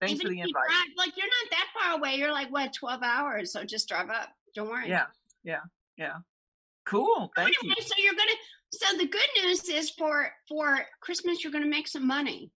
Thanks 0.00 0.20
for 0.20 0.28
the 0.28 0.36
you 0.36 0.42
invite. 0.42 0.52
drive- 0.68 0.94
like 0.96 1.16
you're 1.16 1.26
not 1.26 1.50
that 1.52 1.66
far 1.78 1.98
away. 1.98 2.16
You're 2.16 2.32
like 2.32 2.50
what, 2.50 2.72
twelve 2.74 3.02
hours? 3.02 3.52
So 3.52 3.64
just 3.64 3.88
drive 3.88 4.10
up. 4.10 4.28
Don't 4.54 4.68
worry. 4.68 4.88
Yeah, 4.88 5.06
yeah, 5.44 5.60
yeah. 5.96 6.16
Cool. 6.86 7.30
Thank 7.34 7.56
you. 7.62 7.74
So 7.80 7.94
you're 7.98 8.14
gonna. 8.14 8.30
So 8.72 8.96
the 8.98 9.06
good 9.06 9.44
news 9.44 9.68
is 9.68 9.90
for 9.90 10.30
for 10.48 10.78
Christmas 11.00 11.42
you're 11.42 11.52
gonna 11.52 11.66
make 11.66 11.88
some 11.88 12.06
money, 12.06 12.50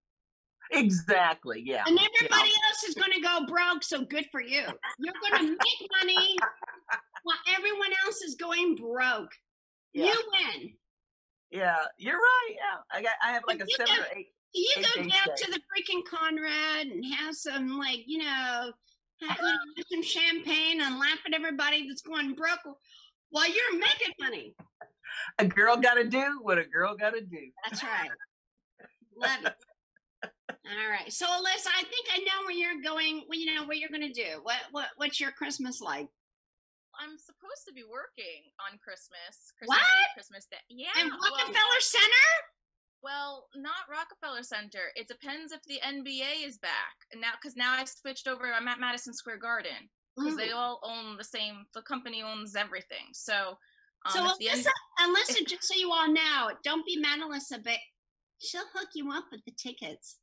Exactly. 0.72 1.62
Yeah. 1.64 1.84
and 1.86 1.98
yeah. 1.98 2.06
everybody 2.14 2.50
else 2.68 2.84
is 2.88 2.94
gonna 2.94 3.20
go 3.20 3.46
broke. 3.46 3.82
So 3.82 4.04
good 4.04 4.26
for 4.30 4.40
you. 4.40 4.62
You're 4.98 5.14
gonna 5.30 5.48
make 5.48 5.90
money 6.00 6.36
while 7.22 7.36
everyone 7.56 7.90
else 8.04 8.22
is 8.22 8.36
going 8.36 8.76
broke. 8.76 9.32
Yeah. 9.92 10.06
You 10.06 10.22
win. 10.32 10.72
Yeah, 11.50 11.78
you're 11.98 12.16
right. 12.16 12.54
Yeah, 12.54 12.98
I 12.98 13.02
got. 13.02 13.14
I 13.24 13.32
have 13.32 13.42
like 13.48 13.60
a 13.60 13.66
seven 13.76 13.94
go- 13.96 14.02
or 14.02 14.06
eight. 14.16 14.28
You 14.52 14.68
eight 14.78 14.86
go 14.94 15.02
down 15.02 15.36
to 15.36 15.50
the 15.50 15.58
freaking 15.58 16.02
Conrad 16.08 16.86
and 16.86 17.04
have 17.14 17.34
some 17.34 17.78
like 17.78 18.04
you 18.06 18.18
know, 18.18 18.24
ha- 18.24 18.72
you 19.20 19.26
know, 19.26 19.54
have 19.76 19.86
some 19.90 20.02
champagne 20.02 20.80
and 20.80 20.98
laugh 20.98 21.18
at 21.26 21.34
everybody 21.34 21.88
that's 21.88 22.02
going 22.02 22.34
broke 22.34 22.60
while 23.30 23.48
you're 23.48 23.78
making 23.78 24.14
money. 24.20 24.54
A 25.38 25.44
girl 25.46 25.76
got 25.76 25.94
to 25.94 26.04
do 26.04 26.38
what 26.42 26.58
a 26.58 26.64
girl 26.64 26.96
got 26.96 27.14
to 27.14 27.20
do. 27.20 27.50
That's 27.64 27.82
right. 27.82 28.10
Love 29.16 29.46
it. 29.46 29.54
All 30.22 30.90
right. 30.90 31.12
So 31.12 31.26
Alyssa, 31.26 31.70
I 31.74 31.82
think 31.82 32.06
I 32.12 32.18
know 32.18 32.44
where 32.44 32.54
you're 32.54 32.82
going. 32.82 33.24
Well, 33.28 33.38
you 33.38 33.54
know 33.54 33.64
what 33.64 33.78
you're 33.78 33.90
going 33.90 34.06
to 34.06 34.12
do. 34.12 34.40
What 34.42 34.58
what 34.70 34.88
what's 34.96 35.20
your 35.20 35.32
Christmas 35.32 35.80
like? 35.80 36.08
I'm 37.00 37.16
supposed 37.16 37.64
to 37.66 37.72
be 37.72 37.82
working 37.82 38.50
on 38.60 38.78
Christmas. 38.82 39.54
Christmas 39.56 39.78
What? 39.78 39.80
Eve, 39.80 40.14
Christmas 40.14 40.46
Day. 40.50 40.60
Yeah. 40.68 40.92
In 41.00 41.08
well, 41.08 41.32
Rockefeller 41.32 41.80
Center? 41.80 42.28
Well, 43.02 43.48
not 43.56 43.88
Rockefeller 43.88 44.42
Center. 44.42 44.92
It 44.94 45.08
depends 45.08 45.52
if 45.52 45.62
the 45.64 45.80
NBA 45.80 46.44
is 46.44 46.58
back. 46.58 47.08
And 47.12 47.20
now, 47.20 47.32
because 47.40 47.56
now 47.56 47.72
I've 47.72 47.88
switched 47.88 48.28
over. 48.28 48.52
I'm 48.52 48.68
at 48.68 48.80
Madison 48.80 49.14
Square 49.14 49.38
Garden 49.38 49.88
because 50.16 50.36
they 50.36 50.48
Mm. 50.48 50.56
all 50.56 50.80
own 50.82 51.16
the 51.16 51.24
same. 51.24 51.66
The 51.74 51.82
company 51.82 52.22
owns 52.22 52.56
everything. 52.56 53.06
So, 53.12 53.58
um, 54.06 54.12
so 54.12 54.26
if 54.26 54.38
the 54.38 54.46
Alyssa, 54.46 54.70
Alyssa, 55.00 55.46
just 55.46 55.64
so 55.64 55.74
you 55.74 55.92
all 55.92 56.08
know, 56.08 56.50
don't 56.64 56.84
be 56.86 56.96
mad, 56.96 57.20
Alyssa, 57.20 57.62
but 57.62 57.78
she'll 58.38 58.66
hook 58.74 58.88
you 58.94 59.10
up 59.12 59.24
with 59.30 59.44
the 59.44 59.52
tickets 59.52 60.18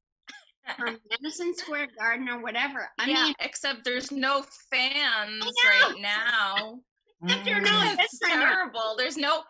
from 0.78 1.00
Madison 1.10 1.56
Square 1.56 1.90
Garden 1.98 2.28
or 2.30 2.42
whatever. 2.42 2.90
I 2.98 3.08
yeah, 3.08 3.26
mean, 3.26 3.36
except 3.40 3.84
there's 3.84 4.12
no 4.12 4.44
fans 4.72 5.46
right 5.66 5.96
now. 6.00 6.80
Except 7.24 7.48
you're 7.48 7.62
no 7.62 7.96
it's 8.00 8.20
terrible. 8.20 8.96
There's 8.98 9.18
no 9.18 9.44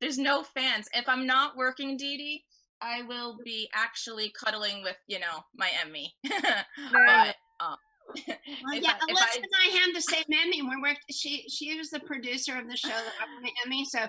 there's 0.00 0.18
no 0.18 0.42
fans. 0.42 0.88
If 0.94 1.08
I'm 1.08 1.26
not 1.26 1.56
working, 1.56 1.96
Dee 1.96 2.16
Dee, 2.16 2.44
I 2.80 3.02
will 3.02 3.38
be 3.44 3.68
actually 3.72 4.32
cuddling 4.38 4.82
with, 4.82 4.96
you 5.06 5.20
know, 5.20 5.44
my 5.54 5.70
Emmy. 5.84 6.12
but 6.24 7.36
um 7.60 7.76
Well, 8.64 8.74
yeah, 8.74 8.94
I- 9.00 9.12
Alyssa 9.12 9.22
I- 9.22 9.36
and 9.36 9.46
I 9.60 9.76
have 9.78 9.94
the 9.94 10.00
same 10.00 10.24
Emmy. 10.32 10.62
We 10.62 10.76
worked. 10.80 11.00
She 11.10 11.44
she 11.48 11.76
was 11.76 11.90
the 11.90 12.00
producer 12.00 12.56
of 12.58 12.68
the 12.68 12.76
show 12.76 12.88
that 12.88 13.12
I 13.20 13.24
won 13.34 13.44
an 13.44 13.50
Emmy. 13.66 13.84
So 13.84 14.00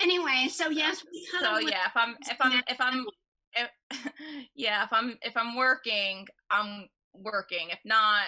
anyway, 0.00 0.48
so 0.50 0.68
yes, 0.68 1.04
we 1.10 1.26
so 1.30 1.38
cuddle 1.38 1.64
with- 1.64 1.72
yeah, 1.72 1.86
if 1.86 1.96
I'm 1.96 2.16
if 2.30 2.36
I'm 2.40 2.62
if 2.68 2.80
I'm 2.80 3.06
if, 3.56 4.12
yeah, 4.54 4.84
if 4.84 4.92
I'm 4.92 5.16
if 5.22 5.36
I'm 5.36 5.56
working, 5.56 6.26
I'm 6.50 6.88
working. 7.14 7.70
If 7.70 7.78
not, 7.84 8.24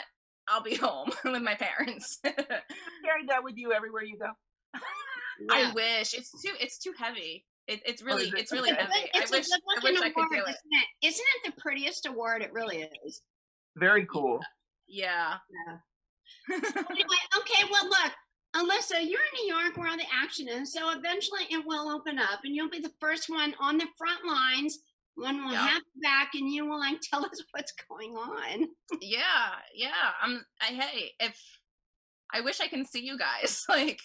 I'll 0.48 0.62
be 0.62 0.74
home 0.86 1.10
with 1.24 1.42
my 1.42 1.54
parents. 1.54 2.18
Carry 2.24 3.26
that 3.28 3.42
with 3.44 3.56
you 3.56 3.72
everywhere 3.72 4.02
you 4.04 4.18
go. 4.18 4.30
I 5.50 5.72
wish 5.74 6.14
it's 6.14 6.30
too 6.42 6.52
it's 6.60 6.78
too 6.78 6.92
heavy. 6.98 7.44
It, 7.68 7.80
it's 7.84 8.00
oh, 8.02 8.06
really 8.06 8.24
is 8.28 8.32
it? 8.32 8.38
it's 8.38 8.52
really 8.52 8.70
heavy. 8.70 8.92
It's 9.12 9.32
I 9.32 9.36
a 9.36 9.38
wish 9.38 9.46
I 9.52 9.58
good-looking 9.58 9.92
wish 9.94 10.00
I 10.02 10.10
could 10.10 10.24
award, 10.24 10.30
do 10.30 10.36
it. 10.38 10.40
Isn't 10.50 10.54
it? 10.70 11.06
Isn't 11.08 11.26
it 11.44 11.54
the 11.56 11.60
prettiest 11.60 12.06
award? 12.06 12.42
It 12.42 12.52
really 12.52 12.88
is. 13.04 13.20
Very 13.76 14.06
cool. 14.06 14.40
Yeah. 14.88 15.34
anyway, 16.50 17.16
okay. 17.38 17.64
Well, 17.70 17.88
look, 17.88 18.12
Alyssa, 18.54 19.00
you're 19.02 19.20
in 19.20 19.44
New 19.46 19.54
York 19.54 19.76
where 19.76 19.88
all 19.88 19.96
the 19.96 20.04
action 20.12 20.48
is. 20.48 20.72
So 20.72 20.90
eventually, 20.90 21.42
it 21.50 21.64
will 21.66 21.88
open 21.90 22.18
up, 22.18 22.40
and 22.44 22.54
you'll 22.54 22.70
be 22.70 22.80
the 22.80 22.92
first 23.00 23.28
one 23.28 23.54
on 23.60 23.78
the 23.78 23.86
front 23.98 24.24
lines. 24.26 24.78
One 25.16 25.44
will 25.44 25.52
Yeah. 25.52 25.66
have 25.68 25.82
you 25.94 26.02
back, 26.02 26.30
and 26.34 26.50
you 26.52 26.66
will 26.66 26.78
like 26.78 27.00
tell 27.10 27.24
us 27.24 27.42
what's 27.52 27.72
going 27.88 28.12
on. 28.16 28.68
yeah, 29.00 29.54
yeah. 29.74 30.12
I'm 30.20 30.44
I 30.60 30.66
hey, 30.66 31.12
if 31.20 31.40
I 32.32 32.40
wish 32.40 32.60
I 32.60 32.68
can 32.68 32.84
see 32.84 33.00
you 33.04 33.18
guys. 33.18 33.64
Like 33.68 34.00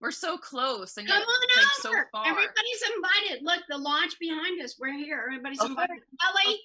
we're 0.00 0.10
so 0.10 0.38
close 0.38 0.96
and 0.96 1.06
yet 1.06 1.12
Come 1.14 1.24
on 1.24 1.48
like 1.58 1.66
so 1.82 1.92
far. 2.10 2.26
Everybody's 2.26 2.82
invited. 2.96 3.44
Look, 3.44 3.60
the 3.68 3.76
launch 3.76 4.18
behind 4.18 4.60
us. 4.62 4.76
We're 4.80 4.94
here. 4.96 5.22
Everybody's 5.26 5.60
Okay. 5.60 5.68
invited. 5.68 5.98
Ellie, 6.24 6.58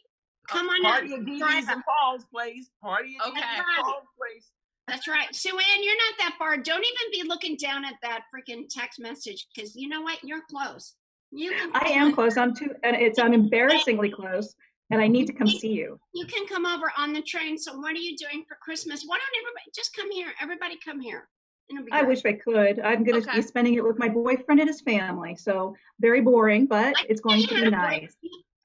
come 0.48 0.68
on 0.70 0.82
Party 0.84 1.14
up. 1.14 1.20
at 1.20 1.26
Dee 1.26 1.39
Drive 1.39 1.54
Dee's 1.62 1.70
up. 1.70 1.76
and 1.76 1.84
Paul's 1.86 2.26
place. 2.26 2.70
Party 2.82 3.18
at 3.22 3.28
Okay. 3.28 3.39
Dee's 3.39 3.43
and 3.58 3.66
Paul's 3.86 4.04
place. 4.18 4.50
That's 4.88 5.08
right. 5.08 5.34
Sue 5.34 5.50
Ann, 5.50 5.84
you're 5.84 5.96
not 5.98 6.18
that 6.20 6.36
far. 6.38 6.58
Don't 6.58 6.84
even 6.86 7.12
be 7.24 7.28
looking 7.28 7.56
down 7.58 7.86
at 7.86 7.96
that 8.04 8.26
freaking 8.34 8.66
text 8.70 9.00
message 9.00 9.48
because 9.54 9.76
you 9.76 9.89
know 9.89 10.02
what? 10.02 10.20
You're 10.24 10.43
close. 10.50 10.93
You 11.32 11.52
can 11.52 11.72
I 11.74 11.89
am 11.89 12.14
close. 12.14 12.38
I'm 12.38 12.56
too, 12.56 12.70
and 12.84 12.96
it's 12.96 13.18
I'm 13.20 13.34
embarrassingly 13.34 14.12
close, 14.12 14.56
and 14.91 15.02
I 15.02 15.08
need 15.08 15.26
to 15.26 15.34
come 15.34 15.48
see 15.48 15.72
you. 15.74 16.00
You 16.14 16.26
can 16.28 16.46
come 16.48 16.66
over 16.68 16.91
on 16.98 17.14
the 17.14 17.22
train. 17.24 17.58
So 17.58 17.76
what 17.78 17.93
are 17.93 18.00
you 18.00 18.16
doing 18.16 18.46
for 18.48 18.56
Christmas? 18.62 19.04
Why 19.06 19.18
don't 19.18 19.41
everybody 19.43 19.72
just 19.76 19.96
come 19.96 20.12
here? 20.12 20.34
Everybody 20.39 20.78
come 20.86 21.00
here. 21.02 21.28
It'll 21.68 21.84
be 21.84 21.91
I 21.91 22.04
wish 22.04 22.24
I 22.26 22.34
could. 22.34 22.80
I'm 22.80 23.04
going 23.04 23.20
to 23.20 23.28
Okay. 23.28 23.38
be 23.39 23.41
spending 23.41 23.74
it 23.74 23.84
with 23.84 23.98
my 23.98 24.08
boyfriend 24.08 24.60
and 24.60 24.70
his 24.70 24.82
family. 24.82 25.36
So 25.36 25.76
very 26.00 26.22
boring, 26.22 26.68
but 26.68 26.96
it's 27.10 27.22
going 27.22 27.41
to 27.41 27.56
be 27.56 27.70
nice. 27.72 28.16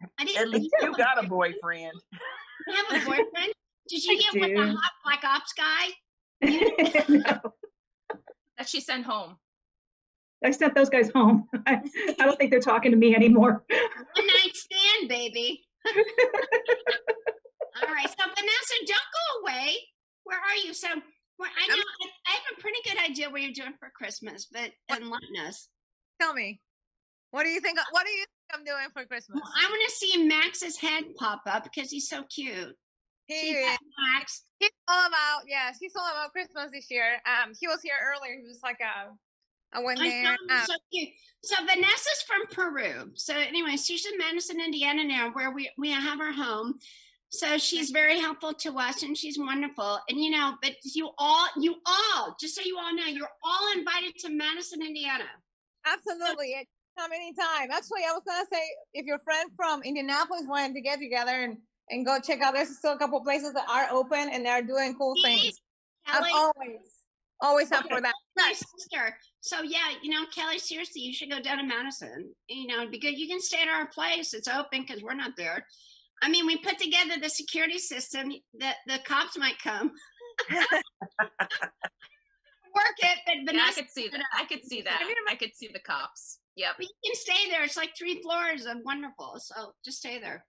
Boyfriend. 0.00 0.12
I 0.18 0.22
At 0.22 0.26
didn't 0.28 0.50
least 0.52 0.70
you 0.80 0.88
you 0.88 0.94
got 0.96 1.22
a 1.22 1.26
boyfriend. 1.28 1.92
You 2.68 2.74
have 2.74 3.02
a 3.02 3.06
boyfriend? 3.06 3.52
Did 3.88 4.04
you 4.04 4.12
I 4.12 4.16
get 4.38 4.48
with 4.48 4.56
the 4.56 4.76
hot 4.76 4.92
black 5.02 5.24
ops 5.24 5.52
guy? 5.54 5.88
no, 7.08 7.40
that 8.58 8.68
she 8.68 8.80
sent 8.80 9.04
home. 9.04 9.36
I 10.44 10.50
sent 10.52 10.74
those 10.74 10.88
guys 10.90 11.10
home. 11.10 11.48
I, 11.66 11.80
I 12.20 12.24
don't 12.26 12.36
think 12.38 12.50
they're 12.50 12.60
talking 12.60 12.90
to 12.92 12.96
me 12.98 13.14
anymore. 13.14 13.64
One 13.68 14.26
night 14.26 14.54
stand, 14.54 15.08
baby. 15.08 15.62
All 15.86 15.94
right. 17.94 18.08
So 18.08 18.24
Vanessa, 18.24 18.74
don't 18.86 18.88
go 18.88 19.40
away. 19.42 19.74
Where 20.24 20.38
are 20.38 20.56
you? 20.64 20.72
So 20.74 20.88
Well, 21.38 21.50
I 21.58 21.66
know 21.66 21.74
I, 21.74 22.06
I 22.28 22.32
have 22.32 22.42
a 22.58 22.60
pretty 22.60 22.78
good 22.84 22.98
idea 23.02 23.30
what 23.30 23.40
you're 23.42 23.52
doing 23.52 23.74
for 23.80 23.90
Christmas, 23.94 24.46
but 24.52 24.70
enlighten 24.90 25.36
us. 25.46 25.68
Tell 26.20 26.34
me, 26.34 26.60
what 27.30 27.44
do 27.44 27.48
you 27.48 27.60
think? 27.60 27.78
What 27.90 28.04
do 28.04 28.10
you 28.10 28.18
think 28.18 28.28
I'm 28.54 28.64
doing 28.64 28.86
for 28.92 29.04
Christmas? 29.04 29.40
Well, 29.42 29.52
I 29.56 29.68
want 29.68 29.82
to 29.88 29.96
see 29.96 30.24
Max's 30.26 30.76
head 30.76 31.04
pop 31.16 31.42
up 31.46 31.64
because 31.64 31.90
he's 31.90 32.08
so 32.08 32.22
cute. 32.24 32.76
He 33.26 33.34
See 33.34 33.50
is. 33.50 33.78
Max? 34.14 34.44
He's 34.58 34.70
all 34.88 35.06
about 35.06 35.42
yes. 35.46 35.78
He's 35.80 35.94
all 35.96 36.08
about 36.10 36.32
Christmas 36.32 36.70
this 36.72 36.90
year. 36.90 37.20
Um, 37.26 37.52
he 37.58 37.68
was 37.68 37.80
here 37.82 37.94
earlier. 38.02 38.40
He 38.40 38.46
was 38.46 38.60
like 38.62 38.78
a, 38.80 39.10
I 39.72 39.82
went 39.82 40.00
I 40.00 40.08
there. 40.08 40.36
um, 40.50 40.64
so 40.66 40.74
cute. 40.92 41.10
So 41.42 41.56
Vanessa's 41.64 42.24
from 42.26 42.46
Peru. 42.52 43.12
So 43.14 43.34
anyway, 43.34 43.76
she's 43.76 44.04
in 44.04 44.18
Madison, 44.18 44.60
Indiana 44.60 45.04
now, 45.04 45.30
where 45.32 45.52
we 45.52 45.70
we 45.78 45.90
have 45.90 46.20
our 46.20 46.32
home. 46.32 46.78
So 47.32 47.58
she's 47.58 47.90
very 47.90 48.18
helpful 48.18 48.52
to 48.54 48.76
us, 48.78 49.04
and 49.04 49.16
she's 49.16 49.38
wonderful. 49.38 50.00
And 50.08 50.18
you 50.18 50.30
know, 50.30 50.56
but 50.60 50.72
you 50.82 51.10
all, 51.16 51.46
you 51.56 51.76
all, 51.86 52.36
just 52.40 52.56
so 52.56 52.62
you 52.62 52.76
all 52.76 52.92
know, 52.92 53.06
you're 53.06 53.30
all 53.44 53.72
invited 53.76 54.16
to 54.18 54.30
Madison, 54.30 54.82
Indiana. 54.82 55.26
Absolutely. 55.86 56.66
Come 57.00 57.12
anytime. 57.12 57.70
Actually, 57.70 58.02
I 58.06 58.12
was 58.12 58.22
gonna 58.26 58.44
say 58.52 58.60
if 58.92 59.06
your 59.06 59.18
friend 59.20 59.50
from 59.56 59.82
Indianapolis 59.82 60.42
wanted 60.46 60.74
to 60.74 60.82
get 60.82 60.98
together 60.98 61.32
and, 61.32 61.56
and 61.88 62.04
go 62.04 62.18
check 62.20 62.42
out, 62.42 62.52
there's 62.52 62.76
still 62.76 62.92
a 62.92 62.98
couple 62.98 63.22
places 63.22 63.54
that 63.54 63.66
are 63.70 63.88
open 63.90 64.28
and 64.30 64.44
they're 64.44 64.62
doing 64.62 64.94
cool 64.98 65.14
things. 65.22 65.58
I'm 66.06 66.24
Kelly? 66.24 66.30
always 66.34 67.00
always 67.40 67.72
up 67.72 67.88
for 67.88 68.02
that. 68.02 68.12
My 68.36 68.52
sister. 68.52 69.16
So 69.40 69.62
yeah, 69.62 69.94
you 70.02 70.10
know, 70.10 70.26
Kelly, 70.34 70.58
seriously, 70.58 71.00
you 71.00 71.14
should 71.14 71.30
go 71.30 71.40
down 71.40 71.56
to 71.56 71.64
Madison. 71.64 72.34
You 72.48 72.66
know, 72.66 72.86
because 72.90 73.12
you 73.12 73.28
can 73.28 73.40
stay 73.40 73.62
at 73.62 73.68
our 73.68 73.86
place. 73.86 74.34
It's 74.34 74.48
open 74.48 74.82
because 74.82 75.02
we're 75.02 75.14
not 75.14 75.38
there. 75.38 75.64
I 76.22 76.28
mean, 76.28 76.46
we 76.46 76.58
put 76.58 76.78
together 76.78 77.14
the 77.18 77.30
security 77.30 77.78
system 77.78 78.30
that 78.58 78.76
the 78.86 78.98
cops 79.06 79.38
might 79.38 79.58
come. 79.62 79.92
Work 82.74 82.96
it, 82.98 83.18
but 83.26 83.34
Yeah, 83.36 83.40
I 83.42 83.44
Vanessa, 83.46 83.82
could 83.82 83.90
see 83.90 84.08
that. 84.08 84.22
I 84.38 84.44
could 84.44 84.64
see 84.64 84.82
that. 84.86 85.02
I 85.28 85.34
could 85.34 85.54
see 85.54 85.68
the 85.72 85.80
cops. 85.80 86.38
Yep. 86.56 86.74
But 86.78 86.86
you 86.86 86.92
can 87.04 87.14
stay 87.14 87.50
there. 87.50 87.64
It's 87.64 87.76
like 87.76 87.96
three 87.96 88.20
floors 88.22 88.66
of 88.66 88.78
wonderful. 88.84 89.36
So 89.38 89.72
just 89.84 89.98
stay 89.98 90.18
there. 90.20 90.44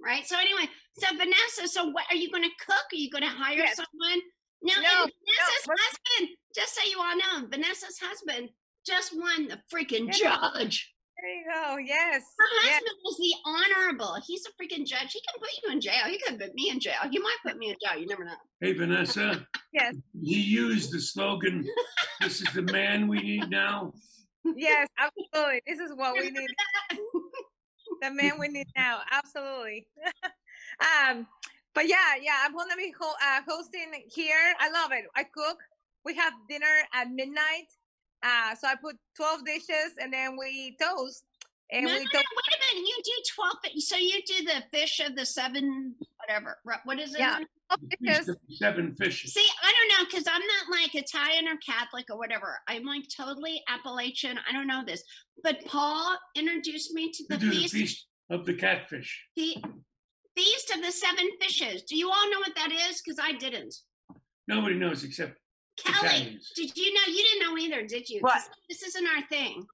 Right. 0.00 0.26
So 0.26 0.38
anyway, 0.38 0.68
so 0.98 1.06
Vanessa, 1.16 1.66
so 1.68 1.86
what 1.86 2.04
are 2.10 2.16
you 2.16 2.30
going 2.30 2.42
to 2.44 2.50
cook? 2.64 2.84
Are 2.92 2.96
you 2.96 3.10
going 3.10 3.24
to 3.24 3.30
hire 3.30 3.56
Yes. 3.58 3.76
someone? 3.76 4.20
Now, 4.62 4.74
No, 4.80 5.02
and 5.04 5.12
Vanessa's 5.24 5.66
no, 5.68 5.74
husband, 5.78 6.36
just 6.54 6.74
so 6.74 6.80
you 6.88 6.98
all 7.00 7.16
know, 7.16 7.48
Vanessa's 7.48 7.98
husband 7.98 8.50
just 8.86 9.12
won 9.16 9.48
the 9.48 9.60
freaking 9.72 10.06
Yeah. 10.18 10.36
judge. 10.54 10.94
There 11.20 11.30
you 11.34 11.44
go. 11.44 11.76
Yes. 11.78 12.22
Her 12.38 12.44
yes. 12.62 12.74
husband 12.74 12.98
was 13.04 13.16
the 13.16 13.34
honorable. 13.46 14.16
He's 14.26 14.44
a 14.46 14.50
freaking 14.50 14.84
judge. 14.84 15.12
He 15.12 15.20
can 15.20 15.40
put 15.40 15.48
you 15.62 15.72
in 15.72 15.80
jail. 15.80 16.04
He 16.08 16.18
could 16.18 16.38
put 16.38 16.54
me 16.54 16.68
in 16.70 16.78
jail. 16.78 16.94
He 17.10 17.18
might 17.18 17.36
put 17.44 17.56
me 17.56 17.70
in 17.70 17.76
jail. 17.82 17.98
You 17.98 18.06
never 18.06 18.24
know. 18.24 18.34
Hey, 18.60 18.72
Vanessa. 18.72 19.46
Yes. 19.72 19.94
He 20.22 20.40
used 20.40 20.90
the 20.90 20.98
slogan, 20.98 21.62
"This 22.22 22.40
is 22.40 22.48
the 22.54 22.62
man 22.62 23.08
we 23.08 23.20
need 23.20 23.50
now." 23.50 23.92
Yes, 24.56 24.88
absolutely. 24.98 25.60
This 25.66 25.80
is 25.80 25.90
what 25.94 26.14
we 26.14 26.30
need. 26.30 26.48
the 28.00 28.10
man 28.10 28.38
we 28.38 28.48
need 28.48 28.68
now. 28.74 29.00
Absolutely. 29.10 29.86
um, 30.80 31.26
but 31.74 31.88
yeah, 31.88 32.16
yeah, 32.22 32.38
I'm 32.42 32.54
gonna 32.56 32.74
be 32.74 32.94
ho- 32.98 33.16
uh, 33.22 33.42
hosting 33.46 33.92
here. 34.10 34.54
I 34.58 34.70
love 34.70 34.92
it. 34.92 35.04
I 35.14 35.24
cook. 35.24 35.58
We 36.06 36.14
have 36.14 36.32
dinner 36.48 36.74
at 36.94 37.10
midnight. 37.10 37.68
Uh, 38.26 38.54
so 38.56 38.66
I 38.66 38.74
put 38.74 38.96
12 39.16 39.44
dishes 39.44 39.94
and 40.00 40.12
then 40.12 40.36
we 40.38 40.76
toast. 40.80 41.24
And 41.70 41.84
no, 41.84 41.92
no, 41.92 41.98
we 41.98 42.04
no, 42.04 42.10
toast. 42.12 42.24
wait 42.36 42.72
a 42.72 42.74
minute. 42.74 42.88
You 42.88 43.02
do 43.04 43.12
12. 43.34 43.82
So 43.82 43.96
you 43.96 44.20
do 44.26 44.44
the 44.44 44.76
fish 44.76 45.00
of 45.00 45.16
the 45.16 45.26
seven, 45.26 45.94
whatever. 46.16 46.58
What 46.84 46.98
is 46.98 47.14
it? 47.14 47.20
Yeah. 47.20 47.38
Feast 48.00 48.30
Seven 48.50 48.94
fishes. 48.94 49.34
See, 49.34 49.46
I 49.62 49.72
don't 49.72 49.98
know 49.98 50.08
because 50.08 50.26
I'm 50.28 50.40
not 50.40 50.80
like 50.80 50.94
Italian 50.94 51.48
or 51.48 51.56
Catholic 51.56 52.06
or 52.10 52.16
whatever. 52.16 52.58
I'm 52.68 52.84
like 52.84 53.04
totally 53.14 53.60
Appalachian. 53.68 54.38
I 54.48 54.52
don't 54.52 54.68
know 54.68 54.82
this. 54.86 55.02
But 55.42 55.64
Paul 55.66 56.16
introduced 56.36 56.94
me 56.94 57.10
to 57.10 57.24
the 57.28 57.36
do 57.36 57.50
the 57.50 57.56
feast, 57.56 57.74
feast 57.74 58.06
of 58.30 58.46
the 58.46 58.54
catfish. 58.54 59.24
the 59.34 59.56
feast 60.36 60.72
of 60.74 60.82
the 60.82 60.92
seven 60.92 61.28
fishes. 61.40 61.82
Do 61.82 61.96
you 61.96 62.08
all 62.08 62.30
know 62.30 62.38
what 62.38 62.54
that 62.54 62.70
is? 62.70 63.02
Because 63.04 63.18
I 63.20 63.32
didn't. 63.32 63.74
Nobody 64.46 64.76
knows 64.76 65.02
except 65.02 65.36
Kelly, 65.76 66.38
did 66.54 66.76
you 66.76 66.94
know? 66.94 67.00
You 67.06 67.22
didn't 67.22 67.40
know 67.50 67.58
either, 67.58 67.86
did 67.86 68.08
you? 68.08 68.20
What? 68.20 68.42
This 68.68 68.82
isn't 68.82 69.06
our 69.06 69.22
thing. 69.28 69.66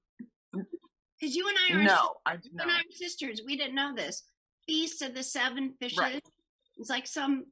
Because 0.51 1.35
you 1.35 1.47
and 1.47 1.57
I 1.69 1.79
are 1.79 1.83
No, 1.83 2.15
I 2.25 2.35
did 2.35 2.53
not. 2.53 2.67
Sisters. 2.91 3.41
We 3.45 3.55
didn't 3.55 3.75
know 3.75 3.93
this. 3.95 4.23
Feast 4.67 5.01
of 5.01 5.13
the 5.13 5.23
seven 5.23 5.73
fishes. 5.79 5.97
Right. 5.99 6.23
It's 6.77 6.89
like 6.89 7.07
some 7.07 7.45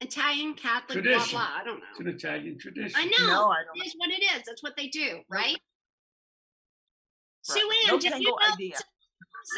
Italian 0.00 0.54
Catholic 0.54 1.02
Tradition. 1.02 1.32
blah. 1.38 1.48
I 1.60 1.64
don't 1.64 1.78
know. 1.78 1.84
It's 1.90 2.00
an 2.00 2.08
Italian 2.08 2.58
tradition. 2.58 2.98
I 2.98 3.04
know. 3.06 3.26
No, 3.26 3.48
I 3.50 3.64
don't. 3.64 3.76
It 3.82 3.86
is 3.86 3.94
what 3.96 4.10
it 4.10 4.22
is. 4.22 4.42
That's 4.46 4.62
what 4.62 4.74
they 4.76 4.88
do, 4.88 5.20
right? 5.28 5.46
Right. 5.46 5.56
Sue 7.42 7.60
Ann, 7.60 7.88
No 7.88 7.98
did 7.98 8.14
you 8.20 8.30
know 8.30 8.38
idea. 8.54 8.76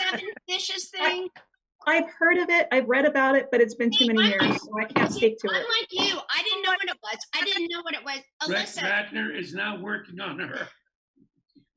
seven 0.01 0.27
fishes 0.49 0.89
thing? 0.89 1.29
I've 1.87 2.11
heard 2.19 2.39
of 2.39 2.51
it. 2.51 2.67
I've 2.73 2.89
read 2.89 3.05
about 3.05 3.37
it, 3.37 3.47
but 3.53 3.61
it's 3.61 3.77
been 3.77 3.91
too 3.91 4.07
many 4.07 4.29
years, 4.29 4.61
so 4.63 4.71
I 4.79 4.85
can't 4.85 5.13
speak 5.13 5.39
to 5.39 5.47
it. 5.49 5.55
Unlike 5.55 5.89
you, 5.91 6.19
I 6.31 6.43
didn't 6.43 6.63
know 6.63 6.71
what 6.73 6.89
it 6.89 6.97
was. 7.03 7.19
I 7.35 7.45
didn't 7.45 7.69
know 7.71 7.83
what 7.83 7.95
it 7.95 8.05
was. 8.05 8.19
Brett 8.49 8.67
Alyssa, 8.67 8.83
Ratner 9.13 9.39
is 9.39 9.55
now 9.55 9.79
working 9.81 10.21
on 10.21 10.39
her. 10.41 10.69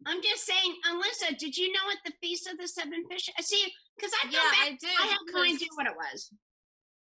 I'm 0.07 0.21
just 0.23 0.45
saying, 0.45 0.75
Alyssa, 0.89 1.37
did 1.37 1.55
you 1.55 1.71
know 1.71 1.85
what 1.85 1.97
the 2.05 2.13
Feast 2.21 2.49
of 2.49 2.57
the 2.57 2.67
Seven 2.67 3.03
Fish? 3.09 3.29
Uh, 3.29 3.33
I 3.37 3.41
see, 3.43 3.71
because 3.95 4.11
I 4.23 4.29
Yeah, 4.29 4.39
I 4.41 4.69
did. 4.79 4.89
I 4.99 5.07
had 5.07 5.17
no 5.27 5.33
'cause 5.33 5.53
idea 5.53 5.67
what 5.75 5.85
it 5.87 5.95
was. 5.95 6.33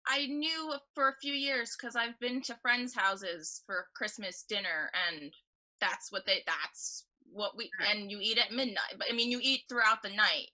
I 0.08 0.26
knew 0.26 0.74
for 0.96 1.08
a 1.08 1.16
few 1.22 1.34
years 1.34 1.76
because 1.78 1.96
I've 1.96 2.20
been 2.20 2.42
to 2.44 2.56
friends' 2.62 2.96
houses 2.96 3.62
for 3.66 3.88
Christmas 3.96 4.44
dinner, 4.44 4.92
and 5.08 5.32
that's 5.80 6.12
what 6.12 6.26
they. 6.26 6.44
That's 6.46 7.06
what 7.32 7.56
we. 7.56 7.70
And 7.90 8.12
you 8.12 8.20
eat 8.22 8.40
at 8.40 8.52
midnight. 8.52 8.96
But 8.98 9.08
I 9.10 9.14
mean, 9.14 9.32
you 9.32 9.40
eat 9.42 9.62
throughout 9.70 10.02
the 10.02 10.10
night. 10.10 10.50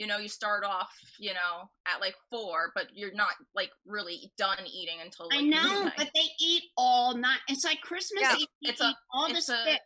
You 0.00 0.06
know, 0.06 0.16
you 0.16 0.28
start 0.30 0.64
off, 0.64 0.88
you 1.18 1.34
know, 1.34 1.68
at 1.86 2.00
like 2.00 2.14
four, 2.30 2.72
but 2.74 2.86
you're 2.94 3.12
not 3.12 3.32
like 3.54 3.68
really 3.84 4.32
done 4.38 4.56
eating 4.66 4.96
until 5.04 5.26
like 5.28 5.40
I 5.40 5.42
know, 5.42 5.74
midnight. 5.74 5.92
but 5.98 6.10
they 6.14 6.24
eat 6.40 6.62
all 6.78 7.14
night. 7.14 7.40
It's 7.48 7.66
like 7.66 7.82
Christmas 7.82 8.22
Yeah, 8.22 8.34
Eve. 8.38 8.46
it's 8.62 8.80
a- 8.80 8.88
eat 8.88 8.96
all 9.12 9.26
it's 9.26 9.34
this 9.34 9.48
a- 9.50 9.62
fish. 9.62 9.78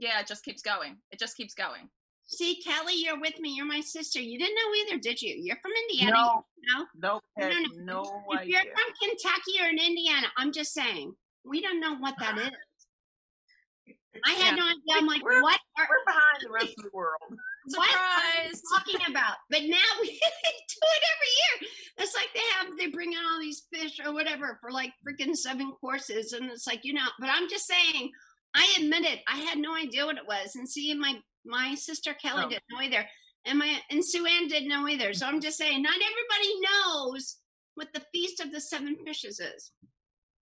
yeah, 0.00 0.18
it 0.20 0.26
just 0.26 0.46
keeps 0.46 0.62
going. 0.62 0.96
It 1.10 1.18
just 1.18 1.36
keeps 1.36 1.52
going. 1.52 1.90
See, 2.24 2.62
Kelly, 2.62 2.94
you're 2.96 3.20
with 3.20 3.38
me. 3.38 3.50
You're 3.54 3.66
my 3.66 3.80
sister. 3.82 4.18
You 4.18 4.38
didn't 4.38 4.54
know 4.54 4.74
either, 4.92 4.98
did 4.98 5.20
you? 5.20 5.34
You're 5.38 5.58
from 5.60 5.72
Indiana. 5.90 6.12
No. 6.12 6.44
You 6.56 6.74
know? 6.78 6.86
No, 6.94 7.20
No, 7.36 7.44
had 7.44 7.52
no. 7.74 8.02
no 8.02 8.22
If 8.30 8.40
idea. 8.40 8.52
you're 8.64 8.72
from 8.74 8.92
Kentucky 9.02 9.60
or 9.60 9.68
in 9.68 9.78
Indiana, 9.78 10.28
I'm 10.38 10.52
just 10.52 10.72
saying, 10.72 11.12
we 11.44 11.60
don't 11.60 11.80
know 11.80 11.96
what 11.96 12.14
that 12.18 12.38
is. 12.38 12.50
I 14.24 14.30
had 14.32 14.56
Yeah. 14.56 14.62
no 14.62 14.66
idea. 14.68 14.94
I'm 14.94 15.06
like, 15.06 15.22
We're- 15.22 15.42
what 15.42 15.60
are 15.78 15.86
We're 15.90 16.04
behind 16.06 16.38
the 16.40 16.50
rest 16.66 16.74
of 16.78 16.84
the 16.84 16.90
world. 16.94 17.38
What 17.76 17.88
are 17.94 18.44
you 18.48 18.54
Surprise! 18.54 18.62
talking 18.74 19.00
about? 19.10 19.36
But 19.50 19.62
now 19.64 19.76
we 20.00 20.08
do 20.08 20.14
it 20.14 21.04
every 21.14 21.62
year. 21.62 21.70
It's 21.98 22.14
like 22.14 22.28
they 22.34 22.40
have 22.58 22.76
they 22.78 22.86
bring 22.88 23.12
in 23.12 23.18
all 23.18 23.40
these 23.40 23.66
fish 23.72 23.98
or 24.04 24.12
whatever 24.12 24.58
for 24.60 24.70
like 24.70 24.92
freaking 25.06 25.34
seven 25.36 25.72
courses, 25.80 26.32
and 26.32 26.50
it's 26.50 26.66
like 26.66 26.80
you 26.84 26.92
know. 26.94 27.06
But 27.18 27.30
I'm 27.30 27.48
just 27.48 27.66
saying, 27.66 28.10
I 28.54 28.76
admit 28.78 29.04
it. 29.04 29.20
I 29.28 29.38
had 29.38 29.58
no 29.58 29.74
idea 29.74 30.06
what 30.06 30.16
it 30.16 30.26
was, 30.26 30.54
and 30.56 30.68
see, 30.68 30.94
my 30.94 31.18
my 31.44 31.74
sister 31.74 32.14
Kelly 32.14 32.42
Oh. 32.46 32.48
didn't 32.48 32.64
know 32.70 32.80
either, 32.80 33.04
and 33.44 33.58
my 33.58 33.80
and 33.90 34.04
Sue 34.04 34.26
Ann 34.26 34.48
didn't 34.48 34.68
know 34.68 34.86
either. 34.88 35.12
So 35.12 35.26
I'm 35.26 35.40
just 35.40 35.58
saying, 35.58 35.82
not 35.82 35.94
everybody 35.94 36.60
knows 36.60 37.36
what 37.74 37.88
the 37.94 38.02
feast 38.12 38.40
of 38.40 38.52
the 38.52 38.60
seven 38.60 38.96
fishes 39.04 39.40
is. 39.40 39.72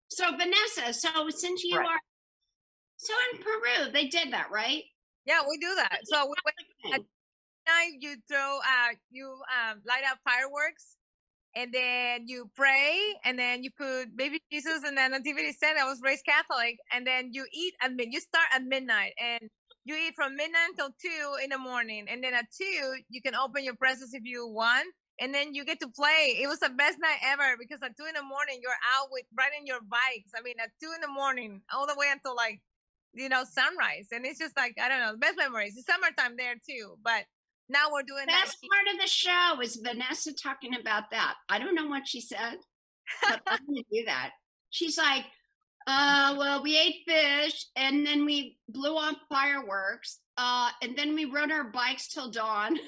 So 0.09 0.31
Vanessa, 0.37 0.93
so 0.95 1.29
since 1.31 1.65
you 1.65 1.77
Right. 1.79 1.87
are 1.87 2.01
so 2.99 3.13
in 3.33 3.43
Peru, 3.43 3.93
they 3.93 4.07
did 4.07 4.33
that, 4.33 4.51
right? 4.51 4.83
Yeah, 5.27 5.41
we 5.49 5.59
do 5.59 5.75
that. 5.75 5.99
So 6.05 6.25
we 6.25 6.35
went 6.91 7.07
night 7.67 7.93
you 8.01 8.17
throw 8.29 8.59
uh 8.59 8.95
you 9.11 9.27
um 9.29 9.81
light 9.87 10.05
up 10.11 10.19
fireworks 10.25 10.97
and 11.57 11.73
then 11.73 12.29
you 12.29 12.51
pray 12.55 12.99
and 13.25 13.39
then 13.39 13.65
you 13.65 13.71
put 13.77 14.17
baby 14.17 14.41
Jesus 14.53 14.85
and 14.85 14.97
then 14.97 15.13
nativity 15.13 15.53
said 15.53 15.75
I 15.81 15.85
was 15.89 16.01
raised 16.03 16.25
Catholic 16.25 16.79
and 16.93 17.07
then 17.07 17.31
you 17.33 17.47
eat 17.53 17.75
at 17.83 17.93
mid 17.95 18.13
you 18.13 18.21
start 18.21 18.47
at 18.55 18.63
midnight 18.63 19.13
and 19.21 19.51
you 19.85 19.97
eat 19.97 20.15
from 20.15 20.37
midnight 20.37 20.71
until 20.71 20.91
two 21.01 21.43
in 21.43 21.51
the 21.51 21.59
morning 21.59 22.07
and 22.11 22.23
then 22.23 22.35
at 22.35 22.47
two 22.57 22.97
you 23.09 23.23
can 23.23 23.35
open 23.35 23.65
your 23.65 23.77
presents 23.77 24.15
if 24.15 24.23
you 24.25 24.47
want 24.49 24.87
and 25.21 25.35
then 25.35 25.55
you 25.55 25.65
get 25.65 25.81
to 25.81 25.89
play. 25.89 26.37
It 26.43 26.47
was 26.47 26.61
the 26.61 26.69
best 26.69 26.99
night 27.01 27.19
ever 27.25 27.57
because 27.59 27.81
at 27.83 27.97
two 27.97 28.05
in 28.05 28.15
the 28.15 28.23
morning 28.23 28.61
you're 28.63 28.83
out 28.99 29.09
with 29.11 29.25
riding 29.39 29.67
your 29.67 29.81
bikes. 29.81 30.33
I 30.37 30.43
mean 30.43 30.57
at 30.63 30.71
two 30.83 30.93
in 30.95 31.01
the 31.01 31.09
morning 31.13 31.63
all 31.75 31.87
the 31.87 31.97
way 31.97 32.07
until 32.13 32.37
like 32.37 32.61
you 33.15 33.29
know 33.31 33.45
sunrise 33.49 34.09
and 34.13 34.27
it's 34.27 34.39
just 34.39 34.57
like 34.57 34.75
I 34.81 34.89
don't 34.89 35.01
know 35.01 35.13
the 35.13 35.19
best 35.19 35.39
memories. 35.39 35.75
It's 35.77 35.87
summertime 35.87 36.37
there 36.37 36.55
too, 36.55 36.99
but 37.03 37.25
now 37.69 37.87
we're 37.93 38.03
doing 38.03 38.25
that. 38.27 38.45
best 38.45 38.59
part 38.71 38.95
of 38.95 39.01
the 39.01 39.07
show 39.09 39.61
is 39.63 39.77
Vanessa 39.77 40.33
talking 40.33 40.75
about 40.79 41.11
that. 41.11 41.35
I 41.49 41.59
don't 41.59 41.75
know 41.75 41.87
what 41.89 42.07
she 42.07 42.21
said, 42.21 42.57
but 43.23 43.41
I'm 43.47 43.59
gonna 43.67 43.83
do 43.93 44.05
that. 44.07 44.31
She's 44.71 44.99
like, 44.99 45.25
uh, 45.87 46.35
well, 46.39 46.63
we 46.63 46.77
ate 46.79 47.03
fish 47.07 47.67
and 47.77 48.05
then 48.07 48.25
we 48.25 48.59
blew 48.69 48.97
off 48.97 49.17
fireworks, 49.29 50.21
uh, 50.37 50.71
and 50.83 50.97
then 50.97 51.15
we 51.15 51.25
rode 51.25 51.51
our 51.53 51.65
bikes 51.65 52.09
till 52.09 52.31
dawn. 52.31 52.69
and 52.77 52.79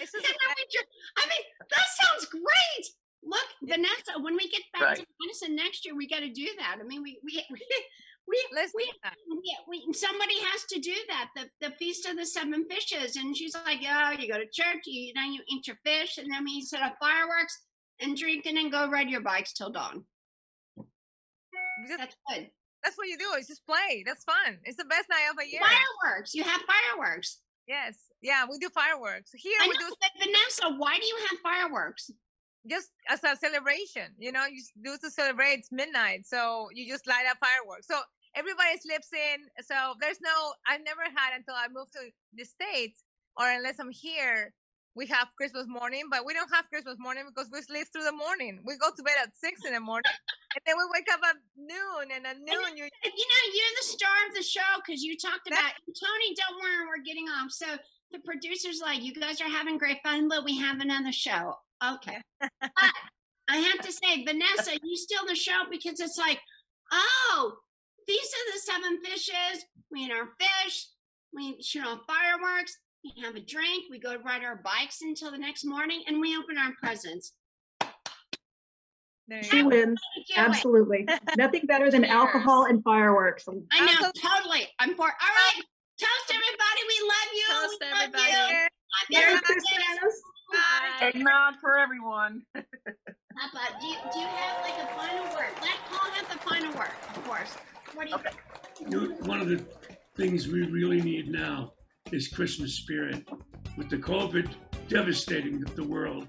It's 0.00 0.12
then 0.12 0.22
just 0.22 0.86
I 1.18 1.26
mean, 1.28 1.44
that 1.70 1.86
sounds 2.00 2.26
great. 2.26 2.86
Look, 3.22 3.46
Vanessa, 3.64 4.18
when 4.20 4.34
we 4.34 4.48
get 4.48 4.62
back 4.72 4.82
Right. 4.82 4.96
to 4.96 5.06
Madison 5.20 5.54
next 5.54 5.84
year, 5.84 5.94
we 5.94 6.08
got 6.08 6.20
to 6.20 6.30
do 6.30 6.48
that. 6.58 6.78
I 6.80 6.84
mean, 6.84 7.02
we 7.02 7.18
we 7.22 7.44
we 7.50 7.60
we, 8.28 8.44
Let's 8.54 8.72
we, 8.74 8.90
that. 9.02 9.14
we, 9.28 9.84
we 9.86 9.92
somebody 9.92 10.34
has 10.52 10.64
to 10.70 10.80
do 10.80 10.94
that. 11.08 11.30
The 11.34 11.68
the 11.68 11.74
feast 11.76 12.06
of 12.08 12.16
the 12.16 12.26
seven 12.26 12.64
fishes, 12.70 13.16
and 13.16 13.36
she's 13.36 13.54
like, 13.66 13.80
"Oh, 13.88 14.10
you 14.18 14.32
go 14.32 14.38
to 14.38 14.46
church, 14.52 14.82
you, 14.86 15.12
know, 15.14 15.22
you 15.24 15.40
eat 15.48 15.66
your 15.66 15.76
fish, 15.84 16.18
and 16.18 16.30
then 16.30 16.44
we 16.44 16.62
set 16.62 16.82
up 16.82 16.94
fireworks 17.00 17.58
and 18.00 18.16
drink, 18.16 18.46
and 18.46 18.56
then 18.56 18.70
go 18.70 18.88
ride 18.88 19.10
your 19.10 19.20
bikes 19.22 19.52
till 19.52 19.70
dawn." 19.70 20.04
Just- 21.86 21.98
That's 21.98 22.16
good. 22.28 22.48
That's 22.84 22.96
what 22.96 23.08
you 23.08 23.18
do. 23.18 23.26
It's 23.36 23.48
just 23.48 23.66
play. 23.66 24.02
That's 24.06 24.24
fun. 24.24 24.58
It's 24.64 24.76
the 24.76 24.84
best 24.86 25.06
night 25.10 25.28
of 25.30 25.36
the 25.36 25.46
year. 25.50 25.60
Fireworks. 25.60 26.34
You 26.34 26.44
have 26.44 26.62
fireworks. 26.62 27.40
Yes. 27.68 27.98
Yeah, 28.22 28.46
we 28.50 28.58
do 28.58 28.68
fireworks. 28.70 29.30
Here 29.34 29.56
I 29.60 29.68
we 29.68 29.74
know, 29.74 29.88
do 29.90 29.94
Vanessa, 30.18 30.76
why 30.78 30.98
do 30.98 31.06
you 31.06 31.18
have 31.28 31.38
fireworks? 31.40 32.10
Just 32.68 32.90
as 33.08 33.22
a 33.24 33.36
celebration. 33.36 34.12
You 34.18 34.32
know, 34.32 34.44
you 34.46 34.62
do 34.82 34.96
to 34.98 35.10
celebrate 35.10 35.60
it's 35.60 35.72
midnight, 35.72 36.26
so 36.26 36.68
you 36.74 36.86
just 36.88 37.06
light 37.06 37.24
up 37.30 37.38
fireworks. 37.40 37.86
So 37.86 37.98
everybody 38.34 38.76
sleeps 38.78 39.08
in. 39.12 39.48
So 39.64 39.94
there's 40.00 40.20
no. 40.20 40.52
I've 40.68 40.84
never 40.84 41.02
had 41.04 41.36
until 41.36 41.54
I 41.54 41.68
moved 41.72 41.92
to 41.94 42.10
the 42.34 42.44
states, 42.44 43.04
or 43.38 43.48
unless 43.48 43.80
I'm 43.80 43.90
here, 43.90 44.52
we 44.94 45.06
have 45.06 45.28
Christmas 45.36 45.66
morning. 45.66 46.04
But 46.10 46.26
we 46.26 46.34
don't 46.34 46.52
have 46.52 46.68
Christmas 46.68 46.96
morning 46.98 47.24
because 47.26 47.48
we 47.52 47.62
sleep 47.62 47.88
through 47.92 48.04
the 48.04 48.16
morning. 48.16 48.60
We 48.64 48.76
go 48.76 48.90
to 48.92 49.02
bed 49.02 49.16
at 49.22 49.32
six 49.36 49.64
in 49.64 49.72
the 49.72 49.80
morning, 49.80 50.12
and 50.54 50.62
then 50.66 50.76
we 50.76 50.84
wake 50.92 51.08
up 51.12 51.20
at 51.24 51.36
noon. 51.56 52.12
And 52.12 52.26
at 52.26 52.36
noon, 52.38 52.76
you 52.76 52.84
You 53.04 53.26
know, 53.26 53.44
you're 53.56 53.74
the 53.80 53.88
star 53.88 54.16
of 54.28 54.34
the 54.36 54.44
show 54.44 54.70
because 54.84 55.02
you 55.02 55.16
talked 55.16 55.48
about 55.48 55.72
Tony. 55.96 56.28
Don't 56.36 56.60
worry, 56.60 56.84
we're 56.86 57.04
getting 57.04 57.26
off. 57.28 57.50
So 57.50 57.66
the 58.12 58.20
producer's 58.20 58.80
like, 58.84 59.02
"You 59.02 59.14
guys 59.14 59.40
are 59.40 59.48
having 59.48 59.78
great 59.78 60.02
fun, 60.02 60.28
but 60.28 60.44
we 60.44 60.58
have 60.58 60.80
another 60.80 61.12
show." 61.12 61.56
Okay, 61.82 62.18
but 62.40 62.50
I 63.48 63.56
have 63.56 63.80
to 63.84 63.92
say, 63.92 64.24
Vanessa, 64.24 64.72
you 64.82 64.96
steal 64.96 65.26
the 65.26 65.34
show 65.34 65.64
because 65.70 66.00
it's 66.00 66.18
like, 66.18 66.38
oh, 66.92 67.54
these 68.06 68.18
are 68.18 68.52
the 68.52 68.58
seven 68.60 68.98
fishes. 69.02 69.64
We 69.90 70.02
eat 70.02 70.12
our 70.12 70.28
fish. 70.38 70.86
We 71.32 71.60
shoot 71.62 71.86
off 71.86 72.00
fireworks. 72.06 72.76
We 73.04 73.22
have 73.22 73.34
a 73.34 73.40
drink. 73.40 73.84
We 73.90 73.98
go 73.98 74.16
ride 74.24 74.44
our 74.44 74.60
bikes 74.62 75.02
until 75.02 75.30
the 75.30 75.38
next 75.38 75.64
morning, 75.64 76.02
and 76.06 76.20
we 76.20 76.36
open 76.36 76.58
our 76.58 76.72
presents. 76.82 77.32
She 79.42 79.62
go. 79.62 79.68
wins. 79.68 80.00
You 80.16 80.24
do 80.26 80.32
it. 80.34 80.38
Absolutely. 80.38 81.08
Nothing 81.36 81.66
better 81.66 81.90
than 81.90 82.04
alcohol 82.04 82.64
and 82.64 82.82
fireworks. 82.82 83.46
I 83.48 83.86
know, 83.86 84.10
totally. 84.20 84.68
I'm 84.78 84.94
for. 84.94 85.04
All 85.04 85.10
right, 85.10 85.62
toast 85.98 86.28
everybody. 86.28 86.80
We 86.88 87.08
love 87.08 87.30
you. 87.34 87.46
Toast, 87.48 87.76
we 87.80 87.86
love 87.86 87.98
everybody. 88.02 88.30
you. 88.30 88.68
Yeah. 89.10 89.20
Merry 89.20 89.32
Merry 89.32 89.40
Christmas. 89.40 90.22
Bye. 90.52 91.06
Eggnog 91.06 91.54
for 91.60 91.78
everyone. 91.78 92.42
Papa, 92.54 92.64
do 93.80 93.86
you, 93.86 93.96
do 94.12 94.18
you 94.18 94.26
have 94.26 94.62
like 94.62 94.78
a 94.82 94.86
final 94.96 95.24
word? 95.34 95.52
Let 95.62 95.78
Paul 95.88 96.10
have 96.10 96.28
the 96.30 96.38
final 96.38 96.72
word, 96.76 96.90
of 97.14 97.24
course. 97.24 97.56
What 97.94 98.04
do 98.04 98.10
you 98.10 98.16
Okay. 98.16 98.30
You 98.80 99.08
know, 99.08 99.14
one 99.26 99.40
of 99.40 99.48
the 99.48 99.64
things 100.16 100.48
we 100.48 100.66
really 100.66 101.00
need 101.00 101.28
now 101.30 101.72
is 102.12 102.28
Christmas 102.28 102.74
spirit. 102.74 103.28
With 103.76 103.88
the 103.88 103.98
COVID 103.98 104.50
devastating 104.88 105.60
the 105.60 105.84
world 105.84 106.28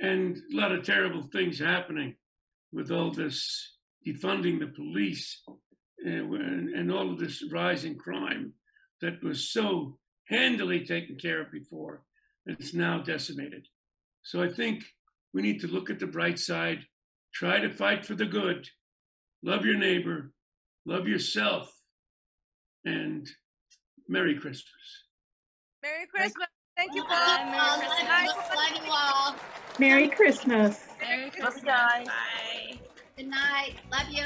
and 0.00 0.36
a 0.36 0.56
lot 0.56 0.72
of 0.72 0.84
terrible 0.84 1.22
things 1.22 1.58
happening 1.58 2.16
with 2.72 2.90
all 2.90 3.10
this 3.10 3.76
defunding 4.06 4.58
the 4.58 4.66
police 4.66 5.42
uh, 6.06 6.10
and, 6.10 6.70
and 6.70 6.92
all 6.92 7.10
of 7.10 7.18
this 7.18 7.44
rising 7.52 7.96
crime 7.96 8.52
that 9.00 9.22
was 9.22 9.50
so 9.50 9.98
handily 10.28 10.84
taken 10.84 11.16
care 11.16 11.42
of 11.42 11.52
before, 11.52 12.02
it's 12.46 12.74
now 12.74 12.98
decimated. 12.98 13.66
So 14.22 14.42
I 14.42 14.48
think 14.48 14.84
we 15.32 15.42
need 15.42 15.60
to 15.60 15.66
look 15.66 15.90
at 15.90 15.98
the 15.98 16.06
bright 16.06 16.38
side, 16.38 16.80
try 17.32 17.60
to 17.60 17.70
fight 17.70 18.06
for 18.06 18.14
the 18.14 18.26
good, 18.26 18.68
love 19.42 19.64
your 19.64 19.78
neighbor, 19.78 20.32
love 20.86 21.08
yourself, 21.08 21.72
and 22.84 23.28
Merry 24.08 24.34
Christmas. 24.34 25.04
Merry 25.82 26.06
Christmas. 26.06 26.48
Thank 26.76 26.94
you, 26.94 27.04
Paul. 27.04 27.38
you 27.38 27.54
all. 27.54 27.78
Love 27.78 27.82
you, 27.82 28.56
love 28.56 28.84
you 28.84 28.92
all. 28.92 29.36
Merry 29.78 30.08
Christmas. 30.08 30.88
Merry 31.00 31.30
Christmas. 31.30 31.62
guys. 31.62 32.06
Bye. 32.06 32.78
Good 33.16 33.28
night. 33.28 33.74
Love 33.92 34.08
you. 34.10 34.24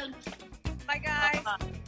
Bye, 0.87 1.03
guys. 1.05 1.88